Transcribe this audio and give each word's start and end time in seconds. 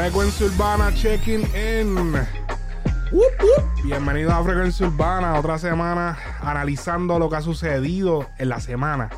Frecuencia 0.00 0.46
Urbana 0.46 0.90
checking 0.94 1.42
in. 1.54 2.14
Bienvenidos 3.84 4.32
a 4.32 4.42
Frecuencia 4.42 4.86
Urbana, 4.86 5.34
otra 5.38 5.58
semana 5.58 6.16
analizando 6.40 7.18
lo 7.18 7.28
que 7.28 7.36
ha 7.36 7.42
sucedido 7.42 8.26
en 8.38 8.48
la 8.48 8.60
semana. 8.60 9.10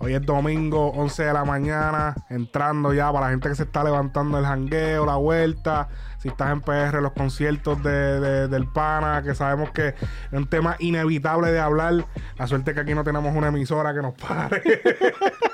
Hoy 0.00 0.14
es 0.14 0.26
domingo, 0.26 0.88
11 0.90 1.22
de 1.22 1.32
la 1.32 1.44
mañana, 1.44 2.16
entrando 2.30 2.92
ya 2.92 3.12
para 3.12 3.26
la 3.26 3.30
gente 3.30 3.48
que 3.50 3.54
se 3.54 3.62
está 3.62 3.84
levantando 3.84 4.38
el 4.40 4.44
jangueo, 4.44 5.06
la 5.06 5.14
vuelta. 5.14 5.88
Si 6.18 6.26
estás 6.26 6.50
en 6.50 6.62
PR, 6.62 7.00
los 7.00 7.12
conciertos 7.12 7.80
de, 7.84 8.18
de- 8.18 8.48
del 8.48 8.66
PANA, 8.66 9.22
que 9.22 9.36
sabemos 9.36 9.70
que 9.70 9.88
es 9.90 9.94
un 10.32 10.48
tema 10.48 10.74
inevitable 10.80 11.52
de 11.52 11.60
hablar. 11.60 12.04
La 12.36 12.48
suerte 12.48 12.74
que 12.74 12.80
aquí 12.80 12.92
no 12.92 13.04
tenemos 13.04 13.36
una 13.36 13.48
emisora 13.48 13.94
que 13.94 14.02
nos 14.02 14.14
pare. 14.14 14.62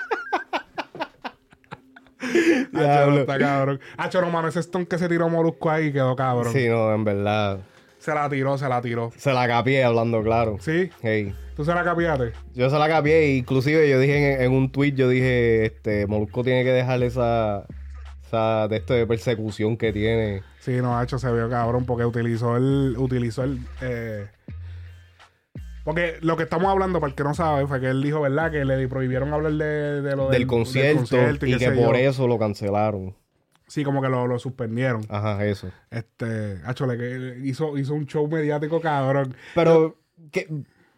Hacho, 2.74 3.20
está 3.20 3.38
cabrón. 3.38 3.80
Hacho, 3.96 4.20
no 4.20 4.30
mames, 4.30 4.50
ese 4.50 4.60
stone 4.60 4.86
que 4.86 4.98
se 4.98 5.08
tiró 5.08 5.28
Molusco 5.28 5.70
ahí 5.70 5.92
quedó 5.92 6.14
cabrón. 6.16 6.52
Sí, 6.52 6.68
no, 6.68 6.92
en 6.94 7.04
verdad. 7.04 7.60
Se 7.98 8.14
la 8.14 8.28
tiró, 8.28 8.56
se 8.56 8.68
la 8.68 8.80
tiró. 8.80 9.10
Se 9.16 9.32
la 9.32 9.46
capié 9.48 9.84
hablando 9.84 10.22
claro. 10.22 10.56
¿Sí? 10.60 10.90
Hey. 11.02 11.34
¿Tú 11.56 11.64
se 11.64 11.74
la 11.74 11.82
capiaste? 11.82 12.32
Yo 12.54 12.70
se 12.70 12.78
la 12.78 12.88
capié, 12.88 13.36
inclusive 13.36 13.88
yo 13.90 13.98
dije 13.98 14.34
en, 14.34 14.42
en 14.42 14.52
un 14.52 14.70
tweet, 14.70 14.92
yo 14.92 15.08
dije, 15.08 15.66
este, 15.66 16.06
Molusco 16.06 16.44
tiene 16.44 16.62
que 16.62 16.70
dejar 16.70 17.02
esa, 17.02 17.66
esa 18.24 18.68
de 18.68 18.76
esto 18.76 18.94
de 18.94 19.06
persecución 19.06 19.76
que 19.76 19.92
tiene. 19.92 20.42
Sí, 20.60 20.76
no, 20.80 21.02
hecho 21.02 21.18
se 21.18 21.32
vio 21.32 21.50
cabrón 21.50 21.84
porque 21.84 22.04
utilizó 22.04 22.56
el. 22.56 22.94
Utilizó 22.96 23.42
el. 23.42 23.58
eh, 23.80 24.28
porque 25.84 26.16
lo 26.20 26.36
que 26.36 26.42
estamos 26.42 26.68
hablando, 26.68 27.00
para 27.00 27.10
el 27.10 27.14
que 27.16 27.24
no 27.24 27.34
sabe, 27.34 27.66
fue 27.66 27.80
que 27.80 27.88
él 27.88 28.02
dijo, 28.02 28.20
¿verdad? 28.20 28.50
Que 28.50 28.64
le 28.64 28.86
prohibieron 28.88 29.32
hablar 29.32 29.52
de, 29.52 30.02
de 30.02 30.16
lo 30.16 30.28
Del, 30.28 30.46
concierto, 30.46 31.16
y, 31.46 31.56
que 31.58 31.70
por 31.70 31.94
yo. 31.96 32.08
eso 32.08 32.26
lo 32.26 32.38
cancelaron. 32.38 33.14
Sí, 33.66 33.84
como 33.84 34.00
que 34.00 34.08
lo, 34.08 34.26
lo 34.26 34.38
suspendieron. 34.38 35.02
Ajá, 35.10 35.44
eso. 35.44 35.70
Este, 35.90 36.58
Hacho, 36.64 36.86
le 36.86 36.96
que 36.96 37.38
hizo, 37.46 37.76
hizo 37.76 37.94
un 37.94 38.06
show 38.06 38.26
mediático 38.26 38.80
cabrón. 38.80 39.34
Pero, 39.54 39.96
¿qué, 40.32 40.48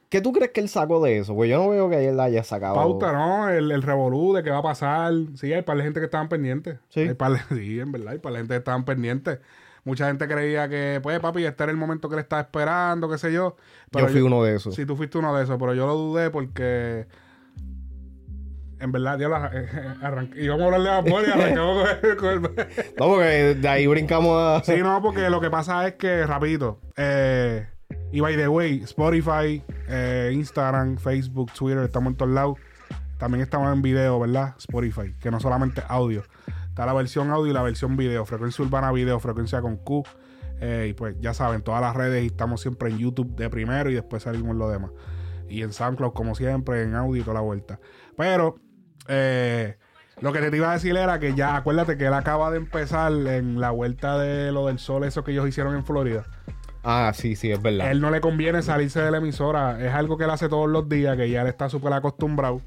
qué 0.08 0.20
tú 0.20 0.32
crees 0.32 0.52
que 0.52 0.60
él 0.60 0.68
sacó 0.68 1.02
de 1.02 1.18
eso? 1.18 1.34
Pues 1.34 1.50
yo 1.50 1.58
no 1.58 1.68
veo 1.70 1.90
que 1.90 2.08
él 2.08 2.20
haya 2.20 2.44
sacado. 2.44 2.76
Pauta, 2.76 3.12
¿no? 3.12 3.48
El, 3.48 3.72
el 3.72 3.82
revolú 3.82 4.34
de 4.34 4.44
qué 4.44 4.50
va 4.50 4.58
a 4.58 4.62
pasar. 4.62 5.12
Sí, 5.34 5.52
hay 5.52 5.62
para 5.62 5.78
la 5.78 5.84
gente 5.84 5.98
que 5.98 6.06
estaban 6.06 6.28
pendientes. 6.28 6.78
Sí. 6.90 7.00
Hay 7.00 7.14
par 7.14 7.32
de- 7.32 7.56
sí, 7.60 7.80
en 7.80 7.90
verdad, 7.90 8.12
hay 8.12 8.18
para 8.18 8.34
la 8.34 8.38
gente 8.38 8.54
que 8.54 8.58
estaban 8.58 8.84
pendientes. 8.84 9.40
Mucha 9.84 10.06
gente 10.06 10.28
creía 10.28 10.68
que, 10.68 11.00
pues, 11.02 11.18
papi, 11.20 11.44
este 11.44 11.62
era 11.62 11.70
el 11.72 11.78
momento 11.78 12.08
que 12.08 12.16
le 12.16 12.22
estaba 12.22 12.42
esperando, 12.42 13.08
qué 13.10 13.18
sé 13.18 13.32
yo. 13.32 13.56
Yo 13.92 14.08
fui 14.08 14.20
uno 14.20 14.42
de 14.42 14.56
esos. 14.56 14.74
Sí, 14.74 14.84
tú 14.86 14.96
fuiste 14.96 15.18
uno 15.18 15.34
de 15.36 15.44
esos, 15.44 15.58
pero 15.58 15.74
yo 15.74 15.86
lo 15.86 15.94
dudé 15.94 16.30
porque. 16.30 17.06
En 18.78 18.92
verdad, 18.92 19.18
ya 19.18 19.28
la, 19.28 19.50
arranqué. 20.02 20.42
Íbamos 20.42 20.62
a 20.72 20.76
hablar 20.76 20.80
de 20.80 20.88
Bad 20.88 21.04
Bunny 21.04 21.28
y 21.28 21.30
arrancamos 21.30 21.88
con 22.00 22.10
el- 22.10 22.16
con 22.16 22.28
el- 22.30 22.40
No, 22.98 23.06
porque 23.08 23.54
de 23.54 23.68
ahí 23.68 23.86
brincamos 23.86 24.38
a... 24.40 24.64
Sí, 24.64 24.80
no, 24.82 25.02
porque 25.02 25.28
lo 25.28 25.40
que 25.40 25.50
pasa 25.50 25.86
es 25.86 25.94
que, 25.96 26.24
rapidito, 26.26 26.80
eh, 26.96 27.66
y 28.10 28.20
by 28.20 28.36
the 28.36 28.48
way, 28.48 28.80
Spotify, 28.84 29.62
eh, 29.88 30.30
Instagram, 30.32 30.96
Facebook, 30.96 31.52
Twitter, 31.52 31.82
estamos 31.84 32.12
en 32.12 32.16
todos 32.16 32.32
lados. 32.32 32.56
También 33.18 33.42
estamos 33.42 33.70
en 33.70 33.82
video, 33.82 34.18
¿verdad? 34.18 34.54
Spotify, 34.56 35.14
que 35.20 35.30
no 35.30 35.40
solamente 35.40 35.82
audio. 35.86 36.22
Está 36.80 36.86
la 36.86 36.94
versión 36.94 37.30
audio 37.30 37.50
y 37.50 37.52
la 37.52 37.60
versión 37.60 37.94
video. 37.98 38.24
Frecuencia 38.24 38.64
urbana 38.64 38.90
video, 38.90 39.20
frecuencia 39.20 39.60
con 39.60 39.76
Q. 39.76 40.02
Eh, 40.62 40.86
y 40.88 40.92
pues 40.94 41.14
ya 41.20 41.34
saben, 41.34 41.60
todas 41.60 41.82
las 41.82 41.94
redes 41.94 42.24
y 42.24 42.28
estamos 42.28 42.62
siempre 42.62 42.88
en 42.88 42.96
YouTube 42.96 43.36
de 43.36 43.50
primero 43.50 43.90
y 43.90 43.94
después 43.94 44.22
salimos 44.22 44.56
lo 44.56 44.70
demás. 44.70 44.90
Y 45.46 45.60
en 45.60 45.74
SoundCloud, 45.74 46.14
como 46.14 46.34
siempre, 46.34 46.82
en 46.84 46.94
audio 46.94 47.20
y 47.20 47.22
toda 47.22 47.34
la 47.34 47.40
vuelta. 47.42 47.80
Pero, 48.16 48.56
eh, 49.08 49.76
lo 50.22 50.32
que 50.32 50.40
te 50.40 50.56
iba 50.56 50.70
a 50.70 50.72
decir 50.72 50.96
era 50.96 51.18
que 51.18 51.34
ya, 51.34 51.54
acuérdate 51.54 51.98
que 51.98 52.06
él 52.06 52.14
acaba 52.14 52.50
de 52.50 52.56
empezar 52.56 53.12
en 53.12 53.60
la 53.60 53.72
vuelta 53.72 54.16
de 54.16 54.50
lo 54.50 54.68
del 54.68 54.78
sol, 54.78 55.04
eso 55.04 55.22
que 55.22 55.32
ellos 55.32 55.46
hicieron 55.46 55.76
en 55.76 55.84
Florida. 55.84 56.24
Ah, 56.82 57.12
sí, 57.14 57.36
sí, 57.36 57.52
es 57.52 57.60
verdad. 57.60 57.88
A 57.88 57.90
él 57.90 58.00
no 58.00 58.10
le 58.10 58.22
conviene 58.22 58.62
salirse 58.62 59.02
de 59.02 59.10
la 59.10 59.18
emisora. 59.18 59.86
Es 59.86 59.92
algo 59.92 60.16
que 60.16 60.24
él 60.24 60.30
hace 60.30 60.48
todos 60.48 60.70
los 60.70 60.88
días, 60.88 61.14
que 61.18 61.28
ya 61.28 61.42
él 61.42 61.48
está 61.48 61.68
súper 61.68 61.92
acostumbrado. 61.92 62.62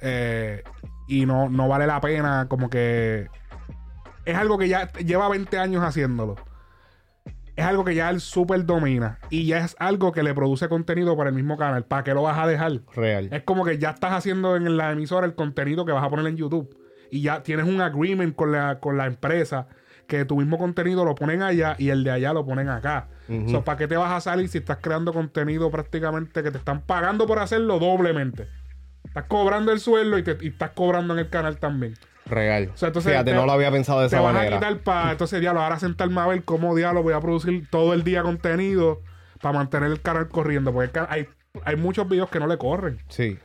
Eh, 0.00 0.64
y 1.10 1.26
no, 1.26 1.48
no 1.48 1.66
vale 1.66 1.86
la 1.86 2.00
pena, 2.00 2.46
como 2.48 2.70
que. 2.70 3.26
Es 4.24 4.36
algo 4.36 4.58
que 4.58 4.68
ya 4.68 4.92
lleva 4.92 5.28
20 5.28 5.58
años 5.58 5.82
haciéndolo. 5.82 6.36
Es 7.56 7.64
algo 7.64 7.84
que 7.84 7.96
ya 7.96 8.08
él 8.10 8.20
súper 8.20 8.64
domina. 8.64 9.18
Y 9.28 9.46
ya 9.46 9.58
es 9.58 9.74
algo 9.80 10.12
que 10.12 10.22
le 10.22 10.32
produce 10.34 10.68
contenido 10.68 11.16
para 11.16 11.30
el 11.30 11.34
mismo 11.34 11.56
canal. 11.56 11.84
¿Para 11.84 12.04
qué 12.04 12.14
lo 12.14 12.22
vas 12.22 12.38
a 12.38 12.46
dejar? 12.46 12.80
Real. 12.94 13.28
Es 13.32 13.42
como 13.42 13.64
que 13.64 13.78
ya 13.78 13.90
estás 13.90 14.12
haciendo 14.12 14.54
en 14.54 14.76
la 14.76 14.92
emisora 14.92 15.26
el 15.26 15.34
contenido 15.34 15.84
que 15.84 15.92
vas 15.92 16.04
a 16.04 16.08
poner 16.08 16.26
en 16.26 16.36
YouTube. 16.36 16.78
Y 17.10 17.22
ya 17.22 17.42
tienes 17.42 17.66
un 17.66 17.80
agreement 17.80 18.36
con 18.36 18.52
la, 18.52 18.78
con 18.78 18.96
la 18.96 19.06
empresa 19.06 19.66
que 20.06 20.24
tu 20.24 20.36
mismo 20.36 20.58
contenido 20.58 21.04
lo 21.04 21.14
ponen 21.16 21.42
allá 21.42 21.74
y 21.78 21.88
el 21.90 22.04
de 22.04 22.12
allá 22.12 22.32
lo 22.32 22.44
ponen 22.44 22.68
acá. 22.68 23.08
So, 23.48 23.62
¿Para 23.62 23.78
qué 23.78 23.86
te 23.86 23.96
vas 23.96 24.12
a 24.12 24.20
salir 24.20 24.48
si 24.48 24.58
estás 24.58 24.78
creando 24.80 25.12
contenido 25.12 25.70
prácticamente 25.70 26.42
que 26.42 26.50
te 26.50 26.58
están 26.58 26.82
pagando 26.82 27.26
por 27.26 27.38
hacerlo 27.38 27.78
doblemente? 27.78 28.48
Estás 29.04 29.24
cobrando 29.24 29.72
el 29.72 29.80
sueldo 29.80 30.18
y, 30.18 30.22
te, 30.22 30.36
y 30.40 30.48
estás 30.48 30.70
cobrando 30.70 31.14
en 31.14 31.20
el 31.20 31.28
canal 31.28 31.58
también. 31.58 31.94
Real. 32.26 32.70
O 32.72 32.76
sea, 32.76 32.88
entonces 32.88 33.10
Fíjate, 33.12 33.32
te- 33.32 33.36
no 33.36 33.44
lo 33.46 33.52
había 33.52 33.70
pensado 33.72 34.00
de 34.00 34.08
Te 34.08 34.14
esa 34.16 34.22
vas 34.22 34.32
manera. 34.34 34.56
a 34.56 34.58
quitar 34.60 34.78
para 34.80 35.10
entonces 35.12 35.40
diablo, 35.40 35.60
ahora 35.62 35.78
sentarme 35.78 36.20
a 36.20 36.26
ver 36.28 36.44
cómo 36.44 36.74
diablo 36.76 37.02
voy 37.02 37.14
a 37.14 37.20
producir 37.20 37.68
todo 37.70 37.92
el 37.94 38.04
día 38.04 38.22
contenido 38.22 39.00
para 39.40 39.54
mantener 39.58 39.90
el 39.90 40.00
canal 40.00 40.28
corriendo. 40.28 40.72
Porque 40.72 41.00
hay, 41.08 41.26
hay 41.64 41.76
muchos 41.76 42.08
videos 42.08 42.30
que 42.30 42.38
no 42.38 42.46
le 42.46 42.56
corren. 42.58 42.98
Sí. 43.08 43.38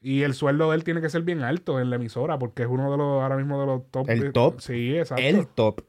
Y 0.00 0.22
el 0.22 0.34
sueldo 0.34 0.70
de 0.70 0.76
él 0.76 0.84
tiene 0.84 1.00
que 1.00 1.08
ser 1.08 1.22
bien 1.22 1.42
alto 1.42 1.80
en 1.80 1.88
la 1.90 1.96
emisora, 1.96 2.38
porque 2.38 2.62
es 2.62 2.68
uno 2.68 2.90
de 2.90 2.96
los, 2.96 3.22
ahora 3.22 3.36
mismo 3.36 3.60
de 3.60 3.66
los 3.66 3.90
top. 3.90 4.08
¿El 4.10 4.32
top? 4.32 4.60
Sí, 4.60 4.96
exacto. 4.96 5.22
El 5.22 5.46
top. 5.46 5.80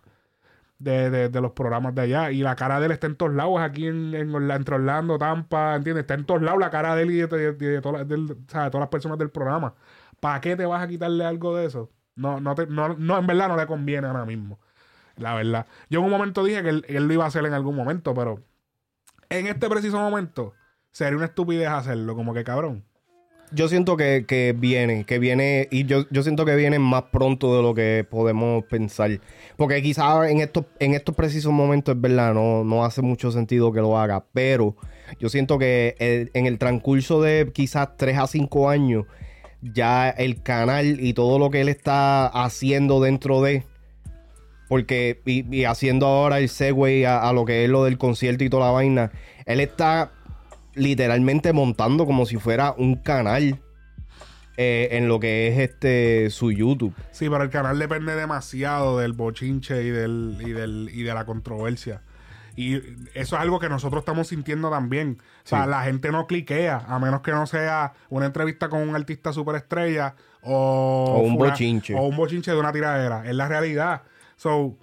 De, 0.84 1.10
de- 1.10 1.30
de 1.30 1.42
los 1.42 1.52
programas 1.54 1.96
de 1.96 2.02
allá. 2.02 2.32
Y 2.32 2.42
la 2.44 2.56
cara 2.56 2.80
de 2.80 2.88
él 2.88 2.92
está 2.92 3.08
en 3.08 3.16
todos 3.16 3.34
lados, 3.34 3.60
aquí 3.62 3.88
en, 3.88 4.14
en 4.14 4.34
Orla- 4.36 4.56
entre 4.56 4.76
Orlando, 4.76 5.18
Tampa, 5.18 5.76
¿entiendes? 5.76 6.02
Está 6.04 6.16
en 6.16 6.26
todos 6.26 6.42
lados 6.42 6.60
la 6.60 6.70
cara 6.70 6.96
de 6.96 7.04
él 7.04 7.12
y 7.12 7.16
de, 7.22 7.54
de- 7.54 7.82
todas 7.82 8.06
todas 8.08 8.74
las 8.76 8.90
personas 8.90 9.18
del 9.18 9.30
programa. 9.32 9.76
¿Para 10.20 10.42
qué 10.42 10.56
te 10.56 10.66
vas 10.66 10.82
a 10.84 10.88
quitarle 10.88 11.26
algo 11.26 11.56
de 11.56 11.66
eso? 11.68 11.90
No, 12.16 12.40
no, 12.42 12.54
te- 12.56 12.68
no, 12.68 12.96
no, 12.96 13.18
en 13.18 13.28
verdad 13.28 13.48
no 13.48 13.56
le 13.58 13.66
conviene 13.68 14.08
ahora 14.08 14.26
mismo. 14.26 14.60
La 15.18 15.36
verdad. 15.36 15.68
Yo 15.90 16.00
en 16.00 16.06
un 16.06 16.12
momento 16.12 16.44
dije 16.44 16.64
que 16.64 16.70
él, 16.70 16.86
él 16.90 17.08
lo 17.08 17.14
iba 17.14 17.24
a 17.26 17.28
hacer 17.28 17.46
en 17.46 17.54
algún 17.54 17.76
momento, 17.76 18.14
pero 18.14 18.44
en 19.30 19.48
este 19.48 19.70
preciso 19.70 19.98
momento 20.00 20.54
sería 20.92 21.18
una 21.18 21.26
estupidez 21.28 21.70
hacerlo, 21.70 22.16
como 22.16 22.34
que 22.34 22.44
cabrón. 22.44 22.86
Yo 23.54 23.68
siento 23.68 23.98
que, 23.98 24.26
que 24.28 24.56
viene, 24.58 25.06
que 25.06 25.20
viene, 25.20 25.68
y 25.72 25.86
yo, 25.86 26.06
yo 26.10 26.24
siento 26.24 26.46
que 26.46 26.56
viene 26.56 26.80
más 26.80 27.04
pronto 27.12 27.56
de 27.56 27.62
lo 27.62 27.74
que 27.74 28.06
podemos 28.10 28.64
pensar. 28.66 29.20
Porque 29.58 29.82
quizás 29.82 30.30
en 30.30 30.40
estos, 30.40 30.66
en 30.80 30.94
estos 30.94 31.16
precisos 31.16 31.52
momentos, 31.52 31.96
es 31.96 32.02
verdad, 32.02 32.34
no, 32.34 32.64
no 32.64 32.84
hace 32.84 33.02
mucho 33.02 33.32
sentido 33.32 33.72
que 33.72 33.80
lo 33.80 33.98
haga. 33.98 34.26
Pero 34.34 34.76
yo 35.20 35.30
siento 35.30 35.60
que 35.60 35.96
en 36.34 36.46
el 36.46 36.58
transcurso 36.58 37.22
de 37.22 37.52
quizás 37.54 37.90
3 37.98 38.18
a 38.18 38.28
5 38.28 38.70
años, 38.70 39.06
ya 39.62 40.10
el 40.10 40.42
canal 40.42 41.00
y 41.00 41.14
todo 41.14 41.40
lo 41.40 41.50
que 41.50 41.62
él 41.62 41.70
está 41.70 42.28
haciendo 42.28 43.02
dentro 43.02 43.42
de. 43.42 43.64
Porque, 44.68 45.22
y, 45.26 45.56
y 45.56 45.66
haciendo 45.66 46.08
ahora 46.08 46.40
el 46.40 46.50
segue 46.50 47.06
a, 47.06 47.30
a 47.30 47.34
lo 47.34 47.46
que 47.46 47.64
es 47.64 47.70
lo 47.70 47.84
del 47.84 47.98
concierto 47.98 48.44
y 48.44 48.50
toda 48.50 48.68
la 48.68 48.72
vaina, 48.72 49.12
él 49.46 49.60
está 49.60 50.12
literalmente 50.76 51.54
montando 51.54 52.06
como 52.06 52.26
si 52.26 52.38
fuera 52.38 52.74
un 52.78 52.96
canal 52.96 53.60
eh, 54.58 54.90
en 54.92 55.08
lo 55.08 55.20
que 55.20 55.48
es 55.48 55.58
este 55.60 56.30
su 56.30 56.52
YouTube. 56.52 56.94
Sí, 57.12 57.30
pero 57.30 57.44
el 57.44 57.50
canal 57.50 57.80
depende 57.80 58.16
demasiado 58.16 59.00
del 59.00 59.14
bochinche 59.14 59.84
y, 59.84 59.90
del, 59.90 60.38
y, 60.40 60.52
del, 60.52 60.90
y 60.94 61.04
de 61.04 61.14
la 61.14 61.26
controversia. 61.26 62.02
Y 62.56 62.76
eso 63.16 63.36
es 63.36 63.42
algo 63.42 63.58
que 63.60 63.68
nosotros 63.68 64.02
estamos 64.02 64.28
sintiendo 64.28 64.70
también. 64.70 65.18
O 65.44 65.48
sea, 65.48 65.64
Sí. 65.64 65.70
la 65.72 65.82
gente 65.86 66.12
no 66.12 66.28
cliquea, 66.28 66.86
a 66.88 67.00
menos 67.00 67.22
que 67.22 67.32
no 67.32 67.48
sea 67.48 67.94
una 68.10 68.28
entrevista 68.28 68.70
con 68.70 68.88
un 68.88 68.96
artista 68.96 69.34
superestrella 69.34 70.14
o, 70.44 71.16
O 71.18 71.22
un 71.24 71.36
bochinche. 71.36 71.96
O 71.96 72.04
un 72.04 72.16
bochinche 72.16 72.52
de 72.52 72.58
una 72.60 72.72
tiradera. 72.72 73.28
Es 73.28 73.34
la 73.34 73.48
realidad. 73.48 74.04
So, 74.36 74.78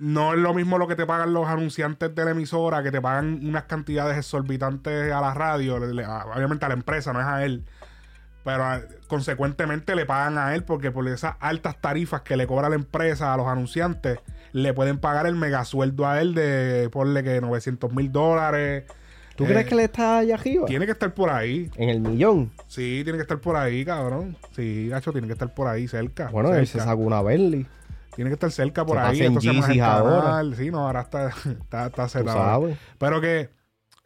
no 0.00 0.32
es 0.32 0.38
lo 0.40 0.52
mismo 0.54 0.78
lo 0.78 0.88
que 0.88 0.96
te 0.96 1.06
pagan 1.06 1.32
los 1.32 1.46
anunciantes 1.46 2.12
de 2.14 2.24
la 2.24 2.32
emisora, 2.32 2.82
que 2.82 2.90
te 2.90 3.00
pagan 3.00 3.40
unas 3.46 3.64
cantidades 3.64 4.16
exorbitantes 4.16 5.12
a 5.12 5.20
la 5.20 5.32
radio, 5.34 5.78
le- 5.78 5.94
le- 5.94 6.04
a- 6.04 6.24
obviamente 6.34 6.64
a 6.64 6.68
la 6.68 6.74
empresa, 6.74 7.12
no 7.12 7.20
es 7.20 7.26
a 7.26 7.44
él. 7.44 7.64
Pero 8.42 8.64
a- 8.64 8.80
consecuentemente 9.08 9.94
le 9.94 10.06
pagan 10.06 10.38
a 10.38 10.54
él 10.54 10.64
porque 10.64 10.90
por 10.90 11.06
esas 11.06 11.34
altas 11.40 11.78
tarifas 11.80 12.22
que 12.22 12.36
le 12.38 12.46
cobra 12.46 12.68
la 12.70 12.74
empresa 12.76 13.34
a 13.34 13.36
los 13.36 13.46
anunciantes, 13.46 14.18
le 14.52 14.72
pueden 14.72 14.98
pagar 14.98 15.26
el 15.26 15.36
megasueldo 15.36 16.06
a 16.08 16.20
él 16.20 16.34
de, 16.34 16.88
ponle 16.90 17.22
que 17.22 17.40
900 17.40 17.92
mil 17.92 18.10
dólares. 18.10 18.84
¿Tú 19.36 19.44
Eh, 19.44 19.48
crees 19.48 19.66
que 19.66 19.74
él 19.74 19.80
está 19.80 20.18
allá 20.18 20.34
arriba? 20.34 20.64
Tiene 20.66 20.86
que 20.86 20.92
estar 20.92 21.12
por 21.14 21.28
ahí. 21.30 21.70
En 21.76 21.90
el 21.90 22.00
millón. 22.00 22.50
Sí, 22.66 23.02
tiene 23.04 23.18
que 23.18 23.22
estar 23.22 23.38
por 23.38 23.56
ahí, 23.56 23.84
cabrón. 23.84 24.36
Sí, 24.56 24.88
gacho, 24.88 25.12
tiene 25.12 25.26
que 25.26 25.34
estar 25.34 25.52
por 25.54 25.68
ahí, 25.68 25.86
cerca. 25.86 26.28
Bueno, 26.30 26.54
él 26.54 26.66
se 26.66 26.72
cerca. 26.78 26.86
sacó 26.88 27.02
una 27.02 27.20
Bentley. 27.22 27.66
Tiene 28.20 28.28
que 28.28 28.34
estar 28.34 28.50
cerca 28.52 28.84
por 28.84 28.96
Se 28.98 29.02
ahí. 29.02 29.20
entonces 29.22 29.50
el 29.50 29.56
Yeezys 29.62 29.80
ahora. 29.80 30.42
Sí, 30.54 30.70
no, 30.70 30.80
ahora 30.86 31.00
está, 31.00 31.30
está, 31.86 32.06
sabes. 32.06 32.76
Pero 32.98 33.18
que, 33.22 33.48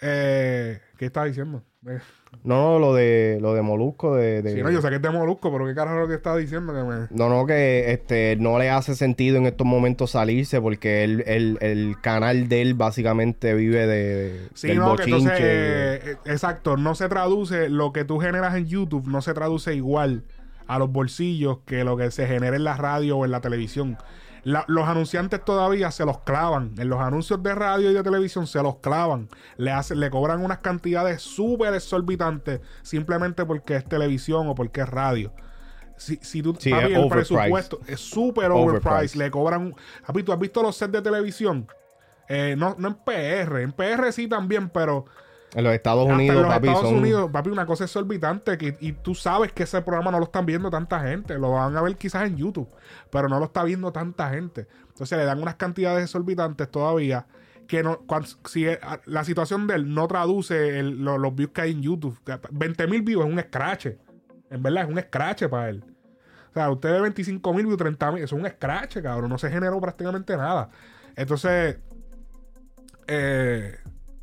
eh, 0.01 0.79
¿qué 0.97 1.07
estaba 1.07 1.27
diciendo? 1.27 1.65
Eh, 1.85 1.99
No, 2.45 2.75
no, 2.75 2.79
lo 2.79 2.95
de, 2.95 3.39
lo 3.41 3.55
de 3.55 3.63
Molusco, 3.63 4.15
de... 4.15 4.41
de- 4.41 4.53
Sí, 4.55 4.63
no, 4.63 4.71
yo 4.71 4.81
sé 4.81 4.89
que 4.89 4.97
es 4.97 5.03
de 5.03 5.11
Molusco, 5.11 5.51
pero 5.53 5.67
qué 5.67 5.75
carajo 5.75 5.99
lo 5.99 6.07
que 6.09 6.15
estaba 6.15 6.37
diciendo 6.37 6.73
que 6.73 6.83
me... 6.85 7.07
No, 7.11 7.29
no, 7.29 7.45
que 7.45 7.91
este 7.93 8.37
no 8.39 8.57
le 8.61 8.71
hace 8.71 8.95
sentido 8.95 9.37
en 9.39 9.47
estos 9.47 9.67
momentos 9.67 10.13
salirse 10.13 10.61
porque 10.61 11.03
él, 11.03 11.25
el, 11.27 11.59
el 11.61 11.97
canal 12.01 12.49
de 12.49 12.63
él 12.63 12.75
básicamente 12.75 13.53
vive 13.55 13.87
de, 13.89 14.49
Sí, 14.55 14.69
del 14.69 14.79
no, 14.79 14.95
que 14.97 15.03
bochinche. 15.03 15.17
entonces, 15.17 15.41
eh, 15.41 16.01
eh, 16.13 16.17
exacto, 16.27 16.77
no 16.77 16.95
se 16.95 17.09
traduce, 17.09 17.69
lo 17.69 17.93
que 17.93 18.05
tú 18.05 18.19
generas 18.21 18.55
en 18.55 18.67
YouTube 18.67 19.09
no 19.09 19.21
se 19.23 19.35
traduce 19.35 19.75
igual 19.75 20.23
a 20.67 20.79
los 20.79 20.91
bolsillos 20.91 21.59
que 21.67 21.85
lo 21.85 21.97
que 21.97 22.11
se 22.11 22.27
genera 22.27 22.57
en 22.57 22.65
la 22.65 22.77
radio 22.77 23.19
o 23.19 23.25
en 23.25 23.31
la 23.31 23.41
televisión. 23.41 23.97
La- 24.43 24.65
los 24.69 24.87
anunciantes 24.87 25.43
todavía 25.45 25.91
se 25.91 26.05
los 26.05 26.19
clavan. 26.21 26.75
En 26.79 26.89
los 26.91 27.01
anuncios 27.01 27.43
de 27.43 27.55
radio 27.55 27.91
y 27.91 27.95
de 27.95 28.03
televisión 28.03 28.47
se 28.47 28.63
los 28.63 28.77
clavan. 28.77 29.29
Le, 29.57 29.71
hacen, 29.71 30.01
le 30.01 30.11
cobran 30.11 30.45
unas 30.45 30.59
cantidades 30.59 31.23
súper 31.23 31.73
exorbitantes 31.75 32.61
simplemente 32.83 33.45
porque 33.47 33.77
es 33.77 33.85
televisión 33.85 34.47
o 34.49 34.55
porque 34.55 34.83
es 34.83 34.89
radio. 34.89 35.33
Si, 35.97 36.17
si 36.23 36.43
tú, 36.43 36.55
Sí, 36.59 36.71
papi, 36.71 36.93
el 36.93 37.09
presupuesto 37.09 37.79
es 37.87 38.01
súper 38.01 38.51
Overpriced. 38.51 38.87
overpriced. 38.87 39.17
Le 39.19 39.31
cobran. 39.31 39.75
Papi, 40.07 40.23
¿tú 40.25 40.33
has 40.33 40.39
visto 40.39 40.63
los 40.63 40.77
sets 40.77 40.93
de 40.93 41.01
televisión? 41.03 41.67
Eh, 42.29 42.55
no, 42.59 42.75
no 42.79 42.89
en 42.89 42.95
PR. 42.95 43.63
En 43.63 43.73
PR 43.73 44.13
sí 44.13 44.27
también, 44.29 44.69
pero 44.69 45.05
En 45.55 45.65
los 45.65 45.73
Estados 45.73 46.03
hasta 46.05 46.15
Unidos, 46.15 46.37
en 46.37 46.43
los 46.43 46.53
papi, 46.53 46.67
Estados 46.69 46.89
son... 46.91 46.99
Unidos, 46.99 47.31
papi, 47.33 47.51
una 47.51 47.67
cosa 47.67 47.85
exorbitante 47.85 48.59
que, 48.59 48.77
y 48.81 48.93
tú 48.93 49.15
sabes 49.15 49.53
que 49.53 49.63
ese 49.63 49.81
programa 49.83 50.11
no 50.11 50.19
lo 50.19 50.25
están 50.25 50.45
viendo 50.47 50.69
tanta 50.71 51.01
gente, 51.01 51.39
lo 51.39 51.53
van 51.53 51.77
a 51.77 51.83
ver 51.83 51.97
quizás 51.97 52.27
en 52.27 52.37
YouTube, 52.37 52.69
pero 53.11 53.29
no 53.29 53.39
lo 53.39 53.45
está 53.47 53.63
viendo 53.65 53.93
tanta 53.93 54.31
gente. 54.31 54.67
Entonces 54.89 55.17
le 55.19 55.25
dan 55.25 55.41
unas 55.41 55.55
cantidades 55.55 56.05
exorbitantes 56.05 56.69
todavía 56.71 57.27
que 57.67 57.83
no, 57.83 58.01
si 58.45 58.67
eh, 58.67 58.79
la 59.07 59.25
situación 59.25 59.67
de 59.67 59.77
él 59.77 59.95
no 59.95 60.07
traduce 60.07 60.79
el- 60.79 61.03
lo- 61.03 61.17
los 61.19 61.35
views 61.35 61.51
que 61.53 61.63
hay 61.63 61.71
en 61.73 61.83
YouTube, 61.83 62.19
20 62.51 62.87
mil 62.89 63.03
views 63.03 63.25
es 63.25 63.33
un 63.33 63.41
scratch, 63.41 63.87
en 64.51 64.63
verdad 64.63 64.85
es 64.85 64.91
un 64.91 65.01
scratch 65.01 65.45
para 65.49 65.71
él. 65.71 65.83
O 66.51 66.53
sea, 66.53 66.71
usted 66.71 66.91
ve 66.93 67.01
25 67.01 67.55
mil 67.55 67.65
views, 67.67 67.79
30 67.79 68.13
mil, 68.13 68.23
eso 68.23 68.37
es 68.37 68.43
un 68.43 68.49
scratch, 68.49 68.99
cabrón, 69.03 69.31
no 69.31 69.39
se 69.39 69.51
generó 69.51 69.81
prácticamente 69.81 70.37
nada. 70.37 70.69
Entonces, 71.17 71.79
eh, 73.07 73.77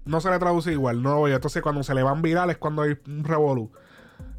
no 0.06 0.22
se 0.22 0.30
le 0.30 0.40
traduce 0.40 0.72
igual, 0.72 1.02
no 1.02 1.16
lo 1.16 1.22
veo. 1.24 1.36
Entonces, 1.36 1.62
cuando 1.62 1.84
se 1.84 1.94
le 1.94 2.04
van 2.04 2.22
virales, 2.22 2.58
cuando 2.58 2.84
hay 2.84 2.98
un 3.08 3.24
revolú. 3.24 3.72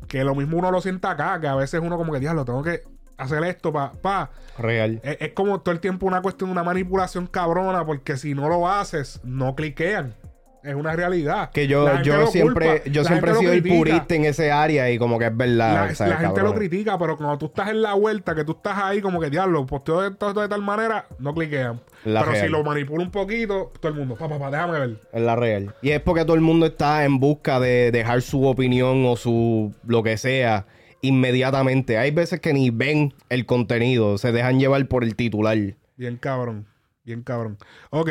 Que 0.08 0.24
lo 0.24 0.34
mismo 0.34 0.58
uno 0.58 0.70
lo 0.70 0.80
sienta 0.80 1.10
acá, 1.10 1.40
que 1.40 1.46
a 1.46 1.54
veces 1.54 1.80
uno 1.82 1.96
como 1.96 2.12
que, 2.12 2.20
diablo, 2.20 2.44
tengo 2.44 2.62
que 2.62 2.82
hacer 3.16 3.42
esto 3.44 3.72
para... 3.72 3.92
Pa. 3.92 4.30
Real. 4.58 5.00
Es, 5.02 5.16
es 5.20 5.32
como 5.32 5.60
todo 5.60 5.72
el 5.72 5.80
tiempo 5.80 6.06
una 6.06 6.22
cuestión 6.22 6.50
de 6.50 6.52
una 6.52 6.64
manipulación 6.64 7.26
cabrona, 7.26 7.84
porque 7.86 8.16
si 8.16 8.34
no 8.34 8.48
lo 8.48 8.68
haces, 8.68 9.20
no 9.24 9.54
cliquean. 9.54 10.14
Es 10.62 10.74
una 10.74 10.94
realidad. 10.94 11.50
Que 11.50 11.66
yo, 11.66 12.02
yo 12.02 12.26
siempre, 12.28 12.82
culpa, 12.82 12.90
yo 12.90 13.02
la 13.02 13.08
siempre 13.08 13.32
he 13.32 13.34
sido 13.34 13.52
el 13.52 13.62
purista 13.62 14.14
en 14.14 14.24
ese 14.24 14.52
área 14.52 14.90
y 14.90 14.98
como 14.98 15.18
que 15.18 15.26
es 15.26 15.36
verdad. 15.36 15.88
La, 15.88 15.94
¿sabes, 15.94 16.12
la 16.12 16.18
gente 16.18 16.34
cabrón? 16.36 16.52
lo 16.52 16.54
critica, 16.54 16.98
pero 16.98 17.16
cuando 17.16 17.38
tú 17.38 17.46
estás 17.46 17.70
en 17.70 17.82
la 17.82 17.94
vuelta, 17.94 18.34
que 18.34 18.44
tú 18.44 18.52
estás 18.52 18.78
ahí 18.78 19.00
como 19.00 19.20
que 19.20 19.28
diablo, 19.28 19.66
posteo 19.66 20.06
esto 20.06 20.32
de 20.32 20.48
tal 20.48 20.62
manera, 20.62 21.06
no 21.18 21.34
cliquean. 21.34 21.80
La 22.04 22.20
pero 22.20 22.32
real. 22.32 22.46
si 22.46 22.50
lo 22.52 22.62
manipula 22.62 23.04
un 23.04 23.10
poquito, 23.10 23.72
todo 23.80 23.92
el 23.92 23.98
mundo, 23.98 24.16
papá, 24.16 24.38
pa, 24.38 24.50
déjame 24.50 24.78
ver. 24.78 24.96
Es 25.12 25.22
la 25.22 25.36
real. 25.36 25.74
Y 25.82 25.90
es 25.90 26.00
porque 26.00 26.24
todo 26.24 26.34
el 26.34 26.40
mundo 26.40 26.66
está 26.66 27.04
en 27.04 27.18
busca 27.18 27.58
de 27.58 27.90
dejar 27.90 28.22
su 28.22 28.44
opinión 28.46 29.04
o 29.06 29.16
su 29.16 29.74
lo 29.86 30.02
que 30.02 30.16
sea 30.16 30.66
inmediatamente. 31.00 31.98
Hay 31.98 32.12
veces 32.12 32.40
que 32.40 32.52
ni 32.52 32.70
ven 32.70 33.12
el 33.28 33.46
contenido, 33.46 34.16
se 34.18 34.32
dejan 34.32 34.58
llevar 34.58 34.86
por 34.86 35.04
el 35.04 35.16
titular. 35.16 35.58
Bien 35.96 36.16
cabrón, 36.16 36.66
bien 37.04 37.22
cabrón. 37.22 37.58
Ok, 37.90 38.10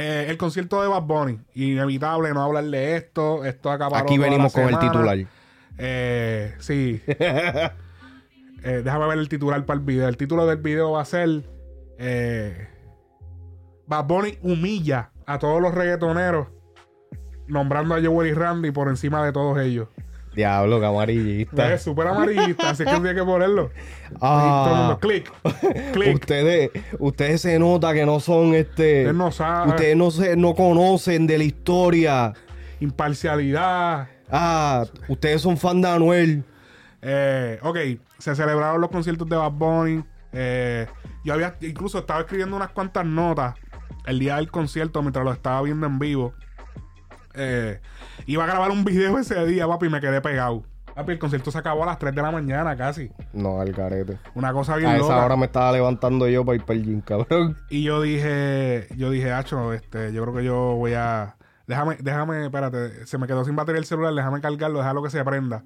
eh, 0.00 0.30
el 0.30 0.38
concierto 0.38 0.80
de 0.80 0.88
Bad 0.88 1.02
Bunny, 1.02 1.38
inevitable 1.54 2.32
no 2.32 2.42
hablar 2.42 2.64
de 2.64 2.96
esto, 2.96 3.44
esto 3.44 3.70
acabaró 3.70 4.02
Aquí 4.02 4.16
venimos 4.16 4.52
con 4.52 4.68
el 4.68 4.78
titular. 4.78 5.18
Eh, 5.78 6.54
sí. 6.58 7.00
Eh, 8.62 8.82
déjame 8.84 9.06
ver 9.06 9.18
el 9.18 9.30
titular 9.30 9.64
para 9.64 9.80
el 9.80 9.86
video. 9.86 10.06
El 10.06 10.18
título 10.18 10.44
del 10.44 10.58
video 10.58 10.90
va 10.90 11.00
a 11.00 11.06
ser 11.06 11.44
eh, 11.96 12.68
Bad 13.86 14.04
Bunny 14.04 14.38
humilla 14.42 15.12
a 15.24 15.38
todos 15.38 15.62
los 15.62 15.74
reggaetoneros 15.74 16.48
nombrando 17.48 17.94
a 17.94 18.02
Joel 18.02 18.28
y 18.28 18.34
Randy 18.34 18.70
por 18.70 18.88
encima 18.88 19.24
de 19.24 19.32
todos 19.32 19.58
ellos. 19.60 19.88
Diablo, 20.34 20.80
que 20.80 20.86
amarillista. 20.86 21.72
Es 21.72 21.82
súper 21.82 22.06
amarillista, 22.06 22.70
así 22.70 22.84
que 22.84 22.90
tiene 22.90 23.14
que 23.14 23.24
ponerlo. 23.24 23.70
Ah. 24.20 24.96
Clic, 25.00 25.30
clic. 25.92 26.14
Ustedes, 26.14 26.70
ustedes 26.98 27.40
se 27.40 27.58
nota 27.58 27.92
que 27.92 28.06
no 28.06 28.20
son 28.20 28.54
este. 28.54 29.00
Ustedes 29.00 29.14
no 29.14 29.32
saben. 29.32 29.70
Ustedes 29.70 29.96
no 29.96 30.10
se, 30.10 30.36
no 30.36 30.54
conocen 30.54 31.26
de 31.26 31.38
la 31.38 31.44
historia. 31.44 32.32
Imparcialidad. 32.80 34.08
Ah, 34.30 34.84
ustedes 35.08 35.42
son 35.42 35.56
fan 35.56 35.80
de 35.82 35.88
Anuel. 35.88 36.44
Eh, 37.02 37.58
ok, 37.62 37.76
se 38.18 38.34
celebraron 38.34 38.80
los 38.80 38.90
conciertos 38.90 39.28
de 39.28 39.36
Bad 39.36 39.52
Bunny. 39.52 40.04
Eh, 40.32 40.86
yo 41.24 41.34
había 41.34 41.56
incluso 41.60 41.98
estaba 41.98 42.20
escribiendo 42.20 42.56
unas 42.56 42.70
cuantas 42.70 43.04
notas 43.04 43.54
el 44.06 44.18
día 44.18 44.36
del 44.36 44.50
concierto 44.50 45.02
mientras 45.02 45.24
lo 45.24 45.32
estaba 45.32 45.60
viendo 45.62 45.86
en 45.86 45.98
vivo. 45.98 46.34
Eh, 47.34 47.80
iba 48.26 48.44
a 48.44 48.46
grabar 48.46 48.70
un 48.70 48.84
video 48.84 49.18
ese 49.18 49.44
día, 49.46 49.66
papi, 49.66 49.86
y 49.86 49.90
me 49.90 50.00
quedé 50.00 50.20
pegado. 50.20 50.62
Papi, 50.94 51.12
el 51.12 51.18
concierto 51.18 51.50
se 51.50 51.58
acabó 51.58 51.84
a 51.84 51.86
las 51.86 51.98
3 51.98 52.14
de 52.14 52.20
la 52.22 52.30
mañana 52.30 52.76
casi. 52.76 53.10
No, 53.32 53.60
al 53.60 53.72
carete. 53.72 54.18
Una 54.34 54.52
cosa 54.52 54.76
bien 54.76 54.90
A 54.90 54.96
esa 54.96 55.02
loca. 55.04 55.24
hora 55.24 55.36
me 55.36 55.46
estaba 55.46 55.72
levantando 55.72 56.28
yo 56.28 56.44
para 56.44 56.56
ir 56.56 56.64
para 56.64 56.78
el 56.78 56.84
gym, 56.84 57.00
cabrón. 57.00 57.56
Y 57.70 57.82
yo 57.84 58.02
dije, 58.02 58.88
yo 58.96 59.10
dije, 59.10 59.32
Acho, 59.32 59.72
este, 59.72 60.12
yo 60.12 60.22
creo 60.22 60.34
que 60.34 60.44
yo 60.44 60.56
voy 60.76 60.94
a. 60.94 61.36
Déjame, 61.66 61.96
déjame, 62.00 62.44
espérate, 62.46 63.06
se 63.06 63.16
me 63.16 63.28
quedó 63.28 63.44
sin 63.44 63.54
batería 63.54 63.78
el 63.78 63.84
celular, 63.84 64.12
déjame 64.12 64.40
cargarlo, 64.40 64.80
déjalo 64.80 65.02
que 65.04 65.10
se 65.10 65.24
prenda. 65.24 65.62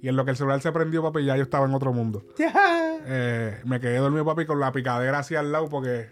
Y 0.00 0.08
en 0.08 0.16
lo 0.16 0.24
que 0.24 0.30
el 0.30 0.36
celular 0.36 0.60
se 0.60 0.70
prendió, 0.70 1.02
papi, 1.02 1.24
ya 1.24 1.36
yo 1.36 1.42
estaba 1.42 1.66
en 1.66 1.74
otro 1.74 1.92
mundo. 1.92 2.22
Eh, 3.06 3.60
me 3.64 3.80
quedé 3.80 3.96
dormido, 3.98 4.24
papi, 4.24 4.46
con 4.46 4.60
la 4.60 4.70
picadera 4.72 5.18
hacia 5.18 5.40
al 5.40 5.50
lado 5.50 5.68
porque 5.68 6.08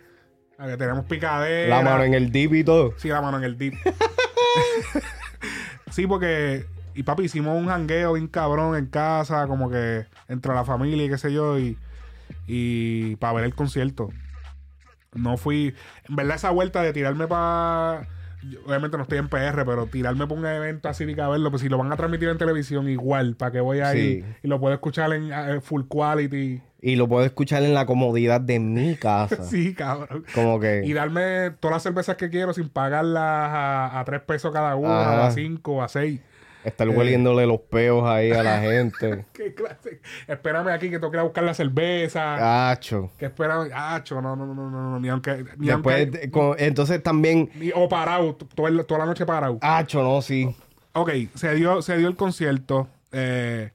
a 0.59 0.67
ver, 0.67 0.77
tenemos 0.77 1.05
picadera. 1.05 1.77
La 1.77 1.83
mano 1.89 2.03
en 2.03 2.15
el 2.15 2.33
dip 2.33 2.53
y 2.53 2.65
todo. 2.65 2.93
Sí, 2.97 3.09
la 3.09 3.23
mano 3.23 3.39
en 3.39 3.45
el 3.45 3.56
dip. 3.56 3.75
sí, 5.91 6.06
porque. 6.06 6.67
Y 6.95 7.05
papi, 7.05 7.25
hicimos 7.25 7.56
un 7.56 7.69
jangueo 7.69 8.15
bien 8.15 8.27
cabrón 8.27 8.77
en 8.77 8.87
casa, 8.87 9.47
como 9.47 9.71
que 9.71 10.06
entre 10.27 10.53
la 10.53 10.65
familia 10.65 11.05
y 11.05 11.09
qué 11.09 11.19
sé 11.19 11.33
yo, 11.33 11.59
y, 11.59 11.79
y 12.47 13.15
para 13.17 13.35
ver 13.35 13.45
el 13.45 13.55
concierto. 13.55 14.11
No 15.15 15.37
fui. 15.37 15.75
En 16.09 16.17
verdad, 16.17 16.37
esa 16.37 16.50
vuelta 16.50 16.83
de 16.83 16.93
tirarme 16.93 17.26
para. 17.26 18.09
Obviamente 18.66 18.97
no 18.97 19.02
estoy 19.02 19.18
en 19.18 19.28
PR, 19.28 19.64
pero 19.64 19.87
tirarme 19.87 20.26
para 20.26 20.40
un 20.40 20.47
evento 20.47 20.88
así 20.88 21.04
de 21.04 21.21
a 21.21 21.28
verlo, 21.28 21.50
pues 21.50 21.62
si 21.62 21.68
lo 21.68 21.76
van 21.78 21.92
a 21.92 21.97
transmitir 21.97 22.28
en 22.28 22.38
televisión, 22.38 22.88
igual, 22.88 23.35
para 23.37 23.50
que 23.52 23.61
voy 23.61 23.80
a 23.80 23.92
Sí. 23.92 24.25
y 24.42 24.49
lo 24.49 24.61
puedo 24.61 24.75
escuchar 24.75 25.12
en 25.12 25.33
eh, 25.33 25.61
full 25.61 25.83
quality. 25.88 26.62
Y 26.80 26.95
lo 26.95 27.09
puedo 27.09 27.25
escuchar 27.25 27.64
en 27.64 27.75
la 27.75 27.87
comodidad 27.87 28.40
de 28.40 28.61
mi 28.61 28.95
casa. 28.97 29.37
Sí, 29.42 29.75
cabrón. 29.75 30.25
Como 30.35 30.61
que. 30.61 30.83
Y 30.85 30.92
darme 30.92 31.50
todas 31.59 31.75
las 31.76 31.83
cervezas 31.83 32.16
que 32.16 32.30
quiero 32.30 32.52
sin 32.54 32.68
pagarlas 32.68 33.23
a, 33.25 33.99
a 33.99 34.04
3 34.04 34.21
pesos 34.23 34.52
cada 34.52 34.76
una, 34.76 35.00
Ajá. 35.00 35.21
o 35.21 35.25
a 35.25 35.30
5, 35.33 35.73
o 35.73 35.83
a 35.83 35.88
6. 35.88 36.21
Estar 36.65 36.88
hueliéndole 36.88 37.47
los 37.47 37.61
peos 37.61 38.05
ahí 38.09 38.33
a 38.33 38.43
la 38.43 38.59
gente. 38.61 39.25
¿Qué 39.33 39.55
clase? 39.55 40.00
Espérame 40.27 40.69
aquí 40.69 40.91
que 40.91 40.99
tengo 40.99 41.11
que 41.11 41.17
ir 41.17 41.21
a 41.21 41.25
buscar 41.25 41.45
la 41.45 41.55
cerveza. 41.55 42.71
Acho. 42.71 43.11
Que 43.19 43.27
espérame. 43.27 43.71
Acho, 43.75 44.21
no, 44.21 44.35
no, 44.37 44.45
no, 44.47 44.55
no, 44.55 44.71
no, 44.71 45.00
ni 45.00 45.09
aunque. 45.09 45.45
Ni 45.57 45.69
Después, 45.69 45.97
aunque 46.03 46.19
de- 46.19 46.31
con- 46.31 46.57
entonces 46.59 47.03
también. 47.03 47.50
ni- 47.55 47.71
o 47.75 47.88
parado, 47.88 48.35
toda 48.35 48.71
la 48.71 49.07
noche 49.07 49.25
parado. 49.25 49.59
Acho, 49.61 50.03
no, 50.03 50.21
sí. 50.21 50.55
Ok, 50.95 51.11
se 51.35 51.55
dio, 51.55 51.81
se 51.83 51.97
dio 51.97 52.09
el 52.09 52.17
concierto. 52.17 52.88
eh, 53.12 53.71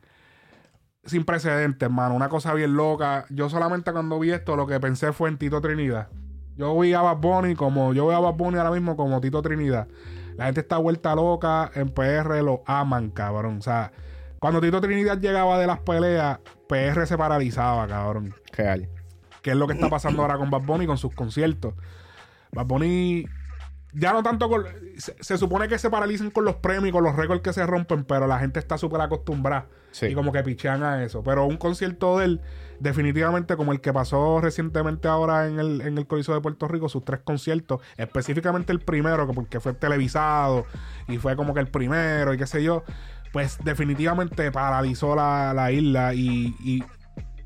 sin 1.05 1.25
precedentes, 1.25 1.81
hermano. 1.85 2.15
Una 2.15 2.29
cosa 2.29 2.53
bien 2.53 2.75
loca. 2.75 3.25
Yo 3.29 3.49
solamente 3.49 3.91
cuando 3.91 4.19
vi 4.19 4.31
esto 4.31 4.55
lo 4.55 4.67
que 4.67 4.79
pensé 4.79 5.11
fue 5.11 5.29
en 5.29 5.37
Tito 5.37 5.59
Trinidad. 5.59 6.07
Yo 6.55 6.79
vi 6.79 6.93
a 6.93 7.01
Bad 7.01 7.17
Bunny 7.17 7.55
como... 7.55 7.93
Yo 7.93 8.07
veo 8.07 8.17
a 8.17 8.21
Bad 8.21 8.35
Bunny 8.35 8.57
ahora 8.57 8.71
mismo 8.71 8.95
como 8.95 9.19
Tito 9.19 9.41
Trinidad. 9.41 9.87
La 10.35 10.45
gente 10.45 10.61
está 10.61 10.77
vuelta 10.77 11.15
loca. 11.15 11.71
En 11.75 11.89
PR 11.89 12.41
lo 12.43 12.63
aman, 12.65 13.09
cabrón. 13.11 13.57
O 13.57 13.61
sea, 13.61 13.91
cuando 14.39 14.61
Tito 14.61 14.81
Trinidad 14.81 15.19
llegaba 15.19 15.59
de 15.59 15.67
las 15.67 15.79
peleas, 15.79 16.39
PR 16.67 17.05
se 17.05 17.17
paralizaba, 17.17 17.87
cabrón. 17.87 18.35
Real. 18.51 18.89
Que 19.41 19.51
es 19.51 19.57
lo 19.57 19.67
que 19.67 19.73
está 19.73 19.89
pasando 19.89 20.21
ahora 20.21 20.37
con 20.37 20.49
Bad 20.49 20.61
Bunny 20.61 20.85
con 20.85 20.97
sus 20.97 21.13
conciertos. 21.13 21.73
Bad 22.51 22.65
Bunny 22.65 23.25
ya 23.93 24.13
no 24.13 24.23
tanto 24.23 24.49
con... 24.49 24.65
Se, 24.97 25.15
se 25.19 25.37
supone 25.37 25.67
que 25.67 25.77
se 25.77 25.89
paralicen 25.89 26.31
con 26.31 26.45
los 26.45 26.55
premios 26.55 26.89
y 26.89 26.91
con 26.91 27.03
los 27.03 27.15
récords 27.15 27.41
que 27.41 27.53
se 27.53 27.65
rompen, 27.65 28.05
pero 28.05 28.27
la 28.27 28.39
gente 28.39 28.59
está 28.59 28.77
súper 28.77 29.01
acostumbrada. 29.01 29.67
Y 30.01 30.13
como 30.13 30.31
que 30.31 30.43
pichean 30.43 30.83
a 30.83 31.03
eso. 31.03 31.23
Pero 31.23 31.45
un 31.45 31.57
concierto 31.57 32.17
de 32.17 32.25
él, 32.25 32.41
definitivamente 32.79 33.55
como 33.55 33.71
el 33.71 33.81
que 33.81 33.93
pasó 33.93 34.41
recientemente 34.41 35.07
ahora 35.07 35.47
en 35.47 35.59
el, 35.59 35.81
en 35.81 35.97
el 35.97 36.07
Coliseo 36.07 36.33
de 36.33 36.41
Puerto 36.41 36.67
Rico, 36.67 36.89
sus 36.89 37.05
tres 37.05 37.21
conciertos, 37.23 37.81
específicamente 37.97 38.71
el 38.71 38.79
primero, 38.79 39.27
que 39.27 39.33
porque 39.33 39.59
fue 39.59 39.73
televisado 39.73 40.65
y 41.07 41.17
fue 41.17 41.35
como 41.35 41.53
que 41.53 41.59
el 41.59 41.67
primero 41.67 42.33
y 42.33 42.37
qué 42.37 42.47
sé 42.47 42.63
yo, 42.63 42.83
pues 43.31 43.57
definitivamente 43.63 44.51
paralizó 44.51 45.15
la, 45.15 45.53
la 45.53 45.71
isla 45.71 46.13
y, 46.13 46.83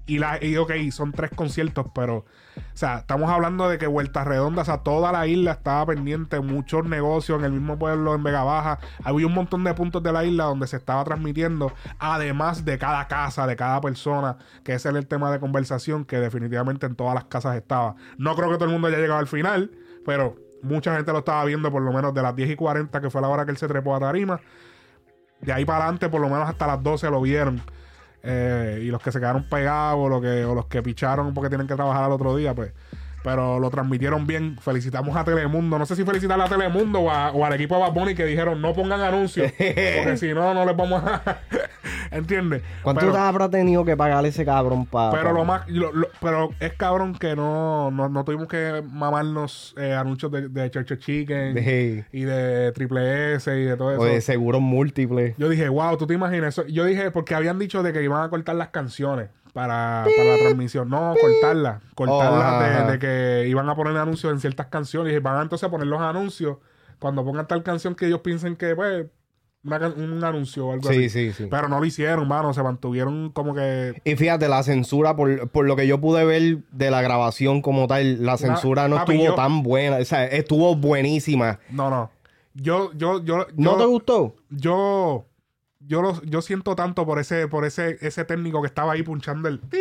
Y, 0.08 0.20
la, 0.20 0.44
y 0.44 0.56
ok, 0.56 0.72
son 0.92 1.12
tres 1.12 1.32
conciertos, 1.36 1.88
pero, 1.94 2.16
o 2.16 2.26
sea, 2.74 3.00
estamos 3.00 3.30
hablando 3.30 3.68
de 3.68 3.78
que 3.78 3.88
Vuelta 3.88 4.24
Redonda, 4.24 4.62
o 4.62 4.66
sea, 4.66 4.78
toda 4.78 5.12
la 5.12 5.28
isla 5.28 5.52
estaba 5.52 5.86
pendiente, 5.88 6.40
muchos 6.40 6.86
negocios 6.86 7.40
en 7.40 7.46
el 7.46 7.52
mismo 7.52 7.78
pueblo, 7.78 8.16
en 8.16 8.24
Vega 8.24 8.44
Baja. 8.46 8.80
Había 9.04 9.28
un 9.28 9.34
montón 9.34 9.66
de 9.66 9.74
puntos 9.74 10.02
de 10.02 10.14
la 10.14 10.24
isla 10.24 10.46
donde 10.46 10.66
se 10.68 10.78
estaba 10.78 11.04
transmitiendo, 11.04 11.74
además 12.00 12.64
de 12.64 12.78
cada 12.78 13.08
casa, 13.10 13.46
de 13.48 13.58
cada 13.58 13.82
persona, 13.82 14.38
que 14.64 14.76
ese 14.76 14.88
era 14.88 14.98
el 14.98 15.08
tema 15.08 15.30
de 15.30 15.42
conversación, 15.42 16.06
que 16.06 16.20
definitivamente 16.20 16.86
en 16.86 16.96
todas 16.96 17.14
las 17.14 17.26
casas 17.26 17.58
estaba. 17.58 17.96
No 18.18 18.34
creo 18.36 18.50
que 18.50 18.56
todo 18.56 18.66
el 18.66 18.72
mundo 18.72 18.88
haya 18.88 19.00
llegado 19.00 19.20
al 19.20 19.28
final, 19.28 19.72
pero 20.06 20.38
mucha 20.62 20.96
gente 20.96 21.12
lo 21.12 21.20
estaba 21.20 21.44
viendo 21.44 21.70
por 21.70 21.82
lo 21.82 21.92
menos 21.92 22.14
de 22.14 22.22
las 22.22 22.34
10 22.34 22.52
y 22.52 22.56
40, 22.56 23.02
que 23.02 23.10
fue 23.10 23.22
la 23.22 23.28
hora 23.28 23.44
que 23.44 23.52
él 23.52 23.58
se 23.58 23.68
trepó 23.68 23.94
a 23.94 24.00
Tarima. 24.00 24.40
De 25.42 25.52
ahí 25.52 25.66
para 25.66 25.84
adelante, 25.84 26.08
por 26.08 26.22
lo 26.22 26.30
menos 26.30 26.48
hasta 26.48 26.66
las 26.66 26.82
12 26.82 27.12
lo 27.12 27.22
vieron. 27.22 27.62
Eh, 28.24 28.82
y 28.84 28.88
los 28.88 29.02
que 29.02 29.12
se 29.12 29.20
quedaron 29.20 29.44
pegados 29.48 30.12
o, 30.12 30.22
que, 30.22 30.44
o 30.44 30.56
los 30.56 30.66
que 30.66 30.82
picharon 30.82 31.34
porque 31.34 31.50
tienen 31.50 31.68
que 31.68 31.76
trabajar 31.76 32.04
al 32.04 32.12
otro 32.12 32.36
día, 32.36 32.54
pues. 32.54 32.74
Pero 33.28 33.60
lo 33.60 33.70
transmitieron 33.70 34.26
bien. 34.26 34.58
Felicitamos 34.62 35.14
a 35.18 35.26
Telemundo. 35.26 35.78
No 35.78 35.86
sé 35.86 35.98
si 35.98 36.06
felicitar 36.06 36.40
a 36.40 36.48
Telemundo 36.48 37.02
o, 37.02 37.08
o 37.12 37.46
al 37.46 37.52
equipo 37.54 37.76
de 37.76 37.82
Bad 37.82 37.92
Bunny 37.92 38.16
que 38.16 38.24
dijeron 38.26 38.62
no 38.62 38.74
pongan 38.74 39.02
anuncios. 39.02 39.52
porque 39.52 40.16
si 40.18 40.34
no, 40.34 40.54
no 40.54 40.66
les 40.66 40.78
vamos 40.78 41.04
a. 41.04 41.40
¿Entiendes? 42.12 42.62
¿Cuánto 42.84 43.02
Pero- 43.02 43.18
habrá 43.18 43.50
tenido 43.50 43.84
que 43.84 43.98
pagarle 43.98 44.30
ese 44.30 44.46
cabrón 44.46 44.86
para.? 44.86 45.12
pero 45.12 45.34
lo 45.34 45.44
más, 45.44 45.68
lo- 45.68 45.92
lo- 45.92 46.08
pero 46.22 46.52
es 46.62 46.72
cabrón 46.74 47.14
que 47.16 47.36
no, 47.36 47.92
no, 47.92 48.08
no 48.08 48.24
tuvimos 48.24 48.48
que 48.48 48.82
mamarnos 48.90 49.76
eh, 49.78 49.94
anuncios 49.94 50.32
de, 50.32 50.48
de 50.48 50.72
Church 50.72 50.98
Chicken 51.00 51.58
y 52.14 52.22
de 52.22 52.72
Triple 52.74 53.34
S 53.36 53.60
y 53.60 53.64
de 53.66 53.76
todo 53.76 53.92
eso. 53.92 54.02
O 54.02 54.06
de 54.06 54.22
seguros 54.22 54.62
múltiples. 54.62 55.36
Yo 55.38 55.50
dije, 55.50 55.68
wow, 55.68 55.98
¿tú 55.98 56.08
te 56.08 56.14
imaginas 56.14 56.58
eso? 56.58 56.66
Yo 56.68 56.86
dije, 56.86 57.12
porque 57.12 57.36
habían 57.36 57.60
dicho 57.60 57.84
de 57.84 57.92
que 57.92 58.02
iban 58.02 58.24
a 58.24 58.30
cortar 58.30 58.56
las 58.56 58.70
canciones 58.70 59.28
para, 59.58 60.06
para 60.16 60.30
la 60.30 60.38
transmisión. 60.38 60.88
No, 60.88 61.16
cortarlas. 61.20 61.82
Cortarlas 61.96 62.84
Oh, 62.86 62.92
de, 62.92 63.00
que 63.00 63.48
iban 63.50 63.68
a 63.68 63.76
poner 63.76 63.98
anuncios 63.98 64.32
en 64.32 64.40
ciertas 64.40 64.68
canciones. 64.68 65.12
Y 65.16 65.18
van 65.18 65.42
entonces 65.42 65.68
a 65.68 65.72
poner 65.72 65.88
los 65.88 66.00
anuncios 66.00 66.58
cuando 67.00 67.26
pongan 67.26 67.48
tal 67.48 67.64
canción 67.64 67.96
que 67.96 68.06
ellos 68.06 68.20
piensen 68.20 68.56
que, 68.56 68.76
pues, 68.76 69.08
una 69.64 69.88
un 69.88 70.24
anuncio 70.24 70.68
o 70.68 70.74
algo 70.74 70.88
Sí, 70.88 71.06
así. 71.06 71.10
sí, 71.10 71.34
sí. 71.34 71.48
Pero 71.50 71.68
no 71.70 71.80
lo 71.80 71.86
hicieron, 71.86 72.28
mano. 72.28 72.54
Se 72.54 72.62
mantuvieron 72.62 73.32
como 73.32 73.56
que 73.56 74.00
Y 74.06 74.16
fíjate, 74.16 74.48
la 74.48 74.62
censura, 74.62 75.16
por, 75.16 75.50
por 75.50 75.66
lo 75.66 75.76
que 75.76 75.88
yo 75.88 76.00
pude 76.00 76.24
ver 76.24 76.60
de 76.72 76.92
la 76.92 77.02
grabación 77.02 77.64
como 77.64 77.88
tal, 77.88 78.24
la 78.24 78.38
censura 78.38 78.88
no 78.88 78.98
papi, 78.98 79.14
estuvo 79.14 79.30
yo- 79.30 79.36
tan 79.36 79.64
buena. 79.64 79.98
O 79.98 80.06
sea, 80.06 80.26
estuvo 80.26 80.76
buenísima. 80.76 81.60
No, 81.72 81.90
no. 81.90 82.12
Yo, 82.54 82.92
yo, 82.94 83.24
yo, 83.24 83.48
¿No 83.56 83.72
yo, 83.72 83.78
te 83.78 83.86
gustó? 83.86 84.36
yo, 84.52 85.26
yo, 85.88 86.02
lo- 86.02 86.22
yo 86.24 86.42
siento 86.42 86.76
tanto 86.76 87.06
por 87.06 87.18
ese, 87.20 87.48
por 87.48 87.66
ese, 87.66 87.98
ese 88.02 88.26
técnico 88.26 88.62
que 88.62 88.68
estaba 88.68 88.94
ahí 88.94 89.04
punchando 89.04 89.48
el 89.50 89.60
pi. 89.60 89.78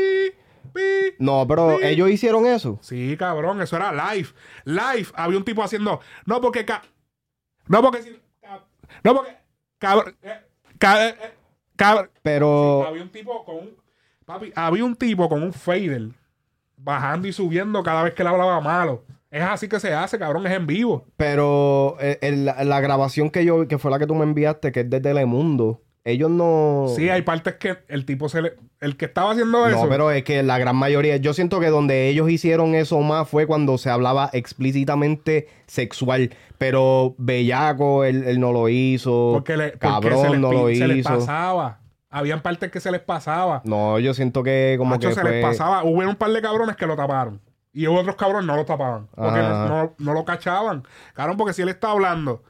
No, 1.19 1.47
pero 1.47 1.81
ellos 1.81 2.11
hicieron 2.11 2.47
eso. 2.47 2.79
Sí, 2.83 3.17
cabrón, 3.19 3.63
eso 3.63 3.77
era 3.77 3.93
live. 3.93 4.29
Live. 4.65 5.07
Había 5.15 5.39
un 5.39 5.45
tipo 5.45 5.63
haciendo. 5.63 6.01
No 6.27 6.41
porque. 6.41 6.65
ca- 6.65 6.83
no 7.69 7.83
porque. 7.83 8.03
si- 8.03 8.21
ca- 8.43 8.65
no 9.05 9.15
porque. 9.15 9.37
Cabrón. 9.79 10.17
eh, 10.23 10.41
ca- 10.79 11.09
eh, 11.09 11.15
eh. 11.23 12.09
Pero 12.23 12.85
Había 12.87 13.03
un 13.03 13.11
tipo 13.11 13.45
con 13.45 13.57
un. 13.57 13.77
Papi, 14.25 14.53
había 14.57 14.85
un 14.85 14.97
tipo 14.97 15.29
con 15.29 15.43
un 15.43 15.53
fader 15.53 16.09
bajando 16.77 17.29
y 17.29 17.33
subiendo 17.33 17.83
cada 17.83 18.03
vez 18.03 18.15
que 18.15 18.23
él 18.23 18.29
hablaba 18.29 18.61
malo. 18.61 19.05
Es 19.31 19.43
así 19.43 19.69
que 19.69 19.79
se 19.79 19.93
hace, 19.95 20.19
cabrón, 20.19 20.47
es 20.47 20.53
en 20.53 20.67
vivo. 20.67 21.07
Pero 21.17 21.97
eh, 22.01 22.19
el- 22.23 22.47
la, 22.47 22.65
la 22.65 22.81
grabación 22.81 23.31
que 23.31 23.45
yo 23.45 23.61
vi, 23.61 23.67
que 23.69 23.79
fue 23.79 23.91
la 23.91 23.99
que 23.99 24.07
tú 24.07 24.15
me 24.15 24.25
enviaste, 24.25 24.73
que 24.73 24.81
es 24.81 24.91
de 24.91 25.01
Telemundo, 25.01 25.83
ellos 26.07 26.31
no. 26.31 26.87
Sí, 26.95 27.09
hay 27.09 27.23
partes 27.23 27.55
que 27.55 27.79
el 27.89 28.05
tipo 28.07 28.29
se 28.29 28.41
le. 28.41 28.55
El 28.81 28.97
que 28.97 29.07
estaba 29.07 29.33
haciendo 29.33 29.67
eso. 29.67 29.83
No, 29.85 29.89
pero 29.89 30.13
es 30.13 30.23
que 30.23 30.43
la 30.45 30.57
gran 30.57 30.77
mayoría, 30.77 31.17
yo 31.17 31.35
siento 31.35 31.59
que 31.59 31.67
donde 31.67 32.09
ellos 32.09 32.31
hicieron 32.31 32.77
eso 32.77 33.01
más 33.01 33.29
fue 33.29 33.47
cuando 33.47 33.77
se 33.77 33.91
hablaba 33.91 34.31
explícitamente 34.33 35.49
sexual. 35.67 36.31
Pero 36.59 37.17
Bellaco, 37.19 38.05
él, 38.05 38.23
él 38.25 38.39
no 38.39 38.53
lo 38.53 38.69
hizo. 38.69 39.31
porque 39.35 39.57
le, 39.57 39.69
porque 39.71 39.79
Cabrón, 39.81 40.23
se 40.23 40.31
les, 40.31 40.39
no 40.39 40.53
lo 40.53 40.69
se 40.69 40.87
les 40.87 40.99
hizo. 40.99 41.09
pasaba. 41.09 41.81
Habían 42.09 42.41
partes 42.41 42.71
que 42.71 42.79
se 42.79 42.93
les 42.93 43.01
pasaba. 43.01 43.63
No, 43.65 43.99
yo 43.99 44.15
siento 44.15 44.45
que 44.45 44.77
como 44.79 44.91
Macho, 44.91 45.09
que 45.09 45.15
se 45.15 45.21
fue... 45.23 45.31
les 45.33 45.45
pasaba. 45.45 45.83
Hubo 45.83 46.01
un 46.09 46.15
par 46.15 46.31
de 46.31 46.41
cabrones 46.41 46.77
que 46.77 46.87
lo 46.87 46.95
taparon. 46.95 47.41
Y 47.73 47.89
hubo 47.89 47.99
otros 47.99 48.15
cabrones 48.15 48.47
no 48.47 48.55
lo 48.55 48.65
tapaban. 48.65 49.09
Porque 49.15 49.41
no, 49.41 49.93
no 49.99 50.13
lo 50.15 50.25
cachaban. 50.25 50.85
Cabrón, 51.15 51.37
porque 51.37 51.53
si 51.53 51.63
él 51.63 51.69
está 51.69 51.91
hablando, 51.91 52.45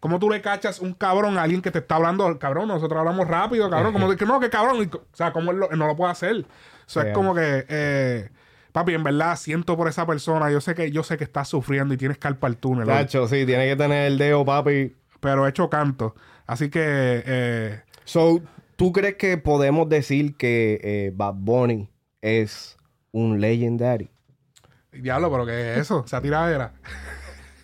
¿cómo 0.00 0.18
tú 0.18 0.28
le 0.30 0.40
cachas 0.42 0.80
un 0.80 0.92
cabrón 0.94 1.38
a 1.38 1.42
alguien 1.42 1.62
que 1.62 1.70
te 1.70 1.78
está 1.78 1.96
hablando? 1.96 2.38
Cabrón, 2.38 2.68
nosotros 2.68 2.98
hablamos 2.98 3.28
rápido, 3.28 3.70
cabrón. 3.70 3.92
Como 3.92 4.08
que 4.16 4.26
no, 4.26 4.40
que 4.40 4.50
cabrón. 4.50 4.90
O 4.92 5.00
sea, 5.16 5.32
¿cómo 5.32 5.50
él, 5.52 5.58
lo- 5.58 5.70
él 5.70 5.78
no 5.78 5.86
lo 5.86 5.96
puede 5.96 6.12
hacer? 6.12 6.44
Eso 6.86 7.00
Sí. 7.02 7.06
es 7.08 7.14
como 7.14 7.34
que, 7.34 7.64
eh, 7.68 8.28
papi, 8.72 8.94
en 8.94 9.04
verdad 9.04 9.36
siento 9.36 9.76
por 9.76 9.86
esa 9.88 10.06
persona. 10.06 10.50
Yo 10.50 10.60
sé 10.60 10.74
que 10.74 10.90
yo 10.90 11.02
sé 11.04 11.16
que 11.16 11.24
estás 11.24 11.46
sufriendo 11.48 11.94
y 11.94 11.96
tienes 11.96 12.18
carpa 12.18 12.46
al 12.48 12.56
túnel. 12.56 12.86
Tacho, 12.86 13.28
sí, 13.28 13.46
tiene 13.46 13.68
que 13.68 13.76
tener 13.76 14.06
el 14.06 14.18
dedo, 14.18 14.44
papi. 14.44 14.96
Pero 15.20 15.46
he 15.46 15.50
hecho 15.50 15.68
canto. 15.70 16.14
Así 16.46 16.68
que, 16.70 16.80
eh, 17.26 17.82
So, 18.04 18.40
¿tú 18.76 18.92
crees 18.92 19.14
que 19.16 19.36
podemos 19.38 19.88
decir 19.88 20.36
que 20.36 20.80
eh, 20.82 21.12
Bad 21.14 21.34
Bunny 21.36 21.88
es 22.22 22.76
un 23.12 23.40
legendary? 23.40 24.10
diablo, 24.92 25.30
pero 25.30 25.46
¿qué 25.46 25.72
es 25.74 25.78
eso? 25.78 26.02
Esa 26.04 26.20
tiradera. 26.20 26.72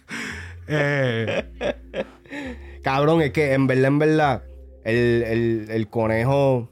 eh. 0.68 2.04
Cabrón, 2.82 3.22
es 3.22 3.32
que 3.32 3.52
en 3.52 3.66
verdad, 3.66 3.86
en 3.86 3.98
verdad, 3.98 4.42
el, 4.84 5.22
el, 5.26 5.66
el 5.70 5.88
conejo... 5.88 6.70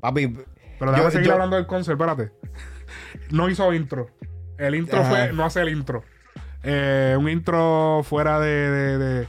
Papi, 0.00 0.28
Pero 0.78 0.90
déjame 0.92 1.04
Yo- 1.04 1.10
seguir 1.10 1.26
yo- 1.26 1.32
hablando 1.32 1.56
del 1.56 1.66
concert, 1.66 2.00
espérate. 2.00 2.32
No 3.30 3.48
hizo 3.48 3.72
intro. 3.72 4.08
El 4.58 4.74
intro 4.74 5.00
Ajá. 5.00 5.08
fue 5.10 5.32
no 5.32 5.44
hace 5.44 5.60
el 5.60 5.68
intro. 5.70 6.04
Eh, 6.62 7.16
un 7.18 7.28
intro 7.28 8.02
fuera 8.04 8.38
de, 8.40 8.48
de- 8.70 8.98
de- 8.98 9.28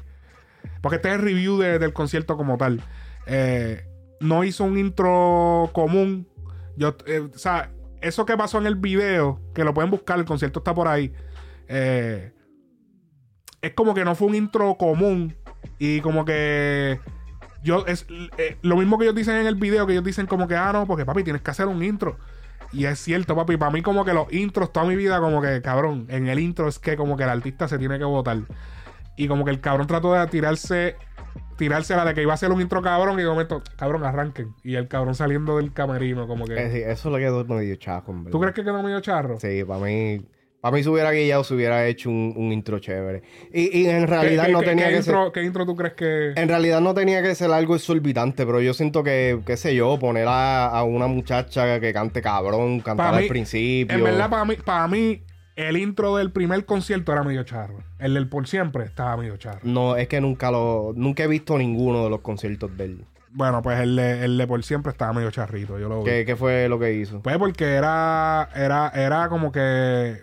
Porque 0.81 0.97
este 0.97 1.09
es 1.09 1.15
el 1.15 1.21
review 1.21 1.57
de- 1.57 1.79
del 1.79 1.93
concierto 1.93 2.37
como 2.37 2.57
tal. 2.57 2.81
Eh, 3.25 3.85
no 4.19 4.43
hizo 4.43 4.63
un 4.63 4.77
intro 4.77 5.69
común. 5.73 6.27
Yo, 6.75 6.95
eh, 7.07 7.19
o 7.33 7.37
sea, 7.37 7.71
eso 8.01 8.25
que 8.25 8.37
pasó 8.37 8.57
en 8.59 8.67
el 8.67 8.75
video, 8.75 9.41
que 9.53 9.63
lo 9.63 9.73
pueden 9.73 9.89
buscar, 9.91 10.19
el 10.19 10.25
concierto 10.25 10.59
está 10.59 10.73
por 10.73 10.87
ahí. 10.87 11.11
eh, 11.67 12.31
es 13.61 13.73
como 13.73 13.93
que 13.93 14.05
no 14.05 14.15
fue 14.15 14.27
un 14.27 14.35
intro 14.35 14.75
común. 14.75 15.35
Y 15.79 16.01
como 16.01 16.25
que. 16.25 16.99
Yo, 17.63 17.85
es 17.85 18.05
eh, 18.37 18.57
lo 18.61 18.77
mismo 18.77 18.97
que 18.97 19.05
ellos 19.05 19.15
dicen 19.15 19.35
en 19.35 19.47
el 19.47 19.55
video, 19.55 19.85
que 19.85 19.93
ellos 19.93 20.03
dicen 20.03 20.25
como 20.25 20.47
que, 20.47 20.55
ah, 20.55 20.71
no, 20.71 20.85
porque 20.85 21.05
papi, 21.05 21.23
tienes 21.23 21.41
que 21.41 21.51
hacer 21.51 21.67
un 21.67 21.83
intro. 21.83 22.17
Y 22.71 22.85
es 22.85 22.99
cierto, 22.99 23.35
papi, 23.35 23.57
para 23.57 23.71
mí 23.71 23.81
como 23.81 24.05
que 24.05 24.13
los 24.13 24.31
intros, 24.31 24.71
toda 24.71 24.85
mi 24.85 24.95
vida, 24.95 25.19
como 25.19 25.41
que, 25.41 25.61
cabrón, 25.61 26.05
en 26.09 26.27
el 26.27 26.39
intro 26.39 26.67
es 26.67 26.79
que 26.79 26.97
como 26.97 27.17
que 27.17 27.23
el 27.23 27.29
artista 27.29 27.67
se 27.67 27.77
tiene 27.77 27.97
que 27.97 28.05
votar. 28.05 28.39
Y 29.15 29.27
como 29.27 29.45
que 29.45 29.51
el 29.51 29.59
cabrón 29.59 29.87
trató 29.87 30.13
de 30.13 30.27
tirarse, 30.27 30.95
tirarse 31.57 31.95
la 31.95 32.05
de 32.05 32.13
que 32.13 32.21
iba 32.21 32.31
a 32.31 32.35
hacer 32.35 32.51
un 32.51 32.61
intro 32.61 32.81
cabrón 32.81 33.19
y 33.19 33.23
de 33.23 33.29
momento, 33.29 33.63
cabrón, 33.77 34.03
arranquen. 34.03 34.53
Y 34.63 34.75
el 34.75 34.87
cabrón 34.87 35.15
saliendo 35.15 35.57
del 35.57 35.73
camerino, 35.73 36.27
como 36.27 36.45
eh, 36.45 36.49
que... 36.49 36.71
sí, 36.71 36.77
eso 36.85 37.09
le 37.09 37.19
quedó 37.19 37.43
medio 37.45 37.77
verdad. 37.79 38.31
¿Tú 38.31 38.39
crees 38.39 38.53
que 38.53 38.63
quedó 38.63 38.83
medio 38.83 38.99
charro? 39.01 39.39
Sí, 39.39 39.63
para 39.63 39.79
mí... 39.79 40.21
Para 40.59 40.75
mí 40.75 40.83
se 40.83 40.89
hubiera 40.89 41.11
guiado, 41.11 41.43
se 41.43 41.53
hubiera 41.53 41.85
hecho 41.87 42.09
un, 42.09 42.33
un 42.35 42.51
intro 42.51 42.79
chévere. 42.79 43.21
Y, 43.53 43.77
y 43.81 43.85
en 43.87 44.01
¿Qué, 44.01 44.05
realidad 44.07 44.45
qué- 44.47 44.51
no 44.51 44.59
qué- 44.59 44.65
tenía 44.65 44.85
qué 44.87 44.91
que 44.93 44.97
intro, 44.97 45.23
ser... 45.25 45.31
¿Qué 45.31 45.43
intro 45.43 45.65
tú 45.65 45.75
crees 45.75 45.93
que...? 45.93 46.33
En 46.35 46.49
realidad 46.49 46.81
no 46.81 46.93
tenía 46.93 47.21
que 47.21 47.35
ser 47.35 47.51
algo 47.51 47.75
exorbitante, 47.75 48.45
pero 48.45 48.59
yo 48.59 48.73
siento 48.73 49.03
que, 49.03 49.39
qué 49.45 49.55
sé 49.55 49.75
yo, 49.75 49.97
poner 49.99 50.27
a, 50.27 50.65
a 50.67 50.83
una 50.83 51.07
muchacha 51.07 51.79
que 51.79 51.93
cante 51.93 52.21
cabrón, 52.21 52.79
cantar 52.79 53.13
al 53.13 53.21
mí, 53.23 53.29
principio. 53.29 53.95
En 53.95 54.03
verdad, 54.03 54.29
para 54.29 54.45
mí, 54.45 54.55
para 54.55 54.87
mí, 54.87 55.21
el 55.55 55.77
intro 55.77 56.17
del 56.17 56.31
primer 56.31 56.65
concierto 56.65 57.11
era 57.13 57.23
medio 57.23 57.43
charro. 57.43 57.83
El 57.99 58.15
del 58.15 58.27
por 58.27 58.47
siempre 58.47 58.83
estaba 58.83 59.15
medio 59.15 59.37
charro. 59.37 59.59
No, 59.63 59.95
es 59.95 60.07
que 60.07 60.19
nunca 60.21 60.49
lo... 60.51 60.91
Nunca 60.95 61.23
he 61.23 61.27
visto 61.27 61.57
ninguno 61.57 62.03
de 62.03 62.09
los 62.09 62.21
conciertos 62.21 62.75
de 62.75 62.85
él. 62.85 63.05
Bueno, 63.29 63.61
pues 63.61 63.79
el 63.79 63.95
de, 63.95 64.25
el 64.25 64.37
de 64.37 64.47
por 64.47 64.63
siempre 64.63 64.91
estaba 64.91 65.13
medio 65.13 65.29
charrito. 65.29 65.77
Yo 65.77 65.87
lo 65.87 65.99
vi. 66.01 66.09
¿Qué, 66.09 66.25
qué 66.25 66.35
fue 66.35 66.67
lo 66.67 66.79
que 66.79 66.93
hizo? 66.93 67.21
Pues 67.21 67.37
porque 67.37 67.65
era, 67.65 68.49
era, 68.55 68.91
era 68.95 69.29
como 69.29 69.51
que. 69.51 70.15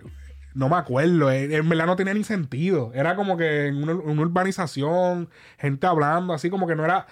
No 0.54 0.68
me 0.68 0.76
acuerdo. 0.76 1.30
En 1.30 1.68
verdad 1.68 1.86
no 1.86 1.96
tenía 1.96 2.14
ni 2.14 2.24
sentido. 2.24 2.92
Era 2.94 3.16
como 3.16 3.36
que 3.36 3.66
en 3.66 3.82
una, 3.82 3.94
una 3.94 4.22
urbanización, 4.22 5.28
gente 5.58 5.86
hablando, 5.86 6.32
así 6.32 6.48
como 6.48 6.66
que 6.66 6.76
no 6.76 6.84
era. 6.84 7.06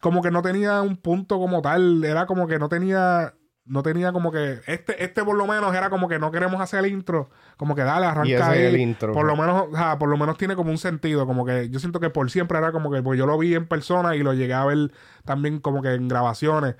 Como 0.00 0.22
que 0.22 0.30
no 0.30 0.42
tenía 0.42 0.82
un 0.82 0.96
punto 0.96 1.38
como 1.38 1.62
tal. 1.62 2.04
Era 2.04 2.26
como 2.26 2.46
que 2.48 2.58
no 2.58 2.68
tenía. 2.68 3.34
No 3.66 3.82
tenía 3.82 4.12
como 4.12 4.30
que. 4.32 4.60
Este, 4.66 5.02
este 5.04 5.24
por 5.24 5.36
lo 5.36 5.46
menos 5.46 5.74
era 5.74 5.90
como 5.90 6.08
que 6.08 6.18
no 6.18 6.30
queremos 6.30 6.60
hacer 6.60 6.84
el 6.84 6.90
intro. 6.90 7.30
Como 7.56 7.74
que 7.74 7.82
dale, 7.82 8.06
arranca 8.06 8.28
Y 8.28 8.32
ese 8.34 8.42
ahí. 8.42 8.62
es 8.62 8.74
el 8.74 8.80
intro. 8.80 9.12
Por 9.12 9.26
lo 9.26 9.36
menos, 9.36 9.66
o 9.72 9.76
sea, 9.76 9.98
por 9.98 10.08
lo 10.08 10.16
menos 10.16 10.38
tiene 10.38 10.56
como 10.56 10.70
un 10.70 10.78
sentido. 10.78 11.26
Como 11.26 11.44
que 11.44 11.68
yo 11.68 11.78
siento 11.80 12.00
que 12.00 12.08
por 12.08 12.30
siempre 12.30 12.56
era 12.58 12.72
como 12.72 12.90
que. 12.90 13.02
Pues 13.02 13.18
yo 13.18 13.26
lo 13.26 13.36
vi 13.36 13.54
en 13.54 13.66
persona 13.66 14.14
y 14.16 14.22
lo 14.22 14.32
llegué 14.32 14.54
a 14.54 14.64
ver 14.64 14.92
también 15.24 15.58
como 15.60 15.82
que 15.82 15.92
en 15.94 16.08
grabaciones. 16.08 16.76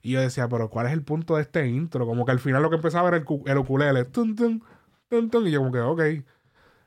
Y 0.00 0.12
yo 0.12 0.20
decía, 0.20 0.48
pero 0.48 0.70
¿cuál 0.70 0.86
es 0.86 0.92
el 0.92 1.02
punto 1.02 1.36
de 1.36 1.42
este 1.42 1.66
intro? 1.68 2.06
Como 2.06 2.24
que 2.24 2.30
al 2.30 2.38
final 2.38 2.62
lo 2.62 2.70
que 2.70 2.76
empezaba 2.76 3.08
era 3.08 3.16
el, 3.16 3.24
el 3.46 3.58
ukulele. 3.58 4.04
Tun, 4.04 4.36
tun, 4.36 4.62
tun, 5.08 5.30
tun, 5.30 5.46
y 5.46 5.50
yo 5.50 5.60
como 5.60 5.72
que, 5.72 5.80
ok. 5.80 6.02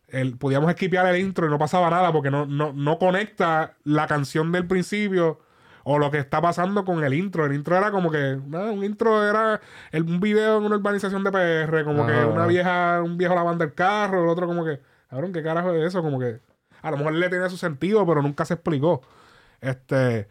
El, 0.07 0.37
podíamos 0.37 0.69
esquipear 0.69 1.05
el 1.07 1.21
intro 1.21 1.47
y 1.47 1.49
no 1.49 1.57
pasaba 1.57 1.89
nada 1.89 2.11
porque 2.11 2.29
no, 2.31 2.45
no, 2.45 2.73
no 2.73 2.99
conecta 2.99 3.75
la 3.85 4.07
canción 4.07 4.51
del 4.51 4.67
principio 4.67 5.39
O 5.83 5.97
lo 5.99 6.11
que 6.11 6.19
está 6.19 6.41
pasando 6.41 6.85
con 6.85 7.03
el 7.03 7.13
intro. 7.13 7.45
El 7.45 7.53
intro 7.53 7.75
era 7.77 7.91
como 7.91 8.11
que. 8.11 8.37
nada, 8.47 8.71
un 8.71 8.83
intro 8.83 9.27
era 9.27 9.61
el- 9.91 10.03
un 10.03 10.19
video 10.19 10.57
en 10.59 10.65
una 10.65 10.75
urbanización 10.75 11.23
de 11.23 11.31
PR. 11.31 11.83
Como 11.85 12.05
que 12.05 12.13
Ajá. 12.13 12.27
una 12.27 12.45
vieja, 12.47 13.01
un 13.03 13.17
viejo 13.17 13.33
lavando 13.35 13.63
el 13.63 13.73
carro. 13.73 14.23
El 14.23 14.29
otro 14.29 14.45
como 14.47 14.63
que. 14.65 14.79
Cabrón, 15.09 15.33
¿qué 15.33 15.41
carajo 15.43 15.73
es 15.73 15.87
eso? 15.87 16.01
Como 16.03 16.19
que. 16.19 16.39
A 16.83 16.91
lo 16.91 16.97
mejor 16.97 17.13
le 17.13 17.29
tenía 17.29 17.49
su 17.49 17.57
sentido, 17.57 18.05
pero 18.05 18.21
nunca 18.21 18.45
se 18.45 18.53
explicó. 18.55 19.01
Este. 19.61 20.27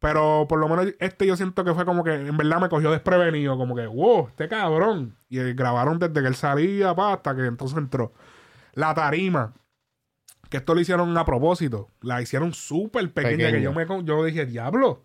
Pero 0.00 0.46
por 0.48 0.60
lo 0.60 0.68
menos 0.68 0.86
este 1.00 1.26
yo 1.26 1.36
siento 1.36 1.64
que 1.64 1.74
fue 1.74 1.84
como 1.84 2.04
que 2.04 2.14
en 2.14 2.36
verdad 2.36 2.60
me 2.60 2.68
cogió 2.68 2.90
desprevenido. 2.92 3.56
Como 3.56 3.74
que, 3.74 3.86
wow, 3.86 4.28
este 4.28 4.48
cabrón. 4.48 5.16
Y 5.28 5.40
eh, 5.40 5.54
grabaron 5.54 5.98
desde 5.98 6.20
que 6.20 6.28
él 6.28 6.34
salía, 6.36 6.94
pa, 6.94 7.14
hasta 7.14 7.34
que 7.34 7.46
entonces 7.46 7.76
entró. 7.78 8.12
La 8.74 8.94
tarima. 8.94 9.54
Que 10.50 10.58
esto 10.58 10.74
lo 10.74 10.80
hicieron 10.80 11.16
a 11.18 11.24
propósito. 11.24 11.88
La 12.00 12.22
hicieron 12.22 12.54
súper 12.54 13.12
pequeña. 13.12 13.36
Pequeña. 13.36 13.52
Que 13.58 13.62
yo 13.62 13.72
me 13.72 14.04
yo 14.04 14.24
dije, 14.24 14.46
diablo. 14.46 15.04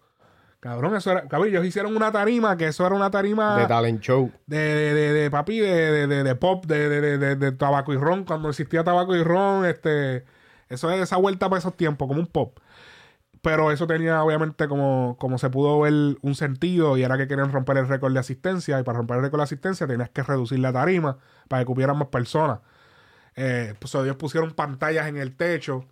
Cabrón, 0.59 0.95
eso 0.95 1.11
era. 1.11 1.27
Cabrón, 1.27 1.49
ellos 1.49 1.65
hicieron 1.65 1.93
una 1.97 2.11
tarima 2.11 2.55
que 2.55 2.67
eso 2.67 2.85
era 2.87 2.95
una 2.95 3.11
tarima 3.11 3.57
De 3.57 3.65
talent 3.67 3.99
show. 3.99 4.31
de, 4.45 4.57
de, 4.57 4.93
de, 4.93 5.13
de 5.13 5.31
papi, 5.31 5.59
de, 5.59 5.67
de, 5.91 6.07
de, 6.07 6.23
de 6.23 6.35
pop, 6.35 6.65
de, 6.65 6.87
de, 6.87 7.01
de, 7.01 7.17
de- 7.17 7.35
de 7.35 7.51
tabaco 7.51 7.91
y 7.93 7.97
ron, 7.97 8.23
cuando 8.23 8.47
existía 8.49 8.81
tabaco 8.83 9.13
y 9.15 9.23
ron, 9.23 9.65
este, 9.65 10.23
eso 10.69 10.89
es 10.89 11.01
esa 11.01 11.17
vuelta 11.17 11.49
para 11.49 11.59
esos 11.59 11.75
tiempos, 11.75 12.07
como 12.07 12.21
un 12.21 12.27
pop. 12.27 12.57
Pero 13.43 13.73
eso 13.73 13.85
tenía, 13.87 14.23
obviamente, 14.23 14.69
como, 14.69 15.17
como 15.19 15.37
se 15.37 15.49
pudo 15.49 15.81
ver, 15.81 16.17
un 16.21 16.33
sentido, 16.33 16.95
y 16.95 17.03
era 17.03 17.17
que 17.17 17.27
querían 17.27 17.51
romper 17.51 17.75
el 17.75 17.89
récord 17.89 18.13
de 18.13 18.19
asistencia, 18.19 18.79
y 18.79 18.83
para 18.83 18.99
romper 18.99 19.17
el 19.17 19.23
récord 19.23 19.41
de 19.41 19.43
asistencia 19.43 19.85
tenías 19.85 20.09
que 20.11 20.23
reducir 20.23 20.59
la 20.59 20.71
tarima 20.71 21.17
para 21.49 21.61
que 21.61 21.65
cupieran 21.65 21.97
más 21.97 22.07
personas. 22.07 22.61
Eh, 23.35 23.75
pues 23.79 23.93
ellos 23.95 24.15
pusieron 24.15 24.51
pantallas 24.53 25.07
en 25.07 25.17
el 25.17 25.35
techo, 25.35 25.85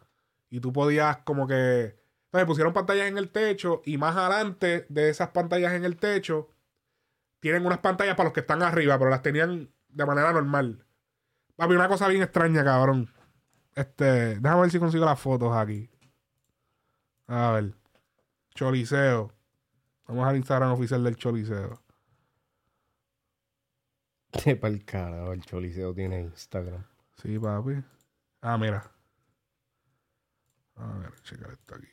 y 0.49 0.61
tú 0.61 0.71
podías 0.71 1.17
como 1.25 1.45
que... 1.45 1.99
Entonces 2.27 2.47
pusieron 2.47 2.71
pantallas 2.71 3.07
en 3.07 3.17
el 3.17 3.29
techo, 3.29 3.81
y 3.85 3.97
más 3.97 4.15
adelante 4.15 4.85
de 4.87 5.09
esas 5.09 5.31
pantallas 5.31 5.73
en 5.73 5.83
el 5.83 5.97
techo, 5.97 6.47
tienen 7.41 7.65
unas 7.65 7.79
pantallas 7.79 8.15
para 8.15 8.27
los 8.27 8.33
que 8.33 8.39
están 8.39 8.63
arriba, 8.63 8.97
pero 8.97 9.09
las 9.09 9.23
tenían 9.23 9.69
de 9.89 10.05
manera 10.05 10.31
normal. 10.31 10.85
Papi, 11.57 11.73
una 11.73 11.89
cosa 11.89 12.07
bien 12.07 12.23
extraña, 12.23 12.63
cabrón. 12.63 13.13
Este, 13.75 14.39
déjame 14.39 14.61
ver 14.61 14.71
si 14.71 14.79
consigo 14.79 15.03
las 15.03 15.19
fotos 15.19 15.53
aquí. 15.53 15.89
A 17.31 17.51
ver. 17.53 17.73
Choliseo. 18.53 19.31
Vamos 20.05 20.27
al 20.27 20.35
Instagram 20.35 20.73
oficial 20.73 21.01
del 21.01 21.15
Choliseo. 21.15 21.81
Para 24.59 24.73
el 24.73 24.83
carajo, 24.83 25.31
el 25.31 25.41
Choliseo 25.41 25.93
tiene 25.93 26.19
Instagram. 26.19 26.83
Sí, 27.21 27.39
papi. 27.39 27.81
Ah, 28.41 28.57
mira. 28.57 28.91
A 30.75 30.97
ver, 30.97 31.13
checar 31.21 31.51
esto 31.53 31.75
aquí. 31.75 31.87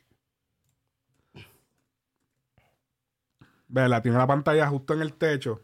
Vela, 3.69 4.01
tiene 4.01 4.17
la 4.17 4.27
pantalla 4.27 4.67
justo 4.67 4.93
en 4.93 5.01
el 5.01 5.13
techo. 5.13 5.61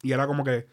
Y 0.00 0.12
era 0.12 0.28
como 0.28 0.44
que, 0.44 0.68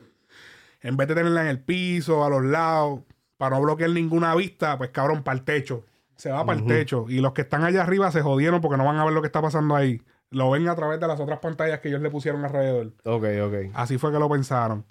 en 0.82 0.96
vez 0.98 1.08
de 1.08 1.16
tenerla 1.16 1.42
en 1.42 1.48
el 1.48 1.64
piso, 1.64 2.24
a 2.24 2.30
los 2.30 2.44
lados, 2.44 3.02
para 3.38 3.56
no 3.56 3.64
bloquear 3.64 3.90
ninguna 3.90 4.36
vista, 4.36 4.78
pues 4.78 4.92
cabrón, 4.92 5.24
para 5.24 5.40
el 5.40 5.46
techo. 5.46 5.84
Se 6.16 6.32
va 6.32 6.46
para 6.46 6.60
el 6.60 6.66
techo. 6.66 7.06
Y 7.10 7.20
los 7.20 7.34
que 7.34 7.42
están 7.42 7.64
allá 7.64 7.84
arriba 7.84 8.12
se 8.12 8.22
jodieron 8.22 8.62
porque 8.62 8.78
no 8.78 8.86
van 8.86 8.98
a 8.98 9.04
ver 9.06 9.14
lo 9.14 9.22
que 9.22 9.28
está 9.28 9.42
pasando 9.42 9.76
ahí. 9.76 10.02
Lo 10.32 10.50
ven 10.52 10.68
a 10.68 10.76
través 10.76 11.00
de 11.00 11.08
las 11.08 11.20
otras 11.20 11.40
pantallas 11.40 11.80
que 11.80 11.90
ellos 11.90 12.02
le 12.02 12.10
pusieron 12.10 12.44
alrededor. 12.44 12.94
Ok, 13.04 13.26
ok. 13.44 13.72
Así 13.74 13.98
fue 13.98 14.12
que 14.12 14.20
lo 14.20 14.30
pensaron. 14.30 14.86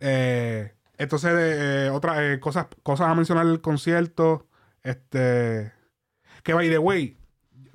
Eh, 0.00 0.74
entonces, 0.96 1.30
eh, 1.34 1.90
otras 1.92 2.18
eh, 2.20 2.40
cosas, 2.40 2.66
cosas 2.82 3.08
a 3.08 3.14
mencionar 3.14 3.46
del 3.46 3.60
concierto. 3.60 4.46
Este. 4.82 5.72
Que 6.42 6.54
by 6.54 6.68
the 6.70 6.78
way, 6.78 7.16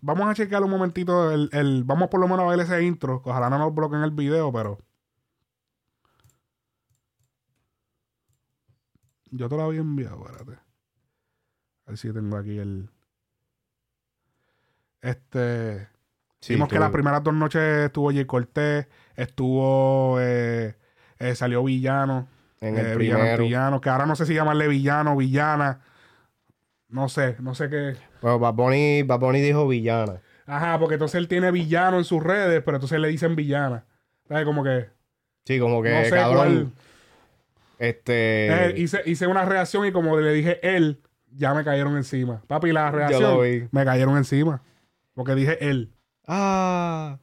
vamos 0.02 0.28
a 0.28 0.34
checar 0.34 0.64
un 0.64 0.72
momentito. 0.72 1.32
El, 1.32 1.50
el- 1.54 1.84
vamos 1.84 2.10
por 2.10 2.20
lo 2.20 2.28
menos 2.28 2.46
a 2.46 2.50
ver 2.50 2.60
ese 2.60 2.84
intro. 2.84 3.22
Ojalá 3.24 3.50
no 3.50 3.58
nos 3.60 3.74
bloqueen 3.74 4.04
el 4.04 4.12
video, 4.12 4.52
pero. 4.52 4.78
Yo 9.32 9.50
te 9.50 9.56
lo 9.56 9.64
había 9.64 9.80
enviado, 9.82 10.26
espérate. 10.26 10.60
A 11.86 11.92
ver 11.92 11.98
si 11.98 12.12
tengo 12.12 12.38
aquí 12.38 12.58
el. 12.58 12.90
Este. 15.02 15.88
Sí, 16.40 16.54
Vimos 16.54 16.68
que 16.68 16.80
las 16.80 16.92
primeras 16.92 17.24
dos 17.24 17.34
noches 17.34 17.62
estuvo 17.86 18.12
Jay 18.12 18.26
Cortés, 18.26 18.88
estuvo. 19.16 20.20
eh, 20.20 20.76
eh, 21.20 21.36
salió 21.36 21.64
Villano. 21.64 22.28
En 22.60 22.78
eh, 22.78 22.92
el 22.92 22.98
villano, 22.98 23.20
primero. 23.20 23.44
Villano, 23.44 23.82
que 23.82 23.90
ahora 23.90 24.06
no 24.06 24.16
sé 24.16 24.26
si 24.26 24.34
llamarle 24.34 24.68
Villano, 24.68 25.16
Villana. 25.16 25.82
No 26.90 27.10
sé, 27.10 27.36
no 27.40 27.56
sé 27.56 27.70
qué. 27.70 27.96
Bueno, 28.22 28.40
Bad 28.40 28.54
Bunny, 28.54 29.04
Bad 29.04 29.20
Bunny 29.20 29.42
dijo 29.42 29.68
villana. 29.68 30.22
Ajá, 30.46 30.78
porque 30.80 30.94
entonces 30.96 31.16
él 31.16 31.28
tiene 31.28 31.52
Villano 31.52 31.98
en 31.98 32.04
sus 32.04 32.22
redes, 32.22 32.62
pero 32.64 32.78
entonces 32.78 33.00
le 33.00 33.08
dicen 33.08 33.36
Villana. 33.36 33.86
¿Sabes? 34.28 34.46
Como 34.46 34.64
que. 34.64 34.90
Sí, 35.46 35.60
como 35.60 35.82
que, 35.82 35.90
no 35.90 36.04
sé 36.04 36.12
cabrón, 36.12 36.36
cuál. 36.36 36.72
este... 37.80 38.68
Eh, 38.68 38.74
hice, 38.78 39.02
hice 39.06 39.28
una 39.28 39.44
reacción 39.44 39.86
y 39.86 39.92
como 39.92 40.18
le 40.20 40.32
dije 40.32 40.60
él, 40.62 41.02
ya 41.36 41.54
me 41.54 41.64
cayeron 41.64 41.98
encima. 41.98 42.42
Papi, 42.48 42.72
la 42.72 42.92
lo 42.92 42.98
reacción 42.98 43.42
vi. 43.42 43.68
me 43.72 43.86
cayeron 43.86 44.18
encima. 44.18 44.62
Porque 45.14 45.36
dije 45.36 45.70
él. 45.70 45.94
Ah, 46.28 47.20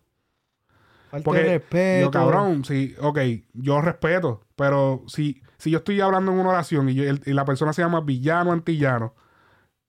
falta 1.11 1.25
Porque 1.25 1.42
de 1.42 1.59
respeto. 1.59 2.07
yo, 2.07 2.11
cabrón, 2.11 2.64
sí, 2.64 2.94
ok, 3.01 3.18
yo 3.55 3.81
respeto, 3.81 4.42
pero 4.57 5.03
si, 5.09 5.42
si 5.59 5.70
yo 5.70 5.79
estoy 5.79 6.01
hablando 6.01 6.33
en 6.33 6.38
una 6.38 6.51
oración 6.51 6.88
y, 6.88 6.94
yo- 6.94 7.05
el- 7.05 7.23
y 7.27 7.33
la 7.33 7.44
persona 7.44 7.73
se 7.73 7.83
llama 7.83 8.01
villano, 8.01 8.53
antillano, 8.53 9.14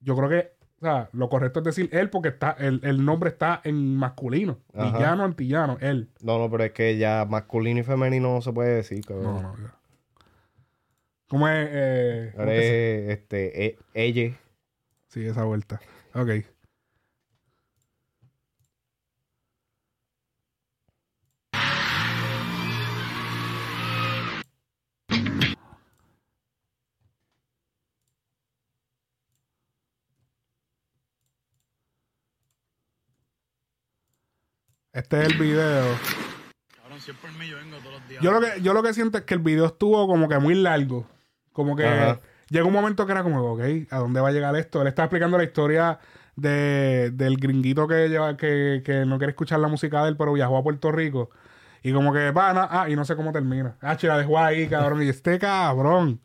yo 0.00 0.16
creo 0.16 0.28
que, 0.28 0.52
o 0.80 0.84
sea, 0.84 1.10
lo 1.12 1.28
correcto 1.28 1.60
es 1.60 1.64
decir 1.66 1.88
él 1.92 2.10
porque 2.10 2.30
está, 2.30 2.56
el, 2.58 2.80
el 2.82 3.04
nombre 3.04 3.30
está 3.30 3.60
en 3.64 3.96
masculino. 3.96 4.58
Ajá. 4.74 4.96
Villano, 4.96 5.24
antillano, 5.24 5.76
él. 5.80 6.10
No, 6.22 6.38
no, 6.38 6.50
pero 6.50 6.64
es 6.64 6.72
que 6.72 6.96
ya 6.96 7.24
masculino 7.28 7.80
y 7.80 7.84
femenino 7.84 8.34
no 8.34 8.40
se 8.42 8.52
puede 8.52 8.74
decir, 8.76 9.04
cabrón. 9.04 9.42
No, 9.42 9.42
no, 9.42 9.56
ya. 9.58 9.74
¿Cómo 11.32 11.48
es? 11.48 11.66
Eh, 11.72 12.30
¿cómo 12.36 12.42
Eres, 12.46 12.60
que 12.60 12.68
se- 12.68 13.12
este, 13.12 13.64
e- 13.64 13.78
ella. 13.94 14.38
Sí, 15.08 15.24
esa 15.24 15.44
vuelta. 15.44 15.80
Ok. 16.12 16.28
Este 34.92 35.22
es 35.22 35.28
el 35.28 35.38
video. 35.38 35.98
Cabrón, 36.76 37.00
si 37.00 37.10
es 37.10 37.16
por 37.16 37.32
mí, 37.32 37.48
yo 37.48 37.56
vengo 37.56 37.78
todos 37.78 37.92
los 38.00 38.08
días. 38.08 38.22
Yo 38.22 38.32
lo 38.32 38.40
que, 38.40 38.60
yo 38.60 38.74
lo 38.74 38.82
que 38.82 38.92
siento 38.94 39.18
es 39.18 39.24
que 39.24 39.34
el 39.34 39.40
video 39.40 39.66
estuvo 39.66 40.06
como 40.06 40.28
que 40.28 40.38
muy 40.38 40.54
largo. 40.54 41.06
Como 41.52 41.76
que 41.76 41.86
Ajá. 41.86 42.20
llegó 42.48 42.68
un 42.68 42.74
momento 42.74 43.06
que 43.06 43.12
era 43.12 43.22
como, 43.22 43.52
ok, 43.52 43.60
¿a 43.90 43.98
dónde 43.98 44.20
va 44.20 44.28
a 44.28 44.32
llegar 44.32 44.56
esto? 44.56 44.80
Él 44.80 44.88
está 44.88 45.04
explicando 45.04 45.38
la 45.38 45.44
historia 45.44 45.98
de, 46.36 47.10
del 47.12 47.36
gringuito 47.36 47.86
que, 47.86 48.08
lleva, 48.08 48.36
que, 48.36 48.82
que 48.84 49.04
no 49.04 49.18
quiere 49.18 49.32
escuchar 49.32 49.60
la 49.60 49.68
música 49.68 50.02
de 50.02 50.10
él, 50.10 50.16
pero 50.16 50.32
viajó 50.32 50.56
a 50.56 50.62
Puerto 50.62 50.92
Rico. 50.92 51.30
Y 51.82 51.92
como 51.92 52.12
que, 52.12 52.30
va, 52.30 52.52
no, 52.52 52.66
ah, 52.70 52.88
y 52.88 52.94
no 52.94 53.04
sé 53.04 53.16
cómo 53.16 53.32
termina. 53.32 53.76
Ah, 53.80 53.96
che, 53.96 54.06
la 54.06 54.16
dejó 54.18 54.38
ahí, 54.38 54.68
cabrón. 54.68 55.02
Y 55.02 55.08
este 55.08 55.38
cabrón. 55.38 56.20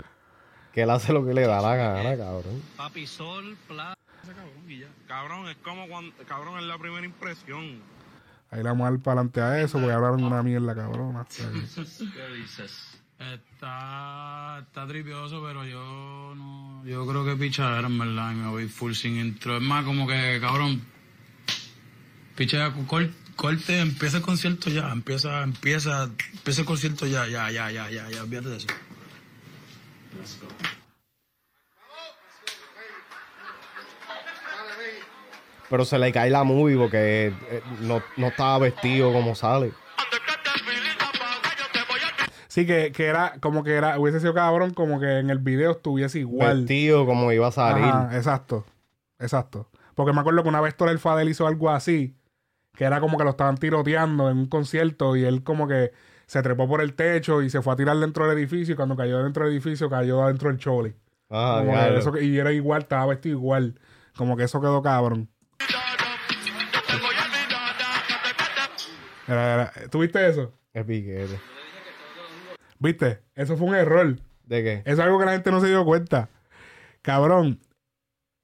Que 0.71 0.83
él 0.83 0.89
hace 0.91 1.11
lo 1.11 1.25
que 1.25 1.33
le 1.33 1.47
da 1.47 1.61
la 1.61 1.75
gana, 1.75 2.15
cabrón. 2.15 2.61
Papi, 2.75 3.07
sol, 3.07 3.57
plata. 3.67 3.95
Cabrón 4.21 4.69
y 4.69 4.79
ya. 4.79 4.87
Cabrón, 5.07 5.49
es 5.49 5.57
como 5.57 5.87
cuando. 5.87 6.13
Cabrón, 6.27 6.59
es 6.59 6.65
la 6.65 6.77
primera 6.77 7.05
impresión. 7.05 7.81
Ahí 8.51 8.63
le 8.63 8.69
vamos 8.69 8.87
a 8.87 8.91
dar 8.91 8.99
para 8.99 9.21
adelante 9.21 9.41
a 9.41 9.61
eso, 9.61 9.79
porque 9.79 9.93
hablaron 9.93 10.23
una 10.23 10.43
mierda, 10.43 10.75
cabrona. 10.75 11.25
¿Qué 11.35 12.37
dices? 12.39 12.96
Está, 13.19 14.59
está 14.61 14.87
tripioso, 14.87 15.41
pero 15.43 15.65
yo 15.65 16.33
no. 16.35 16.83
Yo 16.85 17.05
creo 17.07 17.25
que 17.25 17.35
pichadera, 17.35 17.87
en 17.87 17.97
verdad, 17.97 18.31
y 18.31 18.35
me 18.35 18.67
full 18.67 18.93
sin 18.93 19.17
intro. 19.17 19.57
Es 19.57 19.63
más, 19.63 19.83
como 19.85 20.07
que, 20.07 20.37
cabrón. 20.39 20.81
Pichea, 22.35 22.71
cor- 22.87 23.09
corte, 23.35 23.79
empieza 23.79 24.17
el 24.17 24.23
concierto 24.23 24.69
ya. 24.69 24.91
Empieza, 24.91 25.41
empieza, 25.41 26.03
empieza 26.33 26.61
el 26.61 26.67
concierto 26.67 27.07
ya, 27.07 27.25
ya, 27.27 27.49
ya, 27.49 27.71
ya, 27.71 27.89
ya, 27.89 28.09
ya. 28.09 28.23
Olvídate. 28.23 28.67
Pero 35.69 35.83
se 35.83 35.99
le 35.99 36.11
cae 36.13 36.29
la 36.29 36.43
movie 36.43 36.77
porque 36.77 37.27
eh, 37.27 37.61
no, 37.81 38.01
no 38.15 38.27
estaba 38.27 38.57
vestido 38.59 39.11
como 39.11 39.35
sale. 39.35 39.73
Sí, 42.57 42.65
que, 42.65 42.91
que 42.91 43.05
era 43.05 43.33
como 43.39 43.63
que 43.63 43.75
era, 43.75 43.99
hubiese 43.99 44.19
sido 44.19 44.33
cabrón, 44.33 44.73
como 44.73 44.99
que 44.99 45.19
en 45.19 45.29
el 45.29 45.37
video 45.37 45.73
estuviese 45.73 46.17
igual. 46.17 46.61
Vestido 46.61 47.05
como 47.05 47.31
iba 47.31 47.45
a 47.45 47.51
salir. 47.51 47.85
Ajá, 47.85 48.17
exacto. 48.17 48.65
Exacto. 49.19 49.69
Porque 49.93 50.11
me 50.11 50.21
acuerdo 50.21 50.41
que 50.41 50.49
una 50.49 50.59
vez 50.59 50.75
Torel 50.75 50.97
Fadel 50.97 51.29
hizo 51.29 51.45
algo 51.45 51.69
así, 51.69 52.15
que 52.73 52.85
era 52.85 52.99
como 52.99 53.15
que 53.19 53.23
lo 53.25 53.29
estaban 53.29 53.57
tiroteando 53.57 54.31
en 54.31 54.39
un 54.39 54.45
concierto 54.47 55.15
y 55.15 55.23
él 55.23 55.43
como 55.43 55.67
que 55.67 55.91
se 56.25 56.41
trepó 56.41 56.67
por 56.67 56.81
el 56.81 56.95
techo 56.95 57.43
y 57.43 57.51
se 57.51 57.61
fue 57.61 57.73
a 57.73 57.75
tirar 57.75 57.95
dentro 57.97 58.27
del 58.27 58.35
edificio 58.35 58.73
y 58.73 58.75
cuando 58.75 58.95
cayó 58.95 59.23
dentro 59.23 59.43
del 59.45 59.53
edificio 59.53 59.87
cayó 59.87 60.23
adentro 60.23 60.49
del 60.49 60.57
choli. 60.57 60.95
Ah, 61.29 61.61
eso 61.99 62.11
que- 62.11 62.23
y 62.23 62.39
era 62.39 62.51
igual, 62.53 62.81
estaba 62.81 63.05
vestido 63.05 63.37
igual. 63.37 63.79
Como 64.15 64.35
que 64.35 64.45
eso 64.45 64.59
quedó 64.59 64.81
cabrón. 64.81 65.29
Era- 69.27 69.53
era- 69.53 69.73
¿Tuviste 69.91 70.27
eso? 70.27 70.53
Qué 70.73 70.83
piquete. 70.83 71.39
¿Viste? 72.79 73.19
Eso 73.35 73.57
fue 73.57 73.67
un 73.67 73.75
error. 73.75 74.15
¿De 74.45 74.63
qué? 74.63 74.73
Eso 74.85 74.93
es 74.93 74.99
algo 74.99 75.19
que 75.19 75.25
la 75.25 75.31
gente 75.33 75.51
no 75.51 75.59
se 75.61 75.67
dio 75.67 75.83
cuenta. 75.85 76.29
Cabrón, 77.01 77.59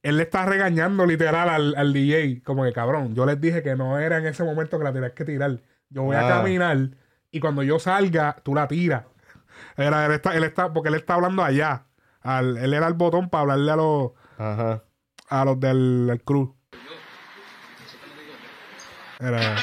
él 0.02 0.18
le 0.18 0.24
está 0.24 0.46
regañando 0.46 1.06
literal 1.06 1.50
al, 1.50 1.76
al 1.76 1.94
DJ. 1.94 2.42
Como 2.44 2.64
que, 2.64 2.74
cabrón, 2.74 3.16
yo 3.16 3.26
les 3.26 3.40
dije 3.40 3.64
que 3.64 3.76
no 3.76 3.98
era 4.00 4.18
en 4.18 4.26
ese 4.26 4.44
momento 4.44 4.78
que 4.78 4.84
la 4.84 4.94
tenías 4.94 5.14
que 5.14 5.26
tirar. 5.26 5.60
Yo 5.90 6.04
voy 6.04 6.16
a 6.16 6.26
Ah. 6.26 6.30
caminar 6.38 6.78
y 7.32 7.40
cuando 7.40 7.64
yo 7.64 7.80
salga, 7.80 8.36
tú 8.44 8.54
la 8.56 8.68
tiras. 8.68 9.06
Era, 9.78 10.06
él, 10.06 10.12
está, 10.14 10.36
él 10.36 10.44
está, 10.44 10.74
porque 10.74 10.90
él 10.90 10.96
está 10.96 11.14
hablando 11.16 11.44
allá. 11.44 11.86
Al- 12.22 12.58
él 12.58 12.74
era 12.74 12.88
el 12.88 12.94
botón 12.96 13.30
para 13.30 13.42
hablarle 13.44 13.72
a 13.72 13.76
los, 13.76 14.12
Ajá. 14.38 14.84
a 15.30 15.46
los 15.46 15.60
del, 15.60 16.08
del 16.08 16.24
crew. 16.24 16.56
Era, 19.20 19.56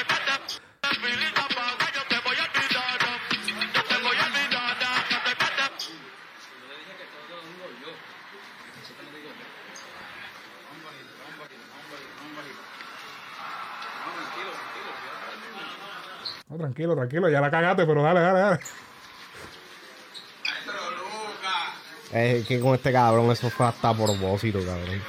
tranquilo, 16.61 16.95
tranquilo, 16.95 17.29
ya 17.29 17.41
la 17.41 17.51
cagaste, 17.51 17.85
pero 17.85 18.01
dale, 18.03 18.19
dale, 18.21 18.39
dale. 18.39 18.59
Es 22.13 22.45
que 22.45 22.59
con 22.59 22.75
este 22.75 22.91
cabrón 22.91 23.31
eso 23.31 23.49
fue 23.49 23.65
hasta 23.65 23.89
a 23.89 23.93
propósito, 23.93 24.59
cabrón. 24.65 25.01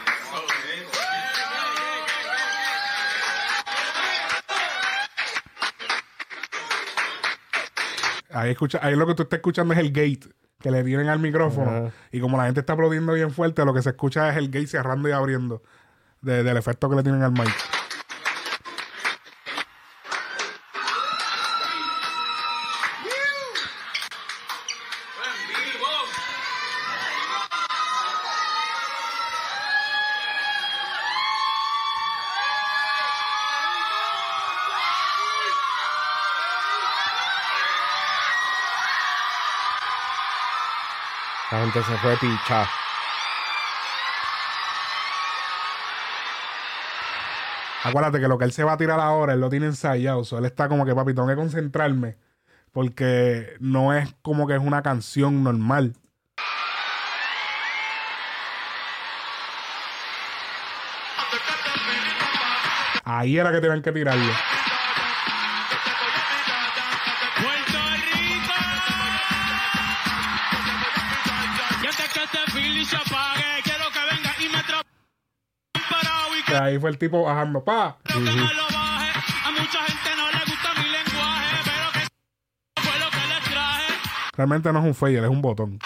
Ahí, 8.30 8.52
escucha, 8.52 8.78
ahí 8.82 8.96
lo 8.96 9.06
que 9.06 9.14
tú 9.14 9.22
estás 9.24 9.38
escuchando 9.38 9.74
es 9.74 9.80
el 9.80 9.92
gate 9.92 10.20
que 10.60 10.70
le 10.70 10.82
tienen 10.84 11.08
al 11.08 11.18
micrófono. 11.18 11.92
Y 12.10 12.20
como 12.20 12.36
la 12.38 12.44
gente 12.44 12.60
está 12.60 12.72
aplaudiendo 12.72 13.12
bien 13.12 13.30
fuerte, 13.30 13.64
lo 13.64 13.74
que 13.74 13.82
se 13.82 13.90
escucha 13.90 14.30
es 14.30 14.36
el 14.36 14.46
gate 14.48 14.68
cerrando 14.68 15.08
y 15.08 15.12
abriendo 15.12 15.62
de- 16.22 16.42
del 16.42 16.56
efecto 16.56 16.88
que 16.88 16.96
le 16.96 17.02
tienen 17.02 17.22
al 17.22 17.32
mic. 17.32 17.52
Gente 41.72 41.86
se 41.88 41.98
fue 41.98 42.16
picha. 42.16 42.68
Acuérdate 47.84 48.20
que 48.20 48.28
lo 48.28 48.38
que 48.38 48.44
él 48.44 48.52
se 48.52 48.62
va 48.62 48.72
a 48.72 48.76
tirar 48.76 49.00
ahora, 49.00 49.32
él 49.32 49.40
lo 49.40 49.48
tiene 49.48 49.66
ensayado. 49.66 50.22
Él 50.38 50.44
está 50.44 50.68
como 50.68 50.84
que, 50.84 50.94
papi, 50.94 51.14
tengo 51.14 51.28
que 51.28 51.34
concentrarme. 51.34 52.16
Porque 52.72 53.56
no 53.60 53.94
es 53.94 54.14
como 54.22 54.46
que 54.46 54.54
es 54.54 54.60
una 54.60 54.82
canción 54.82 55.42
normal. 55.42 55.94
Ahí 63.04 63.36
era 63.36 63.50
que 63.50 63.60
tenían 63.60 63.82
que 63.82 63.92
tirarlo. 63.92 64.32
Ahí 76.64 76.78
fue 76.78 76.90
el 76.90 76.98
tipo 76.98 77.22
bajando. 77.22 77.64
Pa. 77.64 77.98
Realmente 84.34 84.72
no 84.72 84.78
es 84.78 84.84
un 84.86 84.94
fail, 84.94 85.24
es 85.24 85.30
un 85.30 85.42
botón. 85.42 85.78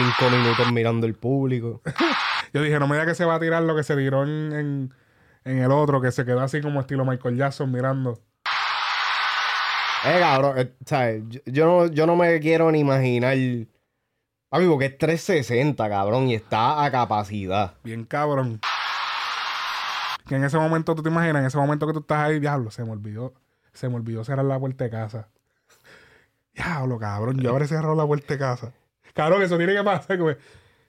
Cinco 0.00 0.30
minutos 0.30 0.72
mirando 0.72 1.06
el 1.06 1.14
público. 1.14 1.82
Yo 2.54 2.62
dije, 2.62 2.78
no 2.78 2.88
me 2.88 2.94
diga 2.96 3.04
que 3.04 3.14
se 3.14 3.26
va 3.26 3.34
a 3.34 3.40
tirar 3.40 3.62
lo 3.62 3.76
que 3.76 3.82
se 3.82 3.94
tiró 3.96 4.22
en, 4.22 4.52
en, 4.52 4.94
en 5.44 5.58
el 5.58 5.70
otro, 5.70 6.00
que 6.00 6.10
se 6.10 6.24
quedó 6.24 6.40
así 6.40 6.62
como 6.62 6.80
estilo 6.80 7.04
Michael 7.04 7.36
Jackson 7.36 7.70
mirando. 7.70 8.18
Eh, 10.06 10.16
cabrón, 10.18 10.58
eh, 10.58 10.72
¿sabes? 10.86 11.22
Yo, 11.28 11.40
yo 11.44 11.66
no, 11.66 11.86
yo 11.88 12.06
no 12.06 12.16
me 12.16 12.40
quiero 12.40 12.72
ni 12.72 12.80
imaginar. 12.80 13.36
Papi, 14.48 14.66
porque 14.66 14.86
es 14.86 14.96
360, 14.96 15.88
cabrón, 15.90 16.28
y 16.28 16.34
está 16.34 16.82
a 16.82 16.90
capacidad. 16.90 17.74
Bien 17.84 18.04
cabrón. 18.04 18.58
Que 20.26 20.36
en 20.36 20.44
ese 20.44 20.56
momento, 20.56 20.94
tú 20.94 21.02
te 21.02 21.10
imaginas, 21.10 21.40
en 21.40 21.46
ese 21.46 21.58
momento 21.58 21.86
que 21.86 21.92
tú 21.92 21.98
estás 22.00 22.20
ahí, 22.20 22.40
diablo, 22.40 22.70
se 22.70 22.84
me 22.84 22.92
olvidó. 22.92 23.34
Se 23.74 23.90
me 23.90 23.96
olvidó 23.96 24.24
cerrar 24.24 24.46
la 24.46 24.58
puerta 24.58 24.84
de 24.84 24.90
casa. 24.90 25.28
Diablo, 26.54 26.98
cabrón, 26.98 27.38
yo 27.38 27.50
habré 27.50 27.68
cerrado 27.68 27.94
la 27.94 28.06
puerta 28.06 28.34
de 28.34 28.38
casa. 28.38 28.72
Cabrón, 29.14 29.42
eso 29.42 29.56
tiene 29.56 29.74
que 29.74 29.82
pasar. 29.82 30.18
Como, 30.18 30.30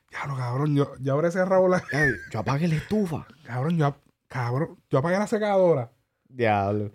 diablo, 0.10 0.38
cabrón, 0.38 0.76
yo, 0.76 0.94
yo 1.00 1.14
habré 1.14 1.32
cerrado 1.32 1.68
la. 1.68 1.84
Ey, 1.92 2.12
yo 2.32 2.40
apagué 2.40 2.68
la 2.68 2.76
estufa. 2.76 3.26
Cabrón, 3.46 3.78
yo, 3.78 3.96
cabrón, 4.28 4.78
yo 4.90 5.00
apagué 5.00 5.18
la 5.18 5.28
secadora. 5.28 5.92
Diablo. 6.28 6.92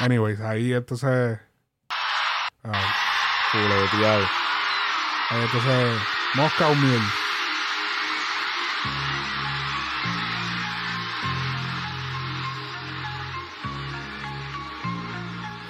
Anyways, 0.00 0.40
ahí 0.40 0.72
entonces. 0.72 1.38
Chuleteado. 3.52 4.24
ahí 5.30 5.40
entonces. 5.42 5.98
Mosca 6.34 6.68
o 6.68 6.74
miel. 6.74 7.00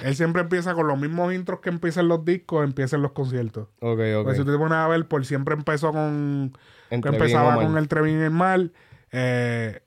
Él 0.03 0.15
siempre 0.15 0.41
empieza 0.41 0.73
con 0.73 0.87
los 0.87 0.97
mismos 0.97 1.33
intros 1.33 1.59
que 1.59 1.69
empiezan 1.69 2.07
los 2.07 2.23
discos, 2.23 2.63
empiezan 2.63 3.01
los 3.01 3.11
conciertos. 3.11 3.67
Ok, 3.81 3.99
ok. 4.17 4.23
Pues 4.23 4.37
si 4.37 4.45
tú 4.45 4.51
te 4.51 4.57
pones 4.57 4.77
a 4.77 4.87
ver, 4.87 5.05
por 5.07 5.25
siempre 5.25 5.55
empezó 5.55 5.91
con. 5.91 6.53
Entre 6.89 7.11
empezaba 7.11 7.55
con 7.55 7.77
el 7.77 7.87
Trevin 7.89 8.19
y 8.21 8.23
el 8.23 8.31
Mal. 8.31 8.71
Eh, 9.11 9.81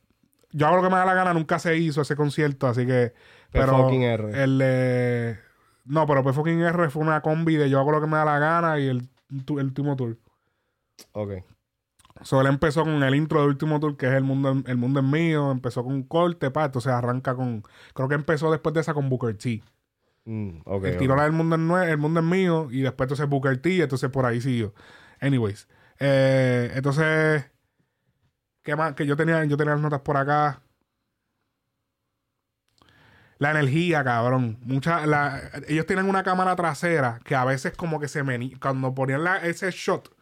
yo 0.51 0.67
hago 0.67 0.77
lo 0.77 0.83
que 0.83 0.91
me 0.91 0.97
da 0.97 1.07
la 1.07 1.15
gana, 1.15 1.33
nunca 1.33 1.59
se 1.59 1.77
hizo 1.79 2.03
ese 2.03 2.15
concierto, 2.15 2.67
así 2.69 2.87
que. 2.87 3.15
Pero 3.51 3.79
fucking 3.85 4.03
R. 4.03 4.43
el 4.43 4.59
de- 4.59 5.39
No, 5.85 6.07
pero 6.07 6.23
P 6.23 6.33
fucking 6.33 6.61
R 6.61 6.91
fue 6.91 7.03
una 7.03 7.21
combi 7.23 7.57
de 7.57 7.69
yo 7.69 7.79
hago 7.81 7.93
lo 7.93 8.01
que 8.01 8.07
me 8.07 8.17
da 8.17 8.25
la 8.25 8.39
gana 8.39 8.79
y 8.79 8.87
el, 8.89 9.09
tu- 9.45 9.59
el 9.59 9.67
último 9.67 9.97
tour. 9.97 10.17
Ok. 11.13 11.33
So, 12.23 12.41
él 12.41 12.47
empezó 12.47 12.83
con 12.85 13.03
el 13.03 13.15
intro 13.15 13.41
del 13.41 13.49
último 13.49 13.81
tour, 13.81 13.97
que 13.97 14.07
es 14.07 14.13
El 14.13 14.23
Mundo, 14.23 14.63
el 14.67 14.77
mundo 14.77 15.01
es 15.01 15.07
Mío. 15.07 15.51
Empezó 15.51 15.83
con 15.83 15.95
un 15.95 16.03
corte, 16.05 16.51
pa. 16.51 16.67
Entonces 16.67 16.93
arranca 16.93 17.35
con. 17.35 17.65
Creo 17.95 18.09
que 18.09 18.15
empezó 18.15 18.51
después 18.51 18.75
de 18.75 18.81
esa 18.83 18.95
con 18.95 19.09
Booker 19.09 19.37
T. 19.37 19.63
Mm, 20.25 20.59
ok. 20.65 20.85
el 20.85 20.93
ok. 20.93 20.99
tiró 20.99 21.17
la 21.17 21.25
del 21.25 21.33
mundo 21.33 21.57
es, 21.83 21.89
el 21.89 21.99
mundo 21.99 22.21
es 22.21 22.27
mío 22.27 22.69
y 22.71 22.83
después 22.83 23.07
entonces 23.07 23.29
Booker 23.29 23.61
T, 23.61 23.71
y 23.71 23.81
entonces 23.83 24.09
por 24.11 24.25
ahí 24.25 24.41
siguió. 24.41 24.73
Anyways, 25.21 25.67
eh, 25.99 26.71
entonces, 26.77 27.51
¿qué 28.63 28.77
más? 28.77 28.95
Que 28.95 29.05
yo 29.07 29.17
tenía, 29.17 29.45
yo 29.47 29.57
tenía 29.57 29.73
las 29.73 29.83
notas 29.83 30.03
por 30.03 30.17
acá. 30.17 30.63
La 33.43 33.51
energía, 33.51 34.05
cabrón. 34.05 34.59
Mucha, 34.63 35.05
la- 35.07 35.41
ellos 35.69 35.85
tienen 35.87 36.09
una 36.09 36.23
cámara 36.23 36.55
trasera 36.55 37.19
que 37.25 37.35
a 37.35 37.45
veces 37.45 37.73
como 37.77 37.99
que 37.99 38.07
se 38.09 38.23
menía. 38.23 38.57
Cuando 38.61 38.95
ponían 38.95 39.25
la- 39.25 39.39
ese 39.39 39.71
shot, 39.73 40.15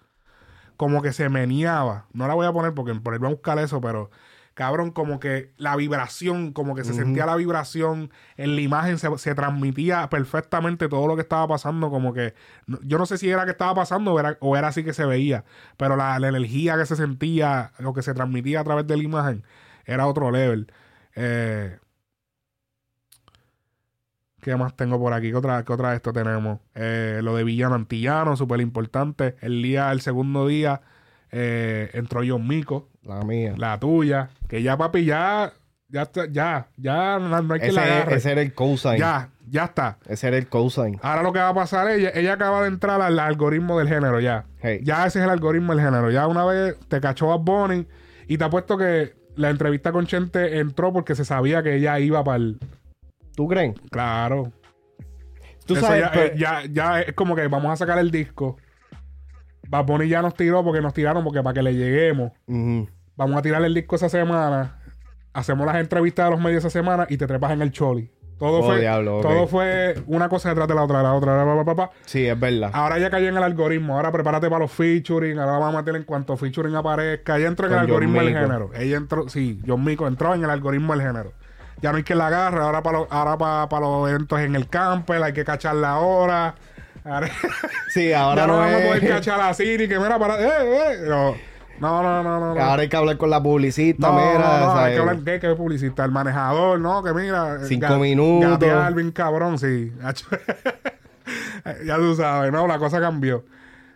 como 0.77 1.03
que 1.03 1.13
se 1.13 1.29
meneaba. 1.29 2.07
No 2.13 2.27
la 2.27 2.35
voy 2.35 2.47
a 2.47 2.53
poner 2.53 2.73
porque 2.73 2.95
por 2.95 3.13
ahí 3.13 3.19
voy 3.19 3.29
a 3.29 3.33
buscar 3.33 3.59
eso, 3.59 3.81
pero 3.81 4.11
cabrón, 4.55 4.91
como 4.91 5.21
que 5.21 5.53
la 5.59 5.77
vibración, 5.77 6.53
como 6.53 6.75
que 6.75 6.83
se 6.85 6.93
sentía 6.95 7.27
la 7.27 7.37
vibración 7.37 8.11
en 8.37 8.57
la 8.57 8.63
imagen, 8.63 8.99
se, 8.99 9.09
se 9.19 9.35
transmitía 9.35 10.09
perfectamente 10.09 10.89
todo 10.89 11.07
lo 11.07 11.15
que 11.17 11.23
estaba 11.23 11.47
pasando, 11.47 11.91
como 11.91 12.13
que 12.15 12.35
yo 12.83 12.97
no 12.99 13.05
sé 13.07 13.19
si 13.19 13.29
era 13.31 13.45
que 13.45 13.51
estaba 13.53 13.75
pasando 13.75 14.13
o 14.15 14.21
era, 14.21 14.37
o 14.41 14.57
era 14.57 14.69
así 14.69 14.83
que 14.85 14.93
se 14.95 15.05
veía, 15.05 15.45
pero 15.77 15.95
la, 15.97 16.19
la 16.19 16.29
energía 16.29 16.77
que 16.79 16.87
se 16.87 16.97
sentía, 16.97 17.73
lo 17.79 17.93
que 17.93 18.03
se 18.03 18.15
transmitía 18.15 18.61
a 18.61 18.65
través 18.65 18.87
de 18.87 18.97
la 18.97 19.03
imagen, 19.03 19.45
era 19.85 20.07
otro 20.07 20.31
level. 20.31 20.73
Eh, 21.17 21.79
¿Qué 24.41 24.57
más 24.57 24.75
tengo 24.77 24.99
por 24.99 25.13
aquí? 25.13 25.31
¿Qué 25.31 25.37
otra, 25.37 25.65
qué 25.65 25.73
otra 25.73 25.91
de 25.91 25.97
esto 25.97 26.13
tenemos? 26.13 26.59
Eh, 26.75 27.21
lo 27.23 27.37
de 27.37 27.45
Villano 27.45 27.75
Antillano, 27.75 28.37
súper 28.37 28.61
importante. 28.61 29.37
El 29.41 29.63
día, 29.63 29.91
el 29.93 30.01
segundo 30.01 30.47
día, 30.47 30.81
eh, 31.31 31.91
entró 31.95 32.23
John 32.27 32.47
Mico, 32.49 32.89
La 33.03 33.23
mía. 33.23 33.55
la 33.57 33.79
tuya. 33.79 34.31
Que 34.49 34.63
ya, 34.63 34.77
papi, 34.77 35.05
ya, 35.05 35.53
ya, 35.89 36.03
está- 36.03 36.27
ya, 36.31 36.69
ya 36.77 37.19
no, 37.19 37.37
hay 37.55 37.61
que 37.61 37.73
la 37.73 37.83
Ese, 37.85 37.93
agarre. 37.93 38.15
ese 38.17 38.33
era 38.33 38.43
el 38.43 38.55
cosign. 38.55 38.99
Ya, 38.99 39.29
ya 39.49 39.65
está. 39.65 39.99
Ese 40.07 40.29
era 40.29 40.39
el 40.39 40.47
cosign. 40.49 40.99
Ahora 41.03 41.23
lo 41.23 41.33
que 41.33 41.39
va 41.41 41.49
a 41.51 41.55
pasar 41.55 41.89
es, 41.89 41.99
ella, 41.99 42.11
ella 42.15 42.33
acaba 42.35 42.63
de 42.63 42.69
entrar 42.69 43.01
al 43.01 43.19
algoritmo 43.19 43.79
del 43.79 43.89
género 43.89 44.21
ya. 44.21 44.45
Hey. 44.63 44.81
Ya 44.83 45.07
ese 45.07 45.19
es 45.21 45.25
el 45.25 45.31
algoritmo 45.31 45.75
del 45.75 45.85
género. 45.85 46.11
Ya 46.11 46.27
una 46.27 46.45
vez 46.45 46.77
te 46.89 47.01
cachó 47.01 47.33
a 47.33 47.37
Bonnie 47.37 47.87
y 48.27 48.39
te 48.39 48.45
apuesto 48.45 48.77
que 48.79 49.15
la 49.37 49.51
entrevista 49.51 49.93
con 49.93 50.07
Chente 50.07 50.59
entró 50.59 50.93
porque 50.93 51.15
se 51.15 51.25
sabía 51.25 51.63
que 51.63 51.77
ella 51.77 51.99
iba 52.01 52.23
para 52.25 52.37
el... 52.37 52.59
¿Tú 53.35 53.49
crees? 53.49 53.75
Claro. 53.91 54.53
Tú 55.67 55.75
Eso 55.77 55.87
sabes, 55.87 56.03
ya, 56.03 56.11
pero- 56.13 56.25
eh, 56.27 56.35
ya, 56.37 56.63
ya 56.71 57.01
es 57.01 57.13
como 57.15 57.37
que 57.37 57.47
vamos 57.49 57.71
a 57.73 57.77
sacar 57.77 57.99
el 57.99 58.11
disco. 58.11 58.57
Bad 59.69 59.85
Bunny 59.85 60.09
ya 60.09 60.21
nos 60.23 60.35
tiró 60.35 60.65
porque 60.65 60.81
nos 60.81 60.93
tiraron 60.93 61.23
porque 61.23 61.43
para 61.43 61.55
que 61.55 61.63
le 61.63 61.75
lleguemos. 61.75 62.33
Vamos 63.17 63.37
a 63.39 63.43
tirar 63.43 63.63
el 63.65 63.75
disco 63.75 63.97
esa 63.97 64.09
semana. 64.09 64.79
Hacemos 65.33 65.65
las 65.67 65.77
entrevistas 65.77 66.27
de 66.27 66.31
los 66.33 66.41
medios 66.41 66.65
esa 66.65 66.71
semana 66.71 67.07
y 67.09 67.17
te 67.17 67.27
trepas 67.27 67.53
en 67.53 67.63
el 67.63 67.71
choli. 67.71 68.11
Todo, 68.37 68.61
Oh, 68.61 68.63
fue, 68.65 68.81
diablo, 68.81 69.21
todo 69.21 69.47
fue 69.47 69.95
una 70.07 70.31
cosa 70.31 70.49
detrás 70.49 70.67
de 70.67 70.75
la 70.75 70.83
otra, 70.83 71.03
la 71.03 71.13
otra, 71.15 71.75
pa. 71.75 71.91
Sí, 72.07 72.27
es 72.27 72.41
verdad. 72.41 72.71
Ahora 72.73 72.99
ya 72.99 73.11
cayó 73.11 73.29
en 73.29 73.37
el 73.37 73.43
algoritmo. 73.43 73.95
Ahora 73.97 74.11
prepárate 74.11 74.49
para 74.49 74.61
los 74.61 74.73
featuring. 74.73 75.39
Ahora 75.39 75.59
vamos 75.59 75.75
a 75.75 75.79
meter 75.83 75.95
en 75.95 76.05
cuanto 76.05 76.37
featuring 76.39 76.75
aparezca. 76.75 77.37
Ella 77.37 77.49
entró 77.49 77.67
en 77.67 77.73
Con 77.75 77.79
el 77.81 77.85
algoritmo 77.87 78.23
del 78.23 78.35
género. 78.35 78.71
Ella 78.75 78.97
entró, 78.97 79.29
sí, 79.29 79.61
John 79.67 79.85
Mico 79.85 80.07
entró 80.09 80.35
en 80.35 80.43
el 80.43 80.49
algoritmo 80.51 80.95
del 80.97 81.03
género. 81.07 81.33
Ya 81.83 81.91
no 81.93 81.99
hay 81.99 82.05
que 82.05 82.15
la 82.15 82.27
agarre. 82.27 82.61
Ahora 82.61 82.83
para 82.83 82.99
los, 83.01 83.09
ahora 83.11 83.39
para, 83.39 83.69
para 83.69 83.87
los 83.87 84.09
eventos 84.11 84.39
en 84.41 84.55
el 84.57 84.69
camper 84.69 85.23
hay 85.23 85.33
que 85.33 85.45
cacharla 85.45 85.91
ahora. 85.91 86.55
Ahora, 87.05 87.29
Sí, 87.95 88.13
ahora 88.13 88.43
ya 88.43 88.47
no, 88.47 88.53
no, 88.55 88.59
vamos 88.61 88.75
a 88.83 88.87
poder 88.87 89.09
cachar 89.09 89.41
a 89.41 89.55
Siri 89.55 89.89
que 89.89 89.99
mira 89.99 90.19
para. 90.19 90.35
Eh, 90.41 90.49
eh. 90.73 91.37
No, 91.81 92.03
no, 92.03 92.23
no, 92.23 92.55
no. 92.55 92.61
Ahora 92.63 92.83
hay 92.83 92.89
que 92.91 92.97
hablar 92.97 93.17
con 93.17 93.31
la 93.31 93.43
publicista, 93.43 94.09
No, 94.09 94.13
mira. 94.15 94.35
no, 94.39 94.67
no, 94.67 94.79
hay 94.79 94.93
que 94.93 95.01
hablar 95.01 95.19
¿qué? 95.25 95.41
¿Qué 95.41 95.55
publicista? 95.55 96.05
El 96.05 96.11
manejador, 96.11 96.79
¿no? 96.79 97.03
Que 97.03 97.15
mira. 97.15 97.61
Cinco 97.65 97.87
ga- 97.87 97.99
minutos. 97.99 98.51
gatear 98.51 98.93
bien 98.93 99.11
cabrón, 99.13 99.59
sí. 99.59 99.91
Ya 101.87 101.97
tú 101.97 102.15
sabes, 102.17 102.53
¿no? 102.53 102.67
La 102.67 102.79
cosa 102.79 103.01
cambió. 103.01 103.45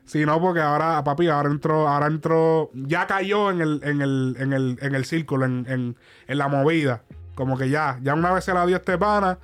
Sí, 0.04 0.24
no, 0.26 0.40
porque 0.40 0.60
ahora, 0.60 1.02
papi, 1.02 1.28
ahora 1.28 1.48
entró, 1.50 1.88
ahora 1.88 2.06
entró, 2.06 2.70
ya 2.74 3.06
cayó 3.06 3.50
en 3.50 3.60
el, 3.62 3.80
en 3.82 4.02
el, 4.02 4.36
en 4.38 4.52
el, 4.52 4.78
en 4.82 4.94
el 4.94 5.04
círculo, 5.06 5.46
en, 5.46 5.64
en, 5.68 5.96
en 6.28 6.38
la 6.38 6.48
movida. 6.48 7.02
Como 7.34 7.58
que 7.58 7.68
ya, 7.68 7.98
ya 8.02 8.14
una 8.14 8.32
vez 8.32 8.44
se 8.44 8.54
la 8.54 8.66
dio 8.66 8.76
este 8.76 8.98
pana, 8.98 9.38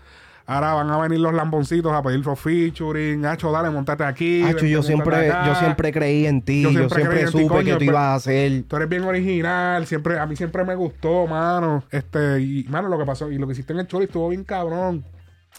ahora 0.47 0.75
van 0.75 0.91
a 0.91 0.99
venir 0.99 1.21
los 1.21 1.33
lamboncitos 1.33 1.93
a 1.93 2.03
pedir 2.03 2.23
for 2.23 2.37
featuring, 2.37 3.25
Hacho, 3.25 3.53
dale, 3.53 3.71
montate 3.71 4.05
aquí. 4.05 4.43
Hacho, 4.43 4.67
yo 4.67 4.83
siempre, 4.83 5.33
yo 5.47 5.55
siempre 5.55 5.93
creí 5.93 6.27
en 6.27 6.43
ti. 6.43 6.63
Yo 6.63 6.71
Yo 6.71 6.89
siempre 6.89 6.99
siempre, 6.99 7.21
en 7.21 7.27
ti, 7.27 7.33
supe 7.33 7.47
coño, 7.47 7.79
que 7.79 7.85
tú 7.85 7.91
ibas 7.91 8.03
a 8.03 8.15
hacer. 8.15 8.65
Tú 8.65 8.77
eres 8.77 8.89
bien 8.89 9.05
original, 9.05 9.87
siempre, 9.87 10.19
a 10.19 10.27
mí 10.27 10.37
siempre 10.37 10.65
me 10.65 10.75
gustó, 10.75 11.27
mano. 11.27 11.85
Este, 11.91 12.41
y, 12.41 12.65
mano, 12.69 12.89
lo 12.89 12.99
que 12.99 13.05
pasó, 13.05 13.31
y 13.31 13.39
lo 13.39 13.47
que 13.47 13.53
hiciste 13.53 13.73
en 13.73 13.81
el 13.81 13.87
choli 13.87 14.07
estuvo 14.07 14.29
bien 14.29 14.45
cabrón. 14.45 15.05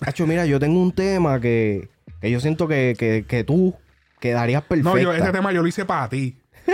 Hacho, 0.01 0.25
mira, 0.25 0.45
yo 0.45 0.59
tengo 0.59 0.81
un 0.81 0.91
tema 0.91 1.39
que, 1.39 1.89
que 2.19 2.31
yo 2.31 2.39
siento 2.39 2.67
que, 2.67 2.95
que, 2.97 3.25
que 3.27 3.43
tú 3.43 3.75
quedarías 4.19 4.63
perfecta. 4.63 4.89
No, 4.89 4.97
yo, 4.97 5.13
este 5.13 5.31
tema 5.31 5.51
yo 5.51 5.61
lo 5.61 5.67
hice 5.67 5.85
para 5.85 6.09
ti. 6.09 6.39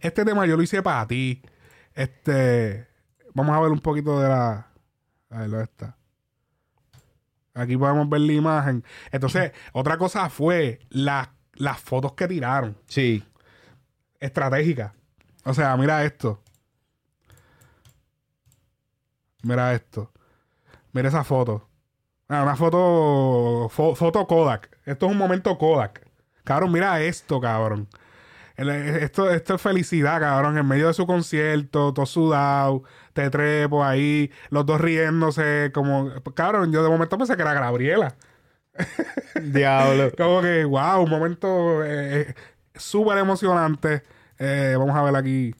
este 0.00 0.24
tema 0.24 0.46
yo 0.46 0.56
lo 0.56 0.62
hice 0.62 0.82
para 0.82 1.06
ti. 1.06 1.42
Este, 1.94 2.86
vamos 3.40 3.56
a 3.56 3.60
ver 3.60 3.70
un 3.72 3.80
poquito 3.80 4.20
de 4.20 4.28
la. 4.28 4.66
A 5.30 5.38
ver, 5.40 5.50
¿dónde 5.50 5.64
está? 5.64 5.96
Aquí 7.54 7.76
podemos 7.76 8.08
ver 8.08 8.20
la 8.22 8.32
imagen. 8.32 8.84
Entonces, 9.12 9.52
otra 9.72 9.98
cosa 9.98 10.28
fue 10.30 10.80
la- 10.90 11.32
las 11.54 11.78
fotos 11.80 12.12
que 12.12 12.26
tiraron. 12.28 12.76
Sí. 12.86 13.22
Estratégicas. 14.20 14.92
O 15.44 15.54
sea, 15.54 15.76
mira 15.76 16.04
esto. 16.04 16.42
Mira 19.42 19.72
esto. 19.74 20.10
Mira 20.92 21.08
esa 21.08 21.24
foto. 21.24 21.66
Ah, 22.28 22.42
una 22.42 22.56
foto. 22.56 23.68
fo- 23.70 23.94
foto 23.96 24.26
Kodak. 24.26 24.78
Esto 24.84 25.06
es 25.06 25.12
un 25.12 25.18
momento 25.18 25.56
Kodak. 25.58 26.06
Cabrón, 26.44 26.72
mira 26.72 27.00
esto, 27.00 27.40
cabrón. 27.40 27.88
El- 28.56 28.68
Esto, 28.70 29.30
esto 29.30 29.54
es 29.54 29.62
felicidad, 29.62 30.20
cabrón. 30.20 30.58
En 30.58 30.66
medio 30.66 30.88
de 30.88 30.94
su 30.94 31.06
concierto, 31.06 31.94
todo 31.94 32.06
sudado, 32.06 32.82
te 33.12 33.30
trepo 33.30 33.84
ahí, 33.84 34.30
los 34.50 34.66
dos 34.66 34.80
riéndose, 34.80 35.70
como. 35.72 36.10
Cabrón, 36.34 36.72
yo 36.72 36.82
de 36.82 36.88
momento 36.88 37.18
pensé 37.18 37.36
que 37.36 37.42
era 37.42 37.54
Gabriela. 37.54 38.14
Diablo. 39.42 40.12
Como 40.16 40.42
que, 40.42 40.64
wow, 40.64 41.02
un 41.02 41.10
momento 41.10 41.84
eh, 41.84 42.20
eh, 42.20 42.34
súper 42.74 43.18
emocionante. 43.18 44.02
Eh, 44.38 44.74
vamos 44.78 44.96
a 44.96 45.02
ver 45.02 45.16
aquí. 45.16 45.54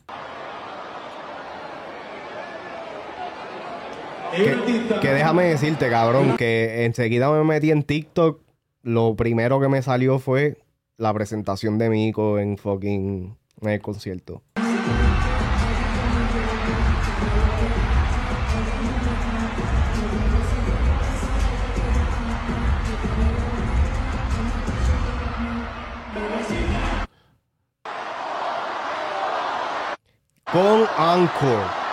que, 4.34 4.98
que 5.00 5.08
déjame 5.08 5.44
decirte, 5.44 5.90
cabrón, 5.90 6.36
que 6.36 6.84
enseguida 6.84 7.30
me 7.30 7.44
metí 7.44 7.70
en 7.70 7.82
TikTok. 7.82 8.40
Lo 8.82 9.14
primero 9.16 9.60
que 9.60 9.68
me 9.68 9.82
salió 9.82 10.18
fue 10.18 10.56
la 10.96 11.12
presentación 11.12 11.78
de 11.78 11.90
Mico 11.90 12.38
en 12.38 12.56
fucking 12.56 13.36
en 13.60 13.68
el 13.68 13.80
concierto. 13.80 14.42
Con 30.52 30.84
Encore. 30.98 31.89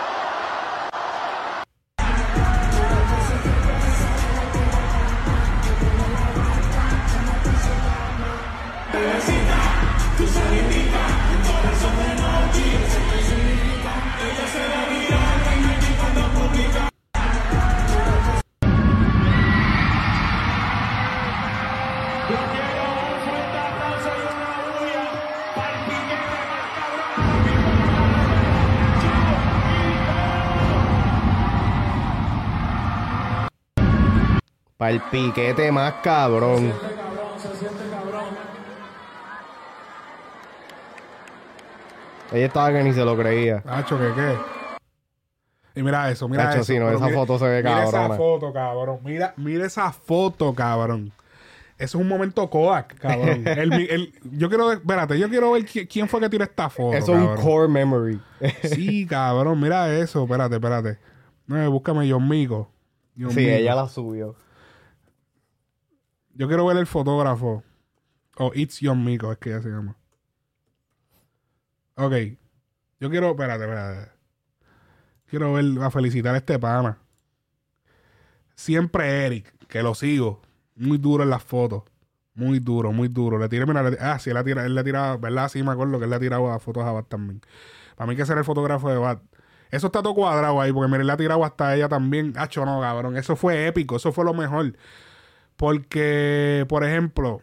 Para 34.78 34.92
el 34.92 35.00
piquete 35.10 35.70
más 35.72 35.92
cabrón. 36.04 36.72
Ella 42.32 42.46
estaba 42.46 42.70
que 42.72 42.82
ni 42.84 42.92
se 42.92 43.04
lo 43.04 43.16
creía. 43.16 43.62
Nacho, 43.64 43.98
¿qué 43.98 44.12
qué? 44.14 45.80
Y 45.80 45.82
mira 45.82 46.10
eso, 46.10 46.28
mira 46.28 46.44
Nacho, 46.44 46.56
eso. 46.60 46.72
sí, 46.72 46.78
no, 46.78 46.90
esa 46.90 47.08
foto 47.08 47.38
se 47.38 47.46
ve 47.46 47.58
Mira 47.62 47.84
esa 47.84 48.08
foto, 48.16 48.52
cabrón. 48.52 48.98
Mira, 49.04 49.32
mira 49.36 49.66
esa 49.66 49.90
foto, 49.92 50.54
cabrón. 50.54 51.12
Eso 51.78 51.98
es 51.98 52.02
un 52.02 52.08
momento 52.08 52.48
Kodak, 52.50 52.98
cabrón. 52.98 53.42
El- 53.46 53.72
el- 53.72 54.12
yo 54.32 54.48
quiero 54.48 54.66
ver, 54.66 54.78
espérate, 54.78 55.18
yo 55.18 55.28
quiero 55.28 55.52
ver 55.52 55.64
qui- 55.64 55.88
quién 55.90 56.08
fue 56.08 56.20
que 56.20 56.28
tiró 56.28 56.44
esta 56.44 56.68
foto. 56.68 56.96
Eso 56.96 57.14
es 57.14 57.20
un 57.20 57.26
cabrón. 57.28 57.44
core 57.44 57.68
memory. 57.68 58.20
Sí, 58.62 59.06
cabrón, 59.06 59.60
mira 59.60 59.92
eso. 59.96 60.24
Espérate, 60.24 60.56
espérate. 60.56 60.98
No, 61.46 61.70
búscame 61.70 62.10
John 62.10 62.28
Mico. 62.28 62.68
John 63.18 63.30
sí, 63.30 63.40
Mico. 63.40 63.50
ella 63.52 63.74
la 63.76 63.88
subió. 63.88 64.34
Yo 66.38 66.46
quiero 66.46 66.64
ver 66.66 66.76
el 66.76 66.86
fotógrafo. 66.86 67.64
O 68.36 68.52
It's 68.54 68.78
John 68.80 69.04
Mico, 69.04 69.32
es 69.32 69.38
que 69.38 69.50
ya 69.50 69.60
se 69.60 69.68
llama. 69.68 69.96
Ok. 71.96 72.14
Yo 73.00 73.10
quiero, 73.10 73.30
espérate, 73.30 73.64
espérate. 73.64 74.12
Quiero 75.26 75.52
ver, 75.54 75.64
a 75.82 75.90
felicitar 75.90 76.36
a 76.36 76.38
este 76.38 76.56
pana. 76.60 76.98
siempre 78.54 79.26
Eric, 79.26 79.52
que 79.66 79.82
lo 79.82 79.96
sigo, 79.96 80.40
muy 80.76 80.98
duro 80.98 81.24
en 81.24 81.30
las 81.30 81.42
fotos. 81.42 81.82
Muy 82.34 82.60
duro, 82.60 82.92
muy 82.92 83.08
duro. 83.08 83.36
Le 83.36 83.48
tiré, 83.48 83.66
mira, 83.66 83.90
ah, 84.00 84.20
sí, 84.20 84.30
él, 84.30 84.36
ha 84.36 84.44
tirado, 84.44 84.64
él 84.64 84.76
le 84.76 84.80
ha 84.80 84.84
tirado, 84.84 85.18
¿verdad? 85.18 85.48
Sí, 85.48 85.60
me 85.64 85.72
acuerdo 85.72 85.98
que 85.98 86.04
él 86.04 86.10
le 86.10 86.16
ha 86.16 86.20
tirado 86.20 86.52
a 86.52 86.60
fotos 86.60 86.84
a 86.84 86.92
Bat 86.92 87.08
también. 87.08 87.40
Para 87.96 88.08
mí 88.08 88.14
que 88.14 88.24
ser 88.24 88.38
el 88.38 88.44
fotógrafo 88.44 88.88
de 88.88 88.96
Bat. 88.96 89.20
Eso 89.72 89.88
está 89.88 90.02
todo 90.02 90.14
cuadrado 90.14 90.60
ahí, 90.60 90.72
porque 90.72 90.86
mira, 90.86 91.00
él 91.00 91.08
le 91.08 91.12
ha 91.14 91.16
tirado 91.16 91.44
hasta 91.44 91.74
ella 91.74 91.88
también. 91.88 92.34
Hacho, 92.36 92.64
no, 92.64 92.80
cabrón. 92.80 93.16
Eso 93.16 93.34
fue 93.34 93.66
épico, 93.66 93.96
eso 93.96 94.12
fue 94.12 94.24
lo 94.24 94.34
mejor. 94.34 94.72
Porque, 95.58 96.64
por 96.68 96.84
ejemplo, 96.84 97.42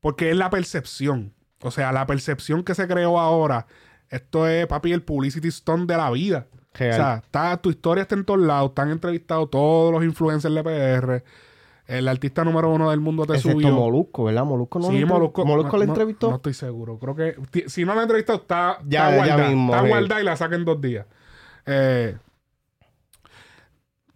porque 0.00 0.30
es 0.30 0.36
la 0.36 0.48
percepción. 0.48 1.34
O 1.62 1.70
sea, 1.70 1.92
la 1.92 2.06
percepción 2.06 2.64
que 2.64 2.74
se 2.74 2.88
creó 2.88 3.20
ahora. 3.20 3.66
Esto 4.08 4.48
es, 4.48 4.66
papi, 4.66 4.92
el 4.92 5.02
publicity 5.02 5.48
stone 5.48 5.84
de 5.84 5.96
la 5.98 6.10
vida. 6.10 6.46
Real. 6.72 6.92
O 6.92 6.96
sea, 6.96 7.14
está, 7.22 7.56
tu 7.58 7.68
historia 7.68 8.02
está 8.02 8.14
en 8.14 8.24
todos 8.24 8.40
lados. 8.40 8.70
Están 8.70 8.90
entrevistados 8.90 9.50
todos 9.50 9.92
los 9.92 10.02
influencers 10.02 10.54
de 10.54 10.64
PR. 10.64 11.22
El 11.86 12.08
artista 12.08 12.44
número 12.44 12.70
uno 12.70 12.88
del 12.90 13.00
mundo 13.00 13.26
te 13.26 13.34
Excepto 13.34 13.60
subió. 13.60 13.74
Molusco, 13.74 14.24
¿verdad? 14.24 14.44
Molusco 14.46 14.78
no 14.78 14.88
Sí, 14.90 15.04
Molusco. 15.04 15.44
Molusco 15.44 15.76
le 15.76 15.84
no- 15.86 15.92
entrevistó. 15.92 16.30
No, 16.30 16.36
estoy 16.36 16.54
seguro. 16.54 16.98
Creo 16.98 17.14
que. 17.14 17.68
Si 17.68 17.84
no 17.84 17.94
la 17.94 18.02
entrevistó, 18.02 18.34
está, 18.36 18.78
Ya- 18.86 19.10
está 19.10 19.26
ya 19.26 19.32
guardada. 19.34 19.48
mismo, 19.50 19.74
está 19.74 19.86
guardada 19.86 20.20
y 20.22 20.24
la 20.24 20.36
saca 20.36 20.54
en 20.56 20.64
dos 20.64 20.80
días. 20.80 21.04
Eh, 21.66 22.16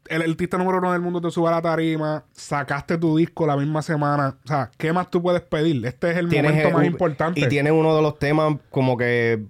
el 0.09 0.23
artista 0.23 0.59
número 0.59 0.79
uno 0.79 0.93
del 0.93 1.01
mundo 1.01 1.21
te 1.21 1.31
sube 1.31 1.49
a 1.49 1.53
la 1.53 1.63
tarima. 1.63 2.25
Sacaste 2.33 2.99
tu 2.99 3.17
disco 3.17 3.47
la 3.47 3.57
misma 3.57 3.83
semana. 3.83 4.37
O 4.45 4.49
sea, 4.49 4.71
¿qué 4.77 4.93
más 4.93 5.11
tú 5.11 5.23
puedes 5.23 5.43
pedir? 5.43 5.85
Este 5.87 6.11
es 6.11 6.17
el 6.17 6.29
Tienes 6.29 6.51
momento 6.53 6.69
el- 6.69 6.75
más 6.75 6.81
un- 6.81 6.87
importante. 6.93 7.41
Y 7.41 7.49
tiene 7.49 7.73
uno 7.73 7.95
de 7.97 8.03
los 8.03 8.19
temas 8.19 8.57
como 8.71 8.97
que 8.97 9.45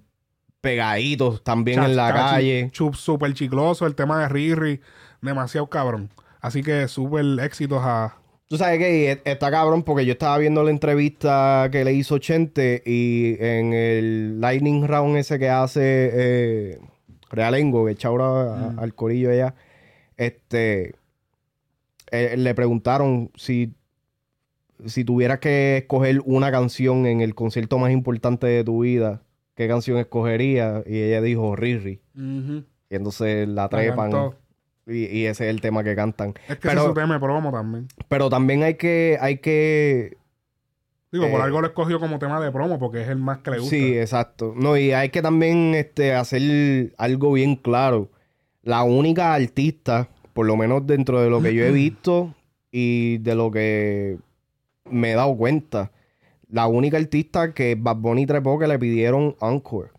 pegaditos 0.61 1.43
también 1.45 1.83
en 1.83 1.97
la 1.97 2.13
calle. 2.13 2.71
chu- 2.73 2.95
Súper 2.95 3.35
chicloso. 3.35 3.87
El 3.87 3.95
tema 3.95 4.21
de 4.21 4.29
Riri. 4.29 4.81
Demasiado 5.21 5.69
cabrón. 5.69 6.11
Así 6.41 6.63
que 6.63 6.89
súper 6.89 7.25
éxitos 7.43 7.81
a. 7.83 8.17
Tú 8.47 8.59
sabes 8.59 8.79
que 8.79 9.13
e- 9.13 9.23
está 9.25 9.51
cabrón 9.51 9.83
porque 9.83 10.05
yo 10.05 10.13
estaba 10.13 10.37
viendo 10.39 10.63
la 10.63 10.71
entrevista 10.71 11.69
que 11.73 11.83
le 11.85 11.95
hizo 11.95 12.19
Chente 12.19 12.83
y 12.85 13.37
en 13.41 13.73
el 13.73 14.41
Lightning 14.41 14.87
Round 14.87 15.17
ese 15.17 15.39
que 15.39 15.49
hace 15.49 16.11
eh, 16.13 16.79
Realengo, 17.31 17.87
que 17.87 17.93
echa 17.93 18.09
ahora 18.09 18.27
a- 18.27 18.75
al 18.83 18.95
corillo 18.95 19.31
ella, 19.31 19.55
este, 20.17 20.95
eh, 22.11 22.37
le 22.37 22.55
preguntaron 22.55 23.31
si, 23.35 23.75
si 24.87 25.05
tuvieras 25.05 25.39
que 25.41 25.79
escoger 25.79 26.21
una 26.25 26.51
canción 26.51 27.07
en 27.07 27.21
el 27.21 27.35
concierto 27.35 27.79
más 27.79 27.91
importante 27.93 28.47
de 28.47 28.65
tu 28.65 28.83
vida, 28.83 29.23
¿qué 29.55 29.69
canción 29.69 29.99
escogería? 29.99 30.83
Y 30.87 30.99
ella 31.01 31.21
dijo 31.21 31.57
Riri. 31.57 32.01
Y 32.17 32.95
entonces 32.95 33.49
la 33.49 33.69
trepan. 33.69 34.13
Y, 34.87 35.07
y 35.07 35.27
ese 35.27 35.45
es 35.45 35.51
el 35.51 35.61
tema 35.63 35.83
que 35.83 35.95
cantan. 35.97 36.35
Es 36.49 36.57
que 36.59 36.69
Pero- 36.69 36.73
ese 36.73 36.81
es 36.81 36.87
su 36.89 36.95
tema 36.95 37.15
de 37.15 37.21
promo 37.21 37.51
también. 37.51 37.89
Pero 38.09 38.29
también 38.29 38.63
hay 38.63 38.75
que, 38.75 39.17
hay 39.21 39.39
que 39.39 40.19
Digo, 41.11 41.31
por 41.31 41.41
Eh, 41.41 41.45
algo 41.45 41.61
lo 41.61 41.69
escogió 41.69 42.01
como 42.01 42.19
tema 42.19 42.41
de 42.41 42.51
promo 42.51 42.79
porque 42.81 43.01
es 43.03 43.09
el 43.09 43.19
más 43.19 43.39
que 43.39 43.53
le 43.53 43.59
gusta. 43.61 43.71
Sí, 43.71 43.97
exacto. 43.97 44.53
No, 44.57 44.77
y 44.77 44.91
hay 44.93 45.11
que 45.11 45.23
también 45.23 45.73
este, 45.77 46.13
hacer 46.13 46.93
algo 46.99 47.33
bien 47.33 47.55
claro. 47.55 48.11
La 48.65 48.83
única 48.83 49.33
artista, 49.35 50.09
por 50.33 50.47
lo 50.47 50.57
menos 50.57 50.87
dentro 50.87 51.21
de 51.21 51.31
lo 51.31 51.41
que 51.41 51.55
yo 51.55 51.65
he 51.65 51.71
visto 51.71 52.35
y 52.73 53.19
de 53.19 53.35
lo 53.35 53.51
que 53.51 54.19
me 54.91 55.13
he 55.13 55.15
dado 55.15 55.37
cuenta, 55.37 55.93
la 56.51 56.67
única 56.67 56.97
artista 56.97 57.53
que 57.55 57.77
Bad 57.79 57.97
Bunny 57.97 58.27
trepó 58.27 58.59
que 58.59 58.67
le 58.67 58.79
pidieron 58.79 59.37
encore. 59.41 59.91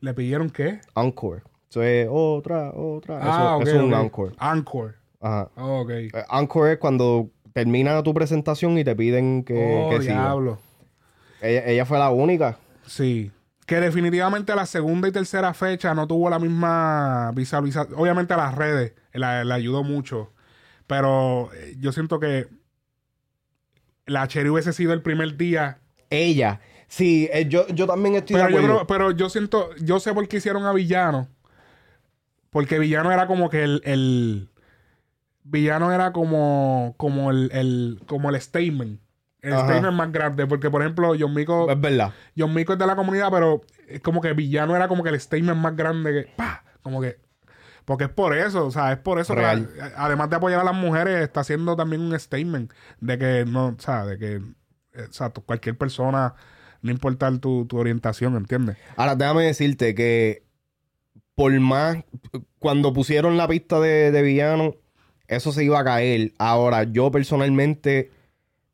¿Le 0.00 0.14
pidieron 0.14 0.50
qué? 0.50 0.80
Encore. 0.94 1.42
Eso 1.70 1.82
es 1.82 2.08
otra, 2.10 2.72
otra. 2.72 3.18
Eso, 3.20 3.28
Ah, 3.30 3.56
ok, 3.56 3.62
eso 3.62 3.76
es 3.76 3.82
un 3.82 3.94
encore. 3.94 4.34
Encore. 4.40 4.94
Ajá. 5.20 5.50
Ah, 5.56 5.64
ok. 5.66 5.90
Eh, 5.90 6.12
Encore 6.30 6.72
es 6.72 6.78
cuando 6.78 7.30
termina 7.52 8.00
tu 8.02 8.14
presentación 8.14 8.78
y 8.78 8.84
te 8.84 8.94
piden 8.94 9.42
que, 9.44 9.82
oh, 9.86 9.90
que 9.90 10.02
siga. 10.02 10.14
diablo. 10.14 10.58
Ella, 11.42 11.66
ella 11.66 11.84
fue 11.84 11.98
la 11.98 12.10
única. 12.10 12.56
Sí. 12.86 13.30
Que 13.68 13.80
definitivamente 13.80 14.54
la 14.54 14.64
segunda 14.64 15.08
y 15.08 15.12
tercera 15.12 15.52
fecha 15.52 15.92
no 15.94 16.06
tuvo 16.08 16.30
la 16.30 16.38
misma 16.38 17.32
visualización. 17.34 18.00
Obviamente 18.00 18.32
a 18.32 18.38
las 18.38 18.54
redes 18.54 18.94
la, 19.12 19.44
la 19.44 19.54
ayudó 19.56 19.82
mucho. 19.84 20.32
Pero 20.86 21.50
eh, 21.52 21.76
yo 21.78 21.92
siento 21.92 22.18
que 22.18 22.48
la 24.06 24.26
Cherry 24.26 24.48
hubiese 24.48 24.72
sido 24.72 24.94
el 24.94 25.02
primer 25.02 25.36
día. 25.36 25.80
Ella. 26.08 26.60
Sí, 26.86 27.28
eh, 27.30 27.46
yo, 27.46 27.68
yo 27.68 27.86
también 27.86 28.14
estoy 28.14 28.36
Pero 28.36 28.46
de 28.46 28.52
yo, 28.54 28.62
creo- 28.62 28.86
pero 28.86 29.10
yo 29.10 29.28
siento, 29.28 29.68
yo 29.76 30.00
sé 30.00 30.14
por 30.14 30.26
qué 30.28 30.38
hicieron 30.38 30.64
a 30.64 30.72
Villano. 30.72 31.28
Porque 32.48 32.78
Villano 32.78 33.12
era 33.12 33.26
como 33.26 33.50
que 33.50 33.62
el, 33.64 33.82
el- 33.84 34.48
Villano 35.44 35.92
era 35.92 36.12
como, 36.14 36.94
como 36.96 37.30
el, 37.30 37.50
el- 37.52 38.00
como 38.06 38.30
el 38.30 38.40
statement. 38.40 38.98
El 39.40 39.52
Ajá. 39.54 39.64
statement 39.66 39.94
más 39.94 40.10
grande. 40.12 40.46
Porque, 40.46 40.70
por 40.70 40.82
ejemplo, 40.82 41.12
John 41.18 41.34
Mico, 41.34 41.70
Es 41.70 41.80
verdad. 41.80 42.12
John 42.36 42.52
Mico 42.54 42.72
es 42.72 42.78
de 42.78 42.86
la 42.86 42.96
comunidad, 42.96 43.30
pero 43.30 43.62
es 43.86 44.00
como 44.00 44.20
que 44.20 44.32
Villano 44.32 44.74
era 44.74 44.88
como 44.88 45.02
que 45.02 45.10
el 45.10 45.20
statement 45.20 45.58
más 45.58 45.76
grande 45.76 46.12
que. 46.12 46.30
¡Pah! 46.36 46.64
Como 46.82 47.00
que. 47.00 47.18
Porque 47.84 48.04
es 48.04 48.10
por 48.10 48.36
eso, 48.36 48.66
o 48.66 48.70
sea, 48.70 48.92
es 48.92 48.98
por 48.98 49.18
eso. 49.18 49.34
que 49.34 49.40
Real. 49.40 49.68
además 49.96 50.28
de 50.28 50.36
apoyar 50.36 50.60
a 50.60 50.64
las 50.64 50.74
mujeres, 50.74 51.22
está 51.22 51.40
haciendo 51.40 51.74
también 51.76 52.02
un 52.02 52.18
statement 52.18 52.72
de 53.00 53.18
que 53.18 53.44
no, 53.46 53.68
o 53.68 53.76
sea, 53.78 54.04
de 54.04 54.18
que, 54.18 54.36
o 54.38 55.12
sea, 55.12 55.30
cualquier 55.30 55.78
persona, 55.78 56.34
no 56.82 56.90
importa 56.90 57.30
tu, 57.38 57.64
tu 57.66 57.78
orientación, 57.78 58.36
¿entiendes? 58.36 58.76
Ahora, 58.96 59.16
déjame 59.16 59.44
decirte 59.44 59.94
que 59.94 60.42
por 61.34 61.58
más, 61.60 61.98
cuando 62.58 62.92
pusieron 62.92 63.36
la 63.36 63.46
pista 63.48 63.78
de, 63.80 64.10
de 64.10 64.22
villano, 64.22 64.74
eso 65.28 65.52
se 65.52 65.64
iba 65.64 65.78
a 65.78 65.84
caer. 65.84 66.32
Ahora, 66.38 66.82
yo 66.82 67.10
personalmente 67.10 68.10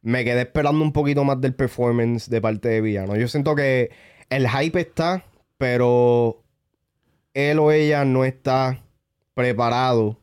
me 0.04 0.22
quedé 0.24 0.42
esperando 0.42 0.84
un 0.84 0.92
poquito 0.92 1.24
más 1.24 1.40
del 1.40 1.54
performance 1.54 2.28
de 2.30 2.40
parte 2.40 2.68
de 2.68 2.80
villano. 2.80 3.16
Yo 3.16 3.26
siento 3.26 3.54
que 3.56 3.90
el 4.30 4.48
hype 4.48 4.78
está, 4.80 5.24
pero 5.58 6.42
él 7.32 7.58
o 7.58 7.72
ella 7.72 8.04
no 8.04 8.24
está 8.24 8.80
preparado 9.34 10.18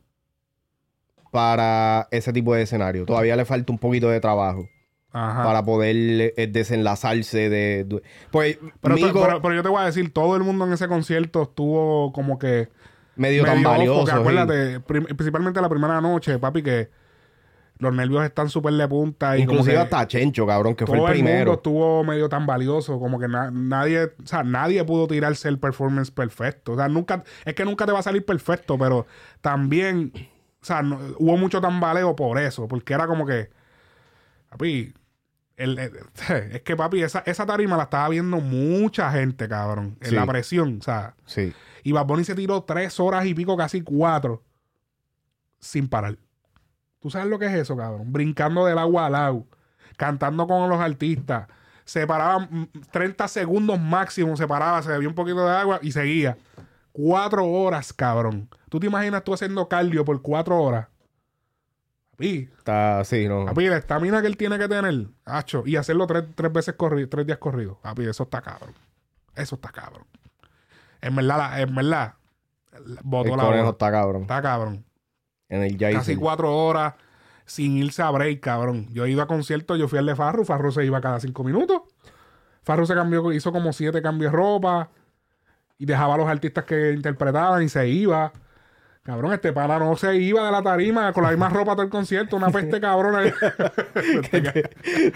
para 1.31 2.07
ese 2.11 2.33
tipo 2.33 2.53
de 2.53 2.63
escenario. 2.63 3.05
Todavía 3.05 3.35
le 3.35 3.45
falta 3.45 3.71
un 3.71 3.77
poquito 3.79 4.09
de 4.09 4.19
trabajo 4.19 4.67
Ajá. 5.13 5.43
para 5.43 5.63
poder 5.63 6.33
eh, 6.35 6.47
desenlazarse 6.47 7.49
de... 7.49 7.83
de- 7.85 8.01
Pues, 8.31 8.57
pero, 8.81 8.95
to- 8.97 9.05
Mico, 9.07 9.21
pero- 9.21 9.41
pero 9.41 9.55
yo 9.55 9.63
te 9.63 9.69
voy 9.69 9.81
a 9.81 9.85
decir, 9.85 10.11
todo 10.13 10.35
el 10.35 10.43
mundo 10.43 10.65
en 10.65 10.73
ese 10.73 10.87
concierto 10.87 11.43
estuvo 11.43 12.11
como 12.13 12.37
que 12.37 12.69
medio, 13.15 13.43
tan 13.45 13.57
medio 13.57 13.69
valioso. 13.69 13.99
porque 13.99 14.11
acuérdate, 14.11 14.79
principalmente 15.15 15.61
la 15.61 15.69
primera 15.69 16.01
noche, 16.01 16.37
papi, 16.37 16.61
que 16.63 16.89
los 17.81 17.93
nervios 17.93 18.23
están 18.23 18.47
súper 18.49 18.73
de 18.75 18.87
punta 18.87 19.37
y 19.37 19.41
como 19.45 19.59
Inclusive 19.59 19.75
que 19.75 19.81
hasta 19.81 20.07
Chencho, 20.07 20.45
cabrón, 20.47 20.75
que 20.75 20.85
fue 20.85 20.97
todo 20.97 21.07
el 21.07 21.13
el 21.13 21.17
mundo 21.19 21.31
primero. 21.31 21.53
estuvo 21.53 22.03
medio 22.03 22.29
tan 22.29 22.45
valioso, 22.45 22.99
como 22.99 23.19
que 23.19 23.27
na- 23.27 23.51
nadie, 23.51 24.03
o 24.05 24.25
sea, 24.25 24.43
nadie 24.43 24.83
pudo 24.85 25.07
tirarse 25.07 25.49
el 25.49 25.59
performance 25.59 26.11
perfecto. 26.11 26.73
O 26.73 26.75
sea, 26.77 26.87
nunca, 26.87 27.23
es 27.43 27.53
que 27.55 27.65
nunca 27.65 27.85
te 27.85 27.91
va 27.91 27.99
a 27.99 28.03
salir 28.03 28.23
perfecto, 28.25 28.77
pero 28.77 29.05
también, 29.41 30.13
o 30.61 30.65
sea, 30.65 30.81
no- 30.83 30.99
hubo 31.17 31.35
mucho 31.37 31.59
tambaleo 31.59 32.15
por 32.15 32.37
eso, 32.39 32.67
porque 32.67 32.93
era 32.93 33.07
como 33.07 33.25
que, 33.25 33.49
papi, 34.49 34.93
el- 35.57 35.79
el- 35.79 35.91
es 36.53 36.61
que 36.61 36.75
papi, 36.75 37.01
esa, 37.01 37.23
esa 37.25 37.45
tarima 37.45 37.77
la 37.77 37.83
estaba 37.83 38.07
viendo 38.09 38.37
mucha 38.39 39.11
gente, 39.11 39.47
cabrón, 39.49 39.97
en 40.01 40.09
Sí. 40.09 40.15
la 40.15 40.25
presión, 40.27 40.77
o 40.79 40.83
sea, 40.83 41.15
Sí. 41.25 41.51
y 41.83 41.91
Bad 41.93 42.05
Bunny 42.05 42.23
se 42.25 42.35
tiró 42.35 42.61
tres 42.63 42.99
horas 42.99 43.25
y 43.25 43.33
pico, 43.33 43.57
casi 43.57 43.81
cuatro, 43.81 44.43
sin 45.59 45.87
parar. 45.87 46.17
¿Tú 47.01 47.09
sabes 47.09 47.27
lo 47.27 47.37
que 47.39 47.47
es 47.47 47.53
eso, 47.53 47.75
cabrón? 47.75 48.13
Brincando 48.13 48.65
del 48.65 48.77
agua 48.77 49.07
al 49.07 49.15
agua, 49.15 49.43
cantando 49.97 50.47
con 50.47 50.69
los 50.69 50.79
artistas. 50.79 51.47
Se 51.83 52.05
paraba 52.07 52.39
mm, 52.39 52.67
30 52.91 53.27
segundos 53.27 53.79
máximo, 53.79 54.37
se 54.37 54.47
paraba, 54.47 54.81
se 54.81 54.89
bebía 54.89 55.09
un 55.09 55.15
poquito 55.15 55.43
de 55.45 55.51
agua 55.51 55.79
y 55.81 55.91
seguía. 55.91 56.37
Cuatro 56.93 57.45
horas, 57.45 57.91
cabrón. 57.91 58.49
¿Tú 58.69 58.79
te 58.79 58.87
imaginas 58.87 59.23
tú 59.23 59.33
haciendo 59.33 59.67
cardio 59.67 60.05
por 60.05 60.21
cuatro 60.21 60.61
horas? 60.61 60.87
Papi, 62.11 62.49
Está 62.57 62.99
así, 62.99 63.27
¿no? 63.27 63.45
papi, 63.45 63.67
la 63.67 63.77
estamina 63.77 64.21
que 64.21 64.27
él 64.27 64.37
tiene 64.37 64.59
que 64.59 64.67
tener, 64.67 65.07
hacho, 65.25 65.63
y 65.65 65.75
hacerlo 65.75 66.05
tres, 66.05 66.25
tres 66.35 66.53
veces 66.53 66.75
corrido, 66.75 67.09
tres 67.09 67.25
días 67.25 67.39
corridos. 67.39 67.77
Papi, 67.81 68.03
eso 68.05 68.23
está 68.23 68.41
cabrón. 68.41 68.75
Eso 69.35 69.55
está 69.55 69.69
cabrón. 69.69 70.05
En 71.01 71.15
verdad, 71.15 71.37
la- 71.37 71.61
en 71.61 71.73
verdad, 71.73 72.13
botó 73.03 73.31
el 73.33 73.37
la 73.63 73.69
está 73.69 73.91
cabrón. 73.91 74.21
Está 74.21 74.41
cabrón. 74.41 74.85
En 75.51 75.63
el 75.63 75.77
Casi 75.77 76.15
cuatro 76.15 76.55
horas 76.55 76.93
sin 77.45 77.75
irse 77.75 78.01
a 78.01 78.09
break, 78.09 78.39
cabrón. 78.39 78.87
Yo 78.93 79.03
he 79.03 79.11
ido 79.11 79.21
a 79.21 79.27
conciertos, 79.27 79.77
yo 79.77 79.89
fui 79.89 79.99
al 79.99 80.05
de 80.05 80.15
Farru, 80.15 80.45
Farru 80.45 80.71
se 80.71 80.85
iba 80.85 81.01
cada 81.01 81.19
cinco 81.19 81.43
minutos. 81.43 81.81
Farru 82.63 82.85
se 82.85 82.95
cambió, 82.95 83.33
hizo 83.33 83.51
como 83.51 83.73
siete 83.73 84.01
cambios 84.01 84.31
de 84.31 84.37
ropa 84.37 84.89
y 85.77 85.85
dejaba 85.85 86.15
a 86.15 86.17
los 86.17 86.29
artistas 86.29 86.63
que 86.63 86.93
interpretaban 86.93 87.61
y 87.63 87.67
se 87.67 87.89
iba. 87.89 88.31
Cabrón, 89.03 89.33
este 89.33 89.51
pana 89.51 89.79
no 89.79 89.95
se 89.95 90.15
iba 90.17 90.45
de 90.45 90.51
la 90.51 90.61
tarima 90.61 91.11
con 91.11 91.23
la 91.23 91.31
misma 91.31 91.49
ropa 91.49 91.71
todo 91.73 91.81
el 91.83 91.89
concierto, 91.89 92.35
una 92.35 92.49
peste 92.51 92.79
cabrona. 92.79 93.23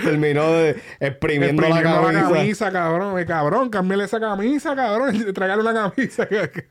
Terminó 0.04 0.52
de 0.54 0.82
exprimiendo, 1.00 1.62
la 1.62 1.82
camisa. 1.84 2.12
la 2.12 2.30
camisa, 2.30 2.72
cabrón. 2.72 3.20
Eh, 3.20 3.26
Cabrón, 3.26 3.70
cámbiale 3.70 4.06
esa 4.06 4.20
camisa, 4.20 4.76
cabrón. 4.76 5.16
Tráigale 5.34 5.62
una 5.62 5.74
camisa. 5.74 6.28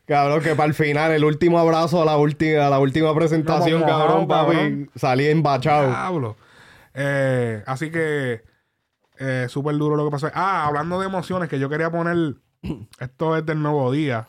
Cabrón, 0.07 0.43
que 0.43 0.55
para 0.55 0.67
el 0.69 0.75
final, 0.75 1.13
el 1.13 1.25
último 1.25 1.59
abrazo 1.59 2.03
a 2.03 2.05
la 2.05 2.17
última, 2.17 2.67
a 2.67 2.71
la 2.71 2.79
última 2.79 3.15
presentación, 3.15 3.81
No, 3.83 3.87
cabrón, 3.87 4.27
mojado, 4.27 4.47
papi. 4.47 4.57
cabrón. 4.57 4.91
Salí 4.97 5.29
embachado. 5.29 5.89
Diablo. 5.89 6.37
Eh, 6.95 7.63
así 7.67 7.91
que 7.91 8.43
eh, 9.19 9.47
súper 9.49 9.77
duro 9.77 9.97
lo 9.97 10.05
que 10.05 10.11
pasó. 10.11 10.31
Ah, 10.35 10.67
hablando 10.67 10.99
de 11.01 11.07
emociones, 11.07 11.49
que 11.49 11.59
yo 11.59 11.69
quería 11.69 11.91
poner. 11.91 12.35
Esto 12.99 13.37
es 13.37 13.47
del 13.47 13.63
nuevo 13.63 13.91
día. 13.93 14.27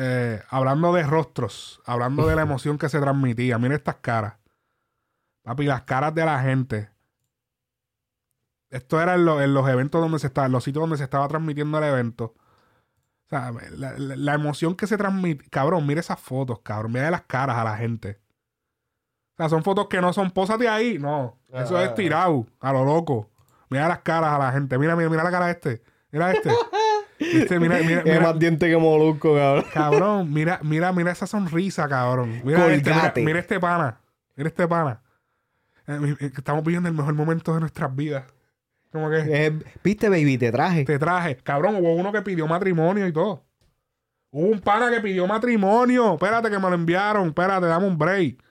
Eh, 0.00 0.40
hablando 0.50 0.92
de 0.92 1.02
rostros, 1.02 1.80
hablando 1.84 2.26
de 2.26 2.36
la 2.36 2.42
emoción 2.48 2.78
que 2.78 2.88
se 2.88 3.00
transmitía. 3.00 3.58
Mira 3.58 3.74
estas 3.74 3.96
caras. 3.96 4.34
Papi, 5.42 5.64
las 5.64 5.82
caras 5.82 6.14
de 6.14 6.24
la 6.24 6.40
gente. 6.42 6.90
Esto 8.70 9.00
era 9.00 9.14
en, 9.14 9.24
lo- 9.24 9.40
en 9.40 9.54
los 9.54 9.68
eventos 9.68 10.00
donde 10.00 10.18
se 10.18 10.26
estaba, 10.26 10.46
en 10.46 10.52
los 10.52 10.62
sitios 10.64 10.82
donde 10.82 10.98
se 10.98 11.04
estaba 11.04 11.26
transmitiendo 11.26 11.78
el 11.78 11.84
evento. 11.84 12.34
O 13.26 13.28
sea, 13.30 13.50
la, 13.72 13.92
la- 13.98 14.16
la 14.16 14.34
emoción 14.34 14.74
que 14.76 14.86
se 14.86 14.96
transmite. 14.98 15.48
Cabrón, 15.50 15.86
mira 15.86 16.00
esas 16.00 16.20
fotos, 16.20 16.60
cabrón. 16.60 16.92
Mira 16.92 17.10
las 17.10 17.22
caras 17.22 17.56
a 17.56 17.64
la 17.64 17.76
gente. 17.76 18.20
O 19.34 19.36
sea, 19.38 19.48
son 19.48 19.62
fotos 19.64 19.86
que 19.88 20.00
no 20.00 20.12
son 20.12 20.30
pósate 20.30 20.68
ahí. 20.68 20.98
No. 20.98 21.38
Eso 21.48 21.76
Ah. 21.76 21.84
es 21.84 21.94
tirado, 21.94 22.46
a 22.60 22.72
lo 22.72 22.84
loco. 22.84 23.30
Mira 23.70 23.88
las 23.88 24.00
caras 24.00 24.32
a 24.34 24.38
la 24.38 24.52
gente. 24.52 24.76
Mira, 24.78 24.94
mira, 24.96 25.08
mira 25.10 25.24
la 25.24 25.30
cara 25.30 25.46
de 25.46 25.52
este. 25.52 25.82
Mira 26.10 26.32
este. 26.32 26.50
Este, 27.18 27.58
mira, 27.58 27.78
mira, 27.78 28.02
Es 28.04 28.20
más 28.22 28.38
diente 28.38 28.68
que 28.68 28.76
molusco, 28.76 29.34
cabrón. 29.34 29.64
Cabrón, 29.72 30.32
mira, 30.32 30.60
mira, 30.62 30.92
mira 30.92 31.10
esa 31.12 31.26
sonrisa, 31.26 31.88
cabrón. 31.88 32.40
Mira, 32.44 32.72
este, 32.72 33.22
mira, 33.24 33.40
este 33.40 33.58
pana. 33.58 33.98
Mira 34.36 34.48
este 34.48 34.68
pana. 34.68 35.02
Eh, 35.86 36.16
eh, 36.20 36.30
Estamos 36.36 36.62
viviendo 36.64 36.88
el 36.88 36.94
mejor 36.94 37.14
momento 37.14 37.52
de 37.54 37.60
nuestras 37.60 37.94
vidas. 37.96 38.24
Como 38.92 39.10
que 39.10 39.18
Eh, 39.26 39.52
Viste, 39.82 40.08
baby, 40.08 40.38
te 40.38 40.52
traje. 40.52 40.84
te 40.84 40.98
traje. 40.98 41.36
Cabrón, 41.36 41.76
hubo 41.76 41.94
uno 41.94 42.12
que 42.12 42.22
pidió 42.22 42.46
matrimonio 42.46 43.06
y 43.06 43.12
todo. 43.12 43.44
Hubo 44.30 44.46
un 44.48 44.60
pana 44.60 44.90
que 44.90 45.00
pidió 45.00 45.26
matrimonio. 45.26 46.14
Espérate 46.14 46.50
que 46.50 46.58
me 46.58 46.68
lo 46.68 46.74
enviaron. 46.74 47.28
Espérate, 47.28 47.66
dame 47.66 47.86
un 47.86 47.98
break. 47.98 48.42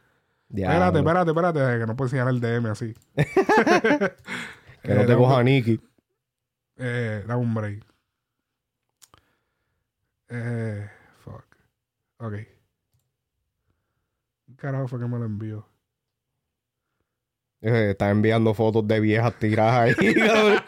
Diablo. 0.50 0.76
Espérate, 1.00 1.30
espérate, 1.32 1.60
espérate. 1.60 1.80
Que 1.80 1.86
no 1.88 1.96
puedo 1.96 2.08
enseñar 2.08 2.28
el 2.30 2.40
DM 2.42 2.70
así. 2.70 2.94
Que 4.84 4.94
no 4.94 5.02
Eh, 5.02 5.06
te 5.06 5.12
dame- 5.14 5.18
coja 5.18 5.44
Nicky. 5.44 5.82
Eh, 6.78 7.24
dame 7.28 7.42
un 7.42 7.54
break. 7.54 7.84
Eh, 10.30 10.90
fuck. 11.24 11.46
Ok. 12.18 12.34
¿Qué 12.34 12.58
Carajo 14.56 14.88
fue 14.88 15.00
que 15.00 15.08
me 15.08 15.20
lo 15.20 15.26
envió. 15.26 15.68
Eh, 17.62 17.92
está 17.92 18.10
enviando 18.12 18.54
fotos 18.54 18.88
de 18.88 19.00
viejas 19.00 19.38
tiradas 19.40 19.98
ahí, 19.98 20.06
cabrón. 20.16 20.62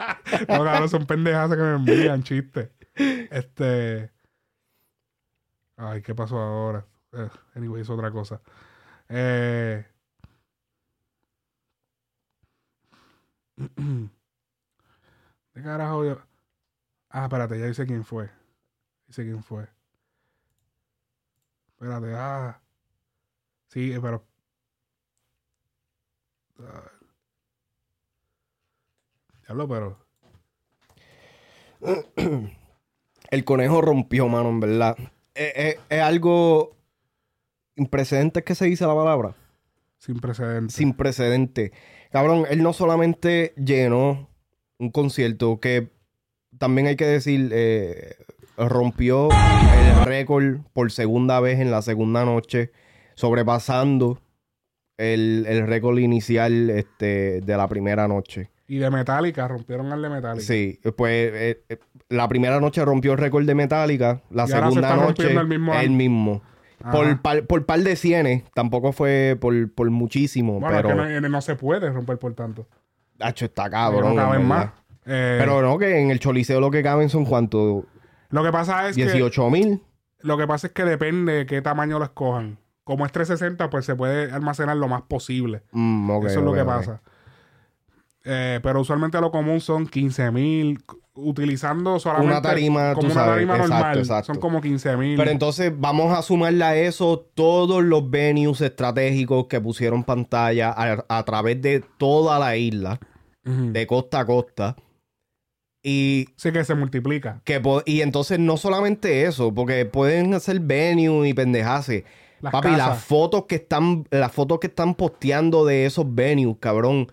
No, 0.48 0.64
cabrón, 0.64 0.88
son 0.88 1.06
pendejas 1.06 1.50
que 1.50 1.56
me 1.56 1.74
envían, 1.76 2.22
chiste. 2.22 2.72
Este. 2.94 4.10
Ay, 5.76 6.02
¿qué 6.02 6.14
pasó 6.14 6.38
ahora? 6.38 6.86
Eh, 7.12 7.28
anyway, 7.54 7.82
es 7.82 7.90
otra 7.90 8.10
cosa. 8.10 8.40
Eh. 9.08 9.84
¿De 15.54 15.62
carajo 15.62 16.04
yo? 16.04 16.18
Ah, 17.10 17.24
espérate, 17.24 17.58
ya 17.58 17.66
dice 17.66 17.86
quién 17.86 18.04
fue. 18.04 18.30
Dice 19.10 19.24
quién 19.24 19.42
fue. 19.42 19.66
Espérate, 21.72 22.14
ah. 22.14 22.60
Sí, 23.66 23.90
eh, 23.90 23.98
pero. 24.00 24.24
Ah. 26.60 26.92
Diablo, 29.42 29.68
pero. 29.68 29.98
El 33.32 33.44
conejo 33.44 33.80
rompió, 33.80 34.28
mano, 34.28 34.50
en 34.50 34.60
verdad. 34.60 34.96
Eh, 35.34 35.52
eh, 35.56 35.80
es 35.88 36.00
algo 36.02 36.76
imprecedente 37.74 38.44
que 38.44 38.54
se 38.54 38.66
dice 38.66 38.86
la 38.86 38.94
palabra. 38.94 39.34
Sin 39.98 40.20
precedentes. 40.20 40.76
Sin 40.76 40.94
precedente. 40.94 41.72
Cabrón, 42.12 42.46
él 42.48 42.62
no 42.62 42.72
solamente 42.72 43.54
llenó 43.56 44.30
un 44.78 44.92
concierto 44.92 45.58
que 45.58 45.90
también 46.58 46.86
hay 46.86 46.94
que 46.94 47.06
decir, 47.06 47.50
eh, 47.52 48.14
rompió 48.68 49.28
el 49.30 50.04
récord 50.04 50.58
por 50.72 50.90
segunda 50.92 51.40
vez 51.40 51.60
en 51.60 51.70
la 51.70 51.82
segunda 51.82 52.24
noche, 52.24 52.72
sobrepasando 53.14 54.20
el, 54.98 55.46
el 55.48 55.66
récord 55.66 55.98
inicial 55.98 56.70
este, 56.70 57.40
de 57.40 57.56
la 57.56 57.68
primera 57.68 58.06
noche. 58.08 58.50
Y 58.68 58.78
de 58.78 58.90
Metallica, 58.90 59.48
rompieron 59.48 59.92
al 59.92 60.00
de 60.02 60.08
Metallica. 60.10 60.44
Sí, 60.44 60.78
pues 60.96 61.32
eh, 61.34 61.62
eh, 61.68 61.78
la 62.08 62.28
primera 62.28 62.60
noche 62.60 62.84
rompió 62.84 63.12
el 63.12 63.18
récord 63.18 63.44
de 63.44 63.54
Metallica, 63.54 64.20
la 64.30 64.46
Y 64.46 64.52
ahora 64.52 64.66
se 64.66 64.74
segunda 64.74 64.90
está 64.90 65.06
noche 65.06 65.32
el 65.32 65.46
mismo 65.48 65.72
año. 65.72 65.90
mismo. 65.90 66.42
Por 66.92 67.20
par, 67.20 67.44
por 67.46 67.66
par 67.66 67.80
de 67.80 67.94
cienes, 67.96 68.44
tampoco 68.54 68.92
fue 68.92 69.36
por, 69.38 69.70
por 69.72 69.90
muchísimo, 69.90 70.60
Bueno, 70.60 70.76
pero 70.76 71.04
es 71.04 71.14
que 71.14 71.20
no, 71.20 71.28
no 71.28 71.40
se 71.42 71.54
puede 71.56 71.90
romper 71.90 72.18
por 72.18 72.32
tanto. 72.34 72.66
Hacho, 73.18 73.46
está 73.46 73.68
cabrón. 73.68 74.14
no 74.14 74.22
caben 74.22 74.40
en 74.42 74.46
más. 74.46 74.70
Eh, 75.04 75.36
Pero 75.40 75.60
no, 75.60 75.76
que 75.78 75.98
en 76.00 76.10
el 76.10 76.20
choliseo 76.20 76.60
lo 76.60 76.70
que 76.70 76.82
caben 76.82 77.08
son 77.10 77.24
cuánto, 77.26 77.84
lo 78.30 78.42
que 78.44 78.50
pasa 78.52 78.88
es 78.88 78.96
que 78.96 79.04
18 79.04 79.50
mil. 79.50 79.82
lo 80.20 80.36
que 80.38 80.46
pasa 80.46 80.66
es 80.68 80.72
que 80.72 80.84
depende 80.84 81.32
de 81.32 81.46
qué 81.46 81.62
tamaño 81.62 81.98
lo 81.98 82.04
escojan. 82.04 82.58
Como 82.84 83.06
es 83.06 83.12
360, 83.12 83.70
pues 83.70 83.84
se 83.84 83.94
puede 83.94 84.32
almacenar 84.32 84.76
lo 84.76 84.88
más 84.88 85.02
posible. 85.02 85.62
Mm, 85.72 86.10
Eso 86.26 86.38
es 86.40 86.44
lo 86.44 86.52
que 86.52 86.64
pasa. 86.64 87.02
Eh, 88.24 88.60
pero 88.62 88.80
usualmente 88.80 89.20
lo 89.20 89.30
común 89.30 89.60
son 89.60 89.86
15 89.86 90.30
mil. 90.30 90.78
Utilizando 91.12 91.98
solamente 91.98 92.32
Una 92.32 92.40
tarima, 92.42 92.94
como 92.94 93.00
tú 93.00 93.06
una 93.06 93.14
sabes, 93.14 93.34
tarima 93.34 93.54
exacto, 93.56 93.74
normal. 93.74 93.98
exacto. 93.98 94.32
Son 94.32 94.40
como 94.40 94.60
15 94.60 94.96
mil. 94.96 95.16
Pero 95.16 95.30
entonces 95.30 95.72
vamos 95.76 96.16
a 96.16 96.22
sumarle 96.22 96.64
a 96.64 96.76
eso 96.76 97.26
todos 97.34 97.82
los 97.82 98.08
venues 98.08 98.60
estratégicos 98.60 99.46
que 99.46 99.60
pusieron 99.60 100.04
pantalla 100.04 100.70
a, 100.70 101.04
a 101.08 101.24
través 101.24 101.60
de 101.60 101.84
toda 101.98 102.38
la 102.38 102.56
isla, 102.56 103.00
de 103.44 103.86
costa 103.86 104.20
a 104.20 104.24
costa. 104.26 104.76
Y 105.82 106.28
Sí 106.36 106.52
que 106.52 106.64
se 106.64 106.74
multiplica. 106.74 107.40
Que 107.44 107.62
y 107.86 108.02
entonces 108.02 108.38
no 108.38 108.56
solamente 108.56 109.24
eso, 109.24 109.52
porque 109.54 109.86
pueden 109.86 110.34
hacer 110.34 110.60
venue 110.60 111.28
y 111.28 111.34
pendejase. 111.34 112.04
Las 112.40 112.52
Papi, 112.52 112.68
casas. 112.68 112.88
las 112.88 113.04
fotos 113.04 113.44
que 113.46 113.56
están, 113.56 114.06
las 114.10 114.32
fotos 114.32 114.60
que 114.60 114.68
están 114.68 114.94
posteando 114.94 115.64
de 115.64 115.86
esos 115.86 116.14
venues, 116.14 116.56
cabrón, 116.58 117.10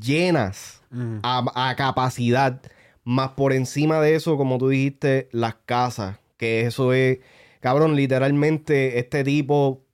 llenas 0.00 0.82
a, 1.22 1.70
a 1.70 1.74
capacidad. 1.76 2.60
Más 3.04 3.30
por 3.30 3.52
encima 3.52 4.00
de 4.00 4.14
eso, 4.14 4.36
como 4.36 4.58
tú 4.58 4.68
dijiste, 4.68 5.28
las 5.32 5.56
casas. 5.66 6.18
Que 6.36 6.62
eso 6.62 6.92
es, 6.92 7.18
cabrón, 7.60 7.96
literalmente 7.96 8.98
este 8.98 9.24
tipo 9.24 9.84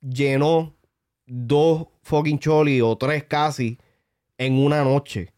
llenó 0.00 0.74
dos 1.26 1.86
fucking 2.02 2.38
cholis 2.38 2.82
o 2.82 2.96
tres 2.96 3.24
casi 3.24 3.78
en 4.38 4.54
una 4.54 4.82
noche. 4.84 5.32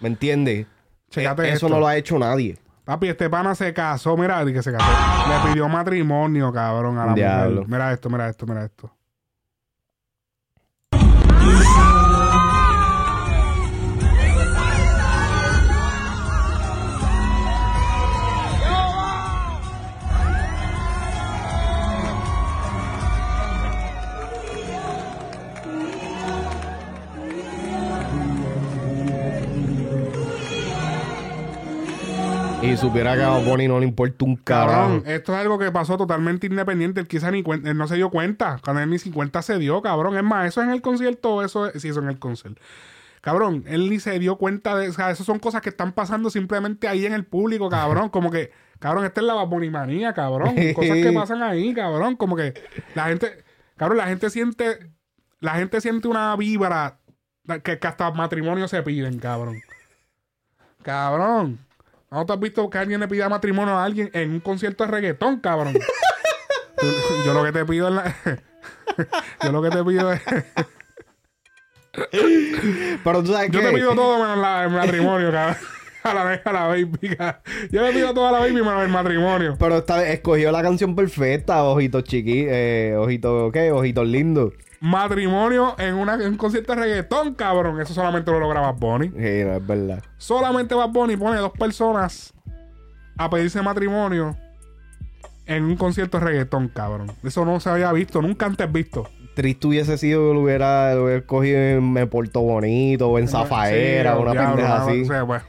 ¿Me 0.00 0.08
entiendes? 0.08 0.66
Chécate 1.10 1.42
Eh, 1.42 1.46
Eso 1.48 1.66
esto. 1.66 1.68
no 1.68 1.80
lo 1.80 1.86
ha 1.86 1.96
hecho 1.96 2.18
nadie. 2.18 2.58
Papi, 2.84 3.08
este 3.08 3.28
pana 3.28 3.54
se 3.54 3.72
casó, 3.74 4.16
mira, 4.16 4.44
que 4.46 4.62
se 4.62 4.72
casó. 4.72 4.90
Le 5.28 5.50
pidió 5.50 5.68
matrimonio, 5.68 6.52
cabrón, 6.52 6.98
a 6.98 7.06
la 7.06 7.14
Diablo. 7.14 7.54
mujer. 7.62 7.68
Mira 7.68 7.92
esto, 7.92 8.08
mira 8.10 8.28
esto, 8.28 8.46
mira 8.46 8.64
esto. 8.64 8.90
Y 32.68 32.76
supiera 32.76 33.16
que 33.16 33.22
a 33.22 33.30
Bad 33.30 33.44
Bunny 33.44 33.66
no 33.66 33.80
le 33.80 33.86
importa 33.86 34.26
un 34.26 34.36
Cabrón, 34.36 35.00
carajo. 35.00 35.06
esto 35.06 35.32
es 35.32 35.38
algo 35.38 35.58
que 35.58 35.72
pasó 35.72 35.96
totalmente 35.96 36.48
independiente. 36.48 37.00
Él 37.00 37.08
quizá 37.08 37.30
ni 37.30 37.38
él 37.40 37.76
no 37.78 37.88
se 37.88 37.96
dio 37.96 38.10
cuenta. 38.10 38.60
Cuando 38.62 38.82
él 38.82 38.90
ni 38.90 38.98
50 38.98 39.40
se 39.40 39.58
dio, 39.58 39.80
cabrón. 39.80 40.18
Es 40.18 40.22
más, 40.22 40.46
eso 40.48 40.60
es 40.60 40.68
en 40.68 40.74
el 40.74 40.82
concierto 40.82 41.36
o 41.36 41.42
eso 41.42 41.66
es. 41.68 41.80
Sí, 41.80 41.88
eso 41.88 42.00
en 42.00 42.08
el 42.08 42.18
concierto. 42.18 42.60
Cabrón, 43.22 43.64
él 43.68 43.88
ni 43.88 44.00
se 44.00 44.18
dio 44.18 44.36
cuenta 44.36 44.76
de. 44.76 44.90
O 44.90 44.92
sea, 44.92 45.10
esas 45.10 45.24
son 45.24 45.38
cosas 45.38 45.62
que 45.62 45.70
están 45.70 45.92
pasando 45.92 46.28
simplemente 46.28 46.88
ahí 46.88 47.06
en 47.06 47.14
el 47.14 47.24
público, 47.24 47.70
cabrón. 47.70 48.08
Como 48.10 48.30
que, 48.30 48.52
cabrón, 48.80 49.06
esta 49.06 49.22
es 49.22 49.26
la 49.26 49.34
babonimanía, 49.34 50.12
cabrón. 50.12 50.54
Cosas 50.74 50.98
que 50.98 51.12
pasan 51.12 51.42
ahí, 51.42 51.72
cabrón. 51.72 52.16
Como 52.16 52.36
que 52.36 52.52
la 52.94 53.06
gente. 53.06 53.44
Cabrón, 53.76 53.96
la 53.96 54.08
gente 54.08 54.28
siente. 54.28 54.90
La 55.40 55.54
gente 55.54 55.80
siente 55.80 56.06
una 56.06 56.36
vibra 56.36 56.98
que, 57.62 57.78
que 57.78 57.86
hasta 57.86 58.10
matrimonio 58.10 58.68
se 58.68 58.82
piden, 58.82 59.18
cabrón. 59.20 59.56
Cabrón. 60.82 61.67
¿No 62.10 62.24
te 62.24 62.32
has 62.32 62.40
visto 62.40 62.68
que 62.70 62.78
alguien 62.78 63.00
le 63.00 63.08
pida 63.08 63.28
matrimonio 63.28 63.74
a 63.74 63.84
alguien 63.84 64.10
en 64.14 64.30
un 64.30 64.40
concierto 64.40 64.84
de 64.84 64.90
reggaetón, 64.90 65.40
cabrón? 65.40 65.74
Tú- 66.80 66.86
yo 67.26 67.34
lo 67.34 67.44
que 67.44 67.52
te 67.52 67.64
pido 67.64 67.88
es 67.88 67.94
la... 67.94 68.14
yo 69.44 69.52
lo 69.52 69.62
que 69.62 69.70
te 69.70 69.84
pido 69.84 70.12
es... 70.12 70.20
Pero 73.04 73.22
tú 73.22 73.32
sabes 73.32 73.50
Yo 73.50 73.60
que... 73.60 73.66
te 73.66 73.72
pido 73.74 73.94
todo 73.94 74.18
menos 74.20 74.38
la- 74.38 74.64
el 74.64 74.70
matrimonio, 74.70 75.32
cabrón. 75.32 75.56
A 76.04 76.14
la, 76.14 76.40
a 76.44 76.52
la 76.52 76.66
baby, 76.68 77.16
cabrón. 77.16 77.42
Yo 77.70 77.82
le 77.82 77.92
pido 77.92 78.14
todo 78.14 78.28
a 78.28 78.32
la 78.32 78.38
baby 78.38 78.52
menos 78.54 78.82
el 78.82 78.88
matrimonio. 78.88 79.56
Pero 79.58 79.78
esta 79.78 79.96
vez 79.98 80.10
escogió 80.14 80.52
la 80.52 80.62
canción 80.62 80.94
perfecta, 80.94 81.64
ojitos 81.64 82.04
chiquitos, 82.04 82.52
eh, 82.52 82.94
ojitos, 82.96 83.52
¿qué? 83.52 83.72
Ojitos 83.72 84.06
lindos. 84.06 84.52
Matrimonio 84.80 85.74
en, 85.78 85.94
una, 85.94 86.14
en 86.14 86.28
un 86.28 86.36
concierto 86.36 86.74
de 86.74 86.82
reggaetón, 86.82 87.34
cabrón. 87.34 87.80
Eso 87.80 87.94
solamente 87.94 88.30
lo 88.30 88.38
logra 88.40 88.60
Bad 88.60 88.74
Bunny. 88.76 89.08
Sí, 89.08 89.44
no, 89.44 89.54
es 89.56 89.66
verdad. 89.66 90.02
Solamente 90.18 90.74
Bad 90.74 90.90
Bunny 90.90 91.16
pone 91.16 91.36
dos 91.38 91.52
personas 91.52 92.32
a 93.16 93.28
pedirse 93.28 93.60
matrimonio 93.62 94.36
en 95.46 95.64
un 95.64 95.76
concierto 95.76 96.18
de 96.20 96.26
reggaetón, 96.26 96.68
cabrón. 96.68 97.10
Eso 97.24 97.44
no 97.44 97.58
se 97.58 97.70
había 97.70 97.90
visto, 97.92 98.22
nunca 98.22 98.46
antes 98.46 98.70
visto. 98.70 99.08
Triste 99.34 99.66
hubiese 99.68 99.98
sido 99.98 100.28
que 100.28 100.34
lo 100.34 100.40
hubiera, 100.42 100.94
lo 100.94 101.04
hubiera 101.04 101.20
escogido 101.20 101.58
en, 101.58 101.96
en 101.96 102.08
Puerto 102.08 102.40
Bonito 102.40 103.08
o 103.08 103.18
en 103.18 103.28
Zafaera, 103.28 104.14
Sí, 104.14 104.18
una 104.22 104.32
diablo, 104.32 104.54
pendeja 104.56 104.78
no, 104.78 104.84
así. 104.84 105.02
o 105.02 105.04
sea, 105.06 105.26
pues. 105.26 105.42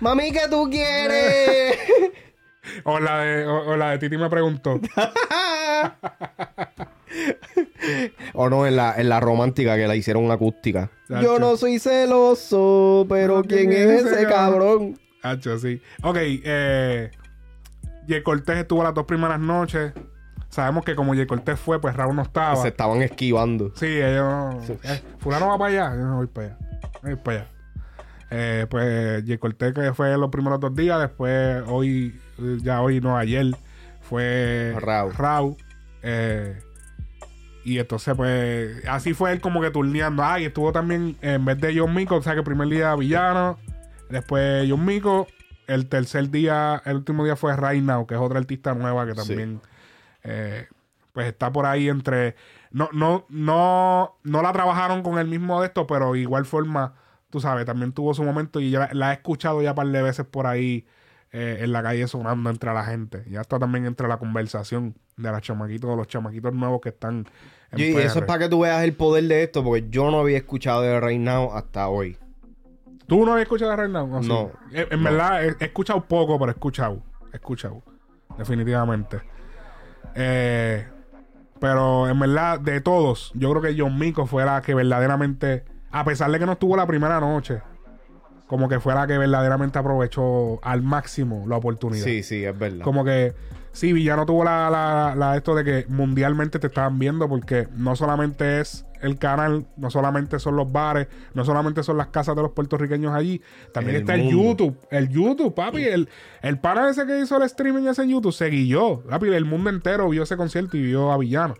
Mami, 0.00 0.32
¿qué 0.32 0.40
tú 0.50 0.68
quieres? 0.70 1.78
O 2.82 2.98
la 2.98 3.18
de, 3.20 3.46
o, 3.46 3.68
o 3.70 3.76
la 3.76 3.90
de 3.92 3.98
Titi 3.98 4.16
me 4.18 4.28
preguntó. 4.28 4.80
o 8.34 8.48
no, 8.48 8.66
en 8.66 8.76
la, 8.76 8.94
en 8.96 9.08
la 9.08 9.20
romántica 9.20 9.76
que 9.76 9.86
la 9.86 9.96
hicieron 9.96 10.30
acústica. 10.30 10.90
Yo 11.08 11.38
no 11.38 11.56
soy 11.56 11.78
celoso, 11.78 13.06
pero 13.08 13.42
¿quién 13.42 13.72
es 13.72 14.04
ese 14.04 14.26
cabrón? 14.26 14.98
Hacho, 15.22 15.58
sí. 15.58 15.80
Ok, 16.02 16.16
eh. 16.20 17.10
Jay 18.08 18.22
Cortés 18.22 18.58
estuvo 18.58 18.82
las 18.82 18.94
dos 18.94 19.04
primeras 19.04 19.40
noches. 19.40 19.92
Sabemos 20.48 20.84
que 20.84 20.94
como 20.94 21.14
Jay 21.14 21.26
Cortés 21.26 21.58
fue, 21.58 21.80
pues 21.80 21.96
Raúl 21.96 22.14
no 22.14 22.22
estaba. 22.22 22.56
Se 22.56 22.68
estaban 22.68 23.02
esquivando. 23.02 23.72
Sí, 23.74 23.86
ellos. 23.86 24.70
eh, 24.84 25.02
fulano 25.18 25.48
va 25.48 25.58
para 25.58 25.70
allá. 25.70 25.96
Yo 25.96 26.02
no 26.04 26.16
voy 26.16 26.26
para 26.28 26.46
allá. 26.48 26.58
No 27.02 27.10
voy 27.10 27.16
para 27.16 27.38
allá. 27.38 27.48
Eh, 28.30 28.66
pues 28.70 29.24
Jay 29.26 29.38
Cortés 29.38 29.74
que 29.74 29.92
fue 29.92 30.16
los 30.16 30.30
primeros 30.30 30.60
dos 30.60 30.74
días. 30.74 31.00
Después, 31.00 31.62
hoy, 31.66 32.18
ya 32.62 32.80
hoy, 32.80 33.00
no, 33.00 33.16
ayer, 33.16 33.46
fue 34.00 34.74
Raúl. 34.78 35.12
Raúl. 35.14 35.56
Eh, 36.02 36.56
y 37.66 37.80
entonces, 37.80 38.14
pues, 38.14 38.86
así 38.86 39.12
fue 39.12 39.32
él 39.32 39.40
como 39.40 39.60
que 39.60 39.72
turneando. 39.72 40.22
Ah, 40.22 40.38
y 40.38 40.44
estuvo 40.44 40.70
también, 40.70 41.16
en 41.20 41.44
vez 41.44 41.60
de 41.60 41.76
John 41.76 41.92
Mico, 41.92 42.14
o 42.14 42.22
sea 42.22 42.34
que 42.34 42.38
el 42.38 42.44
primer 42.44 42.68
día 42.68 42.94
Villano, 42.94 43.58
después 44.08 44.64
John 44.70 44.84
Mico. 44.84 45.26
El 45.66 45.88
tercer 45.88 46.30
día, 46.30 46.80
el 46.84 46.94
último 46.98 47.24
día 47.24 47.34
fue 47.34 47.56
Right 47.56 47.82
Now, 47.82 48.06
que 48.06 48.14
es 48.14 48.20
otra 48.20 48.38
artista 48.38 48.72
nueva 48.72 49.04
que 49.04 49.14
también, 49.14 49.60
eh, 50.22 50.68
pues 51.12 51.26
está 51.26 51.50
por 51.50 51.66
ahí 51.66 51.88
entre. 51.88 52.36
No, 52.70 52.88
no, 52.92 53.26
no, 53.30 54.16
no 54.22 54.42
la 54.42 54.52
trabajaron 54.52 55.02
con 55.02 55.18
el 55.18 55.26
mismo 55.26 55.60
de 55.60 55.66
esto, 55.66 55.88
pero 55.88 56.14
igual 56.14 56.46
forma, 56.46 56.94
tú 57.30 57.40
sabes, 57.40 57.66
también 57.66 57.90
tuvo 57.90 58.14
su 58.14 58.22
momento 58.22 58.60
y 58.60 58.70
ya 58.70 58.90
la 58.92 59.10
he 59.10 59.14
escuchado 59.14 59.60
ya 59.60 59.70
un 59.70 59.74
par 59.74 59.88
de 59.88 60.02
veces 60.02 60.24
por 60.24 60.46
ahí 60.46 60.86
eh, 61.32 61.58
en 61.62 61.72
la 61.72 61.82
calle 61.82 62.06
sonando 62.06 62.48
entre 62.48 62.72
la 62.72 62.84
gente. 62.84 63.24
Ya 63.28 63.40
está 63.40 63.58
también 63.58 63.86
entre 63.86 64.06
la 64.06 64.18
conversación 64.18 64.94
de 65.16 65.32
los 65.32 65.40
chamaquitos, 65.40 65.96
los 65.96 66.06
chamaquitos 66.06 66.54
nuevos 66.54 66.80
que 66.80 66.90
están 66.90 67.26
Y 67.76 67.96
eso 67.96 68.18
es 68.20 68.24
para 68.24 68.40
que 68.40 68.48
tú 68.48 68.60
veas 68.60 68.82
el 68.84 68.94
poder 68.94 69.24
de 69.24 69.42
esto, 69.42 69.62
porque 69.64 69.86
yo 69.90 70.10
no 70.10 70.20
había 70.20 70.36
escuchado 70.38 70.82
de 70.82 71.00
Right 71.00 71.20
Now 71.20 71.52
hasta 71.54 71.88
hoy. 71.88 72.16
¿Tú 73.06 73.24
no 73.24 73.32
habías 73.32 73.44
escuchado 73.44 73.70
de 73.72 73.76
Right 73.76 73.90
Now? 73.92 74.20
No. 74.22 74.50
En, 74.72 74.86
en 74.92 75.02
No. 75.02 75.10
verdad, 75.10 75.44
he, 75.44 75.56
he 75.60 75.64
escuchado 75.66 76.04
poco, 76.04 76.38
pero 76.38 76.50
he 76.50 76.54
escuchado. 76.54 77.02
He 77.32 77.36
escuchado. 77.36 77.82
Definitivamente. 78.36 79.20
Eh, 80.14 80.86
pero 81.60 82.08
en 82.08 82.18
verdad, 82.18 82.60
de 82.60 82.80
todos, 82.80 83.32
yo 83.34 83.50
creo 83.50 83.62
que 83.62 83.80
John 83.80 83.98
Mico 83.98 84.26
fue 84.26 84.44
la 84.44 84.60
que 84.62 84.74
verdaderamente, 84.74 85.64
a 85.90 86.04
pesar 86.04 86.30
de 86.30 86.38
que 86.38 86.46
no 86.46 86.52
estuvo 86.52 86.76
la 86.76 86.86
primera 86.86 87.20
noche, 87.20 87.60
como 88.46 88.68
que 88.68 88.78
fue 88.80 88.94
la 88.94 89.06
que 89.06 89.18
verdaderamente 89.18 89.78
aprovechó 89.78 90.60
al 90.62 90.82
máximo 90.82 91.44
la 91.48 91.56
oportunidad. 91.56 92.04
Sí, 92.04 92.22
sí, 92.22 92.44
es 92.44 92.56
verdad. 92.58 92.84
Como 92.84 93.04
que 93.04 93.34
sí, 93.76 93.92
Villano 93.92 94.26
tuvo 94.26 94.42
la, 94.44 94.68
la, 94.70 95.14
la- 95.16 95.36
esto 95.36 95.54
de 95.54 95.64
que 95.64 95.86
mundialmente 95.88 96.58
te 96.58 96.66
estaban 96.68 96.98
viendo 96.98 97.28
porque 97.28 97.68
no 97.76 97.94
solamente 97.96 98.60
es 98.60 98.86
el 99.02 99.18
canal, 99.18 99.66
no 99.76 99.90
solamente 99.90 100.38
son 100.38 100.56
los 100.56 100.72
bares, 100.72 101.06
no 101.34 101.44
solamente 101.44 101.82
son 101.82 101.98
las 101.98 102.06
casas 102.08 102.34
de 102.34 102.42
los 102.42 102.52
puertorriqueños 102.52 103.14
allí, 103.14 103.42
también 103.72 103.96
El 103.96 104.00
está 104.02 104.14
el. 104.14 104.28
YouTube, 104.30 104.78
el 104.90 105.08
YouTube, 105.10 105.54
papi, 105.54 105.84
el, 105.84 106.08
el 106.42 106.58
pana 106.58 106.88
ese 106.88 107.06
que 107.06 107.20
hizo 107.20 107.36
el 107.36 107.42
streaming 107.42 107.86
ese 107.86 108.02
en 108.02 108.08
YouTube 108.10 108.32
se 108.32 108.48
guilló, 108.48 109.00
papi, 109.02 109.28
el 109.28 109.44
mundo 109.44 109.68
entero 109.70 110.08
vio 110.08 110.22
ese 110.22 110.36
concierto 110.36 110.76
y 110.78 110.82
vio 110.82 111.12
a 111.12 111.18
Villano. 111.18 111.54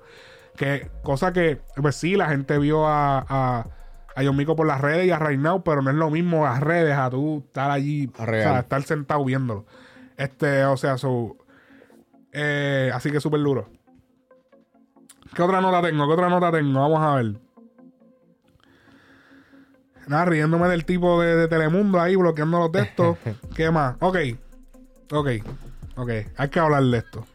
Que 0.57 0.91
cosa 1.03 1.35
que, 1.35 1.61
pues 1.77 1.97
sí, 1.97 2.17
la 2.17 2.29
gente 2.31 2.59
vio 2.59 2.87
a, 2.87 3.19
a, 3.29 3.67
a 4.17 4.25
John 4.25 4.35
Mico 4.37 4.57
por 4.57 4.67
las 4.67 4.81
redes 4.81 5.07
y 5.07 5.11
a 5.11 5.19
Right 5.19 5.39
Now, 5.39 5.63
pero 5.63 5.83
no 5.83 5.91
es 5.91 5.97
lo 5.97 6.09
mismo 6.11 6.45
las 6.47 6.61
redes 6.61 6.97
a 6.97 7.11
tú 7.11 7.45
estar 7.47 7.71
allí, 7.71 8.11
o 8.19 8.25
sea, 8.25 8.61
estar 8.61 8.83
sentado 8.85 9.23
viéndolo. 9.23 9.67
Este, 10.17 10.65
o 10.65 10.79
sea, 10.79 10.97
su, 10.97 11.37
eh, 12.39 12.91
así 12.93 13.11
que 13.11 13.19
súper 13.21 13.41
duro. 13.41 13.69
¿Qué 15.35 15.43
otra 15.43 15.61
nota 15.61 15.81
tengo? 15.83 16.07
¿Qué 16.07 16.13
otra 16.13 16.29
nota 16.29 16.51
tengo? 16.53 16.81
Vamos 16.81 17.01
a 17.01 17.15
ver. 17.17 17.41
Nada, 20.07 20.25
riéndome 20.27 20.69
del 20.69 20.85
tipo 20.85 21.21
de, 21.21 21.35
de 21.35 21.49
Telemundo 21.49 21.99
ahí, 22.01 22.15
bloqueando 22.15 22.59
los 22.59 22.71
textos. 22.73 23.17
¿Qué 23.57 23.71
más? 23.71 23.97
Ok. 24.01 24.17
Ok. 25.13 25.29
Ok. 25.97 26.11
Hay 26.37 26.49
que 26.51 26.61
hablar 26.61 26.83
de 26.85 26.99
esto. 26.99 27.27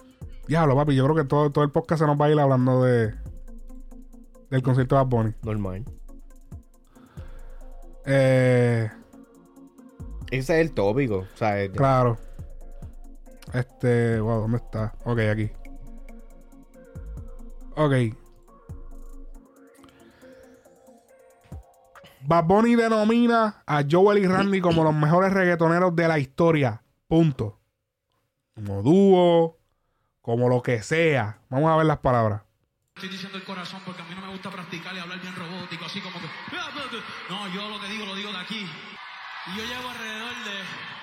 Diablo, 0.48 0.76
papi. 0.76 0.96
Yo 0.96 1.04
creo 1.06 1.16
que 1.16 1.24
todo, 1.26 1.50
todo 1.50 1.64
el 1.64 1.72
podcast 1.72 2.02
se 2.02 2.08
nos 2.08 2.20
va 2.20 2.26
a 2.28 2.32
ir 2.32 2.40
hablando 2.40 2.84
de 2.84 3.14
del 4.50 4.62
concierto 4.64 4.96
de 4.96 5.02
Bad 5.02 5.08
Bunny. 5.10 5.34
Normal. 5.44 5.86
Eh, 8.06 8.90
Ese 10.32 10.60
es 10.60 10.68
el 10.68 10.72
tópico. 10.74 11.20
O 11.20 11.38
sea, 11.38 11.60
es- 11.62 11.72
claro. 11.72 12.18
Este, 13.54 14.20
wow, 14.20 14.42
¿dónde 14.42 14.58
está? 14.58 14.94
Ok, 15.04 15.20
aquí. 15.20 15.52
Ok. 17.76 17.94
Bad 22.24 22.46
Bunny 22.46 22.76
denomina 22.76 23.64
a 23.66 23.84
Joel 23.90 24.20
y 24.20 24.28
Randy 24.28 24.62
como 24.62 24.84
los 24.84 24.94
mejores 24.94 25.34
reggaetoneros 25.34 25.96
de 25.96 26.08
la 26.08 26.20
historia. 26.20 26.84
Punto. 27.08 27.60
Como 28.56 28.84
dúo, 28.84 29.58
como 30.22 30.48
lo 30.48 30.62
que 30.62 30.84
sea. 30.84 31.42
Vamos 31.50 31.72
a 31.72 31.78
ver 31.78 31.88
las 31.88 32.00
palabras. 32.00 32.44
Estoy 32.96 33.10
diciendo 33.10 33.38
el 33.38 33.44
corazón 33.44 33.82
porque 33.86 34.02
a 34.02 34.06
mí 34.06 34.14
no 34.16 34.22
me 34.22 34.32
gusta 34.32 34.52
practicar 34.52 34.94
y 34.96 35.00
hablar 35.00 35.20
bien 35.20 35.36
robótico, 35.36 35.86
así 35.86 36.00
como 36.02 36.20
que. 36.20 36.28
No, 37.30 37.48
yo 37.54 37.70
lo 37.70 37.82
que 37.82 37.88
digo 37.88 38.06
lo 38.06 38.16
digo 38.16 38.32
de 38.32 38.38
aquí. 38.38 38.68
Y 39.48 39.58
yo 39.58 39.64
llevo 39.66 39.90
alrededor 39.90 40.36
de. 40.46 41.01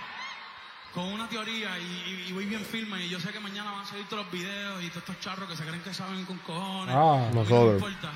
Con 0.94 1.04
una 1.04 1.28
teoría 1.28 1.78
y, 1.78 2.32
voy 2.32 2.46
bien 2.46 2.64
firme. 2.64 3.04
Y 3.04 3.08
yo 3.08 3.20
sé 3.20 3.32
que 3.32 3.40
mañana 3.40 3.72
van 3.72 3.80
a 3.82 3.86
salir 3.86 4.06
todos 4.06 4.24
los 4.24 4.32
videos 4.32 4.82
y 4.82 4.88
todos 4.88 5.08
estos 5.08 5.20
charros 5.20 5.48
que 5.48 5.56
se 5.56 5.64
creen 5.64 5.82
que 5.82 5.94
saben 5.94 6.24
con 6.24 6.38
cojones. 6.38 6.94
Ah, 6.94 7.30
nosotros. 7.32 7.50
No 7.50 7.72
importa. 7.74 8.12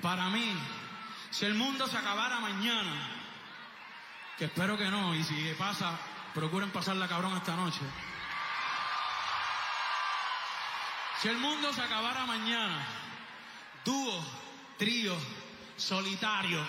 Para 0.00 0.28
mí, 0.30 0.52
si 1.30 1.46
el 1.46 1.54
mundo 1.54 1.86
se 1.86 1.96
acabara 1.96 2.40
mañana, 2.40 3.08
que 4.38 4.46
espero 4.46 4.76
que 4.76 4.88
no, 4.88 5.14
y 5.14 5.22
si 5.22 5.54
pasa, 5.58 5.98
procuren 6.34 6.70
pasarla 6.70 7.08
cabrón 7.08 7.36
esta 7.36 7.54
noche. 7.56 7.80
Si 11.20 11.28
el 11.28 11.38
mundo 11.38 11.72
se 11.72 11.80
acabara 11.80 12.26
mañana, 12.26 12.84
dúo, 13.84 14.24
trío, 14.76 15.16
solitario, 15.76 16.60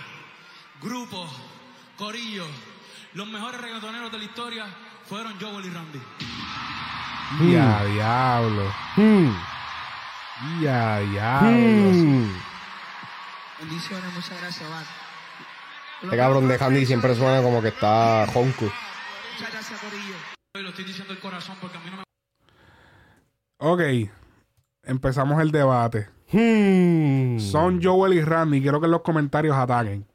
grupo, 0.79 1.27
corillo, 1.97 2.45
los 3.13 3.27
mejores 3.27 3.59
reggaetoneros 3.59 4.11
de 4.11 4.17
la 4.19 4.23
historia 4.23 4.65
fueron 5.05 5.33
Joel 5.39 5.65
y 5.65 5.69
Randy. 5.69 6.01
Ya, 7.51 7.83
diablo. 7.85 8.71
Hmm. 8.95 9.31
Ya, 10.61 10.99
diablo. 10.99 11.49
Hmm. 11.49 12.31
Bendiciones, 13.59 14.13
muchas 14.13 14.41
gracias, 14.41 14.69
Bat. 14.69 14.85
Este 16.03 16.17
cabrón 16.17 16.47
de 16.47 16.57
Handy 16.59 16.85
siempre 16.85 17.15
suena 17.15 17.41
como 17.41 17.61
que 17.61 17.69
está 17.69 18.27
jonco. 18.27 18.65
Muchas 18.65 19.51
gracias, 19.51 19.79
Corillo. 19.79 20.15
Lo 20.55 20.69
estoy 20.69 20.85
diciendo 20.85 21.13
del 21.13 21.21
corazón 21.21 21.55
porque 21.61 21.77
a 21.77 21.79
mí 21.81 21.89
no 21.89 21.97
me 21.97 22.03
Ok. 23.57 24.11
Empezamos 24.83 25.41
el 25.41 25.51
debate. 25.51 26.09
Hmm. 26.31 27.39
Son 27.39 27.81
Joel 27.81 28.13
y 28.13 28.21
Randy. 28.21 28.61
Quiero 28.61 28.81
que 28.81 28.85
en 28.85 28.91
los 28.91 29.01
comentarios 29.01 29.55
ataquen. 29.55 30.05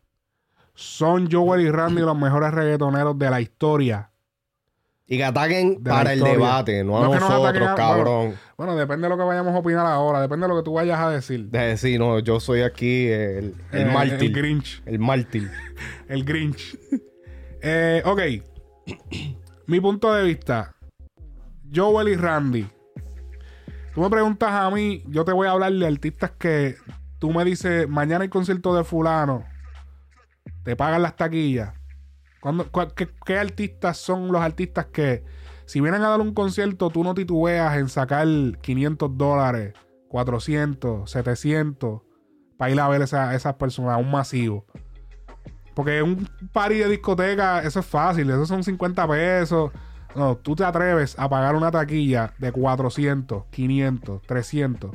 Son 0.74 1.28
Joel 1.30 1.62
y 1.62 1.70
Randy 1.70 2.02
los 2.02 2.16
mejores 2.16 2.52
reggaetoneros 2.52 3.18
de 3.18 3.30
la 3.30 3.40
historia. 3.40 4.10
Y 5.10 5.16
que 5.16 5.24
ataquen 5.24 5.82
De 5.82 5.90
para 5.90 6.12
el 6.12 6.20
debate, 6.20 6.84
no 6.84 6.98
a 6.98 7.00
No 7.00 7.12
ataquen 7.14 7.28
nosotros, 7.30 7.68
a- 7.68 7.74
cabrón. 7.74 8.34
Bueno, 8.58 8.76
depende 8.76 9.06
de 9.06 9.08
lo 9.08 9.16
que 9.16 9.24
vayamos 9.24 9.54
a 9.54 9.58
opinar 9.58 9.86
ahora. 9.86 10.20
Depende 10.20 10.44
de 10.46 10.48
lo 10.52 10.56
que 10.58 10.64
tú 10.64 10.74
vayas 10.74 10.98
a 11.00 11.10
decir. 11.10 11.46
De 11.46 11.58
decir, 11.60 11.98
no, 11.98 12.18
yo 12.18 12.40
soy 12.40 12.60
aquí 12.60 13.06
el, 13.08 13.54
el 13.72 13.88
Eh, 13.88 13.90
mártir. 13.92 14.22
El 14.24 14.32
Grinch. 14.34 14.82
El 14.84 14.98
mártir. 14.98 15.50
El 16.08 16.24
Grinch. 16.24 16.78
Eh, 17.62 18.02
ok. 18.04 18.20
Mi 19.66 19.80
punto 19.80 20.12
de 20.12 20.24
vista. 20.24 20.74
Joel 21.74 22.08
y 22.08 22.16
Randy. 22.16 22.66
Tú 23.94 24.02
me 24.02 24.10
preguntas 24.10 24.50
a 24.50 24.70
mí, 24.70 25.02
yo 25.08 25.24
te 25.24 25.32
voy 25.32 25.46
a 25.48 25.52
hablar 25.52 25.72
de 25.72 25.86
artistas 25.86 26.30
que 26.38 26.76
tú 27.18 27.32
me 27.32 27.44
dices, 27.44 27.88
mañana 27.88 28.22
hay 28.22 28.28
concierto 28.28 28.74
de 28.76 28.84
fulano. 28.84 29.44
Te 30.64 30.76
pagan 30.76 31.02
las 31.02 31.16
taquillas. 31.16 31.72
¿Cuándo- 32.40 32.70
cua- 32.70 32.92
qué, 32.94 33.08
qué 33.24 33.38
artistas 33.38 33.96
son 33.98 34.30
los 34.30 34.40
artistas 34.40 34.86
que, 34.86 35.24
si 35.66 35.80
vienen 35.80 36.02
a 36.02 36.08
dar 36.10 36.20
un 36.20 36.32
concierto, 36.34 36.88
tú 36.90 37.02
no 37.04 37.14
titubeas 37.14 37.76
en 37.76 37.88
sacar 37.88 38.26
500 38.60 39.16
dólares, 39.18 39.74
400, 40.08 41.10
700, 41.10 42.00
para 42.56 42.70
ir 42.70 42.80
a 42.80 42.88
ver 42.88 43.02
esa- 43.02 43.34
esas 43.34 43.54
personas, 43.54 43.98
un 43.98 44.10
masivo? 44.10 44.64
Porque 45.74 46.02
un 46.02 46.28
party 46.52 46.76
de 46.78 46.88
discoteca, 46.88 47.62
eso 47.62 47.80
es 47.80 47.86
fácil, 47.86 48.28
eso 48.30 48.46
son 48.46 48.64
50 48.64 49.06
pesos. 49.06 49.70
No, 50.16 50.36
tú 50.36 50.56
te 50.56 50.64
atreves 50.64 51.16
a 51.18 51.28
pagar 51.28 51.54
una 51.54 51.70
taquilla 51.70 52.32
de 52.38 52.50
400, 52.50 53.44
500, 53.50 54.22
300. 54.22 54.90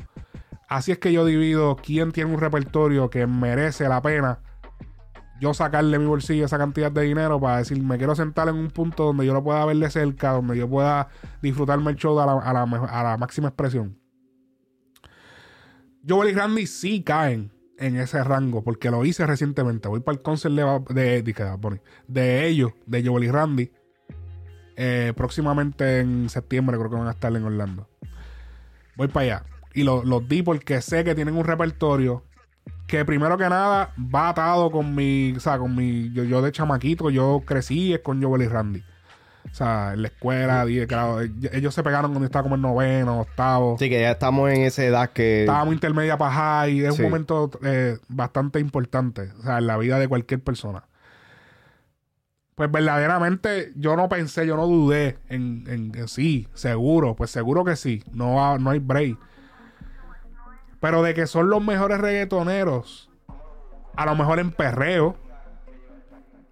Así 0.68 0.92
es 0.92 0.98
que 0.98 1.12
yo 1.12 1.24
divido 1.24 1.76
quién 1.76 2.12
tiene 2.12 2.34
un 2.34 2.40
repertorio 2.40 3.08
que 3.08 3.26
merece 3.26 3.88
la 3.88 4.02
pena 4.02 4.40
yo 5.40 5.52
sacarle 5.54 5.98
mi 5.98 6.06
bolsillo 6.06 6.44
esa 6.44 6.58
cantidad 6.58 6.90
de 6.92 7.02
dinero 7.02 7.40
para 7.40 7.58
decir, 7.58 7.82
me 7.82 7.98
quiero 7.98 8.14
sentar 8.14 8.48
en 8.48 8.54
un 8.56 8.70
punto 8.70 9.04
donde 9.04 9.26
yo 9.26 9.32
lo 9.34 9.42
pueda 9.42 9.64
ver 9.66 9.76
de 9.76 9.90
cerca, 9.90 10.30
donde 10.32 10.56
yo 10.56 10.68
pueda 10.68 11.08
disfrutarme 11.42 11.90
el 11.90 11.96
show 11.96 12.18
a 12.20 12.26
la, 12.26 12.32
a 12.34 12.52
la 12.52 12.62
a 12.62 13.02
la 13.02 13.16
máxima 13.16 13.48
expresión. 13.48 13.98
Joel 16.06 16.30
y 16.30 16.34
Randy 16.34 16.66
sí 16.66 17.02
caen 17.02 17.50
en 17.78 17.96
ese 17.96 18.22
rango, 18.22 18.62
porque 18.62 18.90
lo 18.90 19.04
hice 19.04 19.26
recientemente. 19.26 19.88
Voy 19.88 20.00
para 20.00 20.16
el 20.16 20.22
concert 20.22 20.54
de, 20.54 21.22
de, 21.22 21.82
de, 22.08 22.46
ellos, 22.46 22.72
de 22.86 23.04
Joel 23.06 23.24
y 23.24 23.30
Randy. 23.30 23.72
eh, 24.76 25.12
próximamente 25.16 26.00
en 26.00 26.28
septiembre 26.28 26.76
creo 26.78 26.90
que 26.90 26.96
van 26.96 27.08
a 27.08 27.12
estar 27.12 27.34
en 27.34 27.44
Orlando. 27.44 27.88
Voy 28.96 29.08
para 29.08 29.24
allá. 29.24 29.46
Y 29.74 29.82
lo- 29.82 30.04
los 30.04 30.28
di 30.28 30.42
porque 30.42 30.80
sé 30.82 31.04
que 31.04 31.14
tienen 31.14 31.36
un 31.36 31.44
repertorio 31.44 32.24
que 32.86 33.04
primero 33.04 33.36
que 33.38 33.48
nada 33.48 33.92
va 33.98 34.28
atado 34.30 34.70
con 34.70 34.94
mi, 34.94 35.32
o 35.36 35.40
sea, 35.40 35.58
con 35.58 35.74
mi, 35.74 36.12
yo, 36.12 36.24
yo 36.24 36.42
de 36.42 36.52
chamaquito, 36.52 37.10
yo 37.10 37.42
crecí 37.46 37.94
es 37.94 38.00
con 38.00 38.22
Joel 38.22 38.42
y 38.42 38.48
Randy. 38.48 38.82
O 39.50 39.54
sea, 39.54 39.92
en 39.94 40.02
la 40.02 40.08
escuela, 40.08 40.64
die- 40.64 40.86
claro, 40.86 41.20
ellos 41.20 41.50
ellos 41.52 41.74
se 41.74 41.82
pegaron 41.82 42.10
cuando 42.12 42.24
estaba 42.26 42.42
como 42.42 42.56
en 42.56 42.62
noveno, 42.62 43.20
octavo. 43.20 43.76
Sí, 43.78 43.88
que 43.88 44.00
ya 44.00 44.10
estamos 44.12 44.50
en 44.50 44.62
esa 44.62 44.84
edad 44.84 45.10
que. 45.10 45.40
Estábamos 45.42 45.74
intermedia 45.74 46.16
para 46.18 46.32
high. 46.32 46.80
Es 46.84 46.96
Sí. 46.96 47.02
un 47.02 47.08
momento 47.10 47.50
eh, 47.62 47.98
bastante 48.08 48.58
importante, 48.58 49.30
o 49.38 49.42
sea, 49.42 49.58
en 49.58 49.66
la 49.66 49.76
vida 49.76 49.98
de 49.98 50.08
cualquier 50.08 50.42
persona. 50.42 50.84
Pues 52.54 52.70
verdaderamente 52.70 53.72
yo 53.76 53.96
no 53.96 54.08
pensé, 54.08 54.46
yo 54.46 54.56
no 54.56 54.66
dudé 54.66 55.18
en, 55.28 55.64
en- 55.68 55.92
en 55.96 56.08
sí, 56.08 56.48
seguro, 56.54 57.14
pues 57.16 57.30
seguro 57.30 57.64
que 57.64 57.76
sí, 57.76 58.02
no, 58.12 58.58
no 58.58 58.70
hay 58.70 58.78
break. 58.78 59.18
Pero 60.84 61.02
de 61.02 61.14
que 61.14 61.26
son 61.26 61.48
los 61.48 61.64
mejores 61.64 61.98
reggaetoneros, 61.98 63.08
a 63.96 64.04
lo 64.04 64.14
mejor 64.16 64.38
en 64.38 64.50
perreo, 64.50 65.16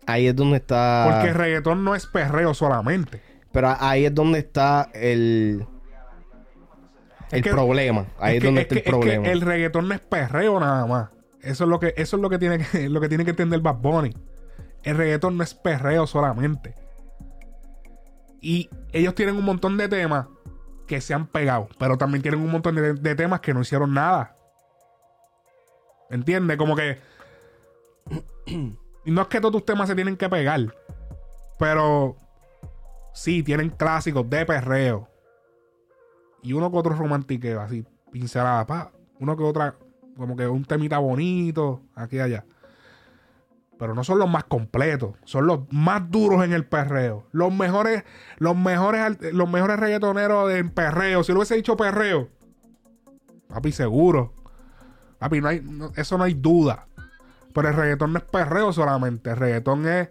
Ahí 0.06 0.26
es 0.26 0.34
donde 0.34 0.56
está. 0.56 1.06
porque 1.10 1.28
el 1.28 1.34
reggaetón 1.34 1.84
no 1.84 1.94
es 1.94 2.06
perreo 2.06 2.54
solamente. 2.54 3.20
Pero 3.52 3.76
ahí 3.78 4.06
es 4.06 4.14
donde 4.14 4.38
está 4.38 4.88
el. 4.94 5.66
Es 7.26 7.32
El 7.34 7.42
que- 7.42 7.50
problema. 7.50 8.06
Ahí 8.18 8.36
es, 8.36 8.40
que- 8.40 8.46
donde 8.46 8.60
es 8.62 8.66
está 8.68 8.74
el 8.78 8.82
que- 8.84 8.90
problema. 8.90 9.28
el 9.28 9.40
reggaetón 9.42 9.88
no 9.88 9.94
es 9.94 10.00
perreo 10.00 10.58
nada 10.58 10.86
más. 10.86 11.10
Eso 11.42 11.64
es 11.64 11.68
lo 11.70 11.78
que, 11.78 11.92
eso 11.98 12.16
es 12.16 12.22
lo 12.22 12.30
que 12.30 12.38
tiene 12.38 12.56
que, 12.58 12.88
lo 12.88 13.02
que 13.02 13.10
tiene 13.10 13.24
que 13.26 13.30
entender 13.32 13.60
Bad 13.60 13.76
Bunny. 13.82 14.16
El 14.82 14.96
reggaetón 14.96 15.36
no 15.36 15.44
es 15.44 15.52
perreo 15.54 16.06
solamente. 16.06 16.74
Y 18.40 18.70
ellos 18.92 19.14
tienen 19.14 19.36
un 19.36 19.44
montón 19.44 19.76
de 19.76 19.88
temas 19.90 20.26
que 20.92 21.00
se 21.00 21.14
han 21.14 21.26
pegado, 21.26 21.70
pero 21.78 21.96
también 21.96 22.20
tienen 22.20 22.42
un 22.42 22.50
montón 22.50 22.74
de, 22.74 23.14
temas 23.14 23.40
que 23.40 23.54
no 23.54 23.62
hicieron 23.62 23.94
nada. 23.94 24.36
¿Entiendes? 26.10 26.58
Como 26.58 26.76
que. 26.76 26.98
no 29.06 29.22
es 29.22 29.28
que 29.28 29.40
todos 29.40 29.52
tus 29.52 29.64
temas 29.64 29.88
se 29.88 29.94
tienen 29.94 30.18
que 30.18 30.28
pegar, 30.28 30.60
pero 31.58 32.18
sí 33.14 33.42
tienen 33.42 33.70
clásicos 33.70 34.28
de 34.28 34.44
perreo. 34.44 35.08
Y 36.42 36.52
uno 36.52 36.70
que 36.70 36.76
otro 36.76 36.94
romantiqueo, 36.94 37.62
así, 37.62 37.86
pincelada, 38.10 38.66
pa. 38.66 38.92
Uno 39.18 39.34
que 39.34 39.44
otra, 39.44 39.76
como 40.18 40.36
que 40.36 40.46
un 40.46 40.66
temita 40.66 40.98
bonito, 40.98 41.80
aquí 41.94 42.16
y 42.16 42.20
allá. 42.20 42.44
Pero 43.82 43.96
no 43.96 44.04
son 44.04 44.20
los 44.20 44.30
más 44.30 44.44
completos, 44.44 45.16
son 45.24 45.48
los 45.48 45.62
más 45.72 46.08
duros 46.08 46.44
en 46.44 46.52
el 46.52 46.64
perreo. 46.64 47.26
Los 47.32 47.52
mejores, 47.52 48.04
los 48.38 48.54
mejores, 48.54 49.18
los 49.32 49.50
mejores 49.50 49.76
reggaetoneros 49.76 50.52
en 50.52 50.70
perreo. 50.70 51.24
Si 51.24 51.32
lo 51.32 51.40
hubiese 51.40 51.56
dicho 51.56 51.76
perreo, 51.76 52.28
papi, 53.48 53.72
seguro. 53.72 54.34
Papi, 55.18 55.40
no 55.40 55.48
hay, 55.48 55.66
eso 55.96 56.16
no 56.16 56.22
hay 56.22 56.34
duda. 56.34 56.86
Pero 57.52 57.70
el 57.70 57.74
reggaetón 57.74 58.12
no 58.12 58.20
es 58.20 58.24
perreo 58.24 58.72
solamente. 58.72 59.30
El 59.30 59.36
reggaetón 59.38 59.88
es 59.88 60.10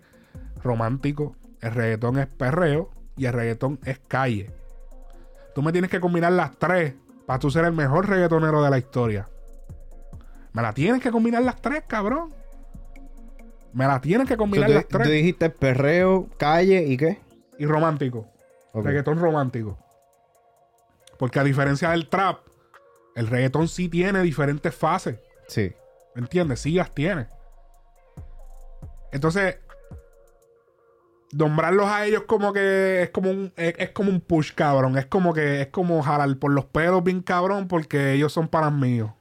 romántico. 0.61 1.37
El 1.61 1.71
reggaetón 1.71 2.19
es 2.19 2.27
perreo. 2.27 2.89
Y 3.15 3.23
el 3.23 3.31
reggaetón 3.31 3.79
es 3.85 3.99
calle. 3.99 4.51
Tú 5.55 5.61
me 5.61 5.71
tienes 5.71 5.89
que 5.89 6.01
combinar 6.01 6.33
las 6.33 6.57
tres 6.57 6.95
para 7.25 7.39
tú 7.39 7.49
ser 7.49 7.63
el 7.63 7.71
mejor 7.71 8.09
reggaetonero 8.09 8.61
de 8.63 8.69
la 8.69 8.79
historia. 8.79 9.29
Me 10.51 10.61
la 10.61 10.73
tienes 10.73 11.01
que 11.01 11.09
combinar 11.09 11.41
las 11.43 11.61
tres, 11.61 11.83
cabrón. 11.87 12.40
Me 13.73 13.87
la 13.87 14.01
tienes 14.01 14.27
que 14.27 14.37
combinar 14.37 14.67
tú, 14.67 14.73
las 14.73 14.87
tú 14.87 14.97
tres. 14.97 15.09
dijiste 15.09 15.49
perreo, 15.49 16.29
calle 16.37 16.83
y 16.83 16.97
qué? 16.97 17.19
Y 17.57 17.65
romántico. 17.65 18.27
Reggaetón 18.73 19.19
romántico. 19.19 19.77
Porque 21.17 21.39
a 21.39 21.43
diferencia 21.43 21.91
del 21.91 22.09
trap, 22.09 22.39
el 23.15 23.27
reggaetón 23.27 23.67
sí 23.67 23.89
tiene 23.89 24.21
diferentes 24.21 24.73
fases. 24.73 25.19
Sí. 25.47 25.73
¿Me 26.15 26.21
entiendes? 26.21 26.59
Sí 26.61 26.71
las 26.71 26.93
tiene. 26.93 27.27
Entonces, 29.11 29.57
nombrarlos 31.33 31.87
a 31.87 32.05
ellos 32.05 32.23
como 32.27 32.53
que 32.53 33.03
es 33.03 33.09
como 33.09 33.29
un 33.29 33.53
es, 33.55 33.75
es 33.77 33.89
como 33.91 34.09
un 34.09 34.21
push, 34.21 34.53
cabrón. 34.53 34.97
Es 34.97 35.05
como 35.05 35.33
que 35.33 35.61
es 35.61 35.67
como 35.67 36.01
jalar 36.01 36.35
por 36.37 36.51
los 36.51 36.65
pelos 36.65 37.03
bien 37.03 37.21
cabrón 37.21 37.67
porque 37.67 38.13
ellos 38.13 38.33
son 38.33 38.47
panas 38.47 38.73
míos. 38.73 39.11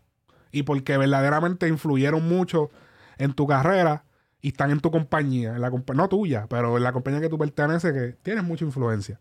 Y 0.53 0.65
porque 0.65 0.97
verdaderamente 0.97 1.69
influyeron 1.69 2.29
mucho 2.29 2.71
en 3.19 3.35
tu 3.35 3.47
carrera 3.47 4.05
y 4.43 4.49
están 4.49 4.71
en 4.71 4.81
tu 4.81 4.91
compañía. 4.91 5.55
En 5.55 5.61
la 5.61 5.71
compa- 5.71 5.95
no 5.95 6.09
tuya, 6.09 6.47
pero 6.49 6.77
en 6.77 6.83
la 6.83 6.93
compañía 6.93 7.21
que 7.21 7.29
tú 7.29 7.39
perteneces 7.39 7.93
que 7.93 8.17
tienes 8.23 8.45
mucha 8.45 8.65
influencia. 8.65 9.19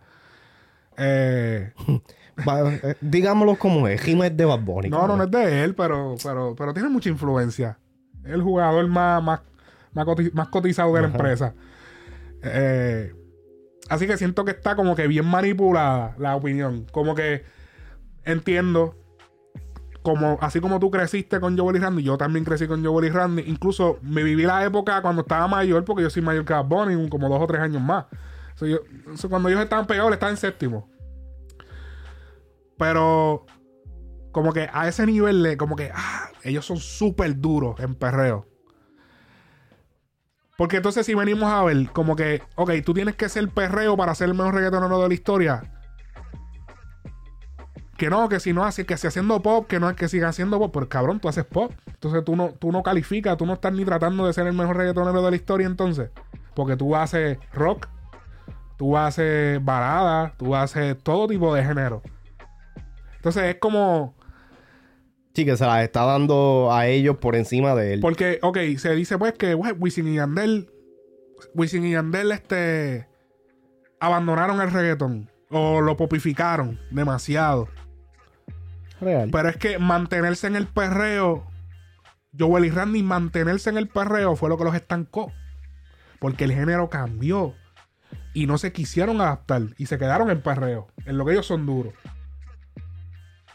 Eh, 0.98 1.72
eh, 2.84 2.96
digámoslo 3.02 3.56
como 3.56 3.88
es. 3.88 4.02
Gima 4.02 4.28
es 4.28 4.36
de 4.38 4.46
Bad 4.46 4.60
Bunny. 4.62 4.90
no, 4.90 5.08
no, 5.08 5.16
no 5.18 5.24
es 5.24 5.32
de 5.32 5.64
él, 5.64 5.76
pero, 5.76 6.16
pero, 6.24 6.56
pero 6.58 6.74
tiene 6.74 6.90
mucha 6.90 7.10
influencia. 7.10 7.78
Es 8.24 8.32
el 8.32 8.42
jugador 8.42 8.86
más, 8.88 9.24
más, 9.24 9.40
más, 9.94 10.08
más 10.34 10.48
cotizado 10.50 10.94
de 10.96 11.02
la 11.02 11.08
empresa. 11.08 11.54
Eh, 12.44 13.14
así 13.90 14.08
que 14.08 14.18
siento 14.18 14.46
que 14.46 14.52
está 14.52 14.76
como 14.76 14.96
que 14.96 15.08
bien 15.08 15.26
manipulada 15.26 16.16
la 16.18 16.36
opinión. 16.36 16.86
Como 16.92 17.16
que 17.16 17.44
entiendo. 18.26 18.96
Como, 20.02 20.38
así 20.42 20.62
como 20.62 20.80
tú 20.80 20.90
creciste 20.90 21.40
con 21.40 21.58
Joel 21.58 21.76
y 21.76 21.80
Randy, 21.80 22.04
yo 22.04 22.18
también 22.18 22.46
crecí 22.46 22.68
con 22.68 22.84
Joel 22.86 23.08
y 23.08 23.10
Randy. 23.10 23.44
Incluso 23.48 24.00
me 24.02 24.24
viví 24.24 24.44
la 24.44 24.64
época 24.64 25.02
cuando 25.02 25.24
estaba 25.24 25.48
mayor, 25.48 25.84
porque 25.84 26.04
yo 26.04 26.10
soy 26.10 26.22
mayor 26.22 26.46
que 26.46 26.54
un- 26.54 27.10
como 27.10 27.28
dos 27.28 27.42
o 27.42 27.48
tres 27.48 27.62
años 27.62 27.82
más. 27.82 28.06
So, 28.56 28.66
yo- 28.66 28.80
so, 29.16 29.30
cuando 29.30 29.50
ellos 29.50 29.62
estaban 29.62 29.88
pegados, 29.88 30.10
él 30.10 30.14
estaba 30.14 30.32
en 30.32 30.38
séptimo. 30.38 30.90
Pero 32.78 33.46
como 34.32 34.54
que 34.54 34.70
a 34.72 34.88
ese 34.88 35.06
nivel 35.06 35.44
de 35.44 35.58
como 35.58 35.76
que 35.76 35.92
ah, 35.94 36.30
ellos 36.44 36.66
son 36.66 36.78
súper 36.78 37.40
duros 37.40 37.80
en 37.80 37.96
perreo. 37.96 38.48
Porque 40.58 40.78
entonces 40.78 41.06
si 41.06 41.14
venimos 41.14 41.52
a 41.52 41.64
ver 41.64 41.90
como 41.92 42.16
que, 42.16 42.42
ok, 42.56 42.72
tú 42.86 42.94
tienes 42.94 43.16
que 43.16 43.30
ser 43.30 43.48
perreo 43.50 43.96
para 43.96 44.14
ser 44.16 44.30
el 44.30 44.36
mejor 44.36 44.56
reggaetonero 44.56 45.02
de 45.02 45.08
la 45.08 45.14
historia. 45.14 45.79
Que 48.00 48.10
no, 48.10 48.30
que 48.30 48.40
si 48.40 48.54
no 48.54 48.64
así, 48.64 48.86
que 48.86 48.96
si 48.96 49.08
haciendo 49.08 49.42
pop, 49.42 49.68
que 49.68 49.78
no 49.78 49.90
es 49.90 49.98
que 49.98 50.08
siga 50.08 50.30
haciendo 50.30 50.58
pop, 50.58 50.72
pero 50.74 50.88
cabrón, 50.88 51.20
tú 51.20 51.28
haces 51.28 51.44
pop. 51.44 51.74
Entonces 51.86 52.24
tú 52.24 52.38
no, 52.38 52.52
tú 52.58 52.72
no 52.72 52.82
calificas, 52.82 53.36
tú 53.36 53.46
no 53.46 53.56
estás 53.56 53.74
ni 53.74 53.84
tratando 53.84 54.26
de 54.26 54.32
ser 54.32 54.48
el 54.48 54.54
mejor 54.54 54.78
reggaetonero 54.78 55.22
de 55.22 55.30
la 55.30 55.36
historia 55.36 55.68
entonces. 55.68 56.10
Porque 56.56 56.78
tú 56.78 56.96
haces 56.96 57.38
rock, 57.52 57.90
tú 58.78 58.98
haces 58.98 59.62
balada, 59.66 60.34
tú 60.38 60.56
haces 60.56 60.98
todo 61.04 61.28
tipo 61.28 61.54
de 61.54 61.62
género. 61.62 62.02
Entonces 63.18 63.44
es 63.44 63.56
como... 63.56 64.16
Sí, 65.34 65.44
que 65.44 65.58
se 65.58 65.66
la 65.66 65.84
está 65.84 66.06
dando 66.06 66.70
a 66.72 66.88
ellos 66.88 67.18
por 67.18 67.36
encima 67.36 67.76
de 67.76 67.96
él. 67.96 68.00
Porque, 68.00 68.40
ok, 68.42 68.60
se 68.78 68.96
dice 68.96 69.18
pues 69.18 69.34
que 69.34 69.58
pues, 69.58 69.74
Wisin 69.78 70.08
y 70.08 70.16
Yandel, 70.16 70.72
Wisin 71.54 71.86
y 71.86 71.92
Yandel, 71.92 72.32
este, 72.32 73.10
abandonaron 74.00 74.62
el 74.62 74.72
reggaetón 74.72 75.30
o 75.50 75.82
lo 75.82 75.98
popificaron 75.98 76.80
demasiado. 76.92 77.68
Pero 79.00 79.50
es 79.50 79.58
que 79.58 79.80
mantenerse 79.80 80.48
en 80.48 80.56
el 80.56 80.68
perreo, 80.68 81.46
Joel 82.38 82.66
y 82.66 82.70
Randy, 82.70 83.04
mantenerse 83.04 83.70
en 83.70 83.78
el 83.78 83.88
perreo 83.88 84.36
fue 84.36 84.50
lo 84.50 84.58
que 84.58 84.64
los 84.64 84.76
estancó. 84.76 85.32
Porque 86.20 86.44
el 86.44 86.52
género 86.52 86.90
cambió. 86.90 87.56
y 88.34 88.46
no 88.46 88.58
se 88.58 88.72
quisieron 88.72 89.22
adaptar 89.22 89.62
y 89.78 89.88
se 89.88 89.98
quedaron 89.98 90.30
en 90.30 90.42
perreo, 90.42 90.88
en 91.06 91.18
lo 91.18 91.26
que 91.26 91.32
ellos 91.32 91.46
son 91.48 91.66
duros. 91.66 91.94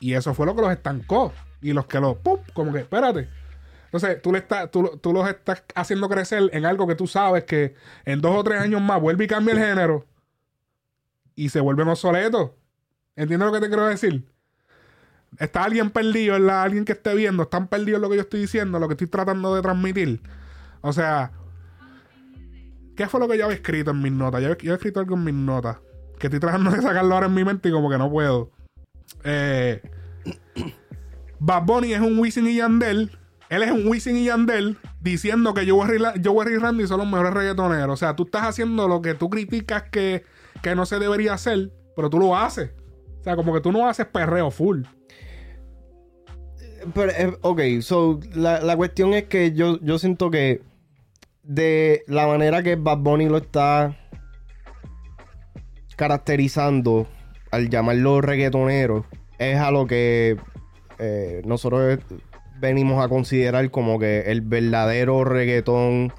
Y 0.01 0.14
eso 0.14 0.34
fue 0.34 0.47
lo 0.47 0.55
que 0.55 0.62
los 0.62 0.72
estancó. 0.72 1.32
Y 1.62 1.72
los 1.72 1.86
que 1.86 2.01
los, 2.01 2.16
¡pum! 2.18 2.40
Como 2.53 2.72
que, 2.72 2.80
espérate. 2.80 3.28
Entonces, 3.84 4.20
tú, 4.20 4.32
le 4.32 4.38
estás, 4.38 4.70
tú, 4.70 4.99
tú 5.01 5.12
los 5.12 5.28
estás 5.28 5.64
haciendo 5.74 6.09
crecer 6.09 6.51
en 6.53 6.66
algo 6.66 6.86
que 6.86 6.95
tú 6.95 7.07
sabes 7.07 7.45
que 7.45 7.74
en 8.05 8.20
dos 8.20 8.36
o 8.36 8.45
tres 8.45 8.61
años 8.61 8.82
más 8.82 9.01
vuelve 9.01 9.24
y 9.24 9.28
cambia 9.28 9.55
el 9.55 9.61
género 9.61 10.05
y 11.36 11.49
se 11.49 11.61
vuelven 11.61 11.88
obsoletos. 11.88 12.51
¿Entiendes 13.16 13.47
lo 13.47 13.53
que 13.53 13.61
te 13.61 13.68
quiero 13.68 13.86
decir? 13.86 14.26
Está 15.39 15.64
alguien 15.64 15.91
perdido, 15.91 16.35
¿verdad? 16.35 16.62
Alguien 16.62 16.85
que 16.85 16.93
esté 16.93 17.14
viendo, 17.14 17.45
están 17.45 17.68
perdidos 17.68 18.01
lo 18.01 18.09
que 18.09 18.16
yo 18.16 18.22
estoy 18.22 18.41
diciendo, 18.41 18.78
lo 18.78 18.89
que 18.89 18.95
estoy 18.95 19.09
tratando 19.09 19.55
de 19.55 19.62
transmitir. 19.62 20.20
O 20.80 20.93
sea, 20.93 21.32
¿qué 22.97 23.09
fue 23.09 23.20
lo 23.20 23.28
que 23.28 23.39
yo 23.39 23.45
había 23.45 23.57
escrito 23.57 23.91
en 23.91 24.01
mis 24.01 24.12
notas? 24.12 24.43
Yo, 24.43 24.57
yo 24.59 24.72
he 24.72 24.76
escrito 24.76 25.01
algo 25.01 25.16
en 25.16 25.24
mis 25.24 25.35
notas. 25.35 25.78
Que 26.18 26.28
estoy 26.28 26.41
tratando 26.41 26.70
de 26.70 26.80
sacarlo 26.80 27.14
ahora 27.14 27.26
en 27.26 27.35
mi 27.35 27.45
mente 27.45 27.68
y 27.68 27.72
como 27.72 27.91
que 27.91 27.99
no 27.99 28.11
puedo. 28.11 28.51
Eh, 29.24 29.82
Bad 31.41 31.64
Bunny 31.64 31.93
es 31.95 32.01
un 32.01 32.18
Wisin 32.18 32.47
y 32.47 32.57
Yandel. 32.57 33.18
Él 33.51 33.62
es 33.62 33.70
un 33.70 33.87
Wisin 33.87 34.16
y 34.16 34.24
Yandel 34.24 34.78
diciendo 35.01 35.53
que 35.55 35.68
Joe 35.68 35.97
y, 35.97 36.22
Joe 36.24 36.53
y 36.53 36.59
Randy 36.59 36.87
son 36.87 36.99
los 36.99 37.07
mejores 37.07 37.35
reggaetoneros. 37.35 37.93
O 37.93 37.97
sea, 37.97 38.16
tú 38.16 38.24
estás 38.24 38.45
haciendo 38.45 38.89
lo 38.89 39.03
que 39.03 39.14
tú 39.14 39.28
criticas 39.28 39.85
que, 39.91 40.24
que 40.62 40.74
no 40.74 40.87
se 40.87 40.99
debería 40.99 41.35
hacer, 41.35 41.72
pero 41.95 42.09
tú 42.09 42.18
lo 42.18 42.37
haces. 42.37 42.70
O 43.20 43.24
sea, 43.24 43.37
como 43.37 43.53
que 43.53 43.61
tú 43.61 43.72
no 43.72 43.89
haces 43.89 44.07
perreo 44.07 44.51
full. 44.51 44.82
Pero, 46.93 47.12
eh, 47.12 47.37
ok, 47.41 47.61
so, 47.80 48.20
la, 48.35 48.61
la 48.61 48.76
cuestión 48.76 49.14
es 49.14 49.24
que 49.24 49.53
yo, 49.53 49.78
yo 49.80 49.99
siento 49.99 50.30
que 50.30 50.62
de 51.43 52.03
la 52.07 52.26
manera 52.26 52.62
que 52.62 52.76
Bad 52.76 52.99
Bunny 52.99 53.26
lo 53.26 53.39
está 53.39 53.97
caracterizando 55.97 57.07
al 57.51 57.70
llamarlo 57.70 58.20
reggaetonero 58.20 59.07
es 59.39 59.59
a 59.59 59.70
lo 59.70 59.87
que 59.87 60.37
eh, 60.99 61.43
nosotros 61.45 61.99
venimos 62.61 63.05
a 63.05 63.09
considerar 63.09 63.70
como 63.70 63.99
que 63.99 64.20
el 64.22 64.41
verdadero 64.41 65.24
reggaetón 65.24 66.12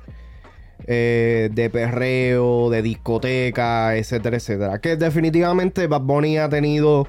eh, 0.87 1.49
de 1.51 1.69
perreo, 1.69 2.69
de 2.69 2.81
discoteca, 2.81 3.95
etcétera, 3.95 4.37
etcétera. 4.37 4.79
Que 4.79 4.95
definitivamente 4.95 5.87
Bad 5.87 6.01
Bunny 6.01 6.37
ha 6.37 6.49
tenido 6.49 7.07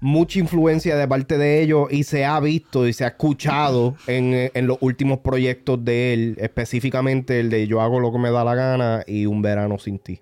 mucha 0.00 0.38
influencia 0.38 0.96
de 0.96 1.06
parte 1.06 1.38
de 1.38 1.62
ellos 1.62 1.88
y 1.90 2.04
se 2.04 2.24
ha 2.24 2.40
visto 2.40 2.86
y 2.86 2.92
se 2.92 3.04
ha 3.04 3.08
escuchado 3.08 3.94
en, 4.06 4.50
en, 4.54 4.66
los 4.66 4.78
últimos 4.80 5.18
proyectos 5.18 5.84
de 5.84 6.14
él, 6.14 6.36
específicamente 6.38 7.40
el 7.40 7.50
de 7.50 7.66
Yo 7.66 7.80
hago 7.80 8.00
lo 8.00 8.10
que 8.10 8.18
me 8.18 8.30
da 8.30 8.44
la 8.44 8.54
gana 8.54 9.04
y 9.06 9.26
Un 9.26 9.42
verano 9.42 9.78
sin 9.78 9.98
ti. 9.98 10.20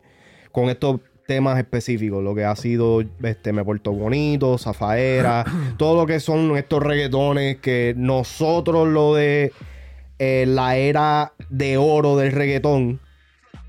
Con 0.50 0.68
estos 0.68 1.00
temas 1.28 1.58
específicos, 1.58 2.24
lo 2.24 2.34
que 2.34 2.44
ha 2.44 2.56
sido 2.56 3.02
este 3.22 3.52
Me 3.52 3.62
Porto 3.62 3.92
Bonito, 3.92 4.56
Zafaera, 4.58 5.44
todo 5.76 6.00
lo 6.00 6.06
que 6.06 6.20
son 6.20 6.56
estos 6.56 6.82
reggaetones 6.82 7.58
que 7.58 7.94
nosotros 7.96 8.88
lo 8.88 9.14
de 9.14 9.52
eh, 10.18 10.46
la 10.48 10.76
era 10.76 11.34
de 11.50 11.76
oro 11.76 12.16
del 12.16 12.32
reggaetón 12.32 13.00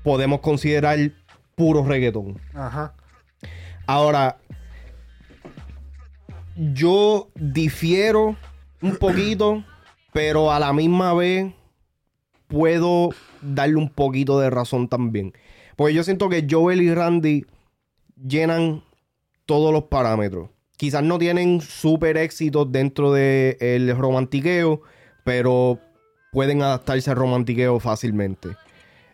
podemos 0.02 0.40
considerar 0.40 0.98
puro 1.54 1.84
reggaetón. 1.84 2.40
Ajá. 2.54 2.94
Ahora, 3.86 4.38
yo 6.60 7.30
difiero 7.36 8.36
un 8.82 8.96
poquito, 8.96 9.64
pero 10.12 10.52
a 10.52 10.58
la 10.58 10.74
misma 10.74 11.14
vez 11.14 11.52
puedo 12.48 13.10
darle 13.40 13.76
un 13.76 13.88
poquito 13.88 14.38
de 14.38 14.50
razón 14.50 14.88
también. 14.88 15.32
Porque 15.76 15.94
yo 15.94 16.04
siento 16.04 16.28
que 16.28 16.46
Joel 16.48 16.82
y 16.82 16.92
Randy 16.92 17.46
llenan 18.22 18.82
todos 19.46 19.72
los 19.72 19.84
parámetros. 19.84 20.50
Quizás 20.76 21.02
no 21.02 21.18
tienen 21.18 21.62
súper 21.62 22.18
éxito 22.18 22.66
dentro 22.66 23.12
del 23.12 23.96
romantiqueo, 23.96 24.82
pero 25.24 25.78
pueden 26.32 26.60
adaptarse 26.62 27.10
al 27.10 27.16
romantiqueo 27.16 27.80
fácilmente. 27.80 28.50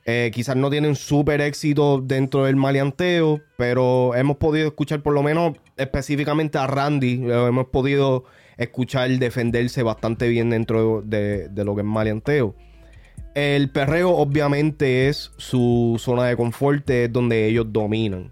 Eh, 0.09 0.31
quizás 0.33 0.55
no 0.55 0.71
tienen 0.71 0.95
súper 0.95 1.41
éxito 1.41 2.01
dentro 2.01 2.45
del 2.45 2.55
maleanteo, 2.55 3.41
pero 3.57 4.15
hemos 4.15 4.37
podido 4.37 4.69
escuchar 4.69 5.03
por 5.03 5.13
lo 5.13 5.23
menos 5.25 5.57
específicamente 5.77 6.59
a 6.59 6.69
Randy, 6.69 7.25
hemos 7.29 7.67
podido 7.67 8.23
escuchar 8.57 9.11
defenderse 9.11 9.83
bastante 9.83 10.29
bien 10.29 10.51
dentro 10.51 11.03
de, 11.03 11.49
de, 11.49 11.65
lo 11.65 11.75
que 11.75 11.81
es 11.81 11.87
maleanteo. 11.87 12.55
El 13.35 13.69
perreo 13.71 14.11
obviamente 14.11 15.09
es 15.09 15.33
su 15.39 15.97
zona 15.99 16.27
de 16.27 16.37
confort, 16.37 16.89
es 16.89 17.13
donde 17.13 17.49
ellos 17.49 17.67
dominan. 17.69 18.31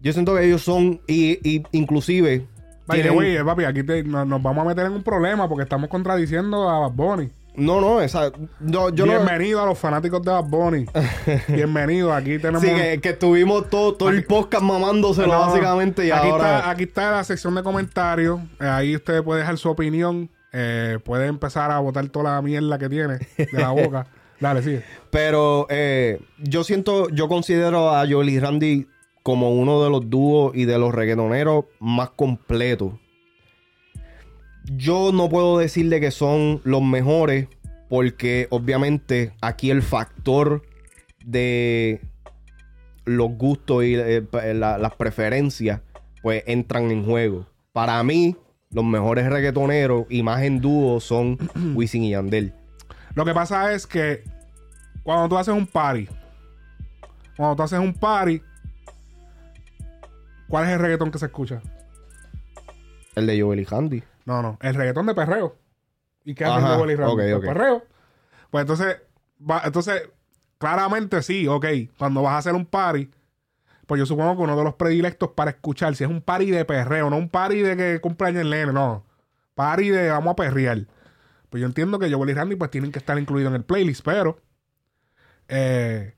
Yo 0.00 0.12
siento 0.12 0.36
que 0.36 0.44
ellos 0.44 0.62
son, 0.62 1.00
y, 1.08 1.32
y 1.42 1.64
inclusive... 1.72 2.46
Vaya, 2.86 3.10
tienen... 3.10 3.44
papi, 3.44 3.64
aquí 3.64 3.82
te, 3.82 4.04
nos, 4.04 4.40
vamos 4.40 4.58
a 4.58 4.68
meter 4.68 4.86
en 4.86 4.92
un 4.92 5.02
problema 5.02 5.48
porque 5.48 5.64
estamos 5.64 5.90
contradiciendo 5.90 6.68
a 6.68 6.78
Bad 6.78 6.92
Bunny. 6.92 7.30
No, 7.54 7.80
no, 7.80 8.00
esa. 8.00 8.32
No, 8.60 8.88
yo 8.90 9.04
Bienvenido 9.04 9.58
no... 9.58 9.64
a 9.64 9.66
los 9.66 9.78
fanáticos 9.78 10.22
de 10.22 10.30
Bad 10.30 10.44
Bunny. 10.44 10.86
Bienvenido, 11.48 12.12
aquí 12.12 12.38
tenemos. 12.38 12.62
Sí, 12.62 12.68
que, 12.68 13.00
que 13.00 13.10
estuvimos 13.10 13.68
todo, 13.68 13.94
todo 13.94 14.08
aquí... 14.08 14.18
el 14.18 14.24
podcast 14.24 14.62
mamándoselo, 14.62 15.32
no, 15.32 15.40
básicamente. 15.40 16.06
Y 16.06 16.10
aquí, 16.10 16.28
ahora... 16.28 16.58
está, 16.58 16.70
aquí 16.70 16.82
está 16.84 17.10
la 17.12 17.24
sección 17.24 17.54
de 17.54 17.62
comentarios. 17.62 18.40
Eh, 18.58 18.66
ahí 18.66 18.96
usted 18.96 19.22
puede 19.22 19.40
dejar 19.40 19.58
su 19.58 19.68
opinión. 19.68 20.30
Eh, 20.52 20.98
puede 21.04 21.26
empezar 21.26 21.70
a 21.70 21.78
botar 21.78 22.06
toda 22.08 22.34
la 22.34 22.42
mierda 22.42 22.78
que 22.78 22.88
tiene 22.88 23.18
de 23.36 23.48
la 23.52 23.70
boca. 23.70 24.06
Dale, 24.40 24.62
sigue. 24.62 24.82
Pero 25.10 25.66
eh, 25.68 26.20
yo 26.38 26.64
siento, 26.64 27.08
yo 27.10 27.28
considero 27.28 27.94
a 27.94 28.06
y 28.06 28.40
Randy 28.40 28.88
como 29.22 29.52
uno 29.52 29.84
de 29.84 29.90
los 29.90 30.10
dúos 30.10 30.52
y 30.54 30.64
de 30.64 30.78
los 30.78 30.92
reggaetoneros 30.92 31.66
más 31.78 32.10
completos 32.10 32.94
yo 34.64 35.10
no 35.12 35.28
puedo 35.28 35.58
decirle 35.58 36.00
que 36.00 36.10
son 36.10 36.60
los 36.64 36.82
mejores 36.82 37.48
porque 37.88 38.46
obviamente 38.50 39.32
aquí 39.40 39.70
el 39.70 39.82
factor 39.82 40.62
de 41.24 42.00
los 43.04 43.30
gustos 43.30 43.84
y 43.84 43.94
eh, 43.94 44.24
la, 44.54 44.78
las 44.78 44.94
preferencias 44.94 45.80
pues 46.22 46.42
entran 46.46 46.90
en 46.90 47.04
juego. 47.04 47.46
Para 47.72 48.02
mí, 48.02 48.36
los 48.70 48.84
mejores 48.84 49.28
reggaetoneros 49.28 50.06
y 50.08 50.22
más 50.22 50.42
en 50.42 50.60
dúo 50.60 51.00
son 51.00 51.38
Wisin 51.74 52.04
y 52.04 52.10
Yandel. 52.10 52.54
Lo 53.14 53.24
que 53.24 53.34
pasa 53.34 53.72
es 53.74 53.86
que 53.86 54.24
cuando 55.02 55.28
tú 55.28 55.36
haces 55.36 55.54
un 55.54 55.66
party, 55.66 56.08
cuando 57.36 57.56
tú 57.56 57.62
haces 57.62 57.78
un 57.78 57.92
party, 57.92 58.40
¿cuál 60.48 60.64
es 60.64 60.70
el 60.70 60.78
reggaetón 60.78 61.10
que 61.10 61.18
se 61.18 61.26
escucha? 61.26 61.60
El 63.14 63.26
de 63.26 63.40
Joel 63.40 63.60
y 63.60 63.66
Handy. 63.68 64.02
No, 64.24 64.42
no. 64.42 64.58
El 64.60 64.74
reggaetón 64.74 65.06
de 65.06 65.14
perreo. 65.14 65.56
¿Y 66.24 66.34
qué 66.34 66.44
hace 66.44 66.66
Joel 66.66 66.90
y 66.90 66.94
Randy? 66.96 67.12
Okay, 67.14 67.28
el 67.28 67.34
okay. 67.34 67.48
perreo. 67.48 67.82
Pues 68.50 68.62
entonces, 68.62 69.02
va, 69.38 69.62
entonces, 69.64 70.08
claramente 70.58 71.22
sí, 71.22 71.48
ok. 71.48 71.66
Cuando 71.98 72.22
vas 72.22 72.34
a 72.34 72.38
hacer 72.38 72.54
un 72.54 72.66
party, 72.66 73.10
pues 73.86 73.98
yo 73.98 74.06
supongo 74.06 74.36
que 74.36 74.42
uno 74.42 74.56
de 74.56 74.64
los 74.64 74.74
predilectos 74.74 75.30
para 75.30 75.50
escuchar, 75.50 75.94
si 75.96 76.04
es 76.04 76.10
un 76.10 76.22
party 76.22 76.50
de 76.50 76.64
perreo, 76.64 77.10
no 77.10 77.16
un 77.16 77.28
party 77.28 77.60
de 77.62 77.76
que 77.76 78.00
cumpleaños 78.00 78.42
el 78.42 78.50
nene, 78.50 78.72
no. 78.72 79.04
Party 79.54 79.90
de 79.90 80.10
vamos 80.10 80.32
a 80.32 80.36
perrear. 80.36 80.86
Pues 81.50 81.60
yo 81.60 81.66
entiendo 81.66 81.98
que 81.98 82.10
Joel 82.10 82.30
y 82.30 82.34
Randy 82.34 82.56
pues 82.56 82.70
tienen 82.70 82.92
que 82.92 82.98
estar 82.98 83.18
incluidos 83.18 83.50
en 83.50 83.56
el 83.56 83.64
playlist, 83.64 84.02
pero 84.04 84.38
eh, 85.48 86.14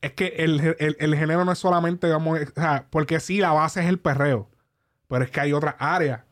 es 0.00 0.12
que 0.12 0.28
el, 0.38 0.74
el, 0.78 0.96
el, 0.98 1.16
género 1.16 1.44
no 1.44 1.52
es 1.52 1.58
solamente, 1.58 2.08
vamos, 2.08 2.40
o 2.40 2.60
sea, 2.60 2.86
porque 2.88 3.20
sí, 3.20 3.38
la 3.38 3.52
base 3.52 3.80
es 3.80 3.86
el 3.86 3.98
perreo. 3.98 4.48
Pero 5.12 5.24
es 5.26 5.30
que 5.30 5.40
hay 5.40 5.52
otras 5.52 5.74
áreas. 5.78 6.22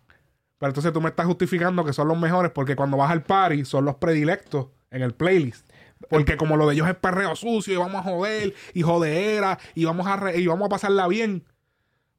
Pero 0.56 0.70
entonces 0.70 0.90
tú 0.90 1.02
me 1.02 1.10
estás 1.10 1.26
justificando 1.26 1.84
que 1.84 1.92
son 1.92 2.08
los 2.08 2.18
mejores 2.18 2.50
porque 2.50 2.74
cuando 2.74 2.96
vas 2.96 3.10
al 3.10 3.22
party 3.22 3.66
son 3.66 3.84
los 3.84 3.96
predilectos 3.96 4.68
en 4.90 5.02
el 5.02 5.12
playlist. 5.12 5.68
Porque 6.08 6.38
como 6.38 6.56
lo 6.56 6.66
de 6.66 6.76
ellos 6.76 6.88
es 6.88 6.94
perreo 6.94 7.36
sucio 7.36 7.74
y 7.74 7.76
vamos 7.76 7.96
a 7.96 8.10
joder 8.10 8.54
y 8.72 8.80
jodera 8.80 9.58
y 9.74 9.84
vamos 9.84 10.06
a, 10.06 10.16
re 10.16 10.40
y 10.40 10.46
vamos 10.46 10.64
a 10.64 10.68
pasarla 10.70 11.08
bien. 11.08 11.44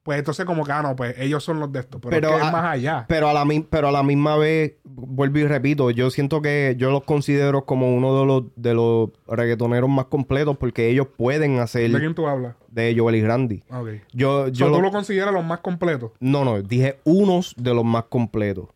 Pues 0.04 0.18
entonces 0.18 0.46
como 0.46 0.64
que, 0.64 0.72
ah, 0.72 0.82
no, 0.82 0.96
pues 0.96 1.16
ellos 1.20 1.44
son 1.44 1.60
los 1.60 1.72
de 1.72 1.82
esto. 1.82 2.00
Pero, 2.00 2.10
pero 2.10 2.30
es, 2.30 2.36
que 2.38 2.42
a, 2.42 2.48
es 2.48 2.52
más 2.52 2.66
allá. 2.66 3.06
Pero 3.08 3.30
a, 3.30 3.34
la, 3.34 3.46
pero 3.70 3.88
a 3.90 3.92
la 3.92 4.02
misma 4.02 4.36
vez, 4.36 4.78
vuelvo 4.84 5.38
y 5.38 5.46
repito, 5.46 5.92
yo 5.92 6.10
siento 6.10 6.42
que 6.42 6.76
yo 6.78 6.90
los 6.90 7.04
considero 7.04 7.66
como 7.66 7.94
uno 7.96 8.20
de 8.20 8.26
los, 8.26 8.44
de 8.56 8.74
los 8.74 9.10
reggaetoneros 9.28 9.90
más 9.90 10.06
completos 10.06 10.58
porque 10.58 10.90
ellos 10.90 11.08
pueden 11.16 11.60
hacer... 11.60 11.92
¿De 11.92 12.00
quién 12.00 12.16
tú 12.16 12.28
hablas? 12.28 12.56
De 12.70 12.96
Joel 12.98 13.16
y 13.16 13.24
Randy. 13.24 13.64
Okay. 13.70 14.02
Yo, 14.12 14.48
yo 14.48 14.68
¿Tú 14.68 14.72
lo, 14.74 14.82
lo 14.82 14.92
consideras 14.92 15.34
los 15.34 15.46
más 15.46 15.60
completos? 15.60 16.12
No, 16.20 16.44
no, 16.46 16.62
dije 16.62 17.00
unos 17.04 17.54
de 17.58 17.74
los 17.74 17.86
más 17.86 18.06
completos. 18.06 18.70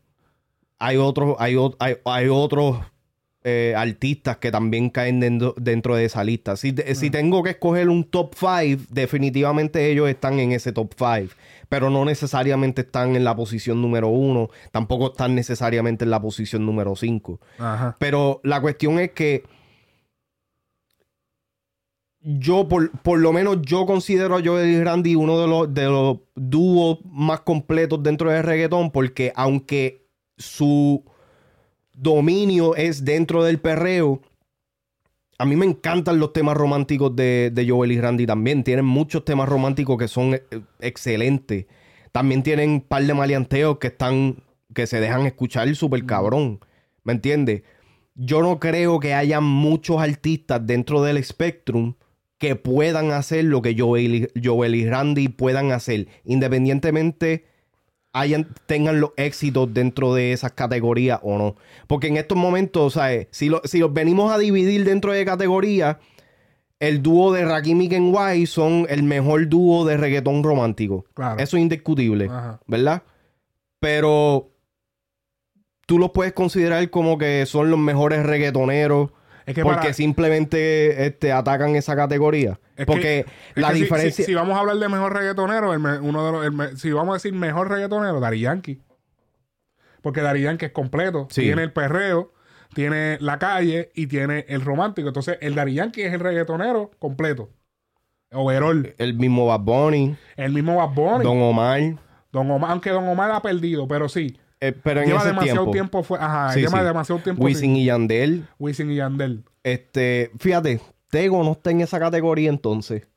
Hay 0.78 0.98
otros, 0.98 1.36
hay, 1.40 1.56
hay, 1.80 1.98
hay 2.06 2.28
otros 2.28 2.78
eh, 3.48 3.76
artistas 3.78 4.38
que 4.38 4.50
también 4.50 4.90
caen 4.90 5.20
dentro, 5.20 5.54
dentro 5.56 5.96
de 5.96 6.06
esa 6.06 6.24
lista. 6.24 6.56
Si, 6.58 6.72
de, 6.72 6.96
si, 6.96 7.12
tengo 7.12 7.44
que 7.44 7.52
escoger 7.52 7.90
un 7.90 8.04
top 8.04 8.34
5, 8.34 8.86
definitivamente 8.90 9.92
ellos 9.92 10.10
están 10.10 10.40
en 10.40 10.52
ese 10.52 10.72
top 10.72 10.96
5. 10.98 11.36
Pero 11.70 11.92
no 11.92 12.06
necesariamente 12.06 12.82
están 12.82 13.16
en 13.16 13.24
la 13.24 13.36
posición 13.36 13.84
número 13.84 14.08
1. 14.08 14.50
Tampoco 14.72 15.12
están 15.12 15.36
necesariamente 15.36 16.06
en 16.06 16.10
la 16.10 16.20
posición 16.20 16.66
número 16.66 16.96
5. 16.96 17.40
Pero 18.00 18.42
la 18.44 18.60
cuestión 18.62 18.98
es 18.98 19.12
que 19.12 19.44
yo, 22.20 22.68
por, 22.68 22.90
por 23.02 23.20
lo 23.20 23.32
menos, 23.32 23.62
yo 23.62 23.86
considero 23.86 24.38
a 24.38 24.42
Joel 24.44 24.72
y 24.72 24.84
Randy 24.84 25.14
uno 25.14 25.40
de 25.40 25.48
los, 25.48 25.72
de 25.72 25.86
los 25.86 26.18
dúos 26.34 26.98
más 27.06 27.42
completos 27.42 28.02
dentro 28.02 28.32
del 28.32 28.42
reggaetón, 28.42 28.90
porque 28.90 29.32
aunque 29.36 30.08
su 30.36 31.06
dominio 31.96 32.76
es 32.76 33.06
dentro 33.06 33.44
del 33.44 33.60
perreo, 33.60 34.22
a 35.38 35.46
mí 35.46 35.56
me 35.56 35.66
encantan 35.66 36.20
los 36.20 36.34
temas 36.34 36.56
románticos 36.56 37.16
de, 37.16 37.52
de 37.54 37.70
Joel 37.70 37.92
y 37.92 38.00
Randy 38.00 38.26
también. 38.26 38.64
Tienen 38.64 38.86
muchos 38.86 39.26
temas 39.26 39.50
románticos 39.50 39.98
que 39.98 40.08
son 40.08 40.36
eh, 40.36 40.44
excelentes. 40.80 41.66
También 42.12 42.44
tienen 42.44 42.70
un 42.70 42.82
par 42.82 43.04
de 43.04 43.14
maleanteos 43.14 43.78
que 43.78 43.88
están, 43.88 44.38
que 44.74 44.88
se 44.88 45.02
dejan 45.02 45.26
escuchar 45.26 45.74
súper 45.76 46.06
cabrón. 46.06 46.60
¿Me 47.04 47.14
entiendes? 47.14 47.64
Yo 48.16 48.42
no 48.42 48.60
creo 48.60 49.02
que 49.02 49.14
haya 49.14 49.42
muchos 49.42 50.02
artistas 50.02 50.66
dentro 50.66 51.04
del 51.04 51.22
Spectrum 51.22 51.96
que 52.38 52.56
puedan 52.56 53.12
hacer 53.12 53.44
lo 53.44 53.62
que 53.62 53.76
Joel 53.78 54.16
y, 54.16 54.42
Joel 54.42 54.76
y 54.76 54.88
Randy 54.90 55.28
puedan 55.28 55.72
hacer, 55.72 56.08
independientemente 56.24 57.46
hayan, 58.16 58.48
tengan 58.66 59.00
los 59.02 59.12
éxitos 59.18 59.74
dentro 59.74 60.14
de 60.14 60.32
esas 60.32 60.54
categorías 60.54 61.20
o 61.22 61.38
no. 61.38 61.56
Porque 61.88 62.08
en 62.08 62.18
estos 62.18 62.38
momentos, 62.38 62.94
¿sabes? 62.94 63.28
Si, 63.32 63.50
lo- 63.50 63.62
si 63.66 63.80
los 63.80 63.94
venimos 63.94 64.32
a 64.34 64.38
dividir 64.38 64.86
dentro 64.86 65.12
de 65.12 65.26
categorías, 65.26 65.98
el 66.80 67.02
dúo 67.02 67.32
de 67.34 67.46
Rakim 67.46 67.82
y 67.82 67.90
Kenway 67.90 68.46
son 68.46 68.86
el 68.90 69.04
mejor 69.04 69.48
dúo 69.50 69.86
de 69.86 69.98
reggaetón 69.98 70.44
romántico. 70.44 71.06
Claro. 71.14 71.40
Eso 71.40 71.58
es 71.58 71.62
indiscutible, 71.64 72.26
Ajá. 72.26 72.60
¿verdad? 72.68 73.04
Pero 73.80 74.52
tú 75.86 76.00
los 76.00 76.12
puedes 76.12 76.34
considerar 76.34 76.90
como 76.90 77.18
que 77.18 77.46
son 77.46 77.70
los 77.70 77.80
mejores 77.80 78.26
reggaetoneros 78.26 79.12
Es 79.46 79.54
que 79.54 79.62
porque 79.64 79.78
para- 79.80 79.94
simplemente 79.94 81.06
este, 81.06 81.32
atacan 81.32 81.76
esa 81.76 81.96
categoría. 81.96 82.60
Es 82.76 82.86
porque 82.86 83.26
que- 83.54 83.62
la 83.62 83.68
es 83.68 83.74
que 83.74 83.78
si- 83.78 83.84
diferencia... 83.84 84.26
Si, 84.26 84.32
si 84.32 84.34
vamos 84.36 84.58
a 84.58 84.62
hablar 84.62 84.78
de 84.78 84.90
mejor 84.90 85.14
reggaetonero, 85.14 85.74
el 85.74 85.80
me- 85.80 86.00
uno 86.00 86.26
de 86.26 86.32
los, 86.32 86.46
el 86.46 86.52
me- 86.52 86.76
si 86.78 86.92
vamos 86.92 87.14
a 87.14 87.16
decir 87.18 87.34
mejor 87.34 87.70
reggaetonero, 87.70 88.20
Dari 88.20 88.40
Yankee. 88.42 88.82
Porque 90.02 90.22
Dari 90.22 90.42
Yankee 90.42 90.66
es 90.66 90.72
completo. 90.72 91.28
Sí. 91.30 91.42
Tiene 91.42 91.64
el 91.64 91.72
perreo, 91.74 92.34
tiene 92.74 93.18
la 93.22 93.38
calle 93.40 93.92
y 93.96 94.08
tiene 94.08 94.46
el 94.50 94.62
romántico. 94.62 95.08
Entonces, 95.08 95.38
el 95.42 95.56
Dari 95.56 95.76
Yankee 95.76 96.02
es 96.04 96.14
el 96.14 96.20
reggaetonero 96.20 96.92
completo. 97.00 97.50
Overall. 98.32 98.94
El 98.98 99.14
mismo 99.14 99.46
Bad 99.48 99.60
Bunny, 99.62 100.16
El 100.36 100.52
mismo 100.52 100.76
Bad 100.78 100.90
Bunny. 100.94 101.24
Don 101.24 101.42
Omar. 101.42 101.82
Don 102.32 102.52
Omar, 102.52 102.72
aunque 102.72 102.90
Don 102.90 103.08
Omar 103.08 103.32
ha 103.32 103.42
perdido, 103.42 103.88
pero 103.88 104.10
sí. 104.10 104.38
Eh, 104.68 104.80
pero 104.84 105.02
en 105.02 105.08
lleva 105.08 105.20
ese 105.20 105.28
demasiado 105.30 105.58
tiempo. 105.60 105.72
tiempo, 105.72 106.04
fue, 106.04 106.18
ajá, 106.20 106.54
Sí, 106.54 106.60
lleva 106.62 106.80
sí. 106.80 106.86
demasiado 106.86 107.22
tiempo. 107.22 107.44
Wisin 107.44 107.76
sí. 107.76 107.82
y 107.82 107.86
Yandel. 107.86 108.48
Wisin 108.60 108.92
y 108.92 108.96
Yandel. 108.96 109.44
Este, 109.64 110.32
fíjate, 110.40 110.82
Tego 111.10 111.44
no 111.44 111.54
está 111.54 111.72
en 111.72 111.82
esa 111.82 112.00
categoría 112.00 112.50
entonces. 112.50 113.08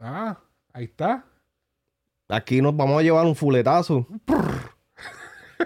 Ah, 0.00 0.38
ahí 0.72 0.84
está. 0.84 1.24
Aquí 2.28 2.60
nos 2.60 2.76
vamos 2.76 3.00
a 3.00 3.02
llevar 3.02 3.24
un 3.24 3.34
fuletazo. 3.34 4.06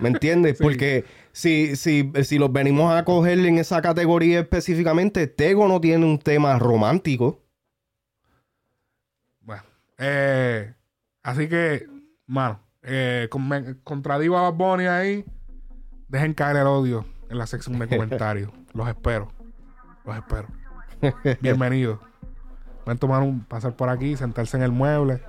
¿Me 0.01 0.09
entiendes? 0.09 0.57
Sí. 0.59 0.63
Porque 0.63 1.05
si, 1.33 1.77
si, 1.77 2.11
si 2.25 2.39
los 2.39 2.53
venimos 2.53 2.93
a 2.95 3.05
coger 3.05 3.39
en 3.41 3.59
esa 3.59 3.81
categoría 3.83 4.41
específicamente, 4.41 5.27
Tego 5.27 5.67
no 5.69 5.81
tiene 5.81 6.05
un 6.05 6.19
tema 6.19 6.59
romántico. 6.59 7.43
Bueno, 9.41 9.63
eh, 9.99 10.73
así 11.23 11.49
que, 11.49 11.87
mano, 12.27 12.61
eh, 12.83 13.29
con- 13.31 13.49
me- 13.49 13.77
contradigo 13.85 14.37
a 14.39 14.43
Bad 14.51 14.55
Bunny 14.55 14.87
ahí. 14.87 15.25
Dejen 16.09 16.35
caer 16.35 16.57
el 16.57 16.67
odio 16.67 17.05
en 17.31 17.39
la 17.39 17.47
sección 17.47 17.79
de 17.79 17.89
comentarios. 17.89 18.51
Los 18.75 18.89
espero. 18.89 19.33
Los 20.05 20.17
espero. 20.17 20.49
Bienvenidos. 21.41 21.99
Van 22.85 22.97
a 22.97 22.99
tomar 23.01 23.23
un 23.23 23.45
pasar 23.45 23.75
por 23.77 23.89
aquí, 23.89 24.17
sentarse 24.17 24.57
en 24.57 24.63
el 24.63 24.73
mueble. 24.73 25.23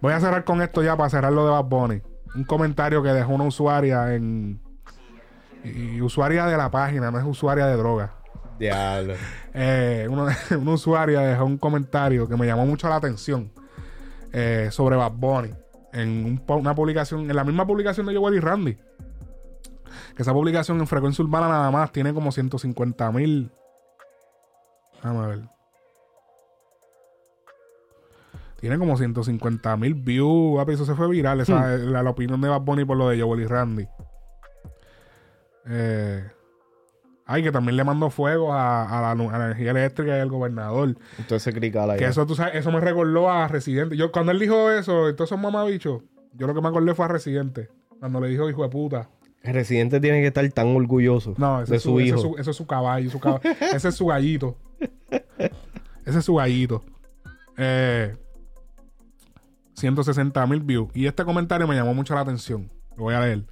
Voy 0.00 0.12
a 0.12 0.20
cerrar 0.20 0.44
con 0.44 0.62
esto 0.62 0.82
ya 0.82 0.96
para 0.96 1.10
cerrar 1.10 1.32
lo 1.32 1.44
de 1.44 1.50
Bad 1.50 1.64
Bunny. 1.64 2.02
Un 2.34 2.44
comentario 2.44 3.02
que 3.02 3.10
dejó 3.10 3.32
una 3.34 3.44
usuaria 3.44 4.14
en. 4.14 4.60
Y 5.64 6.00
usuaria 6.00 6.46
de 6.46 6.56
la 6.56 6.70
página, 6.70 7.10
no 7.10 7.18
es 7.18 7.24
usuaria 7.24 7.66
de 7.66 7.76
droga. 7.76 8.14
Diablo. 8.58 9.14
Eh, 9.52 10.06
una, 10.08 10.36
una 10.56 10.70
usuaria 10.74 11.22
dejó 11.22 11.44
un 11.44 11.58
comentario 11.58 12.28
que 12.28 12.36
me 12.36 12.46
llamó 12.46 12.64
mucho 12.66 12.88
la 12.88 12.94
atención 12.96 13.50
eh, 14.32 14.68
sobre 14.70 14.94
Bad 14.94 15.10
Bunny 15.10 15.50
en 15.92 16.24
un 16.24 16.42
una 16.58 16.74
publicación, 16.74 17.28
en 17.28 17.36
la 17.36 17.44
misma 17.44 17.66
publicación 17.66 18.06
de 18.06 18.16
Joel 18.16 18.34
y 18.34 18.40
Randy. 18.40 18.78
Que 20.14 20.22
esa 20.22 20.32
publicación 20.32 20.78
en 20.78 20.86
frecuencia 20.86 21.24
urbana 21.24 21.48
nada 21.48 21.70
más 21.70 21.92
tiene 21.92 22.14
como 22.14 22.32
150 22.32 23.12
mil. 23.12 23.50
Vamos 25.02 25.24
a 25.24 25.28
ver. 25.28 25.40
Tiene 28.60 28.78
como 28.78 28.96
150 28.96 29.76
mil 29.76 29.94
views. 29.94 30.68
Eso 30.68 30.84
se 30.84 30.94
fue 30.94 31.08
viral. 31.08 31.40
Esa, 31.40 31.76
la, 31.76 32.02
la 32.02 32.10
opinión 32.10 32.40
de 32.40 32.48
Bad 32.48 32.60
Bunny 32.60 32.84
por 32.84 32.96
lo 32.96 33.08
de 33.08 33.20
Joel 33.20 33.40
y 33.40 33.46
Randy. 33.46 33.88
Eh, 35.66 36.30
ay, 37.30 37.42
que 37.42 37.52
también 37.52 37.76
le 37.76 37.84
mandó 37.84 38.10
fuego 38.10 38.52
a, 38.52 38.98
a 38.98 39.00
la, 39.02 39.14
nu- 39.14 39.30
a 39.30 39.38
la 39.38 39.46
energía 39.46 39.70
eléctrica 39.70 40.16
y 40.16 40.20
al 40.20 40.28
gobernador. 40.28 40.96
Entonces 41.18 41.42
se 41.42 41.52
cricala 41.52 41.94
Que 41.94 42.02
ya. 42.02 42.08
eso, 42.08 42.26
tú 42.26 42.34
sabes, 42.34 42.54
eso 42.56 42.70
me 42.72 42.80
recordó 42.80 43.30
a 43.30 43.46
Residente. 43.48 43.96
Yo, 43.96 44.10
cuando 44.12 44.32
él 44.32 44.38
dijo 44.38 44.70
eso, 44.70 45.08
entonces 45.08 45.38
mamabichos, 45.38 46.02
yo 46.34 46.46
lo 46.46 46.54
que 46.54 46.60
me 46.60 46.68
acordé 46.68 46.94
fue 46.94 47.04
a 47.04 47.08
Residente. 47.08 47.68
Cuando 47.98 48.20
le 48.20 48.28
dijo 48.28 48.48
hijo 48.48 48.62
de 48.62 48.68
puta. 48.68 49.08
El 49.42 49.54
residente 49.54 50.00
tiene 50.00 50.20
que 50.20 50.26
estar 50.26 50.46
tan 50.52 50.76
orgulloso 50.76 51.34
No, 51.38 51.62
ese 51.62 51.70
de 51.70 51.76
es 51.78 51.82
su, 51.82 51.90
su, 51.92 51.98
ese 52.00 52.08
hijo. 52.08 52.16
es 52.16 52.22
su, 52.22 52.36
ese 52.38 52.50
es 52.50 52.56
su 52.56 52.66
caballo. 52.66 53.10
su 53.10 53.18
ese 53.74 53.88
es 53.88 53.94
su 53.94 54.06
gallito. 54.06 54.56
Ese 56.04 56.18
es 56.18 56.24
su 56.24 56.34
gallito. 56.34 56.82
Eh, 57.56 58.16
160 59.74 60.46
mil 60.46 60.60
views. 60.60 60.90
Y 60.94 61.06
este 61.06 61.24
comentario 61.24 61.66
me 61.66 61.74
llamó 61.74 61.94
mucho 61.94 62.14
la 62.14 62.20
atención. 62.20 62.70
Lo 62.96 63.04
voy 63.04 63.14
a 63.14 63.20
leer. 63.20 63.44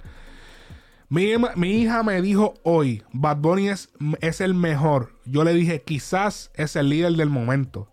Mi, 1.09 1.33
mi 1.55 1.71
hija 1.71 2.03
me 2.03 2.21
dijo 2.21 2.53
hoy, 2.63 3.03
Bad 3.11 3.37
Bunny 3.37 3.69
es, 3.69 3.89
es 4.21 4.41
el 4.41 4.53
mejor. 4.53 5.13
Yo 5.25 5.43
le 5.43 5.53
dije, 5.53 5.81
quizás 5.81 6.51
es 6.53 6.75
el 6.75 6.89
líder 6.89 7.13
del 7.13 7.31
momento. 7.31 7.87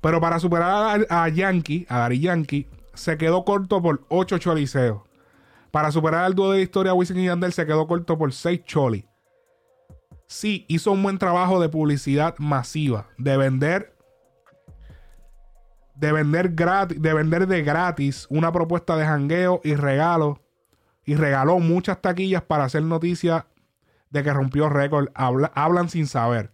Pero 0.00 0.20
para 0.20 0.38
superar 0.38 1.04
a, 1.10 1.24
a 1.24 1.28
Yankee, 1.28 1.86
a 1.88 1.98
Dari 1.98 2.20
Yankee, 2.20 2.68
se 2.94 3.18
quedó 3.18 3.44
corto 3.44 3.82
por 3.82 4.06
8 4.08 4.38
choliseos. 4.38 5.02
Para 5.72 5.90
superar 5.90 6.24
al 6.24 6.34
dúo 6.34 6.52
de 6.52 6.62
historia 6.62 6.94
Wisin 6.94 7.18
y 7.18 7.26
Yandel 7.26 7.52
se 7.52 7.66
quedó 7.66 7.88
corto 7.88 8.16
por 8.16 8.32
6 8.32 8.64
choli. 8.64 9.08
Sí, 10.28 10.64
hizo 10.68 10.92
un 10.92 11.02
buen 11.02 11.18
trabajo 11.18 11.60
de 11.60 11.68
publicidad 11.68 12.36
masiva, 12.38 13.08
de 13.18 13.36
vender 13.36 13.96
de 15.96 16.12
vender 16.12 16.50
gratis, 16.50 17.00
de 17.00 17.14
vender 17.14 17.46
de 17.46 17.62
gratis 17.62 18.26
una 18.28 18.52
propuesta 18.52 18.96
de 18.96 19.06
jangueo 19.06 19.60
y 19.64 19.74
regalo 19.74 20.45
y 21.06 21.14
regaló 21.14 21.58
muchas 21.60 22.02
taquillas 22.02 22.42
para 22.42 22.64
hacer 22.64 22.82
noticia 22.82 23.46
de 24.10 24.22
que 24.22 24.32
rompió 24.32 24.68
récord. 24.68 25.08
Habla- 25.14 25.52
hablan 25.54 25.88
sin 25.88 26.06
saber. 26.06 26.52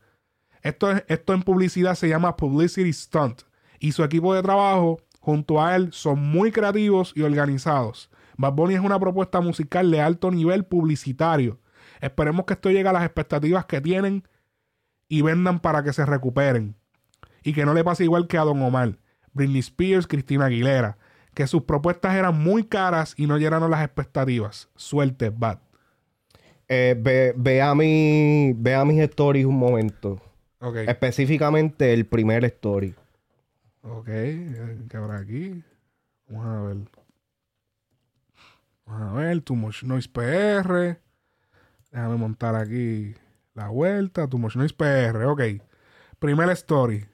Esto, 0.63 0.93
es- 0.93 1.05
esto 1.09 1.33
en 1.33 1.43
publicidad 1.43 1.95
se 1.97 2.09
llama 2.09 2.37
publicity 2.37 2.93
stunt 2.93 3.43
y 3.81 3.93
su 3.93 4.05
equipo 4.05 4.35
de 4.35 4.43
trabajo 4.43 5.01
junto 5.21 5.61
a 5.61 5.75
él 5.75 5.89
son 5.93 6.21
muy 6.21 6.53
creativos 6.53 7.13
y 7.17 7.23
organizados. 7.23 8.11
Bad 8.37 8.53
Bunny 8.53 8.75
es 8.75 8.81
una 8.81 8.99
propuesta 9.01 9.41
musical 9.41 9.91
de 9.91 10.01
alto 10.01 10.31
nivel 10.31 10.65
publicitario. 10.65 11.61
Esperemos 12.01 12.45
que 12.47 12.55
esto 12.55 12.71
llegue 12.71 12.89
a 12.89 12.93
las 12.93 13.05
expectativas 13.05 13.65
que 13.67 13.81
tienen 13.81 14.27
y 15.09 15.23
vendan 15.23 15.61
para 15.61 15.83
que 15.83 15.93
se 15.93 16.05
recuperen. 16.07 16.77
Y 17.45 17.53
que 17.53 17.65
no 17.65 17.75
le 17.75 17.85
pase 17.85 18.05
igual 18.05 18.27
que 18.29 18.39
a 18.39 18.43
Don 18.43 18.61
Omar, 18.63 18.99
Britney 19.33 19.61
Spears, 19.61 20.07
Cristina 20.07 20.47
Aguilera, 20.47 20.97
que 21.35 21.47
sus 21.47 21.63
propuestas 21.63 22.15
eran 22.15 22.39
muy 22.39 22.65
caras 22.65 23.15
y 23.17 23.27
no 23.27 23.39
llenaron 23.39 23.71
las 23.71 23.85
expectativas. 23.85 24.69
Suerte, 24.77 25.31
Bad. 25.31 25.59
Eh, 26.69 26.97
ve, 26.99 27.35
ve 27.37 27.61
a 27.61 27.75
mi, 27.75 28.53
ve 28.57 28.75
a 28.75 28.85
mis 28.85 29.01
stories 29.01 29.45
un 29.47 29.59
momento. 29.59 30.21
Ok. 30.61 30.77
Específicamente 30.87 31.93
el 31.93 32.07
primer 32.07 32.45
story. 32.45 32.95
Ok. 33.83 34.09
eh, 34.09 34.79
¿Qué 34.89 34.97
habrá 34.97 35.19
aquí? 35.19 35.63
Vamos 36.29 36.47
a 36.47 36.63
ver. 36.63 36.77
Vamos 38.87 39.11
a 39.11 39.13
ver. 39.15 39.41
Too 39.43 39.57
Much 39.57 39.83
Noise 39.83 40.09
PR. 40.09 40.99
Déjame 41.91 42.17
montar 42.17 42.55
aquí 42.55 43.15
la 43.55 43.69
vuelta. 43.69 44.29
Too 44.29 44.39
Much 44.39 44.57
Noise 44.57 44.75
PR. 44.75 45.25
Ok. 45.27 45.43
Primer 46.19 46.49
story. 46.51 47.07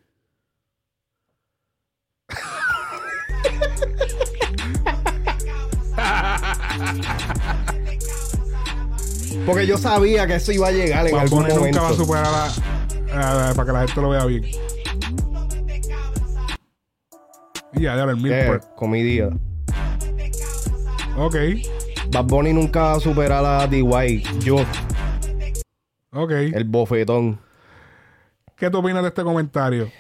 Porque 9.49 9.67
yo 9.67 9.79
sabía 9.79 10.27
que 10.27 10.35
eso 10.37 10.53
iba 10.53 10.69
a 10.69 10.73
llegar 10.73 11.07
en 11.07 11.13
Bad 11.13 11.23
algún 11.23 11.41
Bunny 11.43 11.55
momento. 11.55 11.79
nunca 11.79 11.83
va 11.83 11.95
a 11.95 11.95
superar 11.99 12.27
a, 13.13 13.51
a- 13.51 13.55
para 13.55 13.67
que 13.67 13.73
la 13.73 13.87
gente 13.87 14.01
lo 14.01 14.11
vea 14.11 14.25
bien. 14.27 14.45
Y 17.75 17.83
ya, 17.83 17.97
ya, 17.97 18.05
el 18.05 18.17
mil 18.17 18.33
Eh, 18.33 18.47
por- 18.47 18.75
comedia. 18.75 19.31
Ok. 21.17 21.37
Bad 22.11 22.25
Bunny 22.25 22.53
nunca 22.53 22.81
va 22.83 22.93
a 22.95 23.01
superar 23.01 23.45
a 23.45 23.67
DY. 23.67 24.23
Yo, 24.41 24.57
Ok. 26.13 26.31
el 26.33 26.65
bofetón. 26.65 27.41
¿Qué 28.57 28.71
tú 28.71 28.79
opinas 28.79 29.03
de 29.03 29.09
este 29.09 29.23
comentario? 29.23 29.91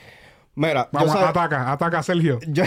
Mira, 0.55 0.89
yo 0.93 0.99
Vamos, 0.99 1.15
sab- 1.15 1.29
ataca, 1.29 1.71
ataca, 1.71 2.03
Sergio. 2.03 2.41
yo, 2.49 2.65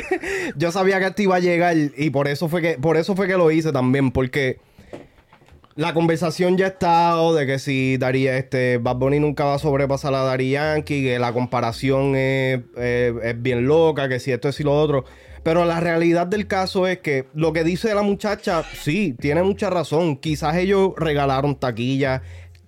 yo 0.56 0.72
sabía 0.72 0.98
que 1.00 1.06
esto 1.08 1.22
iba 1.22 1.36
a 1.36 1.40
llegar 1.40 1.76
y 1.76 2.10
por 2.10 2.26
eso 2.28 2.48
fue 2.48 2.62
que 2.62 2.78
por 2.78 2.96
eso 2.96 3.14
fue 3.14 3.26
que 3.26 3.36
lo 3.36 3.50
hice 3.50 3.70
también 3.70 4.10
porque 4.10 4.60
la 5.76 5.92
conversación 5.92 6.56
ya 6.56 6.66
ha 6.66 6.68
estado 6.68 7.34
de 7.34 7.46
que 7.46 7.58
si 7.58 7.96
Daría, 7.96 8.36
este, 8.36 8.78
Bad 8.78 8.96
Bunny 8.96 9.18
nunca 9.18 9.44
va 9.44 9.54
a 9.54 9.58
sobrepasar 9.58 10.14
a 10.14 10.22
Daddy 10.22 10.50
Yankee, 10.50 11.02
que 11.02 11.18
la 11.18 11.32
comparación 11.32 12.14
es, 12.16 12.60
es 12.76 13.42
bien 13.42 13.66
loca, 13.66 14.08
que 14.08 14.20
si 14.20 14.30
esto 14.30 14.48
es 14.48 14.60
y 14.60 14.62
lo 14.62 14.72
otro. 14.72 15.04
Pero 15.42 15.66
la 15.66 15.78
realidad 15.78 16.26
del 16.26 16.46
caso 16.46 16.86
es 16.86 16.98
que 16.98 17.26
lo 17.34 17.52
que 17.52 17.64
dice 17.64 17.94
la 17.94 18.02
muchacha, 18.02 18.64
sí, 18.80 19.14
tiene 19.20 19.42
mucha 19.42 19.68
razón. 19.68 20.16
Quizás 20.16 20.56
ellos 20.56 20.92
regalaron 20.96 21.54
taquillas. 21.56 22.22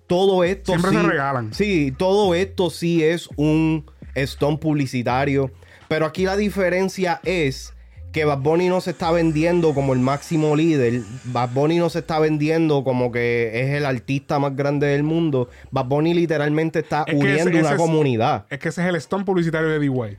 Todo 0.05 0.43
esto 0.43 0.73
Siempre 0.73 0.91
sí, 0.91 0.97
se 0.97 1.03
regalan. 1.03 1.53
Sí, 1.53 1.93
todo 1.97 2.35
esto 2.35 2.69
sí 2.69 3.03
es 3.03 3.29
un 3.35 3.89
stunt 4.15 4.59
publicitario. 4.59 5.51
Pero 5.87 6.05
aquí 6.05 6.25
la 6.25 6.37
diferencia 6.37 7.19
es 7.23 7.73
que 8.17 8.25
Bad 8.25 8.39
Bunny 8.39 8.67
no 8.69 8.81
se 8.81 8.91
está 8.91 9.11
vendiendo 9.11 9.73
como 9.73 9.93
el 9.93 9.99
máximo 9.99 10.55
líder. 10.55 11.01
Bad 11.25 11.49
Bunny 11.53 11.77
no 11.77 11.89
se 11.89 11.99
está 11.99 12.19
vendiendo 12.19 12.83
como 12.83 13.11
que 13.11 13.51
es 13.61 13.69
el 13.75 13.85
artista 13.85 14.39
más 14.39 14.55
grande 14.55 14.87
del 14.87 15.03
mundo. 15.03 15.49
Bad 15.71 15.85
Bunny 15.85 16.13
literalmente 16.13 16.79
está 16.79 17.03
Es 17.07 17.13
uniendo 17.13 17.49
ese- 17.51 17.59
una 17.59 17.71
es- 17.71 17.77
comunidad. 17.77 18.45
Es 18.49 18.59
que 18.59 18.69
ese 18.69 18.81
es 18.81 18.87
el 18.87 18.95
stone 18.95 19.23
publicitario 19.25 19.69
de 19.69 19.79
D-Way. 19.79 20.17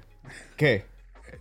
¿Qué? 0.56 0.84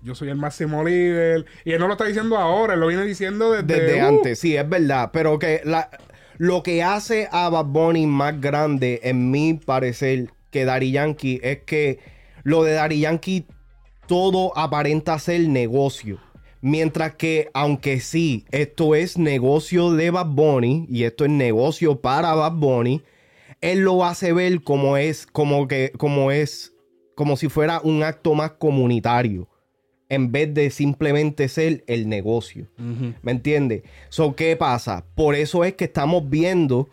Yo 0.03 0.15
soy 0.15 0.29
el 0.29 0.37
máximo 0.37 0.83
líder. 0.83 1.45
Y 1.65 1.71
él 1.73 1.79
no 1.79 1.87
lo 1.87 1.93
está 1.93 2.05
diciendo 2.05 2.37
ahora, 2.37 2.73
él 2.75 2.79
lo 2.79 2.87
viene 2.87 3.03
diciendo 3.03 3.51
desde, 3.51 3.81
Desde 3.81 4.01
uh, 4.03 4.07
antes, 4.07 4.39
sí, 4.39 4.55
es 4.55 4.67
verdad. 4.67 5.09
Pero 5.11 5.39
que 5.39 5.61
la, 5.63 5.89
lo 6.37 6.63
que 6.63 6.83
hace 6.83 7.27
a 7.31 7.49
Bad 7.49 7.65
Bunny 7.65 8.05
más 8.07 8.39
grande, 8.39 8.99
en 9.03 9.31
mi 9.31 9.53
parecer, 9.55 10.29
que 10.51 10.65
Daddy 10.65 10.91
Yankee, 10.91 11.39
es 11.43 11.59
que 11.65 11.99
lo 12.43 12.63
de 12.63 12.73
Daddy 12.73 12.99
Yankee 13.01 13.45
todo 14.07 14.57
aparenta 14.57 15.19
ser 15.19 15.41
negocio. 15.49 16.19
Mientras 16.61 17.15
que, 17.15 17.49
aunque 17.53 17.99
sí, 17.99 18.45
esto 18.51 18.95
es 18.95 19.17
negocio 19.17 19.91
de 19.91 20.09
Bad 20.09 20.27
Bunny 20.27 20.87
y 20.89 21.03
esto 21.03 21.25
es 21.25 21.31
negocio 21.31 22.01
para 22.01 22.33
Bad 22.33 22.53
Bunny, 22.53 23.03
él 23.61 23.79
lo 23.79 24.03
hace 24.05 24.33
ver 24.33 24.61
como 24.63 24.97
es, 24.97 25.27
como 25.27 25.67
que, 25.67 25.91
como 25.97 26.31
es, 26.31 26.73
como 27.15 27.37
si 27.37 27.49
fuera 27.49 27.79
un 27.81 28.03
acto 28.03 28.33
más 28.33 28.51
comunitario, 28.51 29.47
en 30.09 30.31
vez 30.31 30.53
de 30.53 30.69
simplemente 30.69 31.47
ser 31.47 31.83
el 31.87 32.07
negocio. 32.09 32.67
¿Me 33.21 33.31
entiendes? 33.31 33.83
So, 34.09 34.35
¿qué 34.35 34.55
pasa? 34.55 35.05
Por 35.15 35.35
eso 35.35 35.63
es 35.63 35.73
que 35.73 35.85
estamos 35.85 36.29
viendo 36.29 36.89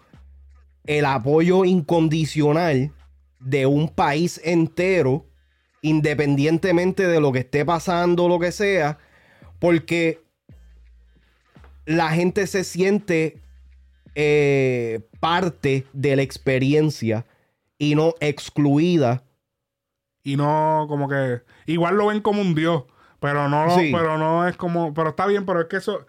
el 0.84 1.04
apoyo 1.04 1.64
incondicional 1.64 2.92
de 3.40 3.66
un 3.66 3.88
país 3.88 4.40
entero, 4.44 5.26
independientemente 5.82 7.06
de 7.06 7.20
lo 7.20 7.32
que 7.32 7.40
esté 7.40 7.64
pasando, 7.64 8.28
lo 8.28 8.38
que 8.38 8.52
sea, 8.52 8.98
porque 9.64 10.20
la 11.86 12.10
gente 12.10 12.46
se 12.46 12.64
siente 12.64 13.40
eh, 14.14 15.00
parte 15.20 15.86
de 15.94 16.16
la 16.16 16.20
experiencia 16.22 17.24
y 17.78 17.94
no 17.94 18.12
excluida. 18.20 19.22
Y 20.22 20.36
no, 20.36 20.84
como 20.86 21.08
que. 21.08 21.40
Igual 21.64 21.96
lo 21.96 22.08
ven 22.08 22.20
como 22.20 22.42
un 22.42 22.54
dios. 22.54 22.84
Pero 23.20 23.48
no, 23.48 23.64
lo- 23.64 23.78
Sí. 23.78 23.90
pero 23.90 24.18
no 24.18 24.46
es 24.46 24.54
como. 24.54 24.92
Pero 24.92 25.08
está 25.10 25.26
bien, 25.26 25.46
pero 25.46 25.62
es 25.62 25.66
que 25.68 25.76
eso. 25.78 26.04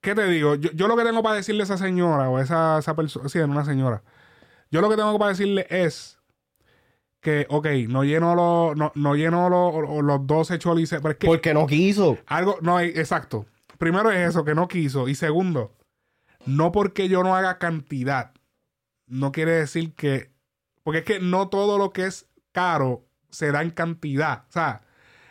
¿Qué 0.00 0.14
te 0.14 0.26
digo? 0.28 0.54
Yo, 0.54 0.70
yo 0.72 0.88
lo 0.88 0.96
que 0.96 1.04
tengo 1.04 1.22
para 1.22 1.36
decirle 1.36 1.62
a 1.62 1.64
esa 1.64 1.76
señora, 1.76 2.30
o 2.30 2.38
a 2.38 2.42
esa, 2.42 2.78
esa 2.78 2.96
persona. 2.96 3.28
Sí, 3.28 3.38
una 3.40 3.66
señora. 3.66 4.02
Yo 4.70 4.80
lo 4.80 4.88
que 4.88 4.96
tengo 4.96 5.18
para 5.18 5.32
decirle 5.32 5.66
es 5.68 6.18
que, 7.22 7.46
ok, 7.48 7.66
no 7.88 8.02
lleno 8.02 8.34
los, 8.34 8.76
no, 8.76 8.90
no 8.96 9.14
lleno 9.14 9.48
los, 9.48 10.04
los 10.04 10.26
12 10.26 10.58
cholices. 10.58 11.00
Pero 11.00 11.12
es 11.12 11.18
que 11.18 11.26
Porque 11.28 11.54
no 11.54 11.66
quiso. 11.66 12.18
algo, 12.26 12.58
no, 12.60 12.80
exacto. 12.80 13.46
Primero 13.78 14.10
es 14.10 14.30
eso, 14.30 14.44
que 14.44 14.56
no 14.56 14.66
quiso. 14.68 15.08
Y 15.08 15.14
segundo, 15.14 15.72
no 16.46 16.72
porque 16.72 17.08
yo 17.08 17.22
no 17.22 17.36
haga 17.36 17.58
cantidad, 17.58 18.32
no 19.06 19.32
quiere 19.32 19.52
decir 19.52 19.94
que. 19.94 20.32
Porque 20.82 20.98
es 20.98 21.04
que 21.04 21.20
no 21.20 21.48
todo 21.48 21.78
lo 21.78 21.92
que 21.92 22.06
es 22.06 22.26
caro 22.50 23.06
se 23.30 23.52
da 23.52 23.62
en 23.62 23.70
cantidad. 23.70 24.44
O 24.48 24.52
sea, 24.52 24.82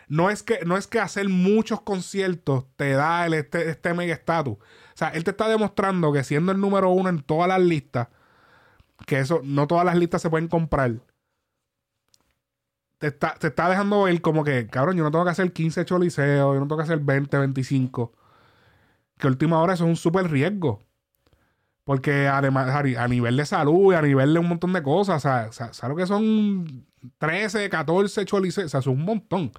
no 0.08 0.30
es 0.30 0.42
que, 0.42 0.60
no 0.64 0.78
es 0.78 0.86
que 0.86 0.98
hacer 0.98 1.28
muchos 1.28 1.82
conciertos 1.82 2.64
te 2.76 2.92
da 2.92 3.26
el, 3.26 3.34
este, 3.34 3.68
este 3.68 3.92
mega 3.92 4.14
estatus. 4.14 4.54
O 4.54 4.94
sea, 4.94 5.08
él 5.10 5.24
te 5.24 5.32
está 5.32 5.46
demostrando 5.46 6.10
que 6.10 6.24
siendo 6.24 6.52
el 6.52 6.60
número 6.60 6.88
uno 6.88 7.10
en 7.10 7.20
todas 7.20 7.48
las 7.48 7.60
listas, 7.60 8.08
que 9.06 9.18
eso, 9.18 9.42
no 9.44 9.66
todas 9.66 9.84
las 9.84 9.96
listas 9.96 10.22
se 10.22 10.30
pueden 10.30 10.48
comprar. 10.48 10.92
Te 13.02 13.08
está, 13.08 13.34
te 13.34 13.48
está 13.48 13.68
dejando 13.68 14.04
ver 14.04 14.22
como 14.22 14.44
que, 14.44 14.68
cabrón, 14.68 14.96
yo 14.96 15.02
no 15.02 15.10
tengo 15.10 15.24
que 15.24 15.32
hacer 15.32 15.52
15 15.52 15.84
choliseos, 15.84 16.54
yo 16.54 16.60
no 16.60 16.68
tengo 16.68 16.76
que 16.76 16.84
hacer 16.84 17.00
20, 17.00 17.36
25. 17.36 18.12
Que 19.18 19.26
última 19.26 19.60
hora 19.60 19.74
eso 19.74 19.82
es 19.82 19.90
un 19.90 19.96
súper 19.96 20.30
riesgo. 20.30 20.84
Porque 21.82 22.28
además, 22.28 22.68
a, 22.68 23.08
nivel 23.08 23.36
de 23.36 23.44
salud 23.44 23.92
y 23.92 23.96
a 23.96 24.02
nivel 24.02 24.32
de 24.34 24.38
un 24.38 24.48
montón 24.48 24.72
de 24.72 24.84
cosas, 24.84 25.26
o 25.26 25.52
¿sabes 25.52 25.82
lo 25.82 25.96
que 25.96 26.06
son 26.06 26.86
13, 27.18 27.68
14 27.68 28.24
choliseos? 28.24 28.66
O 28.66 28.68
sea, 28.68 28.78
es 28.78 28.86
un 28.86 29.04
montón. 29.04 29.50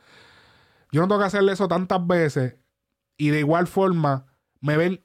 Yo 0.94 1.02
no 1.02 1.10
tengo 1.10 1.20
que 1.20 1.28
hacerle 1.28 1.52
eso 1.52 1.68
tantas 1.68 2.08
veces 2.08 2.56
y 3.18 3.28
de 3.28 3.40
igual 3.40 3.68
forma 3.68 4.26
me 4.62 4.78
ven 4.78 5.04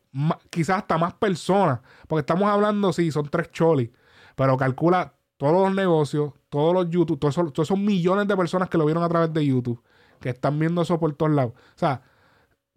quizás 0.51 0.79
hasta 0.79 0.97
más 0.97 1.15
personas. 1.15 1.81
Porque 2.07 2.21
estamos 2.21 2.49
hablando, 2.49 2.93
sí, 2.93 3.11
son 3.11 3.29
tres 3.31 3.51
cholis, 3.51 3.91
pero 4.37 4.57
calcula 4.57 5.18
todos 5.39 5.69
los 5.69 5.75
negocios, 5.75 6.35
todos 6.51 6.75
los 6.75 6.91
YouTube, 6.91 7.19
todos 7.19 7.35
esos, 7.35 7.53
todos 7.53 7.69
esos 7.69 7.79
millones 7.79 8.29
de 8.29 8.37
personas 8.37 8.69
que 8.69 8.77
lo 8.77 8.85
vieron 8.85 9.03
a 9.03 9.09
través 9.09 9.33
de 9.33 9.47
YouTube, 9.47 9.83
que 10.21 10.29
están 10.31 10.59
viendo 10.59 10.83
eso 10.83 11.01
por 11.01 11.15
todos 11.15 11.33
lados. 11.33 11.55
O 11.55 11.79
sea, 11.79 12.03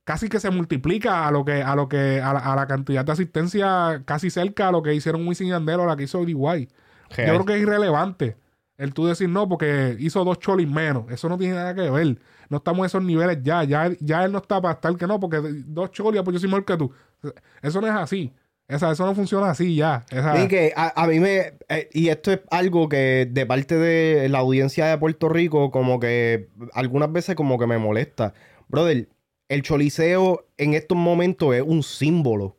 casi 0.06 0.30
que 0.30 0.40
se 0.40 0.50
multiplica 0.50 1.28
a 1.28 1.32
lo 1.32 1.44
que, 1.44 1.62
a 1.62 1.76
lo 1.76 1.90
que, 1.90 2.22
a 2.22 2.34
la, 2.34 2.40
a 2.40 2.56
la 2.56 2.68
cantidad 2.68 3.04
de 3.04 3.12
asistencia 3.12 4.04
casi 4.06 4.30
cerca 4.30 4.70
a 4.70 4.72
lo 4.72 4.82
que 4.82 4.94
hicieron 4.94 5.28
Wisin 5.28 5.48
y 5.48 5.50
Yandel 5.50 5.82
o 5.82 5.86
la 5.86 5.98
que 5.98 6.04
hizo 6.04 6.24
D.Y. 6.24 6.36
Yo 6.36 6.68
creo 7.10 7.46
que 7.46 7.56
es 7.56 7.62
irrelevante 7.62 8.38
el 8.82 8.96
tú 8.96 9.06
decir 9.06 9.30
no, 9.30 9.48
porque 9.48 9.96
hizo 10.00 10.24
dos 10.24 10.40
cholis 10.40 10.68
menos. 10.68 11.04
Eso 11.12 11.30
no 11.30 11.38
tiene 11.38 11.54
nada 11.54 11.76
que 11.76 11.88
ver. 11.88 12.18
No 12.50 12.58
estamos 12.58 12.84
a 12.84 12.88
esos 12.88 13.04
niveles 13.04 13.38
ya. 13.44 13.64
Ya, 13.64 13.92
ya 14.00 14.26
él 14.26 14.32
no 14.32 14.40
está 14.40 14.60
para 14.60 14.74
estar 14.74 14.96
que 14.98 15.06
no, 15.06 15.20
porque 15.20 15.38
dos 15.68 15.92
cholis, 15.92 16.24
pues 16.24 16.34
yo 16.34 16.40
soy 16.40 16.50
mejor 16.50 16.66
que 16.66 16.78
tú. 16.78 16.92
Eso 17.62 17.80
no 17.80 17.86
es 17.86 17.94
así. 17.94 18.34
Esa, 18.72 18.92
eso 18.92 19.06
no 19.06 19.14
funciona 19.14 19.50
así 19.50 19.76
ya. 19.76 20.06
Y 20.44 20.48
que 20.48 20.72
a, 20.76 21.04
a 21.04 21.08
mí 21.08 21.20
me. 21.20 21.54
eh, 21.70 21.90
y 21.94 22.08
esto 22.08 22.32
es 22.32 22.40
algo 22.50 22.88
que 22.88 23.28
de 23.30 23.46
parte 23.46 23.76
de 23.76 24.30
la 24.30 24.40
audiencia 24.40 24.86
de 24.88 24.98
Puerto 24.98 25.28
Rico, 25.30 25.72
como 25.72 26.00
que 26.00 26.48
algunas 26.74 27.12
veces 27.12 27.36
como 27.36 27.60
que 27.60 27.68
me 27.68 27.78
molesta. 27.78 28.34
Brother, 28.70 29.10
el 29.50 29.62
choliseo 29.64 30.46
en 30.58 30.74
estos 30.74 30.98
momentos 30.98 31.54
es 31.54 31.62
un 31.66 31.84
símbolo. 31.84 32.56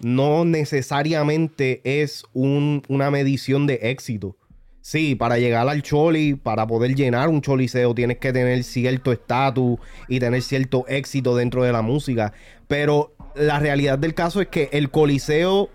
No 0.00 0.44
necesariamente 0.44 1.80
es 1.84 2.24
un- 2.32 2.82
una 2.88 3.10
medición 3.10 3.66
de 3.66 3.80
éxito. 3.82 4.36
Sí, 4.80 5.14
para 5.16 5.38
llegar 5.38 5.68
al 5.68 5.82
choli, 5.82 6.34
para 6.34 6.66
poder 6.66 6.94
llenar 6.94 7.28
un 7.28 7.42
choliseo, 7.42 7.94
tienes 7.94 8.18
que 8.18 8.32
tener 8.32 8.62
cierto 8.64 9.12
estatus 9.12 9.78
y 10.08 10.18
tener 10.18 10.40
cierto 10.40 10.86
éxito 10.88 11.36
dentro 11.36 11.62
de 11.62 11.72
la 11.72 11.82
música. 11.82 12.32
Pero 12.68 13.12
la 13.38 13.58
realidad 13.58 13.98
del 13.98 14.14
caso 14.14 14.40
es 14.40 14.48
que 14.48 14.68
el 14.72 14.90
coliseo 14.90 15.68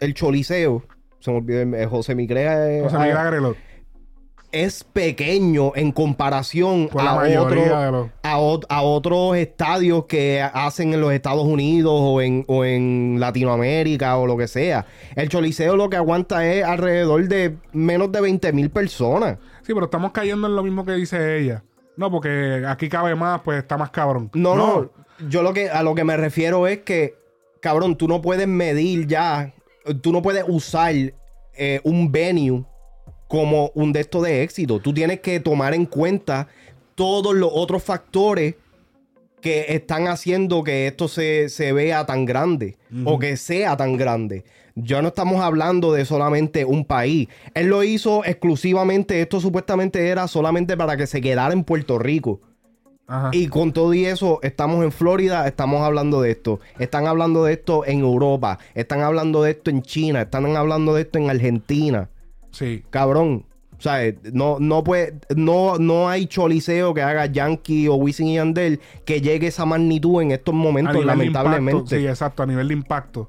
el 0.00 0.12
choliseo, 0.14 0.82
se 1.20 1.30
me 1.30 1.38
olvidó, 1.38 1.60
eh, 1.76 1.86
José 1.86 2.14
Migrea, 2.14 2.68
eh, 2.70 2.82
José 2.82 2.96
ah, 2.96 3.00
Miguel 3.00 3.16
Agrelot, 3.16 3.56
es 4.52 4.84
pequeño 4.84 5.72
en 5.74 5.90
comparación 5.90 6.88
a, 6.96 7.16
otro- 7.40 7.90
los. 7.90 8.10
a, 8.22 8.38
ot- 8.38 8.66
a 8.68 8.82
otros 8.82 9.36
estadios 9.36 10.04
que 10.06 10.40
hacen 10.42 10.94
en 10.94 11.00
los 11.00 11.12
Estados 11.12 11.44
Unidos 11.44 11.92
o 11.96 12.20
en, 12.20 12.44
o 12.46 12.64
en 12.64 13.16
Latinoamérica 13.18 14.16
o 14.16 14.26
lo 14.26 14.36
que 14.36 14.46
sea. 14.46 14.86
El 15.16 15.28
choliseo 15.28 15.76
lo 15.76 15.88
que 15.90 15.96
aguanta 15.96 16.46
es 16.46 16.64
alrededor 16.64 17.26
de 17.26 17.56
menos 17.72 18.12
de 18.12 18.20
20 18.20 18.52
mil 18.52 18.70
personas. 18.70 19.38
Sí, 19.62 19.74
pero 19.74 19.86
estamos 19.86 20.12
cayendo 20.12 20.46
en 20.46 20.54
lo 20.54 20.62
mismo 20.62 20.84
que 20.84 20.92
dice 20.92 21.38
ella. 21.38 21.64
No, 21.96 22.10
porque 22.10 22.62
aquí 22.66 22.88
cabe 22.88 23.14
más, 23.16 23.40
pues 23.42 23.58
está 23.58 23.76
más 23.76 23.90
cabrón. 23.90 24.30
No, 24.34 24.54
no, 24.56 24.90
yo 25.28 25.42
lo 25.42 25.52
que 25.52 25.70
a 25.70 25.82
lo 25.82 25.94
que 25.94 26.04
me 26.04 26.16
refiero 26.16 26.66
es 26.66 26.80
que, 26.80 27.14
cabrón, 27.60 27.96
tú 27.96 28.08
no 28.08 28.20
puedes 28.20 28.48
medir 28.48 29.06
ya, 29.06 29.54
tú 30.02 30.12
no 30.12 30.22
puedes 30.22 30.44
usar 30.46 30.94
eh, 31.54 31.80
un 31.84 32.10
venue 32.10 32.64
como 33.28 33.70
un 33.74 33.92
de 33.92 34.00
estos 34.00 34.22
de 34.22 34.42
éxito. 34.42 34.80
Tú 34.80 34.92
tienes 34.92 35.20
que 35.20 35.40
tomar 35.40 35.74
en 35.74 35.86
cuenta 35.86 36.48
todos 36.94 37.34
los 37.34 37.50
otros 37.52 37.82
factores 37.82 38.54
que 39.40 39.66
están 39.68 40.08
haciendo 40.08 40.64
que 40.64 40.86
esto 40.86 41.06
se, 41.06 41.50
se 41.50 41.72
vea 41.72 42.06
tan 42.06 42.24
grande 42.24 42.78
o 43.04 43.18
que 43.18 43.36
sea 43.36 43.76
tan 43.76 43.96
grande. 43.96 44.44
Ya 44.74 45.02
no 45.02 45.08
estamos 45.08 45.42
hablando 45.42 45.92
de 45.92 46.04
solamente 46.04 46.64
un 46.64 46.84
país. 46.84 47.28
Él 47.52 47.66
lo 47.66 47.84
hizo 47.84 48.24
exclusivamente, 48.24 49.20
esto 49.20 49.40
supuestamente 49.40 50.08
era 50.08 50.28
solamente 50.28 50.76
para 50.76 50.96
que 50.96 51.06
se 51.06 51.20
quedara 51.20 51.52
en 51.52 51.62
Puerto 51.62 51.98
Rico. 51.98 52.40
Ajá. 53.06 53.30
Y 53.32 53.48
con 53.48 53.72
todo 53.72 53.92
y 53.92 54.06
eso, 54.06 54.40
estamos 54.42 54.82
en 54.82 54.92
Florida, 54.92 55.46
estamos 55.46 55.82
hablando 55.82 56.22
de 56.22 56.30
esto. 56.30 56.60
Están 56.78 57.06
hablando 57.06 57.44
de 57.44 57.52
esto 57.52 57.84
en 57.84 58.00
Europa. 58.00 58.58
Están 58.74 59.00
hablando 59.00 59.42
de 59.42 59.52
esto 59.52 59.70
en 59.70 59.82
China. 59.82 60.22
Están 60.22 60.56
hablando 60.56 60.94
de 60.94 61.02
esto 61.02 61.18
en 61.18 61.30
Argentina. 61.30 62.08
Sí. 62.50 62.82
Cabrón, 62.90 63.44
sea, 63.84 64.14
no, 64.32 64.58
no, 64.58 64.82
puede, 64.82 65.14
no, 65.36 65.78
no 65.78 66.08
hay 66.08 66.26
choliseo 66.26 66.94
que 66.94 67.02
haga 67.02 67.26
Yankee 67.26 67.86
o 67.88 67.94
Wisin 67.94 68.28
y 68.28 68.34
Yandel 68.36 68.80
que 69.04 69.20
llegue 69.20 69.46
a 69.46 69.48
esa 69.50 69.66
magnitud 69.66 70.22
en 70.22 70.30
estos 70.32 70.54
momentos, 70.54 71.04
lamentablemente. 71.04 71.72
impacto, 71.72 71.96
sí, 71.96 72.06
exacto, 72.06 72.42
a 72.42 72.46
nivel 72.46 72.68
de 72.68 72.74
impacto. 72.74 73.28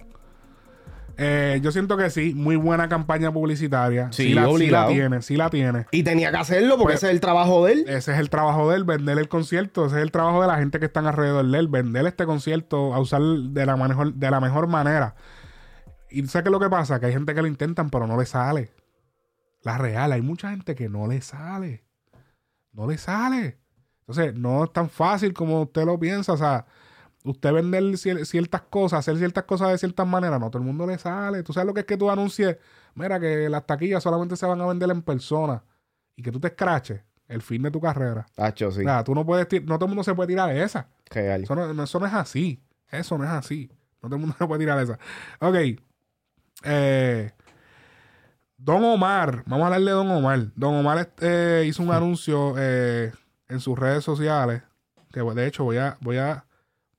Eh, 1.18 1.60
yo 1.64 1.72
siento 1.72 1.96
que 1.98 2.10
sí, 2.10 2.34
muy 2.36 2.56
buena 2.58 2.90
campaña 2.90 3.32
publicitaria. 3.32 4.12
Sí, 4.12 4.24
sí, 4.28 4.34
la, 4.34 4.42
sí 4.42 4.48
la 4.48 4.54
obligado. 4.54 4.90
tiene, 4.92 5.22
sí 5.22 5.36
la 5.38 5.50
tiene. 5.50 5.86
Y 5.92 6.04
tenía 6.04 6.30
que 6.32 6.38
hacerlo 6.38 6.72
porque 6.78 6.94
Pues- 6.94 7.04
ese 7.04 7.08
es 7.08 7.14
el 7.14 7.22
trabajo 7.22 7.66
de 7.66 7.74
él. 7.74 7.86
Ese 7.88 8.12
es 8.14 8.20
el 8.20 8.30
trabajo 8.30 8.70
de 8.70 8.76
él, 8.78 8.84
vender 8.84 9.18
el 9.18 9.30
concierto. 9.30 9.86
Ese 9.86 9.98
es 9.98 10.02
el 10.04 10.12
trabajo 10.12 10.42
de 10.42 10.48
la 10.48 10.58
gente 10.58 10.80
que 10.80 10.86
están 10.88 11.06
alrededor 11.08 11.46
de 11.46 11.58
él, 11.60 11.68
vender 11.70 12.06
este 12.06 12.26
concierto, 12.26 12.94
a 12.94 13.00
usar 13.00 13.22
de 13.22 13.66
la 13.66 13.78
mejor, 13.78 14.14
de 14.14 14.32
la 14.32 14.40
mejor 14.42 14.68
manera. 14.68 15.16
Y 16.10 16.26
¿sabes 16.28 16.44
qué 16.44 16.50
es 16.50 16.52
lo 16.52 16.60
que 16.60 16.70
pasa? 16.70 17.00
Que 17.00 17.08
hay 17.08 17.14
gente 17.14 17.34
que 17.34 17.42
lo 17.42 17.48
intentan, 17.48 17.90
pero 17.90 18.08
no 18.08 18.18
le 18.18 18.26
sale. 18.26 18.72
La 19.64 19.78
real, 19.78 20.12
hay 20.12 20.22
mucha 20.22 20.50
gente 20.52 20.76
que 20.76 20.90
no 20.90 21.08
le 21.08 21.22
sale. 21.22 21.84
No 22.72 22.88
le 22.88 22.98
sale. 22.98 23.58
Entonces, 24.02 24.36
no 24.36 24.66
es 24.66 24.74
tan 24.74 24.90
fácil 24.90 25.34
como 25.34 25.62
usted 25.64 25.86
lo 25.86 25.98
piensa. 26.00 26.34
O 26.34 26.38
sea, 26.38 26.66
usted 27.26 27.52
vender 27.54 27.84
cier- 27.96 28.24
ciertas 28.26 28.62
cosas, 28.62 29.00
hacer 29.00 29.18
ciertas 29.18 29.44
cosas 29.44 29.72
de 29.72 29.78
ciertas 29.78 30.08
maneras, 30.08 30.40
no 30.40 30.50
todo 30.50 30.62
el 30.62 30.66
mundo 30.68 30.86
le 30.88 30.98
sale. 30.98 31.44
Tú 31.44 31.52
sabes 31.54 31.68
lo 31.68 31.74
que 31.74 31.82
es 31.82 31.86
que 31.86 31.98
tú 31.98 32.10
anuncies, 32.10 32.58
mira, 32.94 33.20
que 33.20 33.50
las 33.50 33.66
taquillas 33.66 34.02
solamente 34.04 34.36
se 34.36 34.46
van 34.46 34.62
a 34.62 34.66
vender 34.68 34.90
en 34.92 35.02
persona 35.02 35.64
y 36.16 36.22
que 36.24 36.32
tú 36.32 36.40
te 36.40 36.48
escraches 36.48 37.02
el 37.28 37.42
fin 37.42 37.62
de 37.64 37.72
tu 37.72 37.82
carrera. 37.82 38.26
Tacho, 38.36 38.72
sí. 38.72 38.82
O 38.82 38.84
sea, 38.84 39.04
tú 39.04 39.14
no 39.16 39.26
puedes, 39.26 39.48
tir- 39.48 39.64
no 39.66 39.76
todo 39.78 39.86
el 39.86 39.90
mundo 39.90 40.04
se 40.04 40.14
puede 40.14 40.28
tirar 40.28 40.54
de 40.54 40.64
esa. 40.64 40.88
Real. 41.10 41.44
Eso 41.44 41.56
no, 41.56 41.74
no- 41.74 41.84
eso 41.84 42.00
no 42.00 42.06
es 42.06 42.14
así. 42.14 42.62
Eso 42.92 43.18
no 43.18 43.24
es 43.24 43.30
así. 43.32 43.70
No 44.02 44.10
todo 44.10 44.16
el 44.16 44.22
mundo 44.22 44.36
se 44.40 44.46
puede 44.48 44.60
tirar 44.60 44.78
de 44.78 44.84
esa. 44.84 45.00
Ok. 45.40 45.56
Eh, 46.64 47.32
Don 48.58 48.84
Omar. 48.84 49.44
Vamos 49.48 49.64
a 49.64 49.66
hablar 49.68 49.82
de 49.82 49.92
Don 49.92 50.10
Omar. 50.12 50.40
Don 50.56 50.76
Omar 50.76 51.12
eh, 51.22 51.66
hizo 51.68 51.84
un 51.84 51.92
anuncio 51.92 52.56
eh, 52.58 53.12
en 53.48 53.60
sus 53.60 53.78
redes 53.78 54.04
sociales. 54.04 54.62
Que 55.12 55.22
de 55.22 55.48
hecho 55.48 55.64
voy 55.64 55.78
a, 55.78 55.98
voy 56.02 56.18
a, 56.18 56.45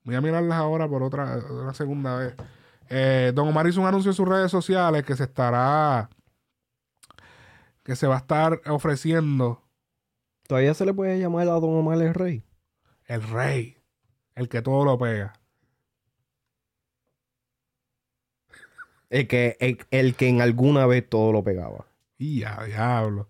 voy 0.07 0.15
a 0.15 0.21
mirarlas 0.23 0.57
ahora 0.57 0.89
por 0.89 1.03
otra, 1.03 1.39
una 1.51 1.75
segunda 1.75 2.17
vez. 2.17 2.35
Eh, 2.89 3.33
Don 3.35 3.49
Omar 3.49 3.67
hizo 3.67 3.81
un 3.81 3.87
anuncio 3.87 4.11
en 4.13 4.15
sus 4.17 4.27
redes 4.29 4.51
sociales 4.51 5.05
que 5.05 5.17
se 5.17 5.25
estará. 5.25 6.09
Que 7.83 7.95
se 7.97 8.07
va 8.07 8.15
a 8.15 8.19
estar 8.19 8.61
ofreciendo 8.67 9.63
Todavía 10.49 10.75
se 10.75 10.87
le 10.87 10.95
puede 10.95 11.19
llamar 11.19 11.49
a 11.49 11.53
Don 11.59 11.77
Omar 11.77 12.01
el 12.01 12.15
Rey. 12.15 12.45
el 13.07 13.21
rey. 13.23 13.77
El 14.37 14.49
que 14.49 14.63
todo 14.63 14.85
lo 14.85 14.97
pega. 14.97 15.33
El 19.11 19.27
que, 19.27 19.57
el, 19.61 19.79
el 19.91 20.15
que 20.15 20.29
en 20.29 20.41
alguna 20.41 20.87
vez 20.87 21.09
todo 21.09 21.33
lo 21.33 21.43
pegaba. 21.43 21.87
Y 22.19 22.41
ya, 22.41 22.63
diablo. 22.65 23.29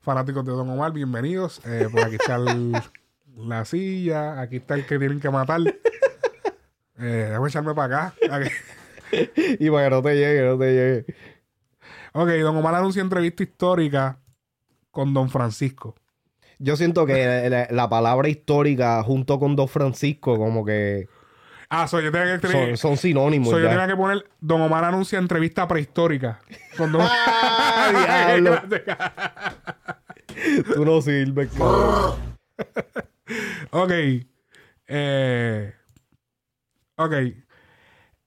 Fanáticos 0.00 0.44
de 0.46 0.52
Don 0.52 0.70
Omar, 0.70 0.92
bienvenidos. 0.92 1.60
Eh, 1.66 1.88
por 1.92 2.00
aquí 2.02 2.14
está 2.16 2.36
el- 2.36 2.72
la 3.36 3.64
silla. 3.66 4.40
Aquí 4.40 4.56
está 4.56 4.74
el 4.74 4.86
que 4.86 4.98
tienen 4.98 5.20
que 5.20 5.28
matar. 5.30 5.60
Eh, 7.00 7.26
déjame 7.28 7.48
echarme 7.48 7.74
para 7.74 8.06
acá. 8.08 8.14
Y 9.58 9.70
para 9.70 9.84
que 9.84 9.90
no 9.90 10.02
te 10.02 10.14
llegue, 10.16 10.42
no 10.42 10.58
te 10.58 10.72
llegue. 10.72 11.06
Ok, 12.12 12.28
Don 12.42 12.56
Omar 12.56 12.74
anuncia 12.74 13.00
entrevista 13.00 13.42
histórica 13.42 14.18
con 14.90 15.14
Don 15.14 15.30
Francisco. 15.30 15.94
Yo 16.58 16.76
siento 16.76 17.06
que 17.06 17.48
la, 17.48 17.68
la 17.70 17.88
palabra 17.88 18.28
histórica 18.28 19.02
junto 19.02 19.38
con 19.38 19.56
Don 19.56 19.68
Francisco 19.68 20.36
como 20.36 20.62
que 20.64 21.08
Ah, 21.70 21.86
soy 21.86 22.04
yo 22.04 22.10
tenía 22.12 22.38
que 22.38 22.76
son, 22.76 22.96
sinónimos. 22.96 23.50
so, 23.50 23.58
yo 23.58 23.68
tenía 23.68 23.86
que 23.86 23.96
poner 23.96 24.24
Don 24.40 24.62
Omar 24.62 24.84
anuncia 24.84 25.18
entrevista 25.18 25.68
prehistórica. 25.68 26.40
Con 26.76 26.92
Don 26.92 27.02
Ah, 27.06 28.34
diablo. 28.36 28.62
Tú 30.74 30.84
no 30.84 31.02
sirves. 31.02 31.50
Ok. 33.70 33.92
Eh, 34.90 35.74
ok. 36.98 37.14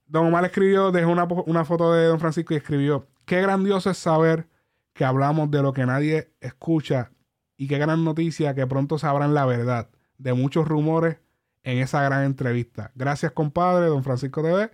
Don 0.06 0.26
Omar 0.26 0.44
escribió, 0.44 0.92
dejó 0.92 1.10
una, 1.10 1.24
una 1.24 1.64
foto 1.64 1.92
de 1.92 2.06
Don 2.06 2.20
Francisco 2.20 2.54
y 2.54 2.58
escribió: 2.58 3.08
Qué 3.24 3.40
grandioso 3.40 3.90
es 3.90 3.98
saber 3.98 4.48
que 4.92 5.04
hablamos 5.04 5.50
de 5.50 5.62
lo 5.62 5.72
que 5.72 5.86
nadie 5.86 6.32
escucha 6.40 7.12
y 7.56 7.68
qué 7.68 7.78
gran 7.78 8.04
noticia 8.04 8.54
que 8.54 8.66
pronto 8.66 8.98
sabrán 8.98 9.34
la 9.34 9.46
verdad 9.46 9.88
de 10.18 10.34
muchos 10.34 10.66
rumores 10.66 11.18
en 11.62 11.78
esa 11.78 12.02
gran 12.02 12.24
entrevista. 12.24 12.92
Gracias, 12.94 13.32
compadre, 13.32 13.86
Don 13.86 14.02
Francisco 14.04 14.42
TV. 14.42 14.70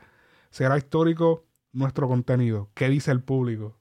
Será 0.51 0.78
histórico 0.78 1.44
nuestro 1.72 2.09
contenido. 2.09 2.70
¿Qué 2.74 2.88
dice 2.88 3.11
el 3.11 3.22
público? 3.22 3.76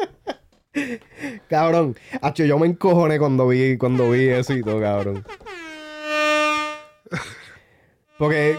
Cabrón. 1.49 1.95
Hacho, 2.21 2.45
yo 2.45 2.57
me 2.59 2.67
encojoné 2.67 3.19
cuando 3.19 3.47
vi, 3.47 3.77
cuando 3.77 4.11
vi 4.11 4.27
eso 4.27 4.53
y 4.53 4.61
todo, 4.63 4.79
cabrón. 4.79 5.23
Porque 8.17 8.55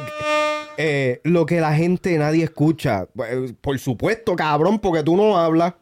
eh, 0.76 1.20
lo 1.24 1.46
que 1.46 1.60
la 1.60 1.74
gente 1.74 2.16
nadie 2.18 2.44
escucha. 2.44 3.06
pues, 3.14 3.52
Por 3.60 3.78
supuesto, 3.78 4.36
cabrón, 4.36 4.78
porque 4.78 5.02
tú 5.02 5.16
no 5.16 5.36
hablas. 5.38 5.74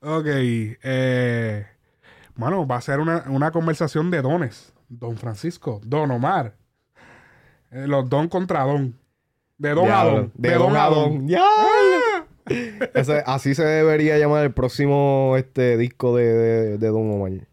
Ok. 0.00 0.26
Eh, 0.26 1.66
bueno, 2.34 2.66
va 2.66 2.76
a 2.76 2.80
ser 2.80 3.00
una, 3.00 3.24
una 3.28 3.50
conversación 3.52 4.10
de 4.10 4.22
dones. 4.22 4.72
Don 4.88 5.16
Francisco, 5.16 5.80
Don 5.84 6.10
Omar. 6.10 6.56
Eh, 7.70 7.86
los 7.86 8.08
don 8.08 8.28
contra 8.28 8.62
don. 8.64 8.98
De 9.62 9.70
don 9.74 9.88
a 9.90 10.02
don. 10.04 10.32
De, 10.34 10.54
don 10.54 10.76
a 10.76 10.86
don. 10.88 11.24
¡Diablo! 11.26 12.26
Ese- 12.94 13.22
así 13.24 13.54
se 13.54 13.64
debería 13.64 14.18
llamar 14.18 14.42
el 14.44 14.52
próximo 14.52 15.34
este 15.38 15.76
disco 15.76 16.16
de, 16.16 16.24
de- 16.24 16.78
de 16.78 16.88
Don 16.88 17.08
Omar. 17.12 17.46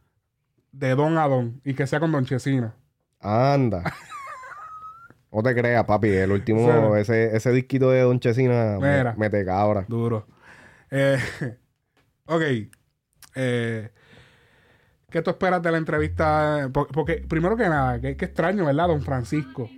De 0.71 0.95
don 0.95 1.19
a 1.19 1.27
don. 1.27 1.61
Y 1.63 1.75
que 1.75 1.85
sea 1.85 1.99
con 1.99 2.11
Don 2.11 2.25
Chesina. 2.25 2.73
Anda. 3.19 3.83
No 5.31 5.43
te 5.43 5.53
creas, 5.53 5.85
papi. 5.85 6.07
El 6.07 6.31
último, 6.31 6.95
ese, 6.95 7.35
ese 7.37 7.51
disquito 7.51 7.91
de 7.91 8.01
Don 8.01 8.19
Chesina 8.19 8.77
Mira. 8.81 9.13
me 9.15 9.29
te 9.29 9.45
cabra. 9.45 9.85
Duro. 9.87 10.25
Eh, 10.89 11.19
ok. 12.25 12.41
Eh, 13.35 13.89
¿Qué 15.11 15.21
tú 15.21 15.29
esperas 15.29 15.61
de 15.61 15.71
la 15.71 15.77
entrevista? 15.77 16.67
Por- 16.73 16.87
Porque, 16.87 17.23
primero 17.29 17.55
que 17.55 17.69
nada, 17.69 18.01
que, 18.01 18.17
que 18.17 18.25
extraño, 18.25 18.65
¿verdad? 18.65 18.87
Don 18.87 19.03
Francisco. 19.03 19.69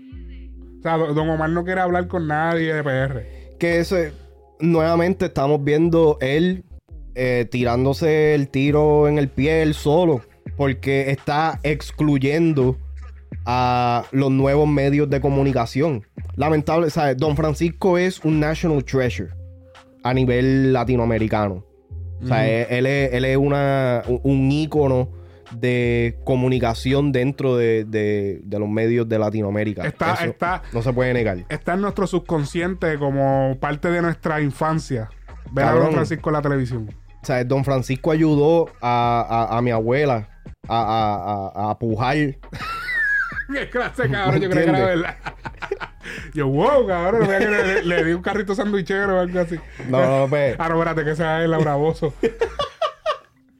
O 0.81 0.83
sea, 0.83 0.97
Don 0.97 1.29
Omar 1.29 1.49
no 1.49 1.63
quiere 1.63 1.81
hablar 1.81 2.07
con 2.07 2.27
nadie 2.27 2.73
de 2.73 2.83
PR. 2.83 3.21
Que 3.59 3.79
ese, 3.79 4.11
nuevamente 4.59 5.25
estamos 5.27 5.63
viendo 5.63 6.17
él 6.21 6.63
eh, 7.15 7.47
tirándose 7.51 8.33
el 8.35 8.47
tiro 8.49 9.07
en 9.07 9.17
el 9.17 9.29
pie 9.29 9.61
él 9.61 9.73
solo. 9.73 10.21
Porque 10.57 11.11
está 11.11 11.59
excluyendo 11.63 12.77
a 13.45 14.05
los 14.11 14.31
nuevos 14.31 14.67
medios 14.67 15.09
de 15.09 15.21
comunicación. 15.21 16.05
Lamentable, 16.35 16.89
¿sabes? 16.89 17.17
Don 17.17 17.35
Francisco 17.35 17.97
es 17.97 18.23
un 18.25 18.39
national 18.39 18.83
treasure 18.83 19.29
a 20.03 20.13
nivel 20.13 20.73
latinoamericano. 20.73 21.63
O 22.23 22.27
sea, 22.27 22.47
él, 22.47 22.67
él 22.69 22.85
es, 22.85 23.13
él 23.13 23.25
es 23.25 23.37
una, 23.37 24.03
un- 24.07 24.19
un 24.23 24.51
ícono 24.51 25.09
de 25.53 26.17
comunicación 26.23 27.11
dentro 27.11 27.55
de, 27.57 27.83
de- 27.85 28.39
de 28.43 28.59
los 28.59 28.69
medios 28.69 29.07
de 29.09 29.19
Latinoamérica. 29.19 29.85
Está- 29.85 30.13
Eso 30.13 30.23
está- 30.25 30.61
no 30.73 30.81
se 30.81 30.93
puede 30.93 31.13
negar. 31.13 31.37
Está 31.49 31.73
en 31.73 31.81
nuestro 31.81 32.07
subconsciente 32.07 32.97
como 32.97 33.57
parte 33.59 33.89
de 33.91 34.01
nuestra 34.01 34.41
infancia. 34.41 35.09
Ver 35.51 35.65
a. 35.65 35.73
Don 35.73 35.91
Francisco 35.91 36.29
en 36.29 36.33
la 36.33 36.41
televisión. 36.41 36.89
O 37.21 37.25
sea, 37.25 37.43
Don 37.43 37.63
Francisco 37.65 38.11
ayudó 38.11 38.69
a, 38.81 39.47
a- 39.51 39.57
a 39.57 39.61
mi 39.61 39.71
abuela 39.71 40.29
a, 40.67 41.51
a- 41.53 41.67
a- 41.67 41.71
a 41.71 41.79
pujar. 41.79 42.15
Qué 43.53 43.69
clase, 43.69 44.09
cabrón. 44.09 44.39
Yo 44.41 44.49
creo 44.49 44.63
que 44.63 44.69
era 44.69 44.85
verdad. 44.85 45.15
Yo, 46.33 46.47
wow, 46.47 46.87
cabrón. 46.87 47.27
le, 47.29 47.83
le 47.83 48.03
di 48.05 48.13
un 48.13 48.21
carrito 48.21 48.55
sandwichero 48.55 49.17
o 49.17 49.19
algo 49.19 49.39
así. 49.39 49.59
No, 49.89 50.21
no, 50.21 50.27
pues. 50.29 50.55
Ah, 50.59 50.69
no, 50.69 50.75
espérate, 50.75 51.03
que 51.03 51.11
esa 51.11 51.43
es 51.43 51.49
Laura 51.49 51.75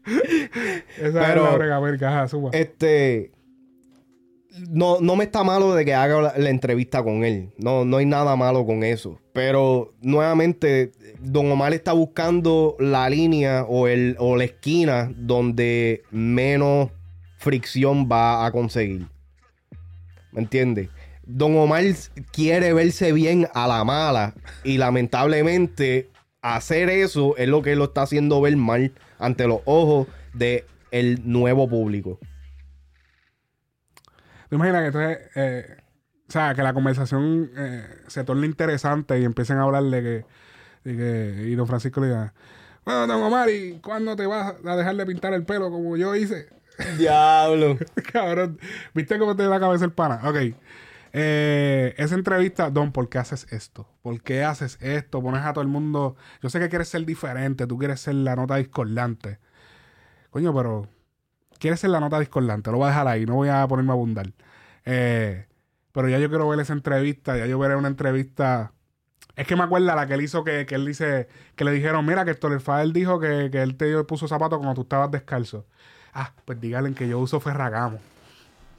Esa 0.06 1.06
es 1.08 1.14
Pero- 1.14 1.58
Gamerca. 1.60 2.10
Ajá, 2.10 2.28
suba. 2.28 2.50
Este. 2.54 3.32
No, 4.70 5.00
no 5.00 5.16
me 5.16 5.24
está 5.24 5.46
malo 5.46 5.74
de 5.74 5.86
que 5.86 5.94
haga 5.94 6.22
la, 6.22 6.34
la 6.38 6.50
entrevista 6.50 7.02
con 7.04 7.24
él. 7.24 7.52
No, 7.58 7.86
no 7.86 7.98
hay 7.98 8.06
nada 8.06 8.36
malo 8.36 8.66
con 8.66 8.84
eso. 8.84 9.18
Pero 9.32 9.94
nuevamente, 10.02 10.92
Don 11.22 11.50
Omar 11.50 11.74
está 11.74 11.94
buscando 11.94 12.76
la 12.78 13.10
línea 13.10 13.64
o, 13.68 13.88
el, 13.88 14.18
o 14.20 14.36
la 14.36 14.44
esquina 14.44 15.10
donde 15.16 16.04
menos 16.12 16.90
fricción 17.38 18.10
va 18.12 18.46
a 18.46 18.52
conseguir. 18.52 19.08
¿Me 20.34 20.42
entiendes? 20.42 20.90
Don 21.26 21.56
Omar 21.58 21.86
quiere 22.34 22.74
verse 22.74 23.14
bien 23.14 23.48
a 23.54 23.68
la 23.70 23.86
mala. 23.86 24.34
Y 24.66 24.78
lamentablemente, 24.80 26.10
hacer 26.42 26.90
eso 26.90 27.38
es 27.38 27.48
lo 27.48 27.62
que 27.62 27.78
lo 27.78 27.86
está 27.86 28.02
haciendo 28.02 28.42
ver 28.42 28.58
mal 28.58 28.92
ante 29.22 29.48
los 29.48 29.62
ojos 29.66 30.08
del 30.34 30.66
nuevo 31.24 31.70
público. 31.70 32.20
¿Te 34.50 34.56
imaginas 34.56 34.82
que 34.82 34.88
entonces 34.88 35.20
eh, 35.36 35.78
o 36.28 36.32
sea, 36.32 36.54
que 36.56 36.64
la 36.64 36.74
conversación 36.74 37.52
eh, 37.58 37.86
se 38.08 38.24
torne 38.24 38.46
interesante 38.46 39.20
y 39.20 39.26
empiecen 39.26 39.58
a 39.58 39.64
hablar 39.64 39.84
de 39.84 40.02
que, 40.02 40.26
de 40.90 40.98
que- 40.98 41.44
y 41.50 41.56
don 41.56 41.68
Francisco 41.68 42.02
le 42.02 42.08
diga, 42.08 42.34
bueno, 42.86 43.06
don 43.08 43.22
Omar, 43.24 43.50
¿y 43.50 43.80
cuándo 43.80 44.16
te 44.16 44.26
vas 44.26 44.56
a 44.66 44.76
dejar 44.76 44.96
de 44.96 45.06
pintar 45.06 45.34
el 45.34 45.44
pelo 45.44 45.70
como 45.70 45.96
yo 45.98 46.16
hice? 46.16 46.48
Diablo. 46.98 47.78
Cabrón, 48.14 48.60
¿viste 48.94 49.20
cómo 49.20 49.36
te 49.36 49.44
da 49.44 49.50
la 49.50 49.60
cabeza 49.60 49.86
el 49.86 49.92
pana? 49.92 50.22
Ok. 50.24 50.56
Eh, 51.14 51.94
esa 51.98 52.16
entrevista, 52.16 52.70
Don, 52.70 52.92
¿por 52.92 53.10
qué 53.10 53.18
haces 53.18 53.52
esto? 53.52 53.88
¿Por 54.02 54.22
qué 54.22 54.44
haces 54.44 54.78
esto? 54.82 55.22
Pones 55.22 55.44
a 55.44 55.54
todo 55.54 55.62
el 55.62 55.68
mundo. 55.68 56.16
Yo 56.42 56.50
sé 56.50 56.60
que 56.60 56.70
quieres 56.70 56.88
ser 56.90 57.06
diferente, 57.06 57.68
tú 57.68 57.78
quieres 57.78 58.00
ser 58.00 58.16
la 58.16 58.36
nota 58.36 58.56
discordante. 58.56 59.40
Coño, 60.30 60.54
pero. 60.56 60.88
Quieres 61.60 61.80
ser 61.80 61.92
la 61.92 62.00
nota 62.00 62.20
discordante, 62.20 62.72
lo 62.72 62.78
voy 62.78 62.88
a 62.88 62.90
dejar 62.90 63.08
ahí, 63.08 63.26
no 63.28 63.36
voy 63.36 63.50
a 63.50 63.68
ponerme 63.68 63.92
a 63.92 63.94
abundar. 63.94 64.34
Eh, 64.86 65.46
pero 65.92 66.10
ya 66.10 66.18
yo 66.20 66.30
quiero 66.30 66.48
ver 66.50 66.60
esa 66.60 66.74
entrevista, 66.74 67.38
ya 67.38 67.46
yo 67.46 67.60
veré 67.60 67.76
una 67.76 67.88
entrevista. 67.88 68.74
Es 69.36 69.48
que 69.48 69.56
me 69.56 69.64
acuerda 69.64 69.96
la 69.96 70.08
que 70.08 70.16
él 70.16 70.22
hizo 70.22 70.44
que, 70.44 70.66
que 70.66 70.76
él 70.76 70.86
dice, 70.86 71.28
que 71.56 71.64
le 71.64 71.72
dijeron, 71.72 72.06
mira, 72.06 72.26
que 72.26 72.32
Héctor 72.32 72.54
el 72.54 72.62
Fader 72.62 72.92
dijo 72.94 73.20
que, 73.20 73.50
que 73.52 73.62
él 73.62 73.78
te 73.78 74.04
puso 74.06 74.28
zapatos 74.28 74.58
cuando 74.58 74.76
tú 74.76 74.82
estabas 74.82 75.12
descalzo. 75.12 75.68
Ah, 76.14 76.34
pues 76.46 76.60
díganle 76.60 76.94
que 76.94 77.08
yo 77.08 77.20
uso 77.20 77.40
Ferragamo. 77.40 78.00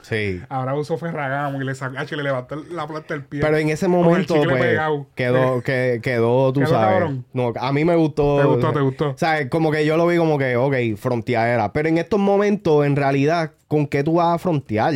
Sí. 0.03 0.41
Ahora 0.49 0.75
uso 0.75 0.97
Ferragamo 0.97 1.59
y 1.61 1.65
le 1.65 1.73
saca, 1.75 2.01
ah, 2.01 2.05
le 2.09 2.23
levantó 2.23 2.55
la 2.71 2.85
planta 2.85 3.13
del 3.15 3.23
pie. 3.23 3.41
Pero 3.41 3.57
en 3.57 3.69
ese 3.69 3.87
momento, 3.87 4.35
pues, 4.35 4.77
quedó, 5.15 5.61
que, 5.63 5.99
quedó, 6.03 6.53
tú 6.53 6.59
Quedó 6.59 6.69
sabes. 6.69 6.89
cabrón. 6.99 7.25
No, 7.33 7.53
a 7.59 7.71
mí 7.73 7.83
me 7.85 7.95
gustó. 7.95 8.37
¿Te 8.39 8.45
gustó, 8.45 8.71
te 8.73 8.79
gustó? 8.81 9.09
O 9.11 9.17
sea, 9.17 9.49
como 9.49 9.71
que 9.71 9.85
yo 9.85 9.97
lo 9.97 10.05
vi 10.05 10.17
como 10.17 10.37
que, 10.37 10.55
ok, 10.57 10.75
fronteadera. 10.97 11.73
Pero 11.73 11.89
en 11.89 11.97
estos 11.97 12.19
momentos, 12.19 12.85
en 12.85 12.95
realidad, 12.95 13.53
¿con 13.67 13.87
qué 13.87 14.03
tú 14.03 14.15
vas 14.15 14.35
a 14.35 14.37
frontear? 14.37 14.93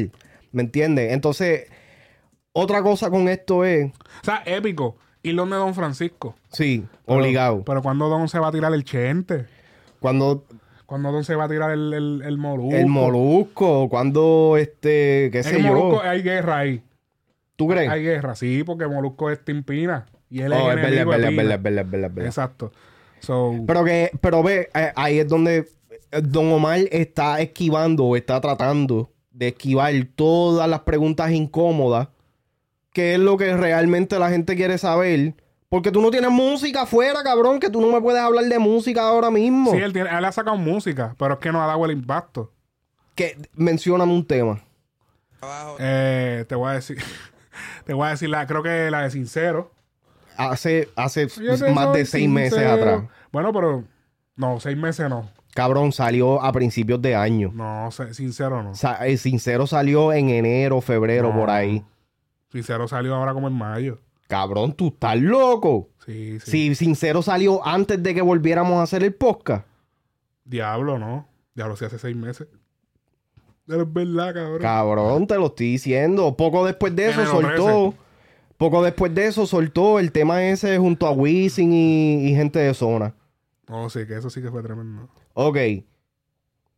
¿Me 0.51 0.61
entiendes? 0.63 1.13
Entonces, 1.13 1.67
otra 2.51 2.81
cosa 2.84 3.09
con 3.09 3.29
esto 3.29 3.63
es, 3.65 3.91
O 4.21 4.25
sea, 4.25 4.43
épico. 4.45 4.97
Y 5.23 5.34
donde 5.34 5.55
Don 5.57 5.73
Francisco. 5.73 6.35
sí, 6.51 6.85
Pero- 7.05 7.19
obligado. 7.19 7.63
Pero 7.65 7.81
cuando 7.81 8.07
Don 8.09 8.27
se 8.29 8.39
va 8.39 8.49
a 8.49 8.51
tirar 8.51 8.73
el 8.73 8.84
chente. 8.84 9.45
Cuando 9.99 10.43
Cuando 10.88 11.11
Don 11.11 11.23
se 11.23 11.35
va 11.35 11.43
a 11.43 11.49
tirar 11.49 11.69
el, 11.72 11.93
el, 11.93 12.22
el 12.26 12.38
molusco. 12.39 12.76
el 12.76 12.88
molusco, 12.88 13.89
cuando 13.89 14.55
este, 14.57 15.30
qué 15.31 15.43
sé 15.43 15.57
el 15.57 15.64
yo. 15.64 15.73
molusco 15.76 16.01
hay 16.01 16.23
guerra 16.23 16.57
ahí. 16.59 16.81
¿Tú 17.55 17.68
crees? 17.68 17.89
Hay 17.89 18.01
guerra, 18.03 18.35
sí, 18.35 18.64
porque 18.64 18.88
Molusco 18.88 19.30
es 19.30 19.43
Team 19.43 19.64
Pina. 19.64 20.05
Y 20.30 20.41
él 20.41 20.53
es 20.53 20.59
Oh, 20.59 20.69
es 20.72 20.76
verdad, 20.76 20.93
es 20.93 21.05
verdad, 21.05 21.19
es 21.23 21.30
Pina. 21.30 21.41
verdad, 21.43 21.55
es 21.57 21.64
verdad, 21.64 21.85
es 21.85 21.91
verdad, 21.91 22.09
es 22.09 22.15
verdad. 22.15 22.26
Exacto. 22.27 22.72
So, 23.19 23.53
Pero 23.68 23.84
que, 23.84 24.11
pero 24.22 24.43
ve, 24.43 24.69
eh, 24.73 24.91
ahí 24.95 25.19
es 25.19 25.27
donde 25.27 25.68
eh, 26.11 26.22
Don 26.23 26.51
Omar 26.51 26.80
está 26.91 27.41
esquivando 27.41 28.05
o 28.05 28.15
está 28.15 28.39
tratando 28.39 29.11
de 29.31 29.49
esquivar 29.49 29.93
todas 30.15 30.69
las 30.69 30.81
preguntas 30.81 31.31
incómodas, 31.31 32.07
que 32.93 33.14
es 33.15 33.19
lo 33.19 33.38
que 33.38 33.55
realmente 33.57 34.18
la 34.19 34.30
gente 34.30 34.55
quiere 34.55 34.77
saber. 34.77 35.34
Porque 35.69 35.91
tú 35.91 36.02
no 36.02 36.10
tienes 36.11 36.30
música 36.31 36.84
afuera, 36.84 37.22
cabrón, 37.23 37.60
que 37.60 37.69
tú 37.69 37.81
no 37.81 37.91
me 37.91 37.99
puedes 38.02 38.22
hablar 38.22 38.45
de 38.45 38.57
música 38.60 39.02
ahora 39.02 39.30
mismo. 39.30 39.72
sí, 39.72 39.77
él, 39.77 39.91
tiene, 39.91 40.10
él 40.18 40.23
ha 40.23 40.31
sacado 40.31 40.56
música, 40.57 41.14
pero 41.19 41.34
es 41.34 41.39
que 41.39 41.52
no 41.52 41.61
ha 41.61 41.68
dado 41.68 41.84
el 41.85 41.91
impacto. 41.91 42.53
Que 43.15 43.38
mencióname 43.53 44.14
un 44.14 44.26
tema. 44.26 44.61
Eh, 45.80 46.45
te 46.48 46.56
voy 46.56 46.69
a 46.69 46.73
decir, 46.73 46.98
te 47.85 47.94
voy 47.94 48.07
a 48.07 48.11
decir 48.11 48.30
la, 48.30 48.45
creo 48.48 48.64
que 48.64 48.89
la 48.91 49.02
de 49.03 49.11
Sincero. 49.11 49.72
Hace, 50.38 50.88
hace 50.95 51.27
más 51.73 51.94
de 51.94 52.06
seis 52.06 52.30
meses 52.30 52.64
atrás. 52.65 53.03
Bueno, 53.31 53.52
pero 53.52 53.84
no, 54.35 54.60
seis 54.60 54.77
meses 54.77 55.10
no. 55.10 55.30
Cabrón, 55.56 55.91
salió 55.91 56.39
a 56.44 56.52
principios 56.52 57.02
de 57.02 57.15
año. 57.15 57.52
No, 57.53 57.89
Sincero 57.91 58.61
no. 58.61 58.76
Sa- 58.76 59.06
el 59.07 59.18
sincero 59.18 59.65
salió 59.65 60.14
en 60.14 60.30
enero, 60.30 60.80
febrero, 60.81 61.30
No. 61.34 61.39
por 61.39 61.49
ahí. 61.49 61.84
Sincero 62.52 62.88
salió 62.88 63.15
ahora 63.15 63.34
como 63.34 63.48
en 63.48 63.56
mayo. 63.56 63.99
Cabrón, 64.27 64.73
tú 64.73 64.87
estás 64.89 65.17
loco. 65.19 65.89
Sí, 66.05 66.39
sí. 66.39 66.51
Si 66.51 66.75
Sincero 66.75 67.21
salió 67.21 67.65
antes 67.65 68.01
de 68.01 68.13
que 68.13 68.21
volviéramos 68.21 68.75
a 68.75 68.83
hacer 68.83 69.03
el 69.03 69.13
podcast. 69.13 69.65
Diablo, 70.43 70.97
¿no? 70.99 71.27
Diablo, 71.55 71.75
sí 71.75 71.85
hace 71.85 71.97
seis 71.99 72.15
meses. 72.15 72.47
Pero 73.65 73.81
es 73.83 73.93
verdad, 73.93 74.33
cabrón. 74.33 74.59
Cabrón, 74.61 75.27
te 75.27 75.35
lo 75.35 75.47
estoy 75.47 75.71
diciendo. 75.71 76.35
Poco 76.37 76.65
después 76.65 76.95
de 76.95 77.09
eso 77.09 77.25
soltó. 77.25 77.93
Poco 78.57 78.81
después 78.83 79.13
de 79.13 79.27
eso 79.27 79.45
soltó 79.45 79.99
el 79.99 80.11
tema 80.11 80.43
ese 80.43 80.77
junto 80.77 81.05
a 81.05 81.11
Wisin 81.11 81.71
y, 81.73 82.29
y 82.29 82.35
gente 82.35 82.59
de 82.59 82.73
zona. 82.73 83.13
No, 83.67 83.89
sí, 83.89 84.07
que 84.07 84.15
eso 84.17 84.29
sí 84.29 84.41
que 84.41 84.49
fue 84.49 84.63
tremendo. 84.63 85.09
Ok. 85.33 85.57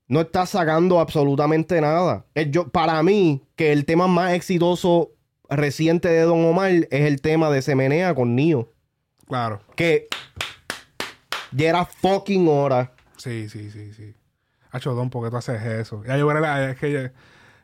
No 0.08 0.22
está 0.22 0.46
sacando 0.48 1.00
absolutamente 1.00 1.80
nada. 1.80 2.26
El- 2.34 2.52
yo, 2.52 2.68
para 2.70 3.02
mí, 3.04 3.44
que 3.56 3.72
el 3.72 3.86
tema 3.86 4.08
más 4.08 4.34
exitoso 4.34 5.12
reciente 5.50 6.08
de 6.10 6.22
Don 6.22 6.44
Omar 6.46 6.72
es 6.72 6.88
el 6.92 7.22
tema 7.22 7.50
de 7.50 7.62
Semenea 7.62 8.14
con 8.16 8.36
Nio. 8.36 8.72
Claro. 9.28 9.62
Que 9.76 10.08
ya 11.52 11.70
era 11.70 11.86
fucking 11.86 12.48
hora. 12.48 12.94
Sí, 13.18 13.50
sí, 13.50 13.70
sí, 13.72 13.94
sí. 13.94 14.16
Hacho, 14.72 14.94
Don, 14.94 15.10
¿por 15.10 15.24
qué 15.24 15.32
tú 15.32 15.38
haces 15.38 15.62
eso? 15.64 16.04
Ya 16.06 16.18
yo 16.18 16.28
veré 16.28 16.42
la... 16.42 16.72
Es 16.72 16.78
que 16.80 16.92
ya- 16.92 17.12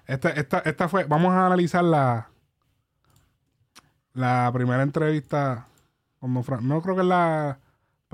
esta, 0.08 0.30
esta, 0.30 0.60
esta 0.60 0.90
fue... 0.90 1.04
Vamos 1.06 1.34
a 1.34 1.46
analizar 1.46 1.84
la... 1.84 2.30
La 4.14 4.50
primera 4.54 4.82
entrevista 4.82 5.68
con 6.20 6.34
Don 6.34 6.44
Fran. 6.44 6.68
No 6.68 6.82
creo 6.82 6.96
que 6.96 7.02
es 7.02 7.08
la... 7.08 7.60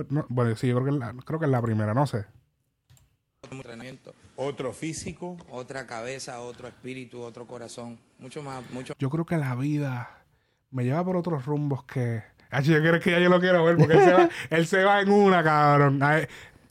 no, 0.10 0.26
bueno, 0.30 0.56
sí, 0.56 0.68
yo 0.68 0.76
creo 0.76 0.85
que 0.85 0.91
es 0.91 0.98
la, 0.98 1.14
creo 1.26 1.39
que 1.39 1.45
es 1.45 1.52
la 1.52 1.61
primera, 1.61 1.93
no 1.93 2.07
sé. 2.07 2.26
Otro 4.44 4.74
físico. 4.74 5.38
otra 5.50 5.86
cabeza, 5.86 6.40
otro 6.42 6.68
espíritu, 6.68 7.22
otro 7.22 7.46
corazón, 7.46 8.00
mucho 8.20 8.42
más, 8.44 8.64
mucho 8.72 8.94
Yo 8.98 9.10
creo 9.10 9.26
que 9.26 9.38
la 9.38 9.56
vida 9.56 10.10
me 10.72 10.84
lleva 10.84 11.04
por 11.04 11.16
otros 11.18 11.46
rumbos 11.46 11.84
que... 11.84 12.24
Hacho, 12.50 12.72
yo 12.72 12.80
creo 12.80 13.00
que 13.00 13.12
ya 13.12 13.20
yo 13.20 13.30
lo 13.30 13.40
quiero 13.40 13.64
ver 13.64 13.78
porque 13.78 13.94
él 13.94 14.04
se 14.04 14.14
va, 14.14 14.30
él 14.50 14.68
se 14.68 14.84
va 14.84 15.02
en 15.02 15.10
una, 15.12 15.44
cabrón. 15.44 16.02
A, 16.04 16.22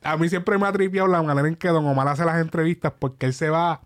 a 0.02 0.16
mí 0.16 0.28
siempre 0.28 0.58
me 0.58 0.66
ha 0.66 0.72
tripeado 0.72 1.08
la 1.08 1.22
manera 1.22 1.48
en 1.48 1.56
que 1.56 1.68
Don 1.68 1.86
Omar 1.86 2.08
hace 2.08 2.24
las 2.24 2.40
entrevistas 2.40 2.92
porque 2.98 3.26
él 3.26 3.34
se 3.34 3.48
va... 3.50 3.80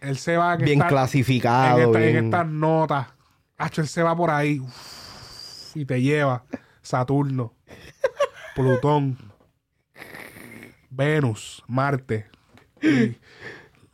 Él 0.00 0.16
se 0.16 0.36
va... 0.36 0.54
en 0.54 0.60
Bien 0.64 0.78
esta- 0.78 0.88
clasificado. 0.88 1.78
en, 1.78 1.86
esta- 1.88 1.98
en 2.06 2.12
bien- 2.12 2.24
estas 2.26 2.46
notas. 2.46 3.08
Hacho, 3.56 3.80
él 3.80 3.88
se 3.88 4.02
va 4.02 4.14
por 4.16 4.30
ahí 4.30 4.60
uf, 4.60 5.76
y 5.76 5.84
te 5.84 6.00
lleva 6.00 6.44
Saturno, 6.80 7.54
Plutón, 8.54 9.18
Venus, 10.90 11.62
Marte. 11.66 12.26
Y- 12.82 13.16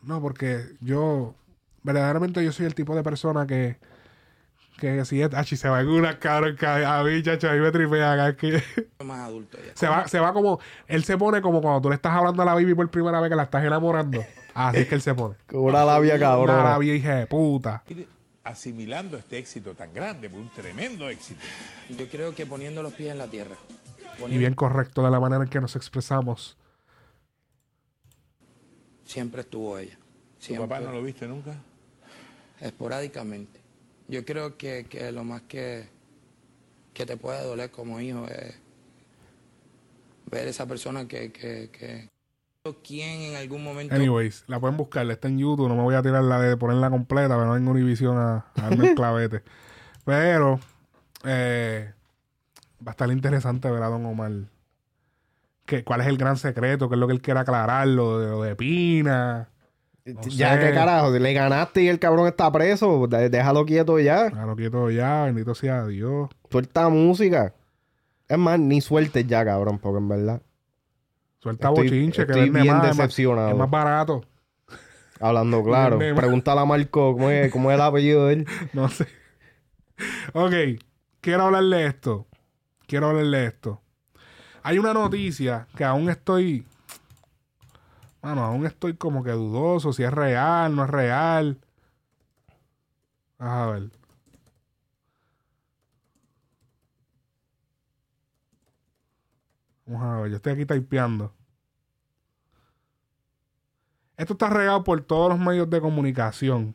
no, 0.02 0.20
porque 0.20 0.62
yo, 0.80 1.34
verdaderamente 1.82 2.44
yo 2.44 2.52
soy 2.52 2.66
el 2.66 2.74
tipo 2.74 2.94
de 2.94 3.02
persona 3.02 3.46
que, 3.46 3.76
que 4.78 5.04
si 5.04 5.22
es, 5.22 5.32
achi, 5.32 5.56
se 5.56 5.68
va 5.68 5.80
en 5.80 5.88
una 5.88 6.18
cabrón, 6.18 6.56
que 6.56 6.66
a 6.66 7.02
mí, 7.02 7.22
chacho, 7.22 7.48
a 7.48 7.54
mí 7.54 7.60
me 7.60 7.70
tripea 7.70 8.12
acá, 8.12 8.28
es 8.30 8.36
que 8.36 8.62
más 9.04 9.20
adulto 9.28 9.56
ya. 9.58 9.72
se 9.74 9.88
va, 9.88 10.06
se 10.08 10.18
va 10.20 10.32
como, 10.32 10.60
él 10.88 11.04
se 11.04 11.16
pone 11.16 11.40
como 11.40 11.62
cuando 11.62 11.80
tú 11.80 11.88
le 11.88 11.94
estás 11.94 12.12
hablando 12.12 12.42
a 12.42 12.44
la 12.44 12.54
baby 12.54 12.74
por 12.74 12.90
primera 12.90 13.20
vez 13.20 13.30
que 13.30 13.36
la 13.36 13.44
estás 13.44 13.64
enamorando. 13.64 14.22
Así 14.52 14.78
es 14.80 14.88
que 14.88 14.94
él 14.96 15.00
se 15.02 15.14
pone. 15.14 15.36
Con 15.46 15.60
una 15.62 15.84
labia 15.84 16.14
Una 16.16 16.20
cabrona. 16.26 16.62
labia 16.64 16.94
hija 16.94 17.14
de 17.16 17.26
puta. 17.26 17.82
asimilando 18.44 19.16
este 19.16 19.38
éxito 19.38 19.74
tan 19.74 19.92
grande, 19.94 20.28
un 20.28 20.48
tremendo 20.50 21.08
éxito. 21.08 21.40
Yo 21.96 22.06
creo 22.08 22.34
que 22.34 22.44
poniendo 22.46 22.82
los 22.82 22.92
pies 22.92 23.10
en 23.12 23.18
la 23.18 23.26
tierra, 23.28 23.56
Y 24.28 24.36
bien 24.38 24.54
correcto 24.54 25.02
de 25.02 25.10
la 25.10 25.18
manera 25.18 25.42
en 25.44 25.48
que 25.48 25.60
nos 25.60 25.76
expresamos. 25.76 26.56
Siempre 29.04 29.42
estuvo 29.42 29.78
ella, 29.78 29.96
¿Tu 30.46 30.46
siempre, 30.46 30.68
papá 30.68 30.80
no 30.80 30.92
lo 30.92 31.02
viste 31.02 31.26
nunca? 31.26 31.54
esporádicamente. 32.60 33.60
Yo 34.08 34.24
creo 34.24 34.56
que, 34.56 34.86
que 34.88 35.10
lo 35.12 35.24
más 35.24 35.42
que, 35.42 35.88
que 36.92 37.06
te 37.06 37.16
puede 37.16 37.42
doler 37.42 37.70
como 37.70 38.00
hijo 38.00 38.26
es 38.26 38.54
ver 40.30 40.48
esa 40.48 40.66
persona 40.66 41.06
que, 41.06 41.32
que, 41.32 41.70
que 41.70 42.08
quien 42.82 43.20
en 43.20 43.36
algún 43.36 43.62
momento 43.62 43.94
Anyways, 43.94 44.44
la 44.46 44.58
pueden 44.58 44.76
buscar, 44.76 45.08
está 45.10 45.28
en 45.28 45.38
YouTube. 45.38 45.68
No 45.68 45.76
me 45.76 45.82
voy 45.82 45.94
a 45.94 46.02
tirar 46.02 46.24
la 46.24 46.40
de 46.40 46.56
ponerla 46.56 46.88
completa, 46.90 47.34
pero 47.34 47.46
no 47.46 47.56
en 47.56 47.68
Univision 47.68 48.16
a, 48.16 48.46
a 48.54 48.62
darme 48.62 48.88
el 48.88 48.94
clavete. 48.94 49.42
Pero 50.04 50.60
eh, 51.24 51.92
va 52.86 52.90
a 52.90 52.92
estar 52.92 53.10
interesante 53.10 53.70
ver 53.70 53.82
a 53.82 53.88
Don 53.88 54.06
Omar. 54.06 54.32
Que, 55.66 55.82
¿Cuál 55.84 56.02
es 56.02 56.06
el 56.08 56.18
gran 56.18 56.36
secreto? 56.36 56.88
¿Qué 56.88 56.94
es 56.94 56.98
lo 56.98 57.06
que 57.06 57.14
él 57.14 57.22
quiere 57.22 57.40
aclarar? 57.40 57.86
Lo 57.88 58.18
de, 58.20 58.28
lo 58.28 58.42
de 58.42 58.54
Pina. 58.56 59.48
No 60.04 60.20
ya, 60.28 60.54
sé. 60.54 60.60
qué 60.60 60.74
carajo, 60.74 61.10
le 61.10 61.32
ganaste 61.32 61.82
y 61.82 61.88
el 61.88 61.98
cabrón 61.98 62.26
está 62.26 62.52
preso. 62.52 63.06
Déjalo 63.06 63.64
quieto 63.64 63.98
ya. 63.98 64.30
Claro, 64.30 64.54
quieto 64.54 64.90
ya. 64.90 65.24
Bendito 65.24 65.54
sea 65.54 65.86
Dios. 65.86 66.28
Suelta 66.50 66.90
música. 66.90 67.54
Es 68.28 68.36
más, 68.38 68.58
ni 68.58 68.82
sueltes 68.82 69.26
ya, 69.26 69.44
cabrón, 69.44 69.78
porque 69.78 69.98
en 69.98 70.08
verdad. 70.08 70.42
Suelta 71.38 71.68
Estoy- 71.68 71.88
bochinche, 71.88 72.26
que 72.26 72.32
estoy 72.32 72.50
vende 72.50 72.60
bien 72.62 72.76
más, 72.76 72.86
decepcionado. 72.96 73.48
Es 73.50 73.56
más 73.56 73.70
barato. 73.70 74.22
Hablando 75.20 75.62
claro. 75.64 75.98
Pregúntale 75.98 76.60
a 76.60 76.64
Marco 76.66 77.14
cómo 77.14 77.30
es, 77.30 77.50
cómo 77.50 77.70
es 77.70 77.76
el 77.76 77.80
apellido 77.80 78.26
de 78.26 78.34
él. 78.34 78.46
No 78.74 78.88
sé. 78.88 79.06
Ok, 80.32 80.52
quiero 81.20 81.44
hablarle 81.44 81.86
esto. 81.86 82.26
Quiero 82.86 83.08
hablarle 83.08 83.46
esto. 83.46 83.80
Hay 84.66 84.78
una 84.78 84.94
noticia 84.94 85.68
que 85.76 85.84
aún 85.84 86.08
estoy. 86.08 86.66
Bueno, 88.22 88.42
aún 88.42 88.64
estoy 88.64 88.96
como 88.96 89.22
que 89.22 89.30
dudoso 89.30 89.92
si 89.92 90.02
es 90.02 90.10
real, 90.10 90.74
no 90.74 90.84
es 90.84 90.90
real. 90.90 91.60
Vamos 93.38 93.54
A 93.54 93.66
ver. 93.66 93.90
Vamos 99.84 100.02
a 100.02 100.20
ver, 100.22 100.30
yo 100.30 100.36
estoy 100.36 100.52
aquí 100.54 100.64
typeando. 100.64 101.30
Esto 104.16 104.32
está 104.32 104.48
regado 104.48 104.82
por 104.82 105.02
todos 105.02 105.28
los 105.28 105.38
medios 105.38 105.68
de 105.68 105.82
comunicación. 105.82 106.74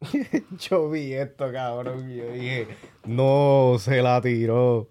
Yo 0.58 0.90
vi 0.90 1.12
esto, 1.14 1.50
cabrón, 1.52 2.10
y 2.10 2.16
yo 2.16 2.32
dije, 2.32 2.68
no, 3.04 3.76
se 3.78 4.00
la 4.02 4.20
tiró. 4.20 4.90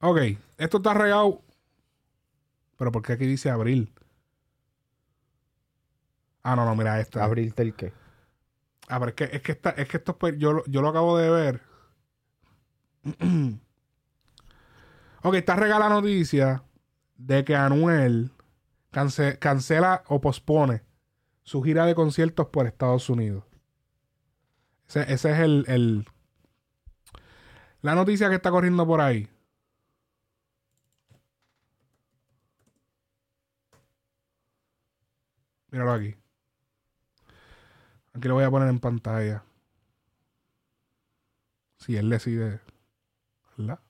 Ok, 0.00 0.18
esto 0.58 0.76
está 0.78 0.94
regado. 0.94 1.42
Pero 2.76 2.92
¿por 2.92 3.02
qué 3.02 3.12
aquí 3.14 3.26
dice 3.26 3.50
abril? 3.50 3.92
Ah, 6.42 6.54
no, 6.56 6.64
no, 6.64 6.74
mira 6.76 7.00
esta. 7.00 7.24
¿Abrirte 7.24 7.62
el 7.62 7.74
qué? 7.74 7.92
Ah, 8.88 8.98
pero 9.00 9.10
es 9.10 9.14
que, 9.16 9.24
es 9.36 9.42
que, 9.42 9.52
esta- 9.52 9.70
es 9.70 9.88
que 9.88 9.96
esto 9.96 10.12
es 10.12 10.18
pe- 10.18 10.38
yo, 10.38 10.52
lo- 10.52 10.64
yo 10.66 10.82
lo 10.82 10.88
acabo 10.88 11.16
de 11.18 11.30
ver. 11.30 11.60
ok, 15.22 15.34
está 15.34 15.56
regala 15.56 15.88
la 15.88 15.94
noticia 15.94 16.62
de 17.16 17.44
que 17.44 17.56
Anuel 17.56 18.30
cance- 18.92 19.38
cancela 19.38 20.02
o 20.08 20.20
pospone 20.20 20.82
su 21.46 21.62
gira 21.62 21.86
de 21.86 21.94
conciertos 21.94 22.48
por 22.48 22.66
Estados 22.66 23.08
Unidos. 23.08 23.44
Ese, 24.88 25.12
es 25.12 25.24
el, 25.24 25.64
el- 25.68 26.06
la 27.82 27.94
noticia 27.94 28.28
que 28.28 28.34
está 28.36 28.50
corriendo 28.50 28.86
por 28.86 29.00
ahí. 29.00 29.28
Míralo 35.70 35.92
aquí. 35.92 36.16
Aquí 38.14 38.28
lo 38.28 38.34
voy 38.34 38.44
a 38.44 38.50
poner 38.50 38.68
en 38.68 38.80
pantalla. 38.80 39.44
Si 41.78 41.96
él 41.96 42.10
decide. 42.10 42.60
¿Verdad? 43.56 43.80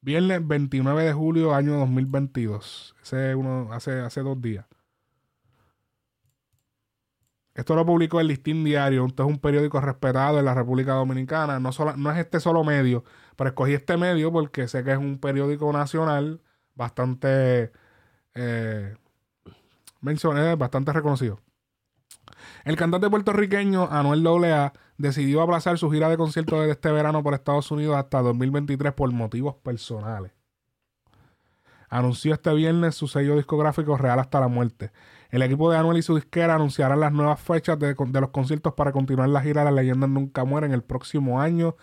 Viernes 0.00 0.46
29 0.46 1.04
de 1.04 1.12
julio, 1.12 1.54
año 1.54 1.76
2022. 1.78 2.94
Ese 3.02 3.30
es 3.30 3.36
uno, 3.36 3.70
hace, 3.74 4.00
hace 4.00 4.22
dos 4.22 4.40
días. 4.40 4.64
Esto 7.56 7.74
lo 7.74 7.86
publicó 7.86 8.20
el 8.20 8.28
Listín 8.28 8.64
Diario. 8.64 9.06
Esto 9.06 9.22
es 9.24 9.28
un 9.30 9.38
periódico 9.38 9.80
respetado 9.80 10.38
en 10.38 10.44
la 10.44 10.52
República 10.54 10.92
Dominicana. 10.92 11.58
No, 11.58 11.72
solo- 11.72 11.96
no 11.96 12.10
es 12.12 12.18
este 12.18 12.38
solo 12.38 12.62
medio, 12.64 13.02
pero 13.34 13.48
escogí 13.48 13.72
este 13.72 13.96
medio 13.96 14.30
porque 14.30 14.68
sé 14.68 14.84
que 14.84 14.92
es 14.92 14.98
un 14.98 15.18
periódico 15.18 15.72
nacional 15.72 16.42
bastante. 16.74 17.72
Eh, 18.34 18.94
bastante 20.58 20.92
reconocido. 20.92 21.40
El 22.64 22.76
cantante 22.76 23.08
puertorriqueño 23.08 23.88
Anuel 23.90 24.26
AA 24.26 24.74
decidió 24.98 25.40
aplazar 25.40 25.78
su 25.78 25.90
gira 25.90 26.10
de 26.10 26.18
conciertos 26.18 26.60
de 26.64 26.70
este 26.70 26.92
verano 26.92 27.22
por 27.22 27.32
Estados 27.32 27.70
Unidos 27.70 27.96
hasta 27.96 28.20
2023 28.20 28.92
por 28.92 29.10
motivos 29.12 29.54
personales. 29.56 30.32
Anunció 31.88 32.34
este 32.34 32.52
viernes 32.52 32.94
su 32.96 33.08
sello 33.08 33.36
discográfico 33.36 33.96
Real 33.96 34.18
hasta 34.18 34.40
la 34.40 34.48
muerte. 34.48 34.92
El 35.36 35.42
equipo 35.42 35.70
de 35.70 35.76
Anuel 35.76 35.98
y 35.98 36.02
su 36.02 36.14
disquera 36.14 36.54
anunciarán 36.54 36.98
las 36.98 37.12
nuevas 37.12 37.38
fechas 37.38 37.78
de, 37.78 37.94
los 37.94 38.30
conciertos 38.30 38.72
para 38.72 38.90
continuar 38.90 39.28
la 39.28 39.42
gira 39.42 39.64
Las 39.64 39.74
leyendas 39.74 40.08
nunca 40.08 40.44
mueren 40.44 40.72
el 40.72 40.82
próximo 40.82 41.42
año, 41.42 41.76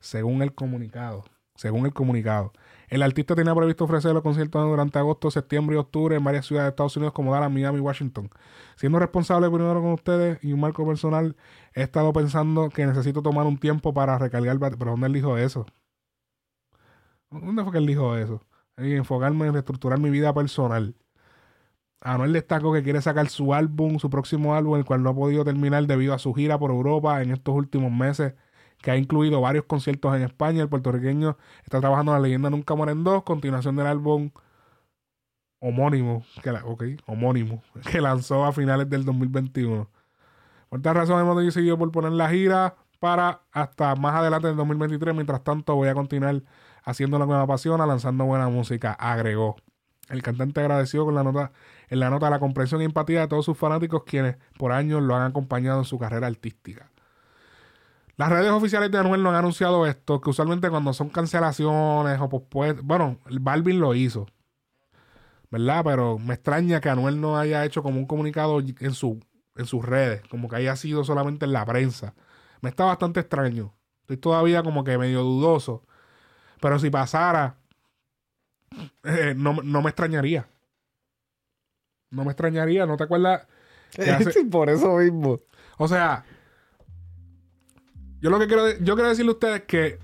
según 0.00 0.42
el 0.42 0.56
comunicado. 0.56 1.22
Según 1.54 1.86
el 1.86 1.94
comunicado. 1.94 2.52
El 2.88 3.02
artista 3.02 3.36
tenía 3.36 3.54
previsto 3.54 3.84
ofrecer 3.84 4.12
los 4.12 4.24
conciertos 4.24 4.60
durante 4.68 4.98
agosto, 4.98 5.30
septiembre 5.30 5.76
y 5.76 5.78
octubre 5.78 6.16
en 6.16 6.24
varias 6.24 6.46
ciudades 6.46 6.66
de 6.66 6.70
Estados 6.70 6.96
Unidos 6.96 7.12
como 7.12 7.32
Dallas, 7.32 7.52
Miami 7.52 7.78
y 7.78 7.80
Washington. 7.80 8.28
Siendo 8.74 8.98
responsable 8.98 9.48
primero 9.50 9.80
con 9.80 9.92
ustedes 9.92 10.42
y 10.42 10.52
un 10.52 10.58
marco 10.58 10.84
personal, 10.84 11.36
he 11.74 11.82
estado 11.82 12.12
pensando 12.12 12.70
que 12.70 12.86
necesito 12.86 13.22
tomar 13.22 13.46
un 13.46 13.58
tiempo 13.58 13.94
para 13.94 14.18
recargar. 14.18 14.58
¿Pero 14.58 14.90
dónde 14.90 15.06
él 15.06 15.12
eso? 15.38 15.64
¿Dónde 17.30 17.62
fue 17.62 17.70
que 17.70 17.78
él 17.78 17.86
dijo 17.86 18.16
eso? 18.16 18.42
Y 18.78 18.94
enfocarme 18.94 19.46
en 19.46 19.52
reestructurar 19.52 20.00
mi 20.00 20.10
vida 20.10 20.34
personal. 20.34 20.96
Anuel 22.00 22.32
destacó 22.32 22.72
que 22.72 22.82
quiere 22.82 23.00
sacar 23.02 23.28
su 23.28 23.54
álbum, 23.54 23.98
su 23.98 24.10
próximo 24.10 24.54
álbum, 24.54 24.76
el 24.78 24.84
cual 24.84 25.02
no 25.02 25.10
ha 25.10 25.14
podido 25.14 25.44
terminar 25.44 25.86
debido 25.86 26.14
a 26.14 26.18
su 26.18 26.32
gira 26.34 26.58
por 26.58 26.70
Europa 26.70 27.22
en 27.22 27.32
estos 27.32 27.54
últimos 27.54 27.90
meses, 27.90 28.34
que 28.82 28.90
ha 28.90 28.96
incluido 28.96 29.40
varios 29.40 29.64
conciertos 29.64 30.14
en 30.14 30.22
España. 30.22 30.62
El 30.62 30.68
puertorriqueño 30.68 31.36
está 31.64 31.80
trabajando 31.80 32.12
en 32.12 32.16
La 32.16 32.22
leyenda 32.22 32.50
Nunca 32.50 32.74
Muere 32.74 32.92
en 32.92 33.02
Dos, 33.04 33.22
continuación 33.24 33.76
del 33.76 33.86
álbum 33.86 34.30
homónimo, 35.60 36.22
que 36.42 36.52
la- 36.52 36.62
que 37.90 38.00
lanzó 38.00 38.44
a 38.44 38.52
finales 38.52 38.88
del 38.90 39.04
2021. 39.04 39.88
Por 40.68 40.78
esta 40.78 40.92
razón 40.92 41.20
hemos 41.20 41.42
decidido 41.42 41.78
por 41.78 41.90
poner 41.92 42.12
la 42.12 42.28
gira 42.28 42.76
para 43.00 43.42
hasta 43.52 43.94
más 43.96 44.14
adelante 44.14 44.48
del 44.48 44.56
2023. 44.56 45.14
Mientras 45.14 45.42
tanto 45.44 45.74
voy 45.74 45.88
a 45.88 45.94
continuar 45.94 46.42
haciendo 46.84 47.18
lo 47.18 47.26
que 47.26 47.32
me 47.32 47.38
apasiona, 47.40 47.86
lanzando 47.86 48.24
buena 48.24 48.48
música, 48.48 48.92
agregó. 48.92 49.56
El 50.08 50.22
cantante 50.22 50.60
agradeció 50.60 51.04
con 51.04 51.14
la 51.16 51.24
nota, 51.24 51.52
en 51.88 52.00
la 52.00 52.10
nota 52.10 52.30
la 52.30 52.40
comprensión 52.40 52.82
y 52.82 52.84
empatía 52.84 53.20
de 53.20 53.28
todos 53.28 53.44
sus 53.44 53.56
fanáticos 53.56 54.04
quienes 54.04 54.36
por 54.58 54.72
años 54.72 55.02
lo 55.02 55.14
han 55.14 55.22
acompañado 55.22 55.78
en 55.78 55.84
su 55.84 55.98
carrera 55.98 56.26
artística. 56.26 56.90
Las 58.16 58.30
redes 58.30 58.50
oficiales 58.50 58.90
de 58.90 58.98
Anuel 58.98 59.22
no 59.22 59.28
han 59.28 59.36
anunciado 59.36 59.86
esto, 59.86 60.20
que 60.20 60.30
usualmente 60.30 60.70
cuando 60.70 60.92
son 60.94 61.10
cancelaciones 61.10 62.18
o 62.20 62.28
pospuestos, 62.28 62.84
bueno, 62.84 63.18
Balvin 63.28 63.78
lo 63.78 63.94
hizo, 63.94 64.26
¿verdad? 65.50 65.82
Pero 65.84 66.18
me 66.18 66.34
extraña 66.34 66.80
que 66.80 66.88
Anuel 66.88 67.20
no 67.20 67.38
haya 67.38 67.64
hecho 67.64 67.82
como 67.82 67.98
un 67.98 68.06
comunicado 68.06 68.60
en, 68.60 68.94
su, 68.94 69.20
en 69.54 69.66
sus 69.66 69.84
redes, 69.84 70.22
como 70.30 70.48
que 70.48 70.56
haya 70.56 70.76
sido 70.76 71.04
solamente 71.04 71.44
en 71.44 71.52
la 71.52 71.66
prensa. 71.66 72.14
Me 72.62 72.70
está 72.70 72.84
bastante 72.86 73.20
extraño. 73.20 73.74
Estoy 74.02 74.16
todavía 74.16 74.62
como 74.62 74.82
que 74.82 74.96
medio 74.96 75.22
dudoso. 75.22 75.84
Pero 76.60 76.78
si 76.78 76.90
pasara, 76.90 77.56
eh, 79.04 79.34
no, 79.36 79.54
no 79.62 79.82
me 79.82 79.90
extrañaría. 79.90 80.48
No 82.10 82.24
me 82.24 82.30
extrañaría, 82.32 82.86
¿no 82.86 82.96
te 82.96 83.04
acuerdas? 83.04 83.46
que 83.92 84.02
hace- 84.10 84.32
Sí, 84.32 84.44
por 84.44 84.68
eso 84.70 84.96
mismo. 84.98 85.40
o 85.78 85.88
sea, 85.88 86.24
yo 88.20 88.30
lo 88.30 88.38
que 88.38 88.46
quiero, 88.46 88.70
yo 88.80 88.94
quiero 88.94 89.08
decirle 89.08 89.30
a 89.30 89.34
ustedes 89.34 89.62
que 89.62 89.98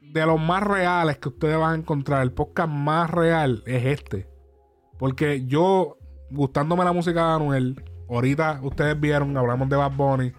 de 0.00 0.26
los 0.26 0.40
más 0.40 0.62
reales 0.62 1.18
que 1.18 1.28
ustedes 1.28 1.56
van 1.58 1.72
a 1.72 1.78
encontrar, 1.78 2.22
el 2.22 2.32
podcast 2.32 2.68
más 2.70 3.10
real 3.10 3.62
es 3.66 3.84
este. 3.86 4.28
Porque 4.98 5.44
yo, 5.46 5.96
gustándome 6.30 6.84
la 6.84 6.92
música 6.92 7.26
de 7.26 7.32
Anuel, 7.34 7.84
ahorita 8.08 8.60
ustedes 8.62 8.98
vieron, 9.00 9.36
hablamos 9.36 9.68
de 9.68 9.76
Bad 9.76 9.92
Bunny, 9.96 10.32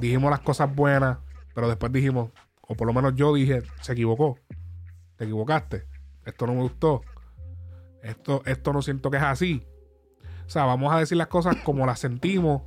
dijimos 0.00 0.30
las 0.30 0.40
cosas 0.40 0.72
buenas, 0.74 1.18
pero 1.54 1.68
después 1.68 1.90
dijimos, 1.92 2.30
o 2.62 2.74
por 2.76 2.86
lo 2.86 2.92
menos 2.92 3.14
yo 3.16 3.34
dije, 3.34 3.62
se 3.80 3.92
equivocó. 3.92 4.38
Te 5.16 5.24
equivocaste. 5.24 5.84
Esto 6.24 6.46
no 6.46 6.54
me 6.54 6.62
gustó. 6.62 7.02
Esto, 8.02 8.42
esto 8.46 8.72
no 8.72 8.82
siento 8.82 9.10
que 9.10 9.18
es 9.18 9.22
así. 9.22 9.66
O 10.46 10.50
sea, 10.50 10.64
vamos 10.64 10.92
a 10.92 10.98
decir 10.98 11.16
las 11.16 11.28
cosas 11.28 11.56
como 11.64 11.86
las 11.86 11.98
sentimos 12.00 12.62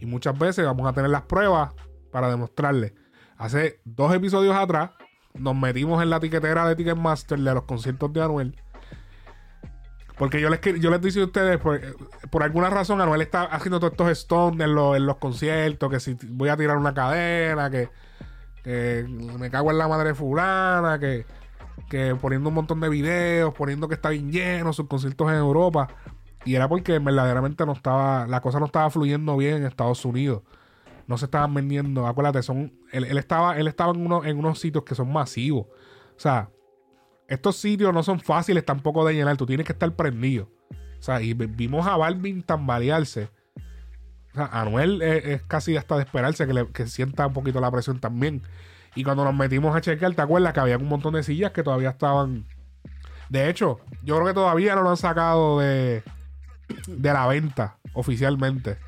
y 0.00 0.06
muchas 0.06 0.38
veces 0.38 0.64
vamos 0.64 0.88
a 0.88 0.92
tener 0.92 1.10
las 1.10 1.22
pruebas 1.22 1.72
para 2.10 2.28
demostrarle. 2.30 2.94
Hace 3.36 3.80
dos 3.84 4.14
episodios 4.14 4.56
atrás 4.56 4.90
nos 5.34 5.54
metimos 5.54 6.02
en 6.02 6.10
la 6.10 6.18
tiquetera 6.20 6.66
de 6.66 6.74
Ticketmaster 6.76 7.38
de 7.38 7.54
los 7.54 7.64
conciertos 7.64 8.12
de 8.12 8.22
Anuel. 8.22 8.56
Porque 10.16 10.40
yo 10.40 10.48
les, 10.48 10.60
yo 10.80 10.90
les 10.90 11.00
dije 11.02 11.20
a 11.20 11.24
ustedes, 11.24 11.58
por, 11.58 11.78
por 12.30 12.42
alguna 12.42 12.70
razón, 12.70 13.00
Anuel 13.02 13.20
está 13.20 13.42
haciendo 13.42 13.78
todos 13.78 13.92
estos 13.92 14.10
stones 14.12 14.66
en, 14.66 14.74
los- 14.74 14.96
en 14.96 15.04
los 15.04 15.16
conciertos, 15.18 15.90
que 15.90 16.00
si 16.00 16.16
voy 16.30 16.48
a 16.48 16.56
tirar 16.56 16.78
una 16.78 16.94
cadena, 16.94 17.68
que, 17.70 17.90
que 18.64 19.04
me 19.38 19.50
cago 19.50 19.70
en 19.70 19.76
la 19.78 19.88
madre 19.88 20.14
fulana, 20.14 20.98
que, 20.98 21.26
que 21.88 22.14
poniendo 22.14 22.48
un 22.48 22.54
montón 22.54 22.80
de 22.80 22.88
videos, 22.88 23.54
poniendo 23.54 23.88
que 23.88 23.94
está 23.94 24.10
bien 24.10 24.30
lleno 24.32 24.72
sus 24.72 24.86
conciertos 24.86 25.28
en 25.30 25.36
Europa. 25.36 25.88
Y 26.44 26.54
era 26.54 26.68
porque 26.68 26.98
verdaderamente 26.98 27.66
no 27.66 27.72
estaba, 27.72 28.26
la 28.26 28.40
cosa 28.40 28.60
no 28.60 28.66
estaba 28.66 28.88
fluyendo 28.90 29.36
bien 29.36 29.56
en 29.56 29.66
Estados 29.66 30.04
Unidos. 30.04 30.42
No 31.08 31.18
se 31.18 31.24
estaban 31.26 31.52
vendiendo, 31.54 32.06
acuérdate, 32.06 32.42
son, 32.42 32.72
él, 32.92 33.04
él 33.04 33.18
estaba, 33.18 33.56
él 33.58 33.66
estaba 33.68 33.92
en, 33.92 34.04
uno- 34.06 34.24
en 34.24 34.38
unos 34.38 34.58
sitios 34.60 34.84
que 34.84 34.94
son 34.94 35.12
masivos. 35.12 35.66
O 35.66 36.18
sea, 36.20 36.50
estos 37.28 37.56
sitios 37.56 37.92
no 37.92 38.02
son 38.02 38.20
fáciles 38.20 38.64
tampoco 38.64 39.04
de 39.04 39.14
llenar, 39.14 39.36
tú 39.36 39.46
tienes 39.46 39.66
que 39.66 39.72
estar 39.72 39.92
prendido. 39.94 40.48
O 40.98 41.02
sea, 41.02 41.20
y 41.20 41.34
vi- 41.34 41.46
vimos 41.46 41.86
a 41.86 41.96
Balvin 41.96 42.42
tambalearse. 42.42 43.28
O 44.32 44.36
sea, 44.36 44.46
Anuel 44.46 45.02
es, 45.02 45.24
es 45.24 45.42
casi 45.42 45.76
hasta 45.76 45.96
de 45.96 46.02
esperarse 46.02 46.46
que, 46.46 46.66
que 46.72 46.86
sienta 46.86 47.26
un 47.26 47.32
poquito 47.32 47.60
la 47.60 47.70
presión 47.70 47.98
también. 48.00 48.42
Y 48.96 49.04
cuando 49.04 49.24
nos 49.24 49.34
metimos 49.34 49.76
a 49.76 49.80
chequear, 49.80 50.14
¿te 50.14 50.22
acuerdas 50.22 50.52
que 50.54 50.60
había 50.60 50.78
un 50.78 50.88
montón 50.88 51.14
de 51.14 51.22
sillas 51.22 51.52
que 51.52 51.62
todavía 51.62 51.90
estaban. 51.90 52.46
De 53.28 53.48
hecho, 53.48 53.78
yo 54.02 54.16
creo 54.16 54.26
que 54.26 54.34
todavía 54.34 54.74
no 54.74 54.82
lo 54.82 54.90
han 54.90 54.96
sacado 54.96 55.60
de, 55.60 56.02
de 56.86 57.12
la 57.12 57.26
venta 57.26 57.76
oficialmente. 57.92 58.78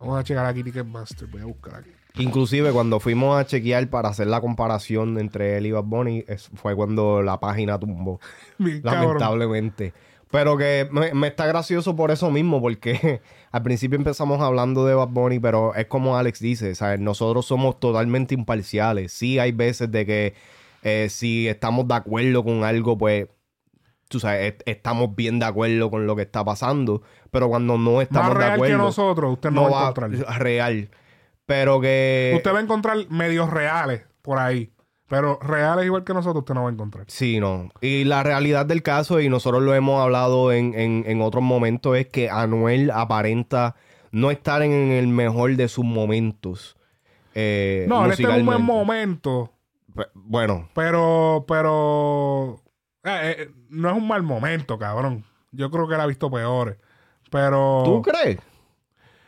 Vamos 0.00 0.18
a 0.18 0.24
checar 0.24 0.46
aquí 0.46 0.64
Ticketmaster. 0.64 1.28
Voy 1.28 1.42
a 1.42 1.44
buscar 1.44 1.76
aquí. 1.76 1.90
Inclusive 2.14 2.72
cuando 2.72 2.98
fuimos 2.98 3.38
a 3.38 3.44
chequear 3.46 3.88
para 3.90 4.08
hacer 4.08 4.26
la 4.26 4.40
comparación 4.40 5.18
entre 5.18 5.58
él 5.58 5.66
y 5.66 5.72
Bad 5.72 5.84
Bunny, 5.84 6.24
fue 6.54 6.74
cuando 6.74 7.20
la 7.20 7.38
página 7.38 7.78
tumbó. 7.78 8.20
Lamentablemente. 8.58 9.92
Pero 10.30 10.56
que 10.56 10.88
me, 10.90 11.12
me 11.12 11.28
está 11.28 11.46
gracioso 11.46 11.94
por 11.94 12.10
eso 12.10 12.30
mismo, 12.30 12.60
porque 12.60 13.20
al 13.56 13.62
principio 13.62 13.96
empezamos 13.96 14.40
hablando 14.42 14.84
de 14.84 14.94
Bad 14.94 15.08
Bunny, 15.08 15.38
pero 15.40 15.74
es 15.74 15.86
como 15.86 16.16
Alex 16.18 16.40
dice, 16.40 16.74
¿sabes? 16.74 17.00
Nosotros 17.00 17.46
somos 17.46 17.80
totalmente 17.80 18.34
imparciales. 18.34 19.12
Sí 19.12 19.38
hay 19.38 19.52
veces 19.52 19.90
de 19.90 20.04
que 20.04 20.34
eh, 20.82 21.08
si 21.10 21.48
estamos 21.48 21.88
de 21.88 21.94
acuerdo 21.94 22.44
con 22.44 22.64
algo, 22.64 22.98
pues, 22.98 23.28
tú 24.08 24.20
sabes, 24.20 24.52
est- 24.52 24.62
estamos 24.66 25.16
bien 25.16 25.38
de 25.38 25.46
acuerdo 25.46 25.90
con 25.90 26.06
lo 26.06 26.14
que 26.14 26.22
está 26.22 26.44
pasando, 26.44 27.02
pero 27.30 27.48
cuando 27.48 27.78
no 27.78 28.00
estamos 28.02 28.28
Más 28.28 28.34
de 28.34 28.40
real 28.44 28.52
acuerdo... 28.54 28.74
que 28.76 28.82
nosotros, 28.82 29.32
usted 29.32 29.50
no, 29.50 29.70
va 29.70 29.78
a 29.86 29.90
encontrar. 29.90 30.10
real. 30.38 30.90
Pero 31.46 31.80
que... 31.80 32.32
Usted 32.36 32.52
va 32.52 32.58
a 32.58 32.62
encontrar 32.62 32.98
medios 33.08 33.48
reales 33.50 34.02
por 34.22 34.38
ahí. 34.38 34.70
Pero 35.08 35.38
reales 35.40 35.84
igual 35.84 36.02
que 36.04 36.12
nosotros, 36.14 36.42
usted 36.42 36.54
no 36.54 36.64
va 36.64 36.70
a 36.70 36.72
encontrar. 36.72 37.04
Sí, 37.08 37.38
no. 37.38 37.68
Y 37.80 38.04
la 38.04 38.22
realidad 38.24 38.66
del 38.66 38.82
caso, 38.82 39.20
y 39.20 39.28
nosotros 39.28 39.62
lo 39.62 39.72
hemos 39.74 40.02
hablado 40.02 40.50
en, 40.52 40.74
en, 40.74 41.04
en 41.06 41.20
otros 41.22 41.44
momentos, 41.44 41.96
es 41.96 42.08
que 42.08 42.28
Anuel 42.28 42.90
aparenta 42.90 43.76
no 44.10 44.30
estar 44.32 44.62
en 44.62 44.72
el 44.72 45.06
mejor 45.06 45.54
de 45.54 45.68
sus 45.68 45.84
momentos. 45.84 46.76
eh, 47.34 47.86
No, 47.88 48.04
él 48.06 48.12
está 48.12 48.34
en 48.34 48.40
un 48.40 48.46
buen 48.46 48.62
momento. 48.62 49.52
Bueno, 50.14 50.68
Pero, 50.74 51.44
pero. 51.48 52.60
eh, 53.04 53.36
eh, 53.38 53.50
no 53.70 53.90
es 53.90 53.96
un 53.96 54.08
mal 54.08 54.22
momento, 54.22 54.78
cabrón. 54.78 55.24
Yo 55.52 55.70
creo 55.70 55.86
que 55.88 55.94
él 55.94 56.00
ha 56.00 56.06
visto 56.06 56.30
peores. 56.30 56.76
Pero. 57.30 57.82
¿tú 57.84 58.02
crees? 58.02 58.38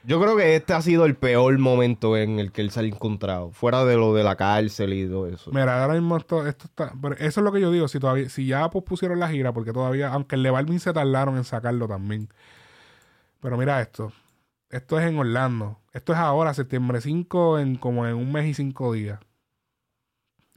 Yo 0.04 0.20
creo 0.20 0.36
que 0.36 0.56
este 0.56 0.72
ha 0.72 0.80
sido 0.80 1.04
el 1.04 1.16
peor 1.16 1.58
momento 1.58 2.16
en 2.16 2.38
el 2.38 2.50
que 2.52 2.62
él 2.62 2.70
se 2.70 2.80
ha 2.80 2.82
encontrado. 2.84 3.50
Fuera 3.50 3.84
de 3.84 3.96
lo 3.96 4.14
de 4.14 4.22
la 4.24 4.36
cárcel 4.36 4.92
y 4.94 5.06
todo 5.08 5.26
eso. 5.26 5.50
Mira, 5.52 5.82
ahora 5.82 5.94
mismo 5.94 6.16
esto, 6.16 6.46
esto 6.46 6.64
está. 6.66 6.92
pero 7.02 7.14
eso 7.16 7.40
es 7.40 7.44
lo 7.44 7.52
que 7.52 7.60
yo 7.60 7.70
digo. 7.70 7.88
Si 7.88 7.98
todavía, 7.98 8.28
si 8.30 8.46
ya 8.46 8.70
pospusieron 8.70 9.18
la 9.20 9.28
gira, 9.28 9.52
porque 9.52 9.72
todavía, 9.72 10.08
aunque 10.12 10.36
el 10.36 10.42
de 10.42 10.50
Balvin 10.50 10.80
se 10.80 10.92
tardaron 10.92 11.36
en 11.36 11.44
sacarlo 11.44 11.88
también. 11.88 12.28
Pero 13.40 13.56
mira 13.58 13.80
esto. 13.82 14.12
Esto 14.70 14.98
es 15.00 15.06
en 15.06 15.18
Orlando. 15.18 15.78
Esto 15.92 16.12
es 16.12 16.18
ahora, 16.18 16.54
septiembre 16.54 17.00
5, 17.00 17.58
en 17.58 17.76
como 17.76 18.06
en 18.06 18.14
un 18.14 18.30
mes 18.32 18.46
y 18.46 18.54
cinco 18.54 18.92
días. 18.92 19.18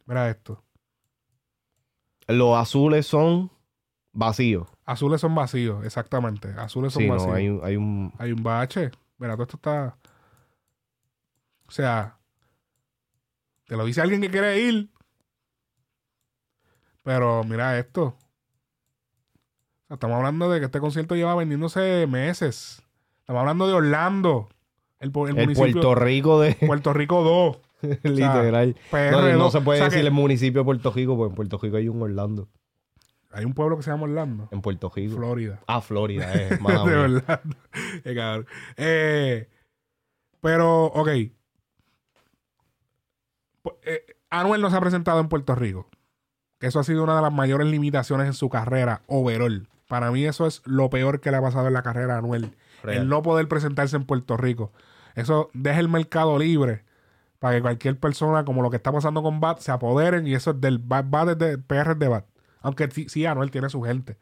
Mira 0.05 0.30
esto. 0.30 0.63
Los 2.27 2.55
azules 2.57 3.05
son 3.07 3.51
vacíos. 4.13 4.68
Azules 4.85 5.22
son 5.22 5.34
vacíos, 5.35 5.85
exactamente. 5.85 6.49
Azules 6.57 6.93
son 6.93 7.03
Sí, 7.03 7.09
vacíos. 7.09 7.27
no, 7.30 7.34
hay, 7.35 7.49
un- 7.49 7.61
hay 7.63 7.76
un... 7.76 8.13
Hay 8.18 8.31
un 8.31 8.43
bache. 8.43 8.91
Mira, 9.22 9.34
todo 9.35 9.43
esto 9.43 9.57
está. 9.57 9.95
O 11.68 11.72
sea, 11.72 12.18
te 13.68 13.77
lo 13.77 13.85
dice 13.85 14.02
alguien 14.02 14.19
que 14.19 14.31
quiere 14.31 14.60
ir. 14.60 14.89
Pero 17.03 17.43
mira 17.43 17.77
esto. 17.77 18.03
O 18.03 18.18
sea, 19.88 19.93
estamos 19.93 20.18
hablando 20.18 20.49
de 20.49 20.60
que 20.60 20.65
este 20.65 20.80
concierto 20.80 21.15
lleva 21.15 21.35
vendiéndose 21.35 22.07
meses. 22.07 22.81
Estamos 23.19 23.41
hablando 23.41 23.68
de 23.68 23.73
Orlando. 23.73 24.49
El, 24.99 25.11
el. 25.38 25.53
Puerto 25.53 25.93
Rico 25.93 26.41
de... 26.41 26.56
Puerto 26.65 26.91
Rico 26.91 27.22
2. 27.84 27.99
Literal. 28.03 28.76
No, 28.91 29.38
no 29.38 29.52
se 29.52 29.61
puede 29.61 29.77
O 29.77 29.81
sea 29.81 29.85
decir 29.85 30.02
que 30.02 30.07
el 30.07 30.14
municipio 30.14 30.61
de 30.61 30.65
Puerto 30.65 30.91
Rico, 30.91 31.15
porque 31.15 31.30
en 31.30 31.35
Puerto 31.35 31.60
Rico 31.60 31.77
hay 31.77 31.88
un 31.89 32.02
Orlando. 32.02 32.48
Hay 33.33 33.45
un 33.45 33.53
pueblo 33.53 33.77
que 33.77 33.83
se 33.83 33.91
llama 33.91 34.03
Orlando. 34.03 34.47
En 34.51 34.61
Puerto 34.61 34.91
Rico. 34.93 35.15
Florida. 35.15 35.59
Ah, 35.67 35.81
Florida, 35.81 36.33
eh. 36.33 36.57
mala 36.61 36.83
de 36.83 36.95
verdad. 36.97 37.41
Qué 38.03 38.15
cabrón. 38.15 38.45
Eh, 38.77 39.49
pero, 40.41 40.85
ok. 40.85 41.07
Pu- 43.63 43.75
eh, 43.83 44.05
Anuel 44.29 44.61
no 44.61 44.69
se 44.69 44.77
ha 44.77 44.81
presentado 44.81 45.19
en 45.19 45.29
Puerto 45.29 45.55
Rico. 45.55 45.87
Que 46.59 46.67
eso 46.67 46.79
ha 46.79 46.83
sido 46.83 47.03
una 47.03 47.15
de 47.15 47.21
las 47.21 47.33
mayores 47.33 47.67
limitaciones 47.67 48.27
en 48.27 48.33
su 48.33 48.49
carrera 48.49 49.01
overall. 49.07 49.67
Para 49.87 50.11
mí 50.11 50.25
eso 50.25 50.45
es 50.47 50.61
lo 50.65 50.89
peor 50.89 51.19
que 51.19 51.31
le 51.31 51.37
ha 51.37 51.41
pasado 51.41 51.67
en 51.67 51.73
la 51.73 51.83
carrera 51.83 52.15
a 52.15 52.17
Anuel. 52.19 52.55
Real. 52.83 53.03
El 53.03 53.09
no 53.09 53.21
poder 53.21 53.47
presentarse 53.47 53.95
en 53.95 54.05
Puerto 54.05 54.37
Rico. 54.37 54.71
Eso 55.15 55.49
deja 55.53 55.79
el 55.79 55.89
mercado 55.89 56.37
libre 56.39 56.83
para 57.39 57.55
que 57.55 57.61
cualquier 57.61 57.99
persona, 57.99 58.45
como 58.45 58.61
lo 58.61 58.69
que 58.69 58.77
está 58.77 58.91
pasando 58.91 59.23
con 59.23 59.39
Bat, 59.39 59.59
se 59.59 59.71
apoderen 59.71 60.27
y 60.27 60.35
eso 60.35 60.51
es 60.51 60.61
del 60.61 60.77
Bat, 60.79 61.05
Bat 61.09 61.29
es 61.29 61.37
de 61.39 61.57
PR 61.57 61.95
de 61.97 62.07
Bat. 62.07 62.25
Aunque 62.61 62.89
sí, 62.91 63.07
sí, 63.09 63.25
Anuel 63.25 63.51
tiene 63.51 63.69
su 63.69 63.81
gente. 63.81 64.17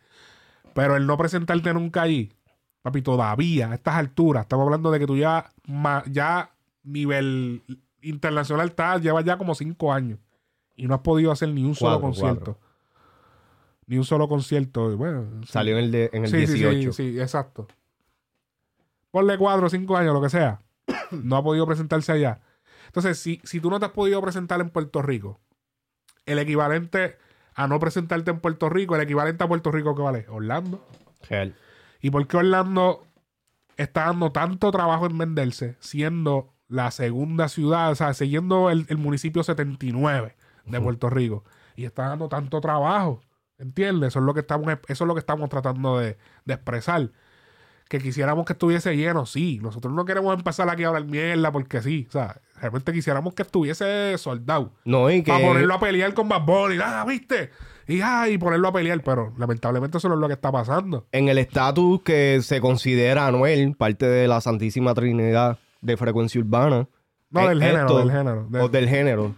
Pero 0.73 0.95
el 0.95 1.05
no 1.07 1.17
presentarte 1.17 1.73
nunca 1.73 2.03
allí, 2.03 2.31
papi, 2.81 3.01
todavía 3.01 3.71
a 3.71 3.75
estas 3.75 3.95
alturas, 3.95 4.43
estamos 4.43 4.65
hablando 4.65 4.91
de 4.91 4.99
que 4.99 5.07
tú 5.07 5.17
ya, 5.17 5.51
ya 6.11 6.51
nivel 6.83 7.63
internacional 8.01 8.69
estás, 8.69 9.01
llevas 9.01 9.25
ya 9.25 9.37
como 9.37 9.55
cinco 9.55 9.91
años 9.91 10.19
y 10.75 10.87
no 10.87 10.93
has 10.95 11.01
podido 11.01 11.31
hacer 11.31 11.49
ni 11.49 11.65
un 11.65 11.75
solo 11.75 11.99
Cuatro, 11.99 12.05
concierto. 12.07 12.57
Ni 13.87 13.97
un 13.97 14.05
solo 14.05 14.29
concierto. 14.29 14.91
y 14.91 14.95
Bueno, 14.95 15.41
sí. 15.41 15.51
Salió 15.51 15.77
en 15.77 15.83
el, 15.85 15.91
de- 15.91 16.09
en 16.13 16.23
el 16.25 16.29
Sí, 16.31 16.47
sí, 16.47 16.53
18. 16.53 16.93
Sí, 16.93 17.11
sí, 17.13 17.19
exacto. 17.19 17.67
Ponle 19.11 19.37
cuatro 19.37 19.69
cinco 19.69 19.97
años, 19.97 20.13
lo 20.13 20.21
que 20.21 20.29
sea. 20.29 20.61
no 21.11 21.35
ha 21.37 21.43
podido 21.43 21.65
presentarse 21.65 22.11
allá. 22.11 22.41
Entonces, 22.85 23.19
si, 23.19 23.41
si 23.43 23.59
tú 23.59 23.69
no 23.69 23.79
te 23.79 23.85
has 23.87 23.91
podido 23.91 24.21
presentar 24.21 24.61
en 24.61 24.69
Puerto 24.69 25.01
Rico, 25.01 25.39
el 26.25 26.39
equivalente 26.39 27.17
a 27.59 27.67
no 27.67 27.77
presentarte 27.77 28.31
en 28.31 28.39
Puerto 28.39 28.69
Rico, 28.69 28.95
el 28.95 29.01
equivalente 29.01 29.43
a 29.43 29.47
Puerto 29.49 29.69
Rico, 29.69 29.93
¿qué 29.93 30.01
vale? 30.01 30.25
Orlando. 30.29 30.87
Real. 31.29 31.57
¿Y 31.99 32.09
por 32.09 32.25
qué 32.25 32.37
Orlando 32.37 33.05
está 33.75 34.05
dando 34.05 34.31
tanto 34.31 34.71
trabajo 34.71 35.07
en 35.07 35.17
venderse, 35.17 35.75
siendo 35.81 36.53
la 36.69 36.89
segunda 36.91 37.49
ciudad, 37.49 37.91
o 37.91 37.95
sea, 37.95 38.13
siguiendo 38.13 38.69
el, 38.69 38.85
el 38.87 38.97
municipio 38.97 39.43
79 39.43 40.37
de 40.67 40.79
Puerto 40.79 41.09
Rico? 41.09 41.43
Y 41.75 41.83
está 41.83 42.07
dando 42.07 42.29
tanto 42.29 42.61
trabajo, 42.61 43.19
¿entiendes? 43.57 44.09
Eso 44.09 44.19
es 44.19 44.25
lo 44.25 44.33
que 44.33 44.39
estamos, 44.39 44.73
eso 44.87 45.03
es 45.03 45.07
lo 45.09 45.13
que 45.13 45.19
estamos 45.19 45.49
tratando 45.49 45.99
de, 45.99 46.17
de 46.45 46.53
expresar. 46.53 47.11
Que 47.89 47.99
quisiéramos 47.99 48.45
que 48.45 48.53
estuviese 48.53 48.95
lleno, 48.95 49.25
sí. 49.25 49.59
Nosotros 49.61 49.93
no 49.93 50.05
queremos 50.05 50.33
empezar 50.37 50.69
aquí 50.69 50.83
a 50.83 50.89
hablar 50.89 51.05
mierda 51.05 51.51
porque 51.51 51.81
sí. 51.81 52.05
O 52.07 52.11
sea, 52.11 52.39
realmente 52.61 52.93
quisiéramos 52.93 53.33
que 53.33 53.41
estuviese 53.41 54.15
soldado. 54.17 54.71
No, 54.85 55.09
y 55.09 55.23
que... 55.23 55.31
Para 55.31 55.45
ponerlo 55.45 55.73
a 55.73 55.79
pelear 55.79 56.13
con 56.13 56.29
Bad 56.29 56.45
Bunny. 56.45 56.77
Ah, 56.81 57.03
¿viste? 57.07 57.49
Y, 57.87 57.99
ah, 58.01 58.29
y 58.29 58.37
ponerlo 58.37 58.67
a 58.67 58.71
pelear. 58.71 59.01
Pero 59.03 59.33
lamentablemente 59.37 59.97
eso 59.97 60.07
no 60.07 60.13
es 60.13 60.21
lo 60.21 60.27
que 60.27 60.35
está 60.35 60.51
pasando. 60.51 61.07
En 61.11 61.29
el 61.29 61.39
estatus 61.39 62.03
que 62.03 62.39
se 62.43 62.61
considera 62.61 63.25
Anuel, 63.25 63.75
parte 63.75 64.05
de 64.05 64.27
la 64.27 64.39
Santísima 64.39 64.93
Trinidad 64.93 65.57
de 65.81 65.97
frecuencia 65.97 66.39
urbana. 66.39 66.87
No, 67.31 67.41
eh, 67.41 67.49
del 67.49 67.63
género, 67.63 67.97
del 67.97 68.11
género. 68.11 68.47
O 68.61 68.69
del 68.69 68.87
género. 68.87 69.35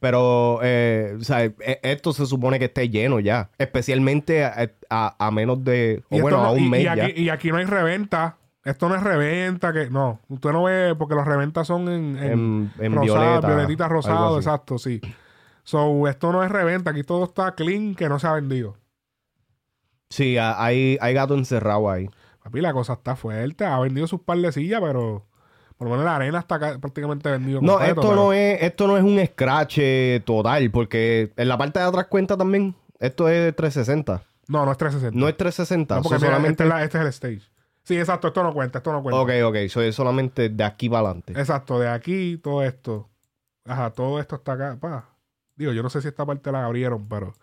Pero, 0.00 0.60
eh, 0.62 1.16
o 1.20 1.24
sea, 1.24 1.44
e- 1.44 1.54
esto 1.82 2.12
se 2.12 2.24
supone 2.26 2.58
que 2.58 2.66
esté 2.66 2.88
lleno 2.88 3.18
ya. 3.20 3.50
Especialmente 3.58 4.44
a, 4.44 4.70
a- 4.90 5.16
a 5.26 5.30
menos 5.30 5.64
de... 5.64 6.02
O 6.10 6.20
bueno, 6.20 6.38
a 6.44 6.52
un 6.52 6.60
y- 6.64 6.68
mes 6.68 6.80
y 6.80 6.84
ya. 6.84 6.92
aquí, 6.92 7.20
y 7.22 7.28
aquí 7.30 7.50
no 7.50 7.56
hay 7.56 7.64
reventa. 7.64 8.36
Esto 8.64 8.88
no 8.88 8.94
es 8.96 9.02
reventa, 9.02 9.72
que 9.72 9.90
no. 9.90 10.20
Usted 10.28 10.50
no 10.52 10.64
ve, 10.64 10.94
porque 10.98 11.14
los 11.14 11.24
reventas 11.26 11.66
son 11.66 11.88
en, 11.88 12.16
en, 12.16 12.24
En- 12.24 12.72
en 12.78 12.92
rosado, 12.94 13.20
violeta, 13.20 13.46
violetita 13.48 13.84
algo 13.84 13.96
rosado, 13.96 14.26
así. 14.36 14.36
exacto, 14.48 14.78
sí. 14.78 15.00
So, 15.64 16.06
esto 16.08 16.30
no 16.32 16.44
es 16.44 16.50
reventa, 16.50 16.90
aquí 16.92 17.02
todo 17.02 17.24
está 17.24 17.54
clean 17.54 17.94
que 17.96 18.08
no 18.08 18.18
se 18.20 18.26
ha 18.28 18.32
vendido. 18.32 18.76
Sí, 20.10 20.36
hay, 20.38 20.96
hay 21.00 21.14
gato 21.14 21.34
encerrado 21.34 21.90
ahí. 21.90 22.08
Papi, 22.42 22.60
la 22.60 22.72
cosa 22.72 22.92
está 22.92 23.16
fuerte, 23.16 23.64
ha 23.64 23.78
vendido 23.80 24.06
sus 24.06 24.20
par 24.20 24.38
de 24.38 24.52
sillas, 24.52 24.80
pero 24.80 25.26
por 25.76 25.86
lo 25.88 25.90
menos 25.92 26.04
la 26.06 26.16
arena 26.16 26.38
está 26.38 26.58
ca- 26.58 26.78
prácticamente 26.78 27.30
vendido. 27.30 27.60
No, 27.60 27.72
completo, 27.74 28.00
esto 28.00 28.10
pero- 28.10 28.14
no 28.22 28.32
es, 28.32 28.62
esto 28.62 28.86
no 28.86 28.96
es 28.96 29.02
un 29.04 29.24
scratch 29.26 29.78
eh, 29.80 30.22
total, 30.24 30.70
porque 30.70 31.32
en 31.36 31.48
la 31.48 31.58
parte 31.58 31.78
de 31.78 31.84
atrás 31.86 32.06
cuenta 32.08 32.36
también. 32.36 32.74
Esto 32.98 33.28
es 33.28 33.54
360. 33.54 34.22
No, 34.48 34.64
no 34.64 34.72
es 34.72 34.78
360. 34.78 35.18
No 35.20 35.28
es 35.28 35.36
360. 35.36 35.96
No, 35.96 36.02
porque 36.02 36.18
so 36.18 36.24
mira, 36.24 36.36
solamente... 36.36 36.62
este, 36.62 36.64
es 36.64 36.68
la- 36.68 36.84
este 36.84 36.98
es 36.98 37.02
el 37.02 37.08
stage. 37.08 37.42
Sí, 37.82 37.96
exacto, 37.98 38.28
esto 38.28 38.42
no 38.42 38.52
cuenta, 38.52 38.78
esto 38.78 38.90
no 38.92 39.02
cuenta. 39.02 39.20
Ok, 39.20 39.30
ok. 39.44 39.54
Eso 39.56 39.80
es 39.82 39.94
solamente 39.94 40.48
de 40.48 40.64
aquí 40.64 40.88
para 40.88 41.00
adelante. 41.00 41.32
Exacto, 41.38 41.78
de 41.78 41.88
aquí 41.88 42.36
todo 42.38 42.62
esto. 42.64 43.08
Ajá, 43.64 43.90
todo 43.90 44.18
esto 44.18 44.36
está 44.36 44.52
acá. 44.54 44.76
Pa. 44.80 45.08
Digo, 45.56 45.72
yo 45.72 45.82
no 45.82 45.90
sé 45.90 46.00
si 46.02 46.08
esta 46.08 46.24
parte 46.26 46.50
la 46.50 46.64
abrieron, 46.64 47.06
pero. 47.08 47.34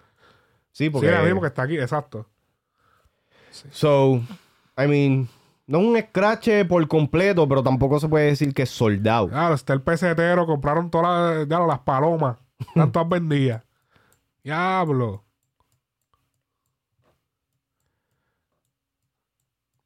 Sí, 0.71 0.89
porque... 0.89 1.07
Sí, 1.07 1.13
la 1.13 1.21
mismo 1.21 1.39
que 1.41 1.47
está 1.47 1.63
aquí, 1.63 1.77
exacto. 1.77 2.27
So, 3.71 4.21
I 4.77 4.87
mean, 4.87 5.29
no 5.65 5.79
es 5.79 5.85
un 5.85 5.99
scratch 5.99 6.49
por 6.67 6.85
completo, 6.87 7.47
pero 7.47 7.63
tampoco 7.63 7.99
se 7.99 8.09
puede 8.09 8.27
decir 8.27 8.53
que 8.53 8.63
es 8.63 8.69
soldado. 8.69 9.29
Claro, 9.29 9.55
está 9.55 9.73
el 9.73 9.81
pesetero, 9.81 10.45
compraron 10.45 10.89
todas 10.89 11.47
las, 11.47 11.67
las 11.67 11.79
palomas. 11.79 12.37
Están 12.59 12.91
todas 12.91 13.09
vendidas. 13.09 13.63
Diablo. 14.43 15.23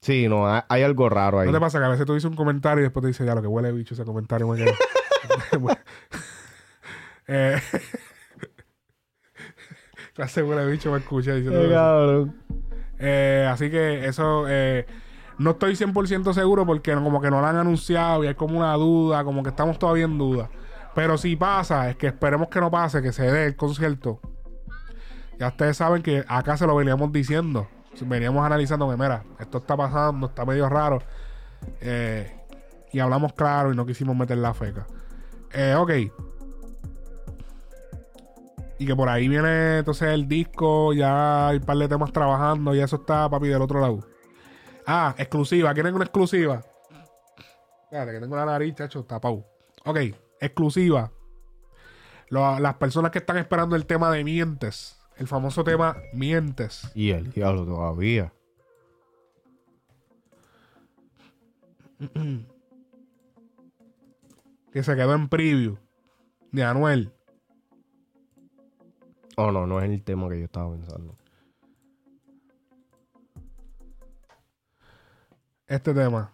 Sí, 0.02 0.28
no, 0.28 0.48
hay, 0.48 0.62
hay 0.70 0.84
algo 0.84 1.10
raro 1.10 1.40
ahí. 1.40 1.48
¿No 1.48 1.54
te 1.54 1.60
pasa 1.60 1.80
que 1.80 1.86
a 1.86 1.90
veces 1.90 2.06
tú 2.06 2.14
dices 2.14 2.30
un 2.30 2.36
comentario 2.36 2.82
y 2.82 2.84
después 2.84 3.02
te 3.02 3.08
dices, 3.08 3.26
ya 3.26 3.36
lo 3.36 3.42
que 3.42 3.48
huele 3.48 3.72
bicho 3.72 3.94
ese 3.94 4.06
comentario? 4.06 4.48
me 4.48 4.58
queda"? 4.58 4.72
eh, 7.28 7.60
clase 10.14 10.44
huele 10.44 10.66
bicho 10.66 10.92
me 10.92 11.00
escucha 11.00 11.34
diciendo. 11.34 12.34
Eh, 13.00 13.48
así 13.52 13.70
que 13.70 14.06
eso 14.06 14.46
eh, 14.48 14.86
no 15.38 15.52
estoy 15.52 15.76
100% 15.76 16.34
seguro 16.34 16.66
porque 16.66 16.94
como 16.94 17.22
que 17.22 17.30
no 17.30 17.42
lo 17.42 17.48
han 17.48 17.58
anunciado 17.58 18.24
y 18.24 18.28
hay 18.28 18.36
como 18.36 18.58
una 18.58 18.74
duda, 18.74 19.24
como 19.24 19.44
que 19.44 19.50
estamos 19.50 19.78
todavía 19.78 20.06
en 20.06 20.18
duda. 20.18 20.50
Pero 20.96 21.18
si 21.18 21.36
pasa, 21.36 21.90
es 21.90 21.96
que 21.96 22.08
esperemos 22.08 22.48
que 22.50 22.60
no 22.60 22.72
pase, 22.72 23.02
que 23.02 23.12
se 23.12 23.24
dé 23.24 23.46
el 23.46 23.56
concierto. 23.56 24.20
Ya 25.38 25.50
ustedes 25.50 25.78
saben 25.78 26.02
que 26.02 26.26
acá 26.28 26.58
se 26.58 26.66
lo 26.66 26.76
veníamos 26.76 27.12
diciendo. 27.12 27.68
veníamos 28.02 28.44
analizando 28.44 28.90
que, 28.90 28.98
mira, 28.98 29.24
esto 29.40 29.60
está 29.60 29.78
pasando, 29.78 30.28
está 30.28 30.46
medio 30.46 30.68
raro. 30.70 31.00
eh, 31.82 32.34
y 32.92 33.00
hablamos 33.00 33.34
claro 33.34 33.72
y 33.72 33.76
no 33.76 33.86
quisimos 33.86 34.16
meter 34.16 34.38
la 34.38 34.54
feca. 34.54 34.88
Eh, 35.54 35.76
ok. 35.78 35.92
Y 38.80 38.86
que 38.86 38.96
por 38.96 39.10
ahí 39.10 39.28
viene 39.28 39.80
entonces 39.80 40.10
el 40.10 40.28
disco, 40.28 40.94
ya 40.94 41.50
hay 41.50 41.58
un 41.58 41.64
par 41.64 41.78
de 41.78 41.88
temas 41.88 42.12
trabajando 42.12 42.74
y 42.76 42.80
eso 42.80 42.98
está, 42.98 43.30
papi, 43.30 43.48
del 43.48 43.62
otro 43.62 43.80
lado. 43.82 44.00
Ah, 44.88 45.14
exclusiva. 45.18 45.74
¿Quieren 45.74 45.94
una 45.96 46.06
exclusiva? 46.06 46.64
Espérate, 47.84 48.14
que 48.14 48.20
tengo 48.22 48.36
la 48.38 48.46
nariz, 48.46 48.74
chacho, 48.76 49.04
tapado. 49.04 49.46
Ok, 49.86 49.98
exclusiva. 50.40 51.12
Lo- 52.30 52.60
las 52.60 52.76
personas 52.76 53.12
que 53.12 53.20
están 53.20 53.38
esperando 53.38 53.76
el 53.76 53.86
tema 53.86 54.10
de 54.12 54.24
Mientes. 54.24 54.98
El 55.18 55.28
famoso 55.28 55.64
tema 55.64 55.98
Mientes. 56.14 56.90
Y 56.96 57.12
el 57.12 57.32
diablo 57.32 57.66
todavía. 57.66 58.32
Que 64.72 64.84
se 64.84 64.96
quedó 64.96 65.16
en 65.16 65.28
preview. 65.30 65.78
De 66.52 66.64
Anuel. 66.64 67.12
Oh, 69.38 69.52
no, 69.52 69.66
no 69.66 69.80
es 69.82 69.90
el 69.90 70.04
tema 70.04 70.30
que 70.30 70.38
yo 70.40 70.46
estaba 70.46 70.72
pensando. 70.72 71.17
Este 75.68 75.94
tema. 75.94 76.32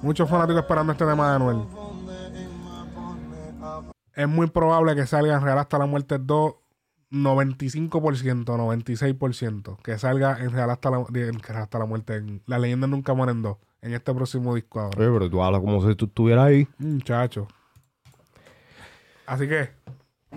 Muchos 0.00 0.30
fanáticos 0.30 0.62
esperando 0.62 0.92
este 0.92 1.04
tema 1.04 1.28
de 1.28 1.36
Anuel. 1.36 1.66
Es 4.14 4.26
muy 4.26 4.46
probable 4.46 4.96
que 4.96 5.06
salga 5.06 5.34
en 5.36 5.42
Real 5.42 5.58
hasta 5.58 5.78
la 5.78 5.84
muerte 5.84 6.18
2 6.18 6.54
95%, 7.10 8.44
96%. 8.44 9.82
Que 9.82 9.98
salga 9.98 10.38
en 10.40 10.52
Real 10.52 10.70
hasta 10.70 10.90
la, 10.90 11.04
hasta 11.54 11.78
la 11.78 11.84
muerte. 11.84 12.16
En 12.16 12.42
La 12.46 12.58
leyenda 12.58 12.86
nunca 12.86 13.12
mueren 13.12 13.42
2. 13.42 13.58
En 13.82 13.94
este 13.94 14.12
próximo 14.14 14.54
disco 14.54 14.80
ahora. 14.80 14.98
Oye, 14.98 15.10
pero 15.10 15.30
tú 15.30 15.42
hablas 15.42 15.60
como 15.60 15.86
si 15.88 15.94
tú 15.94 16.04
estuvieras 16.06 16.46
ahí. 16.46 16.68
Muchacho. 16.78 17.48
Así 19.26 19.48
que 19.48 19.70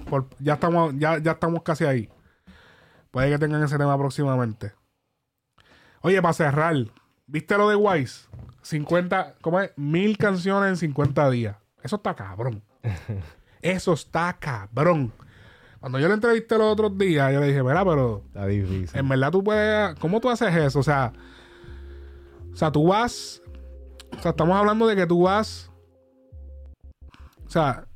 por- 0.09 0.27
ya 0.39 0.53
estamos 0.53 0.93
ya, 0.97 1.17
ya 1.17 1.31
estamos 1.31 1.61
casi 1.63 1.83
ahí. 1.85 2.09
Puede 3.11 3.29
que 3.29 3.37
tengan 3.39 3.61
ese 3.63 3.77
tema 3.77 3.97
próximamente. 3.97 4.71
Oye, 6.01 6.21
para 6.21 6.33
cerrar, 6.33 6.75
¿viste 7.27 7.57
lo 7.57 7.69
de 7.69 7.75
Wise? 7.75 8.27
50, 8.61 9.35
¿cómo 9.41 9.59
es? 9.59 9.71
Mil 9.75 10.17
canciones 10.17 10.69
en 10.69 10.77
50 10.77 11.29
días. 11.29 11.57
Eso 11.81 11.97
está 11.97 12.13
cabrón. 12.15 12.61
Eso 13.61 13.93
está 13.93 14.33
cabrón. 14.39 15.11
Cuando 15.79 15.99
yo 15.99 16.07
le 16.07 16.13
entrevisté 16.13 16.57
los 16.57 16.71
otros 16.71 16.97
días, 16.97 17.31
yo 17.33 17.41
le 17.41 17.47
dije, 17.47 17.61
mira, 17.61 17.83
pero 17.83 18.23
Está 18.27 18.45
difícil. 18.47 18.97
en 18.97 19.09
verdad 19.09 19.31
tú 19.31 19.43
puedes. 19.43 19.95
¿Cómo 19.99 20.19
tú 20.21 20.29
haces 20.29 20.53
eso? 20.55 20.79
O 20.79 20.83
sea. 20.83 21.11
O 22.53 22.55
sea, 22.55 22.71
tú 22.71 22.87
vas. 22.87 23.41
O 24.17 24.21
sea, 24.21 24.31
estamos 24.31 24.55
hablando 24.55 24.85
de 24.87 24.95
que 24.95 25.07
tú 25.07 25.23
vas. 25.23 25.71
O 27.45 27.49
sea, 27.49 27.87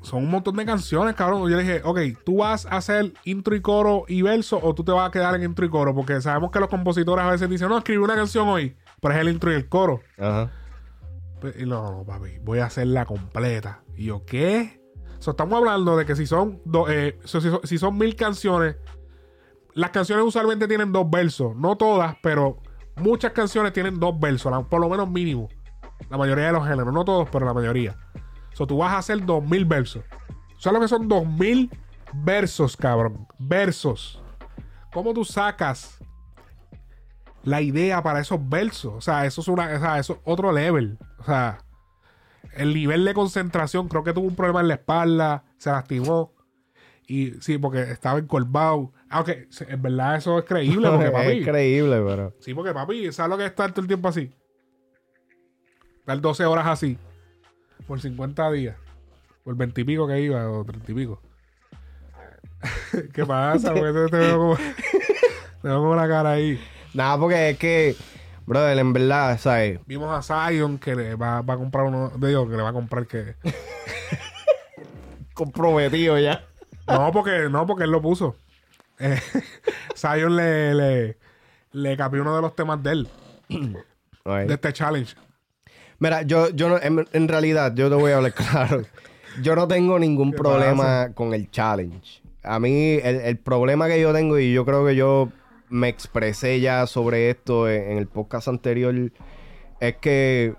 son 0.00 0.24
un 0.24 0.30
montón 0.30 0.56
de 0.56 0.64
canciones, 0.64 1.14
cabrón. 1.14 1.42
Yo 1.48 1.56
le 1.56 1.62
dije, 1.62 1.82
ok, 1.84 2.00
tú 2.24 2.38
vas 2.38 2.66
a 2.66 2.76
hacer 2.76 3.12
intro 3.24 3.54
y 3.54 3.60
coro 3.60 4.04
y 4.08 4.22
verso 4.22 4.58
o 4.62 4.74
tú 4.74 4.84
te 4.84 4.92
vas 4.92 5.08
a 5.08 5.10
quedar 5.12 5.34
en 5.34 5.44
intro 5.44 5.64
y 5.64 5.70
coro. 5.70 5.94
Porque 5.94 6.20
sabemos 6.20 6.50
que 6.50 6.60
los 6.60 6.68
compositores 6.68 7.24
a 7.24 7.30
veces 7.30 7.48
dicen, 7.48 7.68
no, 7.68 7.78
escribí 7.78 8.02
una 8.02 8.14
canción 8.16 8.48
hoy, 8.48 8.76
pero 9.00 9.14
es 9.14 9.20
el 9.20 9.28
intro 9.28 9.52
y 9.52 9.54
el 9.54 9.68
coro. 9.68 10.00
Ajá. 10.18 10.50
Pues, 11.40 11.54
Y 11.60 11.66
no, 11.66 11.90
no, 11.90 12.04
papi, 12.04 12.38
voy 12.42 12.60
a 12.60 12.66
hacerla 12.66 13.04
completa. 13.04 13.82
Y 13.96 14.06
yo, 14.06 14.24
¿qué? 14.24 14.80
So, 15.18 15.32
estamos 15.32 15.56
hablando 15.58 15.96
de 15.96 16.04
que 16.04 16.16
si 16.16 16.26
son, 16.26 16.60
do- 16.64 16.88
eh, 16.88 17.18
si 17.64 17.78
son 17.78 17.96
mil 17.98 18.14
canciones, 18.16 18.76
las 19.74 19.90
canciones 19.90 20.24
usualmente 20.24 20.66
tienen 20.68 20.92
dos 20.92 21.08
versos. 21.10 21.54
No 21.56 21.76
todas, 21.76 22.16
pero 22.22 22.58
muchas 22.96 23.32
canciones 23.32 23.72
tienen 23.72 23.98
dos 23.98 24.18
versos, 24.18 24.66
por 24.66 24.80
lo 24.80 24.88
menos 24.88 25.10
mínimo. 25.10 25.48
La 26.10 26.16
mayoría 26.16 26.46
de 26.46 26.52
los 26.52 26.66
géneros, 26.66 26.92
no 26.92 27.04
todos, 27.04 27.28
pero 27.30 27.46
la 27.46 27.54
mayoría. 27.54 27.96
So, 28.52 28.66
tú 28.66 28.78
vas 28.78 28.92
a 28.92 28.98
hacer 28.98 29.24
dos 29.24 29.42
mil 29.44 29.64
versos. 29.64 30.04
¿Sabes 30.58 30.74
lo 30.74 30.80
que 30.80 30.88
son 30.88 31.08
dos 31.08 31.26
mil 31.26 31.70
versos, 32.12 32.76
cabrón? 32.76 33.26
Versos. 33.38 34.22
¿Cómo 34.92 35.14
tú 35.14 35.24
sacas 35.24 35.98
la 37.44 37.60
idea 37.62 38.02
para 38.02 38.20
esos 38.20 38.38
versos? 38.48 38.92
O 38.94 39.00
sea, 39.00 39.24
eso 39.26 39.40
es 39.40 39.48
una, 39.48 39.74
o 39.74 39.80
sea, 39.80 39.98
eso 39.98 40.14
es 40.14 40.20
otro 40.24 40.52
level. 40.52 40.98
O 41.18 41.24
sea, 41.24 41.58
el 42.54 42.74
nivel 42.74 43.04
de 43.04 43.14
concentración, 43.14 43.88
creo 43.88 44.04
que 44.04 44.12
tuvo 44.12 44.26
un 44.26 44.36
problema 44.36 44.60
en 44.60 44.68
la 44.68 44.74
espalda, 44.74 45.44
se 45.56 45.70
lastimó. 45.70 46.32
Y 47.06 47.32
sí, 47.40 47.58
porque 47.58 47.82
estaba 47.90 48.18
encorvado. 48.18 48.92
Aunque 49.12 49.46
en 49.68 49.82
verdad 49.82 50.16
eso 50.16 50.38
es 50.38 50.44
creíble, 50.46 50.88
porque 50.88 51.10
papi. 51.12 51.38
es 51.38 51.46
creíble, 51.46 52.02
pero. 52.04 52.34
Sí, 52.40 52.54
porque 52.54 52.72
papi, 52.72 53.12
¿sabes 53.12 53.30
lo 53.30 53.36
que 53.36 53.44
es 53.44 53.50
estar 53.50 53.70
todo 53.70 53.82
el 53.82 53.86
tiempo 53.86 54.08
así? 54.08 54.32
Estar 56.00 56.20
12 56.20 56.46
horas 56.46 56.66
así. 56.66 56.98
Por 57.86 58.00
50 58.00 58.50
días. 58.52 58.76
Por 59.44 59.54
20 59.54 59.80
y 59.80 59.84
pico 59.84 60.08
que 60.08 60.20
iba, 60.20 60.50
o 60.50 60.64
30 60.64 60.90
y 60.90 60.94
pico. 60.94 61.20
¿Qué 63.12 63.26
pasa? 63.26 63.74
Porque 63.74 63.92
te, 64.10 64.16
veo 64.16 64.38
como, 64.38 64.56
te 65.62 65.68
veo 65.68 65.78
como 65.78 65.94
la 65.94 66.08
cara 66.08 66.30
ahí. 66.32 66.58
Nada, 66.94 67.18
porque 67.18 67.50
es 67.50 67.58
que, 67.58 67.96
brother, 68.46 68.78
en 68.78 68.92
verdad, 68.94 69.38
¿sabes? 69.38 69.80
Vimos 69.86 70.30
a 70.30 70.50
Zion 70.50 70.78
que 70.78 70.94
le 70.94 71.16
va, 71.16 71.42
va 71.42 71.54
a 71.54 71.56
comprar 71.58 71.84
uno. 71.84 72.12
Digo, 72.16 72.48
que 72.48 72.56
le 72.56 72.62
va 72.62 72.70
a 72.70 72.72
comprar 72.72 73.06
que. 73.06 73.34
Comprometido 75.34 76.18
ya. 76.18 76.46
No, 76.86 77.12
porque, 77.12 77.48
no, 77.50 77.66
porque 77.66 77.84
él 77.84 77.90
lo 77.90 78.00
puso. 78.00 78.36
Eh, 79.02 79.18
Zion 79.96 80.36
le, 80.36 80.74
le, 80.74 81.16
le 81.72 81.96
capió 81.96 82.22
uno 82.22 82.36
de 82.36 82.42
los 82.42 82.54
temas 82.54 82.80
de 82.82 82.92
él, 82.92 83.08
de 83.48 84.54
este 84.54 84.72
challenge. 84.72 85.16
Mira, 85.98 86.22
yo, 86.22 86.50
yo 86.50 86.68
no, 86.68 86.80
en, 86.80 87.06
en 87.12 87.28
realidad, 87.28 87.74
yo 87.74 87.88
te 87.88 87.96
voy 87.96 88.12
a 88.12 88.18
hablar 88.18 88.32
claro. 88.34 88.82
Yo 89.42 89.56
no 89.56 89.66
tengo 89.66 89.98
ningún 89.98 90.30
¿Qué 90.30 90.38
problema 90.38 91.12
con 91.14 91.34
el 91.34 91.50
challenge. 91.50 92.22
A 92.44 92.60
mí, 92.60 92.94
el, 93.02 93.16
el 93.16 93.38
problema 93.38 93.88
que 93.88 94.00
yo 94.00 94.12
tengo, 94.12 94.38
y 94.38 94.52
yo 94.52 94.64
creo 94.64 94.86
que 94.86 94.94
yo 94.94 95.30
me 95.68 95.88
expresé 95.88 96.60
ya 96.60 96.86
sobre 96.86 97.30
esto 97.30 97.68
en, 97.68 97.92
en 97.92 97.98
el 97.98 98.06
podcast 98.06 98.46
anterior, 98.46 98.94
es 99.80 99.96
que 99.96 100.54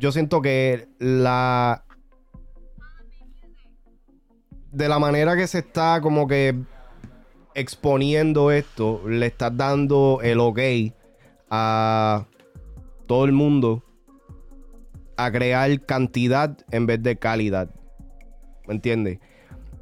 yo 0.00 0.10
siento 0.10 0.42
que 0.42 0.88
la. 0.98 1.84
De 4.72 4.88
la 4.88 4.98
manera 4.98 5.36
que 5.36 5.46
se 5.46 5.60
está 5.60 6.00
como 6.02 6.26
que 6.26 6.54
exponiendo 7.54 8.50
esto, 8.50 9.02
le 9.06 9.26
estás 9.26 9.56
dando 9.56 10.20
el 10.22 10.40
ok 10.40 10.60
a 11.50 12.26
todo 13.06 13.24
el 13.24 13.32
mundo 13.32 13.84
a 15.16 15.32
crear 15.32 15.84
cantidad 15.84 16.56
en 16.70 16.86
vez 16.86 17.02
de 17.02 17.16
calidad. 17.16 17.70
¿Me 18.66 18.74
entiendes? 18.74 19.18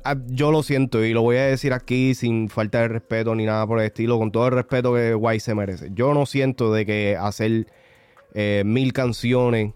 Ah, 0.05 0.17
Yo 0.29 0.53
lo 0.53 0.63
siento 0.63 1.05
y 1.05 1.13
lo 1.13 1.23
voy 1.23 1.37
a 1.37 1.47
decir 1.47 1.73
aquí 1.73 2.15
sin 2.15 2.49
falta 2.49 2.81
de 2.81 2.89
respeto 2.89 3.35
ni 3.35 3.45
nada 3.45 3.67
por 3.67 3.81
el 3.81 3.87
estilo, 3.87 4.19
con 4.19 4.31
todo 4.31 4.47
el 4.47 4.53
respeto 4.53 4.95
que 4.95 5.15
Guay 5.15 5.41
se 5.41 5.55
merece. 5.55 5.91
Yo 5.93 6.15
no 6.15 6.27
siento 6.27 6.73
de 6.73 6.87
que 6.87 7.17
hacer 7.17 7.67
eh, 8.35 8.63
mil 8.65 8.93
canciones 8.93 9.75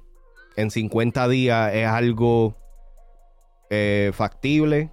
en 0.57 0.71
50 0.71 1.29
días 1.29 1.75
es 1.75 1.87
algo 1.87 2.57
eh, 3.71 4.13
factible, 4.15 4.91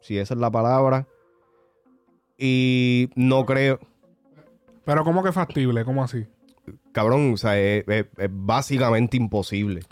si 0.00 0.18
esa 0.18 0.34
es 0.34 0.40
la 0.40 0.50
palabra. 0.50 1.06
Y 2.38 3.10
no 3.16 3.44
creo, 3.44 3.80
Pero, 4.84 5.04
¿cómo 5.04 5.22
que 5.22 5.32
factible? 5.32 5.84
¿Cómo 5.84 6.02
así? 6.04 6.24
cabrón, 6.92 7.32
o 7.34 7.36
sea, 7.36 7.58
es, 7.58 7.84
es- 7.88 8.06
es 8.16 8.28
básicamente 8.30 9.16
imposible. 9.16 9.82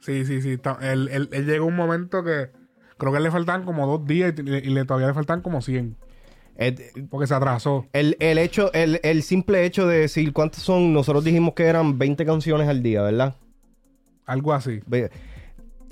Sí, 0.00 0.24
sí, 0.24 0.40
sí. 0.40 0.58
Él, 0.80 1.08
él- 1.10 1.28
él 1.32 1.46
llegó 1.46 1.66
un 1.66 1.76
momento 1.76 2.22
que 2.22 2.50
creo 2.96 3.12
que 3.12 3.20
le 3.20 3.30
faltaban 3.30 3.64
como 3.64 3.86
dos 3.86 4.06
días 4.06 4.34
y, 4.38 4.40
y 4.42 4.70
le, 4.70 4.84
todavía 4.84 5.08
le 5.08 5.14
faltan 5.14 5.42
como 5.42 5.60
100. 5.60 5.96
Es- 6.56 6.92
Porque 7.10 7.26
se 7.26 7.34
atrasó. 7.34 7.86
El, 7.92 8.16
el 8.20 8.38
hecho, 8.38 8.72
el, 8.72 9.00
el 9.02 9.22
simple 9.22 9.64
hecho 9.64 9.86
de 9.86 9.98
decir 10.00 10.32
cuántas 10.32 10.62
son, 10.62 10.92
nosotros 10.92 11.24
dijimos 11.24 11.54
que 11.54 11.64
eran 11.64 11.98
20 11.98 12.24
canciones 12.24 12.68
al 12.68 12.82
día, 12.82 13.02
¿verdad? 13.02 13.34
Algo 14.24 14.52
así. 14.52 14.80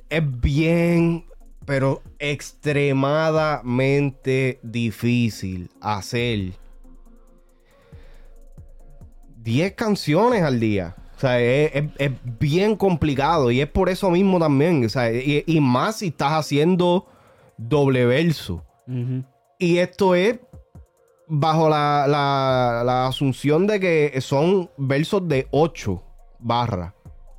Es 0.09 0.41
bien, 0.41 1.25
pero 1.67 2.03
extremadamente 2.19 4.59
difícil 4.63 5.71
hacer 5.81 6.53
10 9.43 9.73
canciones 9.75 10.43
al 10.43 10.61
día. 10.61 10.97
O 11.17 11.21
sea, 11.21 11.41
es, 11.41 11.71
es- 11.75 11.91
es 11.99 12.13
bien 12.39 12.77
complicado 12.77 13.51
y 13.51 13.61
es 13.61 13.69
por 13.69 13.89
eso 13.89 14.11
mismo 14.11 14.39
también. 14.39 14.85
O 14.85 14.89
sea, 14.89 15.11
y, 15.13 15.43
y 15.47 15.61
más 15.61 15.97
si 15.97 16.09
estás 16.09 16.33
haciendo 16.33 17.07
doble 17.57 18.05
verso. 18.07 18.63
Y 19.59 19.79
esto 19.79 20.15
es 20.15 20.39
bajo 21.27 21.69
la, 21.69 22.07
la- 22.09 22.83
la 22.85 23.07
asunción 23.07 23.67
de 23.67 23.81
que 23.81 24.21
son 24.21 24.71
versos 24.77 25.27
de 25.27 25.49
8 25.51 26.03
barras. 26.39 26.93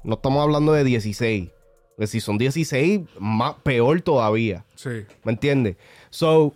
No 0.04 0.16
estamos 0.16 0.44
hablando 0.44 0.74
de 0.74 0.84
16. 0.84 1.50
Porque 1.98 2.08
si 2.08 2.20
son 2.20 2.38
16, 2.38 3.02
más 3.20 3.56
peor 3.64 4.00
todavía. 4.02 4.64
Sí. 4.76 5.04
¿Me 5.24 5.32
entiendes? 5.32 5.78
So, 6.12 6.54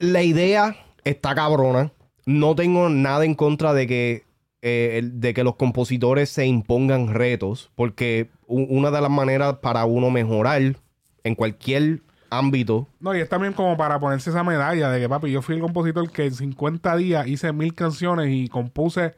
la 0.00 0.24
idea 0.24 0.76
está 1.04 1.32
cabrona. 1.36 1.92
No 2.26 2.56
tengo 2.56 2.88
nada 2.88 3.24
en 3.24 3.36
contra 3.36 3.72
de 3.72 3.86
que, 3.86 4.24
eh, 4.62 5.00
de 5.04 5.32
que 5.32 5.44
los 5.44 5.54
compositores 5.54 6.28
se 6.28 6.44
impongan 6.44 7.14
retos, 7.14 7.70
porque 7.76 8.30
una 8.48 8.90
de 8.90 9.00
las 9.00 9.10
maneras 9.12 9.58
para 9.62 9.84
uno 9.84 10.10
mejorar 10.10 10.60
en 11.22 11.34
cualquier 11.36 12.00
ámbito 12.30 12.88
No, 12.98 13.14
y 13.14 13.20
es 13.20 13.28
también 13.28 13.52
como 13.52 13.76
para 13.76 14.00
ponerse 14.00 14.30
esa 14.30 14.42
medalla 14.42 14.90
de 14.90 15.00
que, 15.00 15.08
papi, 15.08 15.30
yo 15.30 15.40
fui 15.40 15.54
el 15.54 15.60
compositor 15.60 16.10
que 16.10 16.24
en 16.26 16.34
50 16.34 16.96
días 16.96 17.28
hice 17.28 17.52
mil 17.52 17.74
canciones 17.76 18.26
y 18.30 18.48
compuse. 18.48 19.14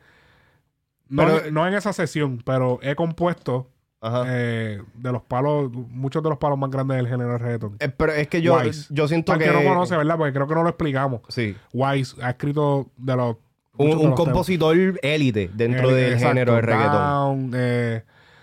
No, 1.09 1.25
Pero- 1.27 1.51
no 1.51 1.67
en 1.67 1.73
esa 1.73 1.95
sesión, 1.95 2.43
pero 2.45 2.79
he 2.83 2.95
compuesto 2.95 3.71
Ajá. 4.03 4.25
eh, 4.27 4.83
de 4.95 5.13
los 5.13 5.23
palos, 5.23 5.71
muchos 5.73 6.23
de 6.23 6.29
los 6.29 6.37
palos 6.39 6.59
más 6.59 6.71
grandes 6.71 6.97
del 6.99 7.09
género 7.09 7.31
de 7.33 7.39
reggaeton. 7.39 7.77
Eh, 7.79 7.89
pero 7.89 8.13
es 8.13 8.27
que 8.29 8.43
yo, 8.43 8.57
Wise. 8.59 8.89
yo 8.91 9.07
siento 9.09 9.39
que. 9.39 9.47
no 9.47 9.63
conoce, 9.63 9.97
¿verdad? 9.97 10.17
Porque 10.19 10.33
creo 10.33 10.47
que 10.49 10.55
no 10.55 10.63
lo 10.65 10.69
explicamos. 10.69 11.21
Sí. 11.29 11.57
Wise 11.73 12.17
ha 12.23 12.31
escrito 12.31 12.89
de 12.97 13.17
los. 13.17 13.37
Un, 13.79 13.89
de 13.99 14.05
los 14.09 14.15
compositor 14.15 14.77
élite 15.03 15.51
dentro 15.55 15.89
del 15.95 16.13
exacto, 16.13 16.29
género 16.29 16.55
de 16.57 16.61
reggaetón. 16.61 16.93
Down, 16.93 17.51
eh, 17.55 18.03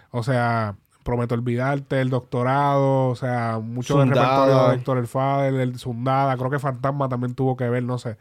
o 0.09 0.23
sea, 0.23 0.75
Prometo 1.03 1.35
Olvidarte, 1.35 2.01
El 2.01 2.09
Doctorado, 2.09 3.09
o 3.09 3.15
sea, 3.15 3.59
mucho 3.61 3.99
del 3.99 4.09
repertorio 4.09 4.69
de 4.69 4.75
Héctor 4.75 4.97
El 4.97 5.07
Fader, 5.07 5.53
el 5.55 5.77
Sundada, 5.77 6.35
creo 6.35 6.49
que 6.49 6.57
Fantasma 6.57 7.07
también 7.09 7.35
tuvo 7.35 7.55
que 7.55 7.69
ver, 7.69 7.83
no 7.83 7.97
sé. 7.99 8.17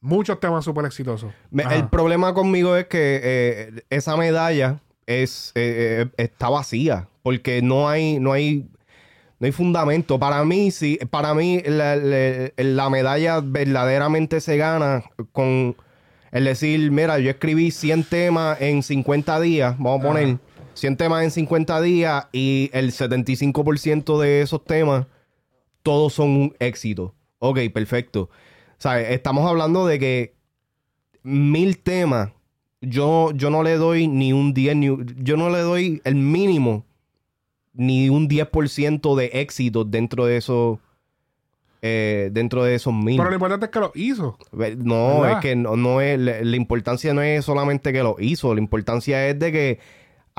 Muchos 0.00 0.38
temas 0.40 0.64
súper 0.64 0.86
exitosos. 0.86 1.32
Me- 1.50 1.64
el 1.64 1.88
problema 1.88 2.32
conmigo 2.34 2.76
es 2.76 2.86
que 2.86 3.82
esa 3.90 4.16
medalla 4.16 4.78
es 5.10 5.52
eh, 5.54 6.06
eh, 6.16 6.24
está 6.24 6.48
vacía 6.48 7.08
porque 7.22 7.62
no 7.62 7.88
hay 7.88 8.18
no 8.20 8.32
hay 8.32 8.66
no 9.38 9.46
hay 9.46 9.52
fundamento. 9.52 10.18
Para 10.18 10.44
mí 10.44 10.70
sí 10.70 10.98
para 11.10 11.34
mí 11.34 11.60
la, 11.64 11.96
la- 11.96 12.50
la 12.56 12.90
medalla 12.90 13.40
verdaderamente 13.40 14.40
se 14.40 14.56
gana 14.56 15.02
con 15.32 15.76
el 16.32 16.44
decir 16.44 16.90
mira 16.90 17.18
yo 17.18 17.30
escribí 17.30 17.70
100 17.70 18.04
temas 18.04 18.60
en 18.60 18.82
50 18.82 19.40
días 19.40 19.74
vamos 19.78 20.00
a 20.04 20.06
poner 20.08 20.38
100 20.74 20.96
temas 20.96 21.24
en 21.24 21.30
50 21.30 21.80
días 21.82 22.26
y 22.32 22.70
el 22.72 22.92
75% 22.92 24.20
de 24.20 24.42
esos 24.42 24.64
temas 24.64 25.06
todos 25.82 26.12
son 26.14 26.28
un 26.30 26.56
éxito. 26.58 27.14
Ok 27.38 27.58
perfecto. 27.72 28.30
¿Sabes? 28.78 29.10
Estamos 29.10 29.48
hablando 29.48 29.86
de 29.86 29.98
que 29.98 30.34
mil 31.22 31.78
temas, 31.78 32.30
yo, 32.80 33.32
yo 33.32 33.50
no 33.50 33.62
le 33.62 33.76
doy 33.76 34.08
ni 34.08 34.32
un 34.32 34.54
10, 34.54 34.76
ni 34.76 34.86
yo 35.18 35.36
no 35.36 35.50
le 35.50 35.58
doy 35.58 36.00
el 36.04 36.14
mínimo, 36.14 36.84
ni 37.74 38.08
un 38.08 38.28
10% 38.28 39.16
de 39.16 39.26
éxito 39.34 39.84
dentro 39.84 40.26
de 40.26 40.36
esos, 40.36 40.78
eh, 41.82 42.30
dentro 42.32 42.64
de 42.64 42.74
esos 42.74 42.92
mil. 42.94 43.16
Pero 43.16 43.30
lo 43.30 43.36
importante 43.36 43.66
es 43.66 43.72
que 43.72 43.80
lo 43.80 43.92
hizo. 43.94 44.38
No, 44.52 45.20
¿Verdad? 45.20 45.32
es 45.32 45.36
que 45.42 45.56
no, 45.56 45.76
no 45.76 46.00
es, 46.00 46.18
la, 46.18 46.40
la 46.40 46.56
importancia 46.56 47.12
no 47.14 47.22
es 47.22 47.44
solamente 47.44 47.92
que 47.92 48.02
lo 48.02 48.16
hizo, 48.18 48.54
la 48.54 48.60
importancia 48.60 49.28
es 49.28 49.38
de 49.38 49.52
que 49.52 49.78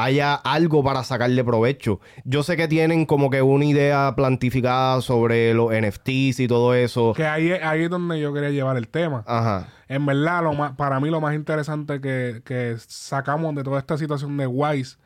haya 0.04 0.36
algo 0.36 0.84
para 0.84 1.04
sacarle 1.04 1.44
provecho. 1.44 2.00
Yo 2.24 2.44
sé 2.44 2.58
que 2.58 2.68
tienen 2.68 3.06
como 3.06 3.30
que 3.30 3.42
una 3.42 3.66
idea 3.66 4.14
plantificada 4.16 5.02
sobre 5.02 5.54
los 5.54 5.72
NFTs 5.72 6.40
y 6.40 6.48
todo 6.48 6.74
eso. 6.74 7.14
Que 7.14 7.26
ahí, 7.26 7.52
es- 7.52 7.64
ahí 7.64 7.84
es 7.84 7.90
donde 7.90 8.20
yo 8.20 8.34
quería 8.34 8.50
llevar 8.50 8.78
el 8.78 8.88
tema. 8.88 9.24
Ajá. 9.28 9.68
En 9.88 10.06
verdad, 10.06 10.44
lo 10.44 10.54
más, 10.54 10.76
para 10.76 11.00
mí 11.00 11.10
lo 11.10 11.20
más 11.22 11.36
interesante 11.36 12.00
que, 12.02 12.42
que 12.46 12.76
sacamos 12.80 13.54
de 13.56 13.64
toda 13.64 13.80
esta 13.80 13.98
situación 13.98 14.38
de 14.38 14.48
Wise 14.48 14.98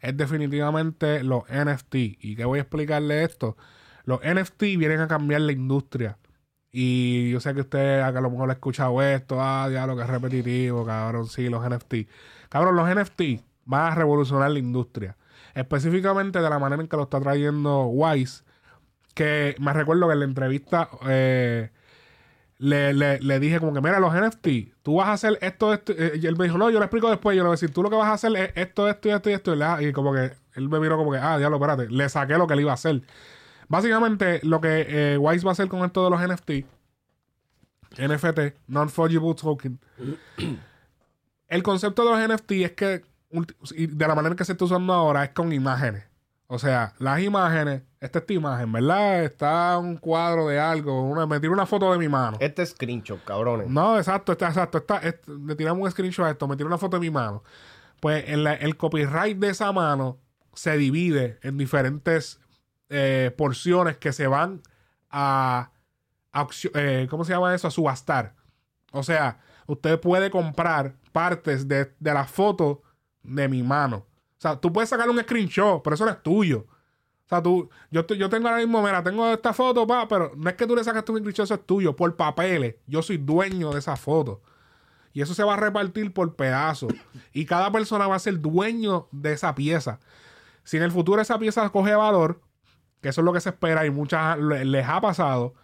es 0.00 0.16
definitivamente 0.16 1.22
los 1.22 1.44
NFT. 1.48 1.94
¿Y 2.20 2.34
que 2.36 2.44
voy 2.44 2.58
a 2.58 2.62
explicarle 2.62 3.22
esto? 3.24 3.56
Los 4.04 4.20
NFT 4.24 4.62
vienen 4.78 5.00
a 5.00 5.06
cambiar 5.08 5.42
la 5.42 5.52
industria. 5.52 6.18
Y 6.72 7.30
yo 7.30 7.38
sé 7.38 7.54
que 7.54 7.60
usted 7.60 8.00
a 8.00 8.10
lo 8.12 8.30
mejor 8.30 8.48
ha 8.50 8.54
escuchado 8.54 9.00
esto, 9.02 9.36
ah, 9.40 9.68
ya 9.70 9.86
lo 9.86 9.94
que 9.94 10.02
es 10.02 10.08
repetitivo, 10.08 10.84
cabrón, 10.86 11.26
sí, 11.26 11.48
los 11.50 11.62
NFT. 11.64 12.08
Cabrón, 12.48 12.76
los 12.76 12.88
NFT 12.88 13.20
van 13.64 13.92
a 13.92 13.94
revolucionar 13.94 14.50
la 14.50 14.58
industria. 14.58 15.16
Específicamente 15.54 16.40
de 16.40 16.48
la 16.50 16.58
manera 16.58 16.80
en 16.82 16.88
que 16.88 16.96
lo 16.96 17.04
está 17.04 17.20
trayendo 17.20 17.84
Wise. 17.86 18.42
Que 19.14 19.54
me 19.60 19.72
recuerdo 19.72 20.06
que 20.08 20.14
en 20.14 20.18
la 20.20 20.24
entrevista 20.24 20.88
eh, 21.06 21.70
le, 22.58 22.94
le- 22.94 23.20
le 23.20 23.40
dije 23.40 23.60
como 23.60 23.72
que, 23.74 23.80
mira, 23.82 24.00
los 24.00 24.14
NFT, 24.14 24.48
tú 24.82 24.96
vas 24.96 25.08
a 25.08 25.12
hacer 25.12 25.38
esto, 25.42 25.74
esto. 25.74 25.92
y 25.92 26.26
él 26.26 26.36
me 26.36 26.44
dijo, 26.44 26.56
no, 26.56 26.70
yo 26.70 26.78
lo 26.78 26.84
explico 26.84 27.10
después. 27.10 27.36
Yo 27.36 27.42
le 27.42 27.48
voy 27.48 27.52
a 27.54 27.58
decir, 27.58 27.72
tú 27.72 27.82
lo 27.82 27.90
que 27.90 27.96
vas 27.96 28.08
a 28.08 28.12
hacer 28.14 28.34
es 28.36 28.52
esto, 28.54 28.88
esto 28.88 29.08
y 29.08 29.12
esto 29.12 29.30
y 29.30 29.32
esto. 29.34 29.54
Y, 29.54 29.58
le- 29.58 29.88
y 29.88 29.92
como 29.92 30.12
que 30.14 30.32
él 30.54 30.68
me 30.68 30.80
miró 30.80 30.96
como 30.96 31.12
que, 31.12 31.18
ah, 31.18 31.36
diablo, 31.38 31.56
espérate. 31.58 31.88
Le 31.90 32.08
saqué 32.08 32.38
lo 32.38 32.46
que 32.46 32.54
él 32.54 32.60
iba 32.60 32.70
a 32.70 32.74
hacer. 32.74 33.02
Básicamente, 33.68 34.40
lo 34.44 34.60
que 34.60 34.86
eh, 34.88 35.18
Wise 35.18 35.44
va 35.44 35.50
a 35.50 35.52
hacer 35.52 35.68
con 35.68 35.84
esto 35.84 36.04
de 36.04 36.10
los 36.10 36.20
NFT, 36.20 36.50
NFT, 37.98 38.54
Non-Fungible 38.68 39.34
Token, 39.34 39.78
el 41.48 41.62
concepto 41.62 42.04
de 42.04 42.10
los 42.28 42.36
NFT 42.38 42.52
es 42.52 42.72
que, 42.72 43.02
y 43.74 43.86
de 43.86 44.08
la 44.08 44.14
manera 44.14 44.34
que 44.36 44.44
se 44.44 44.52
está 44.52 44.64
usando 44.64 44.92
ahora, 44.92 45.24
es 45.24 45.30
con 45.30 45.52
imágenes. 45.52 46.04
O 46.46 46.58
sea, 46.58 46.92
las 46.98 47.20
imágenes, 47.20 47.82
esta 47.98 48.18
es 48.18 48.26
tu 48.26 48.34
imagen, 48.34 48.70
¿verdad? 48.70 49.24
Está 49.24 49.78
un 49.78 49.96
cuadro 49.96 50.48
de 50.48 50.60
algo, 50.60 51.02
una, 51.02 51.24
me 51.26 51.40
tiro 51.40 51.52
una 51.54 51.64
foto 51.64 51.90
de 51.92 51.98
mi 51.98 52.08
mano. 52.08 52.36
Este 52.40 52.66
screenshot, 52.66 53.24
cabrones. 53.24 53.68
No, 53.68 53.96
exacto, 53.96 54.32
está, 54.32 54.48
exacto. 54.48 54.76
Está, 54.78 54.98
est- 54.98 55.26
le 55.28 55.54
tiramos 55.56 55.82
un 55.82 55.90
screenshot 55.90 56.26
a 56.26 56.30
esto, 56.30 56.46
me 56.46 56.56
tiro 56.56 56.66
una 56.66 56.76
foto 56.76 56.98
de 56.98 57.00
mi 57.00 57.10
mano. 57.10 57.42
Pues 58.00 58.28
en 58.28 58.44
la- 58.44 58.52
el 58.54 58.76
copyright 58.76 59.38
de 59.38 59.48
esa 59.48 59.72
mano 59.72 60.18
se 60.52 60.76
divide 60.76 61.38
en 61.42 61.56
diferentes 61.56 62.38
eh, 62.90 63.32
porciones 63.38 63.96
que 63.96 64.12
se 64.12 64.26
van 64.26 64.60
a, 65.10 65.70
eh, 66.74 67.06
¿cómo 67.08 67.24
se 67.24 67.32
llama 67.32 67.54
eso? 67.54 67.68
A 67.68 67.70
subastar. 67.70 68.34
O 68.90 69.02
sea, 69.02 69.40
usted 69.66 69.98
puede 70.00 70.30
comprar 70.30 70.96
partes 71.12 71.66
de, 71.68 71.94
de 71.98 72.12
la 72.12 72.24
foto 72.26 72.82
de 73.22 73.48
mi 73.48 73.62
mano. 73.62 73.96
O 73.98 74.40
sea, 74.42 74.56
tú 74.60 74.72
puedes 74.72 74.90
sacar 74.90 75.08
un 75.08 75.18
screenshot, 75.20 75.82
pero 75.82 75.94
eso 75.94 76.04
no 76.04 76.10
es 76.10 76.22
tuyo. 76.22 76.66
O 77.24 77.28
sea, 77.28 77.42
tú, 77.42 77.70
yo, 77.90 78.06
yo 78.06 78.28
tengo 78.28 78.48
ahora 78.48 78.60
mismo, 78.60 78.82
mira, 78.82 79.02
tengo 79.02 79.26
esta 79.32 79.52
foto, 79.52 79.86
pa, 79.86 80.06
pero 80.08 80.32
no 80.36 80.50
es 80.50 80.56
que 80.56 80.66
tú 80.66 80.74
le 80.76 80.84
sacaste 80.84 81.12
un 81.12 81.18
screenshot, 81.18 81.44
eso 81.44 81.54
es 81.54 81.64
tuyo. 81.66 81.94
Por 81.96 82.16
papeles, 82.16 82.74
yo 82.86 83.02
soy 83.02 83.16
dueño 83.18 83.70
de 83.70 83.78
esa 83.78 83.96
foto. 83.96 84.42
Y 85.14 85.20
eso 85.22 85.34
se 85.34 85.44
va 85.44 85.54
a 85.54 85.56
repartir 85.58 86.12
por 86.12 86.34
pedazos. 86.36 86.92
Y 87.32 87.44
cada 87.46 87.70
persona 87.70 88.06
va 88.06 88.16
a 88.16 88.18
ser 88.18 88.40
dueño 88.40 89.08
de 89.12 89.32
esa 89.34 89.54
pieza. 89.54 90.00
Si 90.64 90.76
en 90.78 90.82
el 90.82 90.90
futuro 90.90 91.20
esa 91.20 91.38
pieza 91.38 91.68
coge 91.70 91.94
valor, 91.94 92.40
que 93.00 93.08
eso 93.10 93.20
es 93.20 93.24
lo 93.24 93.32
que 93.32 93.40
se 93.40 93.50
espera 93.50 93.84
y 93.84 93.90
muchas 93.90 94.38
le- 94.38 94.64
les 94.64 94.86
ha 94.88 95.00
pasado, 95.00 95.54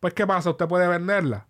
pues 0.00 0.14
¿qué 0.14 0.26
pasa? 0.26 0.50
Usted 0.50 0.66
puede 0.66 0.88
venderla. 0.88 1.46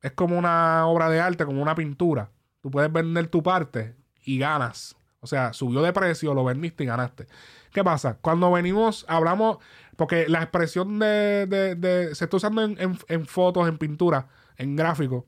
Es 0.00 0.12
como 0.12 0.38
una 0.38 0.86
obra 0.86 1.08
de 1.10 1.20
arte, 1.20 1.44
como 1.44 1.60
una 1.62 1.74
pintura. 1.74 2.30
Tú 2.62 2.70
puedes 2.70 2.92
vender 2.92 3.26
tu 3.28 3.42
parte 3.42 3.94
y 4.24 4.38
ganas. 4.38 4.96
O 5.20 5.26
sea, 5.26 5.52
subió 5.52 5.82
de 5.82 5.92
precio, 5.92 6.32
lo 6.34 6.44
vendiste 6.44 6.84
y 6.84 6.86
ganaste. 6.86 7.26
¿Qué 7.72 7.82
pasa? 7.84 8.18
Cuando 8.20 8.50
venimos, 8.52 9.04
hablamos, 9.08 9.58
porque 9.96 10.28
la 10.28 10.42
expresión 10.42 10.98
de, 10.98 11.46
de- 11.46 12.14
se 12.14 12.24
está 12.24 12.36
usando 12.36 12.62
en, 12.62 12.76
en- 13.08 13.26
fotos, 13.26 13.68
en 13.68 13.78
pintura, 13.78 14.28
en 14.56 14.76
gráficos. 14.76 15.24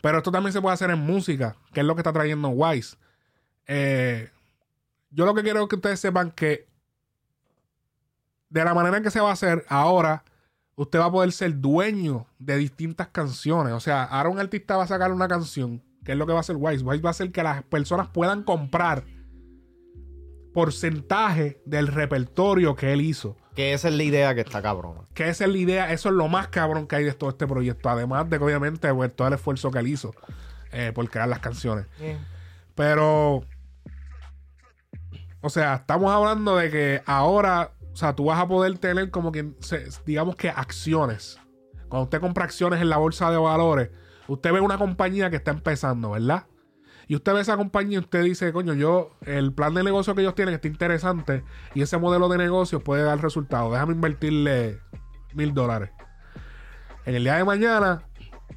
Pero 0.00 0.18
esto 0.18 0.30
también 0.32 0.52
se 0.52 0.60
puede 0.60 0.74
hacer 0.74 0.90
en 0.90 1.00
música, 1.00 1.56
que 1.72 1.80
es 1.80 1.86
lo 1.86 1.94
que 1.94 2.00
está 2.00 2.12
trayendo 2.12 2.48
Wise. 2.48 2.96
Eh, 3.66 4.30
yo 5.10 5.26
lo 5.26 5.34
que 5.34 5.42
quiero 5.42 5.62
es 5.62 5.68
que 5.68 5.76
ustedes 5.76 6.00
sepan 6.00 6.30
que 6.30 6.66
de 8.48 8.64
la 8.64 8.74
manera 8.74 8.96
en 8.96 9.02
que 9.02 9.10
se 9.10 9.20
va 9.20 9.30
a 9.30 9.32
hacer 9.34 9.64
ahora, 9.68 10.24
usted 10.76 10.98
va 11.00 11.06
a 11.06 11.12
poder 11.12 11.32
ser 11.32 11.58
dueño 11.60 12.26
de 12.38 12.56
distintas 12.56 13.08
canciones. 13.08 13.72
O 13.74 13.80
sea, 13.80 14.04
ahora 14.04 14.30
un 14.30 14.38
artista 14.38 14.76
va 14.76 14.84
a 14.84 14.88
sacar 14.88 15.12
una 15.12 15.28
canción, 15.28 15.82
que 16.08 16.12
es 16.12 16.18
lo 16.18 16.24
que 16.24 16.32
va 16.32 16.38
a 16.38 16.40
hacer 16.40 16.56
Wise. 16.58 16.82
Wise 16.82 17.02
va 17.02 17.10
a 17.10 17.10
hacer 17.10 17.30
que 17.32 17.42
las 17.42 17.62
personas 17.64 18.08
puedan 18.08 18.42
comprar 18.42 19.04
porcentaje 20.54 21.60
del 21.66 21.86
repertorio 21.86 22.74
que 22.76 22.94
él 22.94 23.02
hizo. 23.02 23.36
Que 23.54 23.74
esa 23.74 23.88
es 23.88 23.94
la 23.94 24.04
idea 24.04 24.34
que 24.34 24.40
está 24.40 24.62
cabrona. 24.62 25.02
Que 25.12 25.28
esa 25.28 25.44
es 25.44 25.50
la 25.50 25.58
idea, 25.58 25.92
eso 25.92 26.08
es 26.08 26.14
lo 26.14 26.26
más 26.28 26.48
cabrón 26.48 26.86
que 26.86 26.96
hay 26.96 27.04
de 27.04 27.12
todo 27.12 27.28
este 27.28 27.46
proyecto. 27.46 27.90
Además 27.90 28.30
de 28.30 28.38
que 28.38 28.44
obviamente 28.44 28.94
pues, 28.94 29.14
todo 29.14 29.28
el 29.28 29.34
esfuerzo 29.34 29.70
que 29.70 29.80
él 29.80 29.88
hizo 29.88 30.14
eh, 30.72 30.92
por 30.94 31.10
crear 31.10 31.28
las 31.28 31.40
canciones. 31.40 31.84
Pero, 32.74 33.44
o 35.42 35.50
sea, 35.50 35.74
estamos 35.74 36.10
hablando 36.10 36.56
de 36.56 36.70
que 36.70 37.02
ahora, 37.04 37.72
o 37.92 37.96
sea, 37.96 38.16
tú 38.16 38.24
vas 38.24 38.40
a 38.40 38.48
poder 38.48 38.78
tener 38.78 39.10
como 39.10 39.30
que, 39.30 39.52
digamos 40.06 40.36
que 40.36 40.48
acciones. 40.48 41.38
Cuando 41.90 42.04
usted 42.04 42.18
compra 42.18 42.46
acciones 42.46 42.80
en 42.80 42.88
la 42.88 42.96
bolsa 42.96 43.30
de 43.30 43.36
valores, 43.36 43.90
usted 44.28 44.52
ve 44.52 44.60
una 44.60 44.78
compañía 44.78 45.30
que 45.30 45.36
está 45.36 45.50
empezando, 45.50 46.10
¿verdad? 46.12 46.46
Y 47.08 47.16
usted 47.16 47.32
ve 47.32 47.40
esa 47.40 47.56
compañía 47.56 47.96
y 47.96 48.00
usted 48.00 48.22
dice, 48.22 48.52
coño, 48.52 48.74
yo, 48.74 49.16
el 49.22 49.52
plan 49.54 49.74
de 49.74 49.82
negocio 49.82 50.14
que 50.14 50.20
ellos 50.20 50.34
tienen 50.34 50.54
está 50.54 50.68
interesante 50.68 51.42
y 51.74 51.80
ese 51.80 51.96
modelo 51.96 52.28
de 52.28 52.36
negocio 52.36 52.80
puede 52.80 53.02
dar 53.02 53.20
resultados. 53.22 53.72
Déjame 53.72 53.94
invertirle 53.94 54.78
mil 55.34 55.54
dólares. 55.54 55.90
En 57.06 57.14
el 57.14 57.24
día 57.24 57.36
de 57.36 57.44
mañana, 57.44 58.02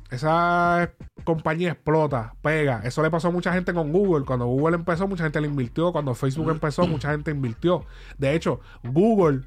esa 0.09 0.91
compañía 1.23 1.71
explota, 1.71 2.33
pega. 2.41 2.81
Eso 2.83 3.01
le 3.01 3.09
pasó 3.09 3.29
a 3.29 3.31
mucha 3.31 3.53
gente 3.53 3.73
con 3.73 3.93
Google. 3.93 4.25
Cuando 4.25 4.45
Google 4.47 4.75
empezó, 4.75 5.07
mucha 5.07 5.23
gente 5.23 5.39
le 5.39 5.47
invirtió. 5.47 5.93
Cuando 5.93 6.13
Facebook 6.13 6.51
empezó, 6.51 6.85
mucha 6.85 7.11
gente 7.11 7.31
invirtió. 7.31 7.85
De 8.17 8.35
hecho, 8.35 8.59
Google, 8.83 9.43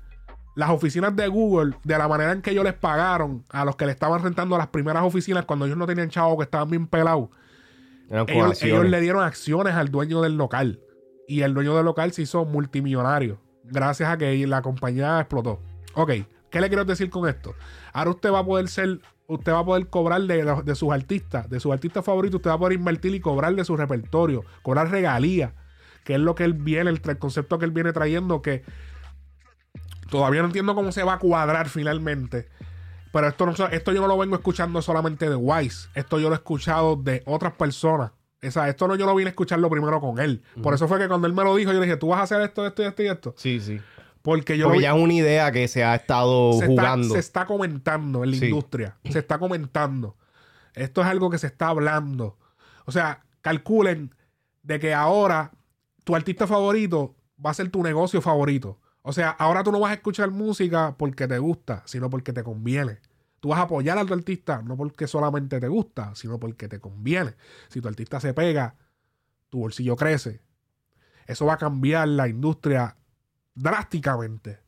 las 0.55 0.71
oficinas 0.71 1.15
de 1.17 1.27
Google, 1.29 1.75
de 1.83 1.99
la 1.99 2.09
manera 2.09 2.33
en 2.33 2.43
que 2.43 2.53
ellos 2.53 2.65
les 2.65 2.75
pagaron 2.75 3.45
a 3.51 3.65
los 3.65 3.77
que 3.77 3.87
le 3.87 3.93
estaban 3.93 4.23
rentando 4.23 4.57
las 4.57 4.69
primeras 4.69 5.03
oficinas 5.03 5.45
cuando 5.45 5.67
ellos 5.67 5.77
no 5.77 5.87
tenían 5.87 6.11
chavos 6.11 6.37
que 6.37 6.45
estaban 6.45 6.71
bien 6.71 6.87
pelados, 6.87 7.29
ellos, 8.11 8.89
le 8.89 9.01
dieron 9.01 9.23
acciones 9.23 9.75
al 9.75 9.91
dueño 9.91 10.21
del 10.23 10.37
local. 10.37 10.81
Y 11.27 11.41
el 11.41 11.55
dueño 11.55 11.75
del 11.75 11.87
local 11.87 12.13
se 12.13 12.23
hizo 12.23 12.45
multimillonario. 12.45 13.41
Gracias 13.65 14.11
a 14.11 14.19
que 14.19 14.47
la 14.47 14.63
compañía 14.63 15.19
explotó. 15.21 15.61
Ok, 15.95 16.11
¿qué 16.51 16.61
le 16.61 16.69
quiero 16.69 16.85
decir 16.85 17.09
con 17.09 17.29
esto? 17.29 17.55
Ahora 17.93 18.11
usted 18.11 18.31
va 18.31 18.41
a 18.41 18.45
poder 18.45 18.69
ser, 18.69 19.01
usted 19.27 19.53
va 19.53 19.61
a 19.61 19.65
poder 19.65 19.89
cobrar 19.89 20.21
de, 20.23 20.45
de 20.65 20.75
sus 20.75 20.93
artistas, 20.93 21.49
de 21.49 21.61
sus 21.61 21.73
artistas 21.73 22.05
favoritos, 22.05 22.39
usted 22.39 22.51
va 22.51 22.55
a 22.55 22.59
poder 22.59 22.79
invertir 22.79 23.15
y 23.15 23.21
cobrar 23.21 23.55
de 23.55 23.65
su 23.65 23.77
repertorio, 23.77 24.45
cobrar 24.63 24.91
regalías, 24.91 25.53
que 26.05 26.15
es 26.15 26.21
lo 26.21 26.35
que 26.35 26.45
él 26.45 26.53
viene, 26.53 26.91
el 26.91 27.01
concepto 27.19 27.59
que 27.59 27.65
él 27.65 27.71
viene 27.71 27.93
trayendo, 27.95 28.43
que 28.43 28.65
todavía 30.19 30.41
no 30.41 30.47
entiendo 30.47 30.75
cómo 30.75 30.93
se 30.93 31.03
va 31.03 31.15
a 31.15 31.19
cuadrar 31.19 31.69
finalmente. 31.69 32.49
Pero 33.13 33.29
esto, 33.29 33.47
no, 33.47 33.53
esto 33.53 33.93
yo 33.93 34.01
no 34.01 34.07
lo 34.09 34.19
vengo 34.19 34.35
escuchando 34.35 34.81
solamente 34.83 35.29
de 35.29 35.37
Wise. 35.37 35.89
Esto 35.95 36.19
yo 36.19 36.29
lo 36.29 36.35
he 36.35 36.39
escuchado 36.39 36.97
de 36.97 37.23
otras 37.27 37.53
personas. 37.53 38.13
O 38.43 38.51
sea, 38.51 38.69
esto 38.69 38.89
no 38.89 38.97
yo 38.97 39.07
lo 39.07 39.15
vine 39.15 39.29
a 39.29 39.31
escucharlo 39.31 39.71
primero 39.71 40.01
con 40.01 40.19
él. 40.19 40.43
Por 40.63 40.75
eso 40.75 40.87
fue 40.89 40.99
que 40.99 41.09
cuando 41.09 41.27
él 41.27 41.33
me 41.33 41.45
lo 41.45 41.55
dijo, 41.57 41.73
yo 41.73 41.79
le 41.81 41.87
dije, 41.87 41.97
tú 41.97 42.09
vas 42.09 42.21
a 42.21 42.23
hacer 42.25 42.41
esto, 42.43 42.67
esto 42.67 42.83
y 42.83 42.87
esto 42.87 43.03
y 43.03 43.07
esto. 43.07 43.35
Sí, 43.37 43.61
sí. 43.61 43.81
Porque 44.23 44.57
yo 44.59 44.67
Porque 44.67 44.83
ya 44.83 44.95
es 44.95 45.01
una 45.03 45.13
idea 45.13 45.53
que 45.53 45.69
se 45.69 45.85
ha 45.85 45.95
estado 45.95 46.53
se, 46.55 46.61
está, 46.61 46.67
jugando. 46.67 47.15
se 47.15 47.19
está 47.21 47.47
comentando 47.47 48.25
en 48.25 48.31
la 48.33 48.37
Sí. 48.39 48.47
industria. 48.47 48.97
Se 49.11 49.19
está 49.19 49.39
comentando. 49.39 50.17
Esto 50.75 51.01
es 51.03 51.07
algo 51.07 51.31
que 51.31 51.39
se 51.39 51.47
está 51.47 51.69
hablando. 51.69 52.37
O 52.87 52.93
sea, 52.93 53.23
calculen 53.43 54.15
de 54.63 54.81
que 54.81 54.93
ahora 54.95 55.53
tu 56.05 56.17
artista 56.17 56.47
favorito 56.47 57.15
va 57.45 57.51
a 57.51 57.55
ser 57.55 57.71
tu 57.71 57.83
negocio 57.83 58.21
favorito. 58.21 58.79
O 59.07 59.13
sea, 59.13 59.29
ahora 59.29 59.63
tú 59.63 59.71
no 59.71 59.81
vas 59.81 59.91
a 59.91 59.95
escuchar 59.95 60.31
música 60.31 60.95
porque 60.97 61.29
te 61.29 61.39
gusta, 61.39 61.83
sino 61.85 62.09
porque 62.09 62.33
te 62.33 62.43
conviene. 62.43 63.01
Tú 63.39 63.51
vas 63.51 63.59
a 63.59 63.65
apoyar 63.65 63.99
a 63.99 64.07
tu 64.07 64.15
artista 64.15 64.63
no 64.63 64.79
porque 64.79 65.07
solamente 65.07 65.61
te 65.61 65.69
gusta, 65.69 66.15
sino 66.15 66.41
porque 66.41 66.69
te 66.69 66.81
conviene. 66.81 67.35
Si 67.69 67.83
tu 67.83 67.89
artista 67.89 68.19
se 68.19 68.33
pega, 68.33 68.77
tu 69.51 69.59
bolsillo 69.59 69.95
crece. 69.95 70.41
Eso 71.27 71.45
va 71.45 71.53
a 71.53 71.59
cambiar 71.59 72.09
la 72.09 72.29
industria 72.29 72.97
drásticamente. 73.55 74.61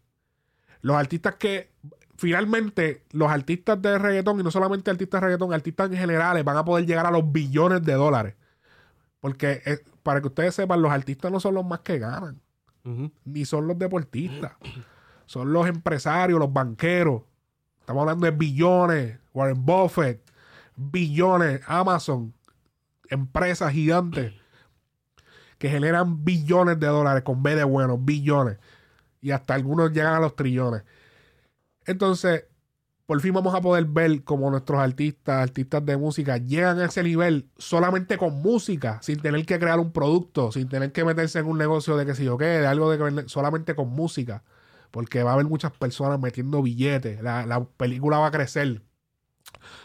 Los 0.82 0.96
artistas 0.96 1.36
que 1.36 1.72
finalmente 2.18 3.04
los 3.12 3.30
artistas 3.30 3.80
de 3.80 3.98
reggaetón 3.98 4.38
y 4.40 4.42
no 4.42 4.50
solamente 4.50 4.90
artistas 4.90 5.22
de 5.22 5.26
reggaetón, 5.28 5.54
artistas 5.54 5.90
en 5.90 5.96
generales 5.96 6.44
van 6.44 6.58
a 6.58 6.64
poder 6.64 6.84
llegar 6.84 7.06
a 7.06 7.10
los 7.10 7.32
billones 7.32 7.82
de 7.82 7.94
dólares. 7.94 8.34
Porque 9.18 9.62
eh, 9.64 9.78
para 10.02 10.20
que 10.20 10.26
ustedes 10.26 10.54
sepan, 10.54 10.82
los 10.82 10.92
artistas 10.92 11.32
no 11.32 11.40
son 11.40 11.54
los 11.54 11.64
más 11.64 11.80
que 11.80 11.98
ganan, 11.98 12.38
Ni 13.24 13.44
son 13.44 13.66
los 13.66 13.78
deportistas. 13.78 14.52
Son 15.26 15.52
los 15.52 15.66
empresarios, 15.66 16.38
los 16.38 16.52
banqueros. 16.52 17.22
Estamos 17.80 18.02
hablando 18.02 18.26
de 18.26 18.32
billones, 18.32 19.18
Warren 19.34 19.64
Buffett, 19.64 20.22
billones, 20.76 21.60
Amazon, 21.66 22.32
empresas 23.08 23.72
gigantes 23.72 24.32
que 25.58 25.68
generan 25.68 26.24
billones 26.24 26.78
de 26.78 26.86
dólares 26.86 27.22
con 27.22 27.42
B 27.42 27.54
de 27.54 27.64
bueno, 27.64 27.98
billones. 27.98 28.58
Y 29.20 29.30
hasta 29.30 29.54
algunos 29.54 29.92
llegan 29.92 30.14
a 30.14 30.20
los 30.20 30.36
trillones. 30.36 30.82
Entonces, 31.86 32.44
por 33.06 33.20
fin 33.20 33.32
vamos 33.32 33.54
a 33.54 33.60
poder 33.60 33.84
ver 33.84 34.24
cómo 34.24 34.50
nuestros 34.50 34.80
artistas, 34.80 35.36
artistas 35.42 35.84
de 35.86 35.96
música, 35.96 36.38
llegan 36.38 36.80
a 36.80 36.86
ese 36.86 37.02
nivel 37.02 37.46
solamente 37.56 38.18
con 38.18 38.42
música, 38.42 38.98
sin 39.02 39.20
tener 39.20 39.46
que 39.46 39.58
crear 39.58 39.78
un 39.78 39.92
producto, 39.92 40.50
sin 40.50 40.68
tener 40.68 40.92
que 40.92 41.04
meterse 41.04 41.38
en 41.38 41.46
un 41.46 41.56
negocio 41.56 41.96
de 41.96 42.04
que 42.04 42.14
sé 42.14 42.24
yo 42.24 42.36
qué, 42.36 42.44
de 42.44 42.66
algo 42.66 42.90
de 42.90 42.98
que 42.98 43.28
solamente 43.28 43.74
con 43.74 43.88
música. 43.88 44.42
Porque 44.90 45.22
va 45.22 45.30
a 45.30 45.34
haber 45.34 45.46
muchas 45.46 45.72
personas 45.72 46.18
metiendo 46.20 46.62
billetes, 46.62 47.22
la, 47.22 47.46
la 47.46 47.64
película 47.64 48.18
va 48.18 48.28
a 48.28 48.30
crecer. 48.30 48.82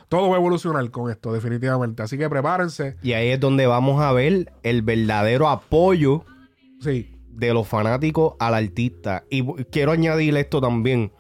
Todo 0.10 0.30
va 0.30 0.36
a 0.36 0.40
evolucionar 0.40 0.90
con 0.90 1.12
esto, 1.12 1.32
definitivamente. 1.32 2.04
Así 2.04 2.18
que 2.18 2.30
prepárense. 2.30 2.98
Y 3.04 3.14
ahí 3.14 3.30
es 3.30 3.40
donde 3.40 3.68
vamos 3.68 4.02
a 4.02 4.12
ver 4.12 4.52
el 4.64 4.82
verdadero 4.82 5.48
apoyo 5.48 6.26
Sí, 6.82 7.16
de 7.30 7.54
los 7.54 7.68
fanáticos 7.68 8.34
al 8.40 8.56
artista. 8.56 9.24
Y 9.30 9.44
quiero 9.66 9.92
añadir 9.92 10.36
esto 10.36 10.60
también. 10.60 11.12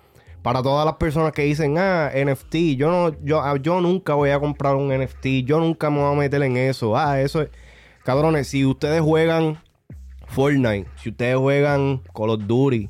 Para 0.41 0.63
todas 0.63 0.85
las 0.85 0.95
personas 0.95 1.33
que 1.33 1.43
dicen, 1.43 1.77
ah, 1.77 2.09
NFT, 2.15 2.75
yo 2.75 2.89
no, 2.89 3.15
yo, 3.23 3.41
ah, 3.41 3.55
yo 3.61 3.79
nunca 3.79 4.15
voy 4.15 4.31
a 4.31 4.39
comprar 4.39 4.75
un 4.75 4.89
NFT, 4.91 5.43
yo 5.45 5.59
nunca 5.59 5.89
me 5.91 5.99
voy 5.99 6.13
a 6.13 6.17
meter 6.17 6.41
en 6.41 6.57
eso. 6.57 6.97
Ah, 6.97 7.21
eso 7.21 7.41
es. 7.43 7.49
Cabrones, 8.03 8.47
si 8.47 8.65
ustedes 8.65 9.01
juegan 9.01 9.59
Fortnite, 10.27 10.87
si 10.95 11.09
ustedes 11.09 11.35
juegan 11.37 12.01
Call 12.15 12.31
of 12.31 12.41
Duty 12.47 12.89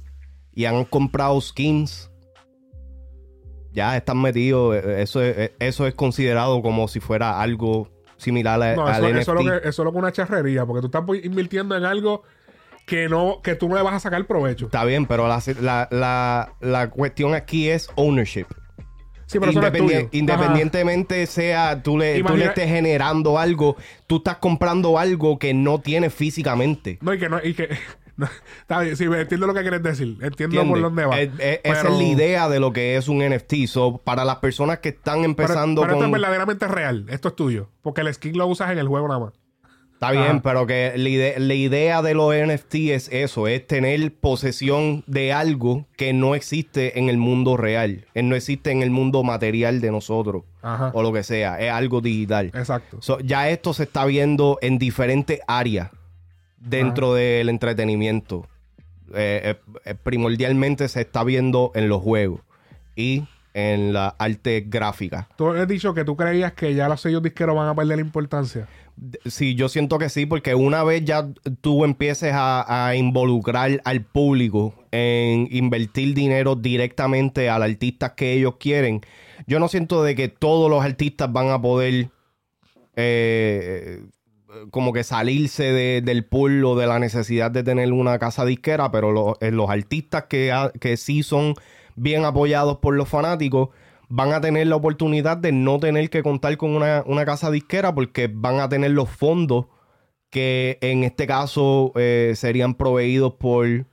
y 0.54 0.64
han 0.66 0.86
comprado 0.86 1.42
skins, 1.42 2.10
ya 3.74 3.98
están 3.98 4.22
metidos. 4.22 4.76
eh, 4.76 5.02
Eso 5.02 5.22
es, 5.22 5.38
eh, 5.38 5.54
eso 5.60 5.88
es 5.88 5.94
considerado 5.94 6.62
como 6.62 6.88
si 6.88 7.00
fuera 7.00 7.42
algo 7.42 7.90
similar 8.18 8.62
a- 8.62 8.76
No, 8.76 8.86
al 8.86 9.04
eso, 9.04 9.10
NFT. 9.10 9.20
eso 9.22 9.32
es 9.34 9.46
lo 9.46 9.52
que, 9.62 9.68
eso 9.70 9.82
es 9.82 9.86
lo 9.86 9.92
que 9.92 9.98
una 9.98 10.12
charrería, 10.12 10.66
porque 10.66 10.82
tú 10.82 10.88
estás 10.88 11.04
invirtiendo 11.26 11.76
en 11.76 11.84
algo 11.86 12.24
que 12.92 13.08
no, 13.08 13.40
que 13.42 13.56
tú 13.56 13.70
no 13.70 13.76
le 13.76 13.82
vas 13.84 13.94
a 13.94 14.00
sacar 14.02 14.26
provecho. 14.28 14.66
Está 14.66 14.84
bien, 14.84 15.06
pero 15.06 15.26
la, 15.26 15.42
la, 15.62 15.88
la, 15.92 16.54
la 16.60 16.90
cuestión 16.90 17.34
aquí 17.34 17.70
es 17.70 17.90
ownership. 17.96 18.48
Sí, 19.28 19.40
pero 19.40 19.52
eso 19.52 19.62
no 19.62 19.68
es 19.68 20.08
independientemente 20.12 21.26
sea 21.26 21.82
tú 21.84 21.98
le, 21.98 22.16
tú 22.16 22.20
Imagina- 22.20 22.38
le 22.40 22.46
estés 22.48 22.68
generando 22.68 23.40
algo, 23.40 23.78
tú 24.08 24.18
estás 24.18 24.36
comprando 24.40 25.00
algo 25.00 25.40
que 25.40 25.54
no 25.54 25.80
tienes 25.80 26.14
físicamente. 26.14 26.98
Ajá. 27.02 27.06
No, 27.06 27.14
y 27.14 27.18
que 27.20 27.30
no, 27.30 27.40
y 27.42 27.54
que. 27.54 27.70
no, 28.18 28.28
está 28.60 28.82
bien, 28.82 28.98
sí, 28.98 29.06
entiendo 29.06 29.48
lo 29.48 29.54
que 29.54 29.62
quieres 29.62 29.82
decir. 29.82 30.18
Entiendo 30.22 30.60
¿Entiendes? 30.60 30.68
por 30.70 30.82
dónde 30.82 31.06
va. 31.06 31.22
Es- 31.22 31.30
es- 31.40 31.60
Esa 31.64 31.84
Pero- 31.84 31.94
es 31.94 31.98
la 31.98 32.04
idea 32.04 32.50
de 32.50 32.60
lo 32.60 32.74
que 32.74 32.98
es 32.98 33.08
un 33.08 33.20
NFT. 33.26 33.68
So, 33.68 34.00
para 34.00 34.26
las 34.26 34.36
personas 34.40 34.80
que 34.80 34.90
están 34.90 35.20
Pero, 35.20 35.26
empezando 35.28 35.80
pero 35.82 35.94
esto 35.94 36.04
es 36.04 36.08
con... 36.08 36.12
verdaderamente 36.12 36.68
real. 36.68 37.06
Esto 37.08 37.30
es 37.30 37.36
tuyo. 37.38 37.70
Porque 37.82 38.02
el 38.02 38.14
skin 38.14 38.38
lo 38.38 38.48
usas 38.48 38.70
en 38.72 38.80
el 38.80 38.90
juego 38.90 39.08
nada 39.08 39.22
más. 39.22 39.34
Está 40.02 40.14
bien, 40.14 40.24
Ajá. 40.24 40.42
pero 40.42 40.66
que 40.66 40.94
la, 40.96 41.10
ide- 41.10 41.36
la 41.38 41.54
idea 41.54 42.02
de 42.02 42.16
los 42.16 42.34
NFT 42.36 42.74
es 42.90 43.08
eso, 43.12 43.48
es 43.48 43.68
tener 43.68 44.12
posesión 44.16 45.04
de 45.06 45.32
algo 45.32 45.86
que 45.96 46.12
no 46.12 46.34
existe 46.34 46.98
en 46.98 47.08
el 47.08 47.18
mundo 47.18 47.56
real, 47.56 48.08
eh, 48.16 48.24
no 48.24 48.36
existe 48.36 48.72
en 48.72 48.82
el 48.82 48.90
mundo 48.90 49.22
material 49.24 49.80
de 49.80 49.92
nosotros, 49.92 50.44
Ajá. 50.64 50.90
o 50.96 51.04
lo 51.04 51.14
que 51.14 51.22
sea, 51.22 51.60
es 51.62 51.72
algo 51.72 52.02
digital. 52.02 52.48
Exacto. 52.48 52.98
So, 53.00 53.20
ya 53.20 53.50
esto 53.52 53.76
se 53.76 53.84
está 53.84 54.04
viendo 54.06 54.58
en 54.64 54.80
diferentes 54.80 55.40
áreas 55.48 55.92
dentro 56.58 57.14
del 57.14 57.50
entretenimiento. 57.50 58.48
Eh, 59.14 59.42
eh, 59.44 59.56
eh, 59.86 59.94
primordialmente 60.02 60.88
se 60.88 61.02
está 61.02 61.24
viendo 61.24 61.72
en 61.76 61.90
los 61.90 62.02
juegos 62.02 62.42
y 62.96 63.26
en 63.54 63.94
la 63.94 64.16
arte 64.18 64.66
gráfica. 64.68 65.28
Tú 65.36 65.50
has 65.50 65.68
dicho 65.68 65.94
que 65.94 66.06
tú 66.06 66.16
creías 66.16 66.54
que 66.54 66.74
ya 66.74 66.88
los 66.88 67.02
sellos 67.02 67.22
disqueros 67.22 67.56
van 67.56 67.68
a 67.68 67.76
perder 67.76 67.98
la 67.98 68.02
importancia. 68.02 68.68
Sí, 69.26 69.56
yo 69.56 69.68
siento 69.68 69.98
que 69.98 70.10
sí, 70.10 70.28
porque 70.28 70.54
una 70.54 70.84
vez 70.84 71.04
ya 71.04 71.28
tú 71.62 71.86
empieces 71.86 72.34
a, 72.36 72.94
involucrar 72.96 73.82
al 73.84 74.02
público 74.04 74.76
en 74.92 75.48
invertir 75.50 76.14
dinero 76.14 76.56
directamente 76.56 77.50
al 77.50 77.64
artista 77.64 78.14
que 78.14 78.34
ellos 78.34 78.58
quieren, 78.60 79.02
yo 79.48 79.60
no 79.60 79.70
siento 79.70 80.04
de 80.04 80.14
que 80.14 80.28
todos 80.28 80.70
los 80.70 80.84
artistas 80.84 81.32
van 81.34 81.50
a 81.50 81.60
poder 81.60 82.10
eh, 82.96 84.04
como 84.70 84.94
que 84.94 85.04
salirse 85.04 85.64
de- 85.72 86.02
del 86.02 86.26
pool 86.26 86.64
o 86.66 86.76
de 86.76 86.86
la 86.88 87.00
necesidad 87.00 87.50
de 87.50 87.64
tener 87.64 87.92
una 87.94 88.20
casa 88.20 88.46
disquera, 88.46 88.92
pero 88.92 89.12
lo- 89.12 89.38
eh, 89.42 89.50
los 89.52 89.70
artistas 89.70 90.26
que, 90.26 90.54
que 90.80 90.98
sí 90.98 91.24
son 91.24 91.56
bien 91.96 92.26
apoyados 92.26 92.78
por 92.78 92.96
los 92.96 93.10
fanáticos 93.10 93.70
van 94.14 94.34
a 94.34 94.42
tener 94.42 94.68
la 94.68 94.76
oportunidad 94.76 95.38
de 95.38 95.54
no 95.54 95.80
tener 95.80 96.10
que 96.10 96.22
contar 96.22 96.58
con 96.58 96.76
una, 96.76 97.02
una 97.06 97.24
casa 97.24 97.50
disquera 97.50 97.96
porque 97.96 98.30
van 98.32 98.60
a 98.60 98.68
tener 98.68 98.92
los 98.92 99.10
fondos 99.10 99.68
que 100.30 100.78
en 100.82 101.06
este 101.06 101.26
caso 101.26 101.94
eh, 101.96 102.34
serían 102.36 102.76
proveídos 102.76 103.36
por 103.36 103.86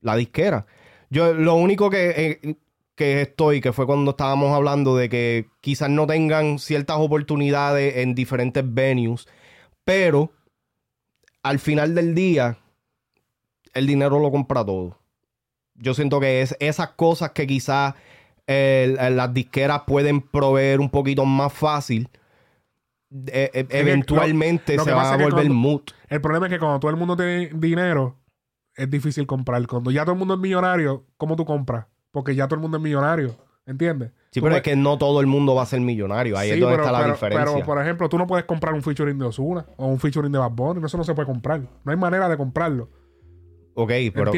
la 0.00 0.16
disquera. 0.16 0.66
Yo 1.10 1.34
lo 1.34 1.56
único 1.56 1.90
que, 1.90 2.38
eh, 2.42 2.56
que 2.94 3.20
estoy, 3.20 3.60
que 3.60 3.74
fue 3.74 3.84
cuando 3.84 4.12
estábamos 4.12 4.50
hablando 4.54 4.96
de 4.96 5.10
que 5.10 5.48
quizás 5.60 5.90
no 5.90 6.06
tengan 6.06 6.58
ciertas 6.58 6.96
oportunidades 6.98 7.98
en 7.98 8.14
diferentes 8.14 8.64
venues, 8.66 9.28
pero 9.84 10.32
al 11.42 11.58
final 11.58 11.94
del 11.94 12.14
día, 12.14 12.56
el 13.74 13.86
dinero 13.86 14.20
lo 14.20 14.30
compra 14.30 14.64
todo. 14.64 14.98
Yo 15.74 15.92
siento 15.92 16.18
que 16.18 16.40
es 16.40 16.56
esas 16.60 16.90
cosas 16.92 17.32
que 17.32 17.46
quizás 17.46 17.94
eh, 18.52 18.96
las 19.12 19.32
disqueras 19.32 19.82
pueden 19.86 20.20
proveer 20.20 20.80
un 20.80 20.90
poquito 20.90 21.24
más 21.24 21.52
fácil. 21.52 22.08
eh, 23.26 23.50
eh, 23.54 23.64
que 23.66 23.78
eventualmente 23.80 24.74
lo- 24.76 24.82
lo 24.82 24.84
se 24.84 24.92
va 24.92 25.12
a 25.12 25.16
volver 25.16 25.32
cuando- 25.32 25.54
moot. 25.54 25.90
El 26.08 26.20
problema 26.20 26.46
es 26.46 26.52
que 26.52 26.58
cuando 26.60 26.78
todo 26.78 26.90
el 26.92 26.96
mundo 26.96 27.16
tiene 27.16 27.50
dinero, 27.54 28.18
es 28.76 28.88
difícil 28.88 29.26
comprar. 29.26 29.66
Cuando 29.66 29.90
ya 29.90 30.02
todo 30.04 30.12
el 30.12 30.18
mundo 30.20 30.34
es 30.34 30.40
millonario, 30.40 31.04
¿cómo 31.16 31.34
tú 31.34 31.44
compras? 31.44 31.86
Porque 32.12 32.36
ya 32.36 32.46
todo 32.46 32.54
el 32.56 32.60
mundo 32.62 32.76
es 32.76 32.82
millonario. 32.84 33.34
¿Entiendes? 33.66 34.10
Sí, 34.30 34.40
Tú 34.40 34.44
pero 34.46 34.52
puedes- 34.52 34.56
es 34.58 34.62
que 34.62 34.76
no 34.76 34.96
todo 34.96 35.20
el 35.20 35.26
mundo 35.26 35.54
va 35.56 35.62
a 35.62 35.66
ser 35.66 35.80
millonario. 35.80 36.36
Ahí 36.38 36.48
Sí, 36.50 36.54
es 36.54 36.60
donde 36.60 36.74
pero- 36.76 36.84
está 36.84 36.92
la 36.92 36.98
pero- 37.00 37.12
diferencia. 37.14 37.52
Pero, 37.54 37.66
por 37.66 37.80
ejemplo, 37.82 38.08
tú 38.08 38.16
no 38.18 38.26
puedes 38.26 38.44
comprar 38.46 38.74
un 38.74 38.82
featuring 38.82 39.18
de 39.18 39.26
Ozuna 39.26 39.66
o 39.76 39.86
un 39.86 39.98
featuring 39.98 40.30
de 40.32 40.38
Bad 40.38 40.52
Bunny. 40.52 40.84
Eso 40.84 40.96
no 40.96 41.04
se 41.04 41.14
puede 41.14 41.26
comprar. 41.26 41.60
No 41.84 41.90
hay 41.92 41.96
manera 41.98 42.28
de 42.28 42.36
comprarlo. 42.36 42.88
Ok, 43.82 43.92
pero 44.14 44.32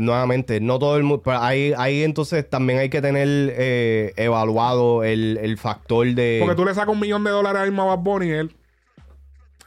nuevamente, 0.00 0.60
no 0.60 0.78
todo 0.78 0.96
el 0.96 1.02
mundo. 1.02 1.22
Pero 1.24 1.38
ahí, 1.38 1.72
ahí 1.76 2.02
entonces 2.02 2.48
también 2.48 2.78
hay 2.78 2.88
que 2.88 3.00
tener 3.02 3.26
eh, 3.28 4.12
evaluado 4.16 5.02
el, 5.04 5.38
el 5.42 5.58
factor 5.58 6.06
de. 6.14 6.38
Porque 6.40 6.54
tú 6.56 6.64
le 6.64 6.74
sacas 6.74 6.92
un 6.94 7.00
millón 7.00 7.24
de 7.24 7.30
dólares 7.30 7.62
ahí 7.62 7.70
mismo 7.70 7.82
a 7.90 7.96
Bad 7.96 8.02
Bunny 8.04 8.26
y 8.26 8.30
él... 8.30 8.56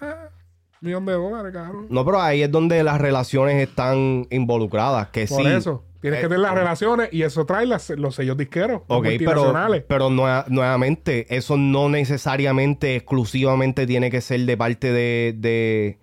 Ah, 0.01 0.29
millón 0.81 1.05
de 1.05 1.13
dólares, 1.13 1.51
cabrón. 1.53 1.87
No, 1.89 2.05
pero 2.05 2.21
ahí 2.21 2.41
es 2.43 2.51
donde 2.51 2.83
las 2.83 2.99
relaciones 3.01 3.55
están 3.67 4.25
involucradas. 4.29 5.07
Que 5.09 5.25
Por 5.27 5.41
sí. 5.43 5.47
eso. 5.49 5.83
Tienes 6.01 6.19
Eh, 6.19 6.21
que 6.21 6.27
tener 6.29 6.39
las 6.39 6.53
relaciones 6.55 7.09
y 7.11 7.23
eso 7.23 7.45
trae 7.45 7.65
las- 7.65 7.89
los 7.89 8.15
sellos 8.15 8.37
disqueros. 8.37 8.83
los 8.87 8.97
Ok, 8.99 9.03
pero, 9.03 9.11
multinacionales. 9.41 9.83
pero 9.85 10.09
nue- 10.09 10.45
nuevamente, 10.47 11.25
eso 11.35 11.57
no 11.57 11.89
necesariamente, 11.89 12.95
exclusivamente 12.95 13.85
tiene 13.85 14.09
que 14.09 14.21
ser 14.21 14.39
de 14.41 14.55
parte 14.55 14.93
de, 14.93 15.33
de, 15.37 15.99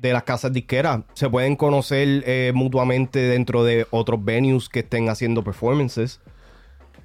de 0.00 0.12
las 0.12 0.22
casas 0.24 0.52
disqueras. 0.52 1.00
Se 1.14 1.28
pueden 1.28 1.56
conocer 1.56 2.22
eh, 2.26 2.52
mutuamente 2.54 3.18
dentro 3.18 3.64
de 3.64 3.86
otros 3.90 4.24
venues 4.24 4.68
que 4.68 4.80
estén 4.80 5.08
haciendo 5.08 5.42
performances. 5.44 6.20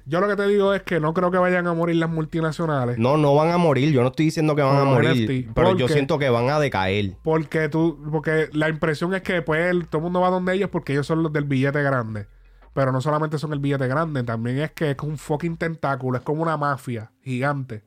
Yo 0.06 0.20
lo 0.20 0.28
que 0.28 0.36
te 0.36 0.46
digo 0.46 0.74
es 0.74 0.82
que 0.82 1.00
no 1.00 1.14
creo 1.14 1.30
que 1.30 1.38
vayan 1.38 1.66
a 1.66 1.72
morir 1.72 1.96
las 1.96 2.10
multinacionales. 2.10 2.98
No, 2.98 3.16
no 3.16 3.34
van 3.34 3.50
a 3.50 3.56
morir. 3.56 3.90
Yo 3.90 4.02
no 4.02 4.08
estoy 4.08 4.26
diciendo 4.26 4.54
que 4.54 4.60
van 4.60 4.76
a 4.76 4.84
morir, 4.84 5.50
pero 5.54 5.76
yo 5.76 5.88
siento 5.88 6.18
que 6.18 6.28
van 6.28 6.50
a 6.50 6.60
decaer. 6.60 7.16
Porque 7.22 7.70
tú, 7.70 7.98
porque 8.12 8.50
la 8.52 8.68
impresión 8.68 9.14
es 9.14 9.22
que 9.22 9.40
pues 9.40 9.70
el- 9.70 9.88
todo 9.88 10.00
el 10.00 10.02
mundo 10.04 10.20
va 10.20 10.28
donde 10.28 10.52
ellos 10.54 10.68
porque 10.70 10.92
ellos 10.92 11.06
son 11.06 11.22
los 11.22 11.32
del 11.32 11.44
billete 11.44 11.82
grande. 11.82 12.26
Pero 12.74 12.92
no 12.92 13.00
solamente 13.00 13.38
son 13.38 13.52
el 13.54 13.60
billete 13.60 13.86
grande, 13.86 14.24
también 14.24 14.58
es 14.58 14.72
que 14.72 14.90
es 14.90 14.96
un 15.02 15.16
fucking 15.16 15.56
tentáculo, 15.56 16.18
es 16.18 16.24
como 16.24 16.42
una 16.42 16.56
mafia 16.58 17.12
gigante. 17.22 17.82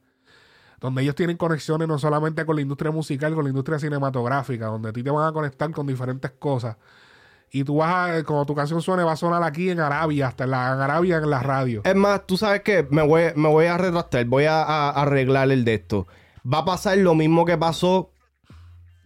Donde 0.79 1.01
ellos 1.01 1.15
tienen 1.15 1.37
conexiones 1.37 1.87
no 1.87 1.97
solamente 1.97 2.45
con 2.45 2.55
la 2.55 2.61
industria 2.61 2.91
musical, 2.91 3.33
con 3.33 3.43
la 3.43 3.49
industria 3.49 3.79
cinematográfica, 3.79 4.67
donde 4.67 4.89
a 4.89 4.93
ti 4.93 5.01
te 5.03 5.09
van 5.09 5.27
a 5.27 5.31
conectar 5.31 5.71
con 5.71 5.87
diferentes 5.87 6.31
cosas. 6.31 6.77
Y 7.49 7.63
tú 7.63 7.77
vas 7.77 8.11
a, 8.19 8.23
cuando 8.23 8.45
tu 8.45 8.53
canción 8.53 8.81
suene, 8.81 9.03
va 9.03 9.13
a 9.13 9.15
sonar 9.15 9.41
aquí 9.41 9.69
en 9.69 9.79
Arabia, 9.79 10.27
hasta 10.27 10.43
en, 10.43 10.51
la, 10.51 10.83
Arabia 10.83 11.17
en 11.17 11.29
la 11.29 11.39
radio. 11.39 11.81
Es 11.85 11.95
más, 11.95 12.27
tú 12.27 12.37
sabes 12.37 12.61
que 12.61 12.85
me 12.91 13.01
voy, 13.01 13.23
me 13.35 13.47
voy 13.47 13.65
a 13.65 13.77
retractar, 13.77 14.25
voy 14.25 14.43
a, 14.45 14.89
arreglar 14.89 15.49
el 15.51 15.63
de 15.65 15.75
esto. 15.75 16.07
Va 16.45 16.59
a 16.59 16.65
pasar 16.65 16.97
lo 16.97 17.15
mismo 17.15 17.45
que 17.45 17.57
pasó 17.57 18.11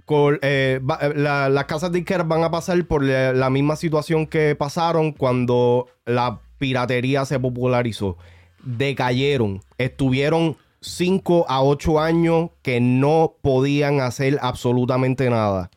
con 0.06 0.39
eh, 0.41 0.81
eh, 1.02 1.14
la- 1.15 1.49
las 1.49 1.65
casas 1.65 1.91
disqueras 1.91 2.27
van 2.27 2.43
a 2.43 2.52
pasar 2.52 2.84
por 2.85 3.03
la 3.03 3.49
misma 3.49 3.76
situación 3.76 4.27
que 4.27 4.56
pasaron 4.56 5.11
cuando 5.14 5.88
la 6.06 6.39
piratería 6.57 7.23
se 7.26 7.39
popularizó. 7.39 8.18
Decayeron, 8.64 9.61
estuvieron 9.77 10.57
5 10.82 11.45
a 11.48 11.64
8 11.64 11.99
años 11.99 12.49
que 12.64 12.82
no 12.82 13.36
podían 13.41 14.02
hacer 14.02 14.40
absolutamente 14.41 15.30
nada. 15.30 15.70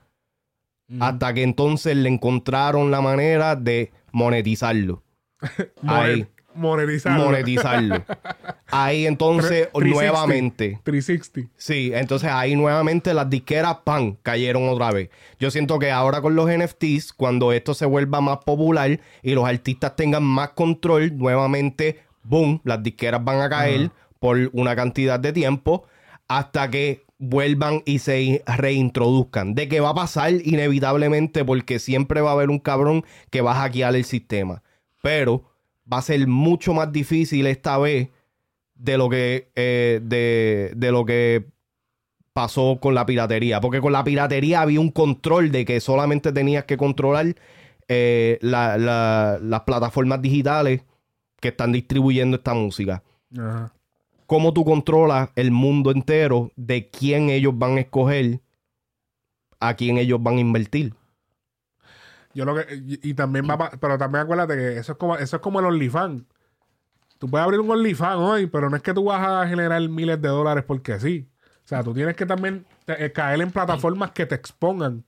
Hasta 1.00 1.32
que 1.34 1.42
entonces 1.42 1.96
le 1.96 2.08
encontraron 2.08 2.90
la 2.90 3.00
manera 3.00 3.56
de 3.56 3.92
monetizarlo. 4.12 5.02
Ahí. 5.86 6.26
Monetizarlo. 6.54 7.24
monetizarlo. 7.24 8.04
Ahí 8.70 9.06
entonces, 9.06 9.68
360. 9.72 9.88
nuevamente. 9.90 10.80
360. 10.84 11.52
Sí, 11.56 11.90
entonces 11.92 12.30
ahí 12.30 12.54
nuevamente 12.54 13.12
las 13.12 13.28
disqueras, 13.28 13.78
pan, 13.84 14.16
cayeron 14.22 14.68
otra 14.68 14.92
vez. 14.92 15.10
Yo 15.40 15.50
siento 15.50 15.80
que 15.80 15.90
ahora 15.90 16.22
con 16.22 16.36
los 16.36 16.48
NFTs, 16.48 17.12
cuando 17.12 17.52
esto 17.52 17.74
se 17.74 17.86
vuelva 17.86 18.20
más 18.20 18.38
popular 18.38 19.00
y 19.22 19.34
los 19.34 19.44
artistas 19.44 19.96
tengan 19.96 20.22
más 20.22 20.50
control, 20.50 21.16
nuevamente, 21.16 22.02
boom, 22.22 22.60
las 22.62 22.82
disqueras 22.82 23.22
van 23.24 23.40
a 23.40 23.48
caer 23.48 23.90
por 24.24 24.48
una 24.54 24.74
cantidad 24.74 25.20
de 25.20 25.34
tiempo 25.34 25.84
hasta 26.28 26.70
que 26.70 27.04
vuelvan 27.18 27.82
y 27.84 27.98
se 27.98 28.42
reintroduzcan. 28.46 29.54
De 29.54 29.68
que 29.68 29.80
va 29.80 29.90
a 29.90 29.94
pasar 29.94 30.32
inevitablemente 30.42 31.44
porque 31.44 31.78
siempre 31.78 32.22
va 32.22 32.30
a 32.30 32.32
haber 32.32 32.48
un 32.48 32.58
cabrón 32.58 33.04
que 33.28 33.42
va 33.42 33.50
a 33.52 33.56
hackear 33.56 33.94
el 33.94 34.04
sistema. 34.06 34.62
Pero 35.02 35.44
va 35.92 35.98
a 35.98 36.02
ser 36.02 36.26
mucho 36.26 36.72
más 36.72 36.90
difícil 36.90 37.46
esta 37.46 37.76
vez 37.76 38.08
de 38.74 38.96
lo 38.96 39.10
que 39.10 39.50
eh, 39.56 40.00
de, 40.02 40.90
lo 40.90 41.04
que 41.04 41.44
pasó 42.32 42.78
con 42.80 42.94
la 42.94 43.04
piratería. 43.04 43.60
Porque 43.60 43.82
con 43.82 43.92
la 43.92 44.04
piratería 44.04 44.62
había 44.62 44.80
un 44.80 44.90
control 44.90 45.52
de 45.52 45.66
que 45.66 45.80
solamente 45.80 46.32
tenías 46.32 46.64
que 46.64 46.78
controlar 46.78 47.34
eh, 47.88 48.38
la- 48.40 48.78
la- 48.78 49.38
las 49.42 49.60
plataformas 49.64 50.22
digitales 50.22 50.80
que 51.42 51.48
están 51.48 51.72
distribuyendo 51.72 52.38
esta 52.38 52.54
música. 52.54 53.02
Ajá. 53.36 53.73
Cómo 54.34 54.52
tú 54.52 54.64
controlas 54.64 55.30
el 55.36 55.52
mundo 55.52 55.92
entero 55.92 56.50
de 56.56 56.90
quién 56.90 57.30
ellos 57.30 57.56
van 57.56 57.76
a 57.76 57.82
escoger, 57.82 58.40
a 59.60 59.74
quién 59.74 59.96
ellos 59.96 60.20
van 60.20 60.38
a 60.38 60.40
invertir. 60.40 60.92
Yo 62.34 62.44
lo 62.44 62.56
que, 62.56 62.66
y, 62.84 63.14
también 63.14 63.46
va, 63.48 63.70
pero 63.80 63.96
también 63.96 64.24
acuérdate 64.24 64.56
que 64.56 64.78
eso 64.78 64.90
es 64.90 64.98
como, 64.98 65.16
eso 65.16 65.36
es 65.36 65.40
como 65.40 65.60
el 65.60 65.66
OnlyFans. 65.66 66.24
Tú 67.18 67.30
puedes 67.30 67.44
abrir 67.44 67.60
un 67.60 67.70
OnlyFans 67.70 68.16
hoy, 68.16 68.46
pero 68.48 68.68
no 68.68 68.74
es 68.74 68.82
que 68.82 68.92
tú 68.92 69.04
vas 69.04 69.24
a 69.24 69.46
generar 69.46 69.88
miles 69.88 70.20
de 70.20 70.28
dólares 70.28 70.64
porque 70.66 70.98
sí. 70.98 71.28
O 71.64 71.68
sea, 71.68 71.84
tú 71.84 71.94
tienes 71.94 72.16
que 72.16 72.26
también 72.26 72.66
eh, 72.88 73.12
caer 73.12 73.40
en 73.40 73.52
plataformas 73.52 74.10
que 74.10 74.26
te 74.26 74.34
expongan 74.34 75.04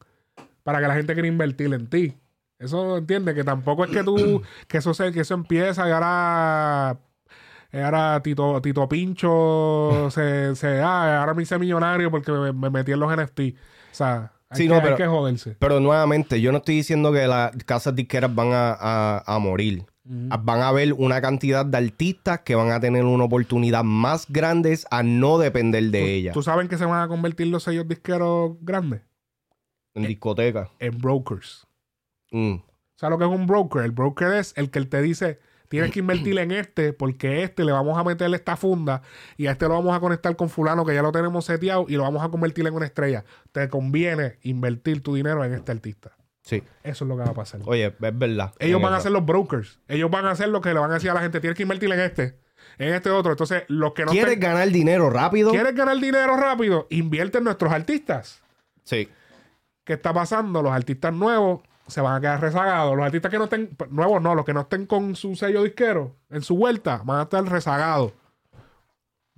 para 0.62 0.80
que 0.80 0.86
la 0.86 0.94
gente 0.94 1.14
quiera 1.14 1.26
invertir 1.26 1.74
en 1.74 1.88
ti. 1.88 2.14
Eso 2.60 2.98
entiende 2.98 3.34
que 3.34 3.42
tampoco 3.42 3.86
es 3.86 3.90
que 3.90 4.04
tú, 4.04 4.40
que 4.68 4.78
eso 4.78 4.94
se, 4.94 5.10
que 5.10 5.22
eso 5.22 5.34
empieza 5.34 5.88
y 5.88 5.90
ahora, 5.90 7.00
y 7.72 7.78
ahora 7.78 8.20
Tito, 8.22 8.60
Tito 8.62 8.88
Pincho 8.88 10.08
se, 10.10 10.54
se 10.56 10.80
ah, 10.80 11.20
ahora 11.20 11.34
me 11.34 11.42
hice 11.42 11.58
millonario 11.58 12.10
porque 12.10 12.32
me, 12.32 12.52
me 12.52 12.70
metí 12.70 12.92
en 12.92 13.00
los 13.00 13.14
NFT. 13.16 13.40
O 13.40 13.54
sea, 13.92 14.32
hay, 14.48 14.56
Sí, 14.58 14.62
que, 14.64 14.68
no, 14.68 14.74
hay 14.76 14.80
pero- 14.82 14.96
que 14.96 15.06
joderse. 15.06 15.56
Pero 15.58 15.80
nuevamente, 15.80 16.40
yo 16.40 16.52
no 16.52 16.58
estoy 16.58 16.76
diciendo 16.76 17.12
que 17.12 17.26
las 17.26 17.52
casas 17.64 17.94
disqueras 17.94 18.34
van 18.34 18.52
a, 18.52 18.72
a- 18.78 19.22
a 19.26 19.38
morir. 19.38 19.84
Van 20.08 20.60
a 20.60 20.68
haber 20.68 20.92
una 20.92 21.20
cantidad 21.20 21.66
de 21.66 21.78
artistas 21.78 22.42
que 22.42 22.54
van 22.54 22.70
a 22.70 22.78
tener 22.78 23.04
una 23.04 23.24
oportunidad 23.24 23.82
más 23.82 24.26
grande 24.28 24.78
a 24.92 25.02
no 25.02 25.36
depender 25.38 25.82
de 25.90 26.14
ellas. 26.14 26.32
¿Tú 26.32 26.44
sabes 26.44 26.68
que 26.68 26.78
se 26.78 26.84
van 26.84 27.02
a 27.02 27.08
convertir 27.08 27.48
los 27.48 27.64
sellos 27.64 27.88
disqueros 27.88 28.52
grandes? 28.60 29.02
En 29.96 30.06
discoteca. 30.06 30.70
En 30.78 30.96
brokers. 30.98 31.66
Mm. 32.30 32.56
¿Sabes 32.94 33.10
lo 33.10 33.18
que 33.18 33.24
es 33.34 33.40
un 33.40 33.48
broker? 33.48 33.82
El 33.82 33.90
broker 33.90 34.34
es 34.34 34.52
el 34.56 34.70
que 34.70 34.80
te 34.84 35.02
dice, 35.02 35.40
tienes 35.68 35.90
que 35.90 36.00
invertir 36.00 36.38
en 36.38 36.52
este 36.52 36.92
porque 36.92 37.42
este 37.42 37.64
le 37.64 37.72
vamos 37.72 37.98
a 37.98 38.04
meterle 38.04 38.36
esta 38.36 38.56
funda 38.56 39.02
y 39.36 39.46
a 39.46 39.52
este 39.52 39.66
lo 39.68 39.74
vamos 39.74 39.96
a 39.96 40.00
conectar 40.00 40.34
con 40.36 40.48
fulano 40.48 40.84
que 40.84 40.94
ya 40.94 41.02
lo 41.02 41.12
tenemos 41.12 41.44
seteado 41.44 41.86
y 41.88 41.96
lo 41.96 42.02
vamos 42.02 42.22
a 42.24 42.28
convertir 42.28 42.66
en 42.66 42.74
una 42.74 42.86
estrella. 42.86 43.24
Te 43.52 43.68
conviene 43.68 44.38
invertir 44.42 45.02
tu 45.02 45.14
dinero 45.14 45.44
en 45.44 45.54
este 45.54 45.72
artista. 45.72 46.16
Sí. 46.42 46.62
Eso 46.84 47.04
es 47.04 47.08
lo 47.08 47.16
que 47.16 47.24
va 47.24 47.30
a 47.30 47.34
pasar. 47.34 47.60
Oye, 47.64 47.86
es 47.86 48.18
verdad. 48.18 48.52
Ellos 48.60 48.80
van 48.80 48.94
a 48.94 49.00
ser 49.00 49.10
los 49.12 49.26
brokers. 49.26 49.80
Ellos 49.88 50.10
van 50.10 50.26
a 50.26 50.30
hacer 50.30 50.48
lo 50.48 50.60
que 50.60 50.72
le 50.72 50.78
van 50.78 50.90
a 50.92 50.94
decir 50.94 51.10
a 51.10 51.14
la 51.14 51.20
gente, 51.20 51.40
tienes 51.40 51.56
que 51.56 51.64
invertir 51.64 51.90
en 51.90 51.98
este, 52.00 52.38
en 52.78 52.94
este 52.94 53.10
otro. 53.10 53.32
Entonces, 53.32 53.64
los 53.66 53.94
que 53.94 54.04
no 54.04 54.12
¿Quieres 54.12 54.30
ten- 54.34 54.40
ganar 54.40 54.68
dinero 54.68 55.10
rápido? 55.10 55.50
¿Quieres 55.50 55.74
ganar 55.74 55.98
dinero 55.98 56.36
rápido? 56.36 56.86
Invierte 56.90 57.38
en 57.38 57.44
nuestros 57.44 57.72
artistas. 57.72 58.42
Sí. 58.84 59.08
¿Qué 59.82 59.94
está 59.94 60.12
pasando? 60.12 60.62
Los 60.62 60.70
artistas 60.72 61.12
nuevos 61.12 61.62
se 61.86 62.00
van 62.00 62.16
a 62.16 62.20
quedar 62.20 62.40
rezagados. 62.40 62.96
Los 62.96 63.06
artistas 63.06 63.30
que 63.30 63.38
no 63.38 63.44
estén, 63.44 63.70
nuevos 63.90 64.20
no, 64.22 64.34
los 64.34 64.44
que 64.44 64.54
no 64.54 64.60
estén 64.62 64.86
con 64.86 65.14
su 65.16 65.36
sello 65.36 65.62
disquero 65.62 66.16
en 66.30 66.42
su 66.42 66.56
vuelta, 66.56 67.00
van 67.04 67.20
a 67.20 67.22
estar 67.24 67.44
rezagados. 67.44 68.12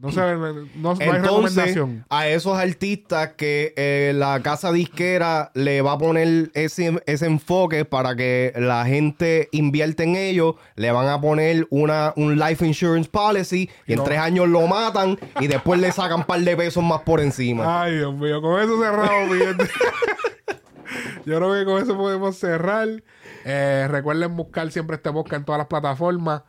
No, 0.00 0.12
se, 0.12 0.20
no, 0.20 0.36
no 0.76 0.90
hay 0.92 1.08
Entonces, 1.08 1.08
recomendación. 1.08 2.04
a 2.08 2.28
esos 2.28 2.56
artistas 2.56 3.30
que 3.36 3.74
eh, 3.76 4.12
la 4.14 4.40
casa 4.44 4.70
disquera 4.70 5.50
le 5.54 5.82
va 5.82 5.94
a 5.94 5.98
poner 5.98 6.52
ese, 6.54 7.02
ese 7.06 7.26
enfoque 7.26 7.84
para 7.84 8.14
que 8.14 8.52
la 8.54 8.84
gente 8.86 9.48
invierta 9.50 10.04
en 10.04 10.14
ellos, 10.14 10.54
le 10.76 10.92
van 10.92 11.08
a 11.08 11.20
poner 11.20 11.66
una, 11.70 12.12
un 12.14 12.38
life 12.38 12.64
insurance 12.64 13.10
policy 13.10 13.68
y 13.88 13.94
en 13.94 14.04
tres 14.04 14.20
años 14.20 14.46
lo 14.48 14.68
matan 14.68 15.18
y 15.40 15.48
después 15.48 15.80
le 15.80 15.90
sacan 15.90 16.20
un 16.20 16.26
par 16.26 16.42
de 16.42 16.56
pesos 16.56 16.84
más 16.84 17.00
por 17.00 17.18
encima. 17.18 17.82
Ay, 17.82 17.96
Dios 17.96 18.14
mío, 18.14 18.40
con 18.40 18.60
eso 18.62 18.80
cerramos, 18.80 19.30
mi 19.30 19.38
gente. 19.44 19.64
Yo 21.24 21.36
creo 21.36 21.54
que 21.54 21.64
con 21.64 21.82
eso 21.82 21.96
podemos 21.96 22.36
cerrar. 22.36 22.88
Eh, 23.44 23.86
recuerden 23.88 24.36
buscar 24.36 24.70
siempre 24.70 24.96
este 24.96 25.12
podcast 25.12 25.40
en 25.40 25.44
todas 25.44 25.58
las 25.58 25.66
plataformas. 25.66 26.42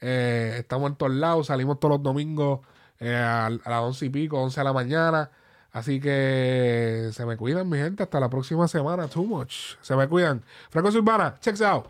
Eh, 0.00 0.56
estamos 0.58 0.90
en 0.90 0.96
todos 0.96 1.12
lados. 1.12 1.46
Salimos 1.48 1.80
todos 1.80 1.96
los 1.96 2.02
domingos 2.02 2.60
eh, 3.00 3.14
a, 3.14 3.46
a, 3.46 3.50
las 3.50 3.80
11 3.80 4.06
y 4.06 4.10
pico, 4.10 4.40
11 4.40 4.60
de 4.60 4.64
la 4.64 4.72
mañana. 4.72 5.30
Así 5.72 6.00
que 6.00 7.10
se 7.12 7.26
me 7.26 7.36
cuidan, 7.36 7.68
mi 7.68 7.78
gente. 7.78 8.02
Hasta 8.02 8.20
la 8.20 8.30
próxima 8.30 8.68
semana. 8.68 9.08
Too 9.08 9.24
much. 9.24 9.76
Se 9.80 9.96
me 9.96 10.08
cuidan. 10.08 10.42
Franco 10.70 10.90
Urbana, 10.90 11.34
checks 11.40 11.62
out. 11.62 11.86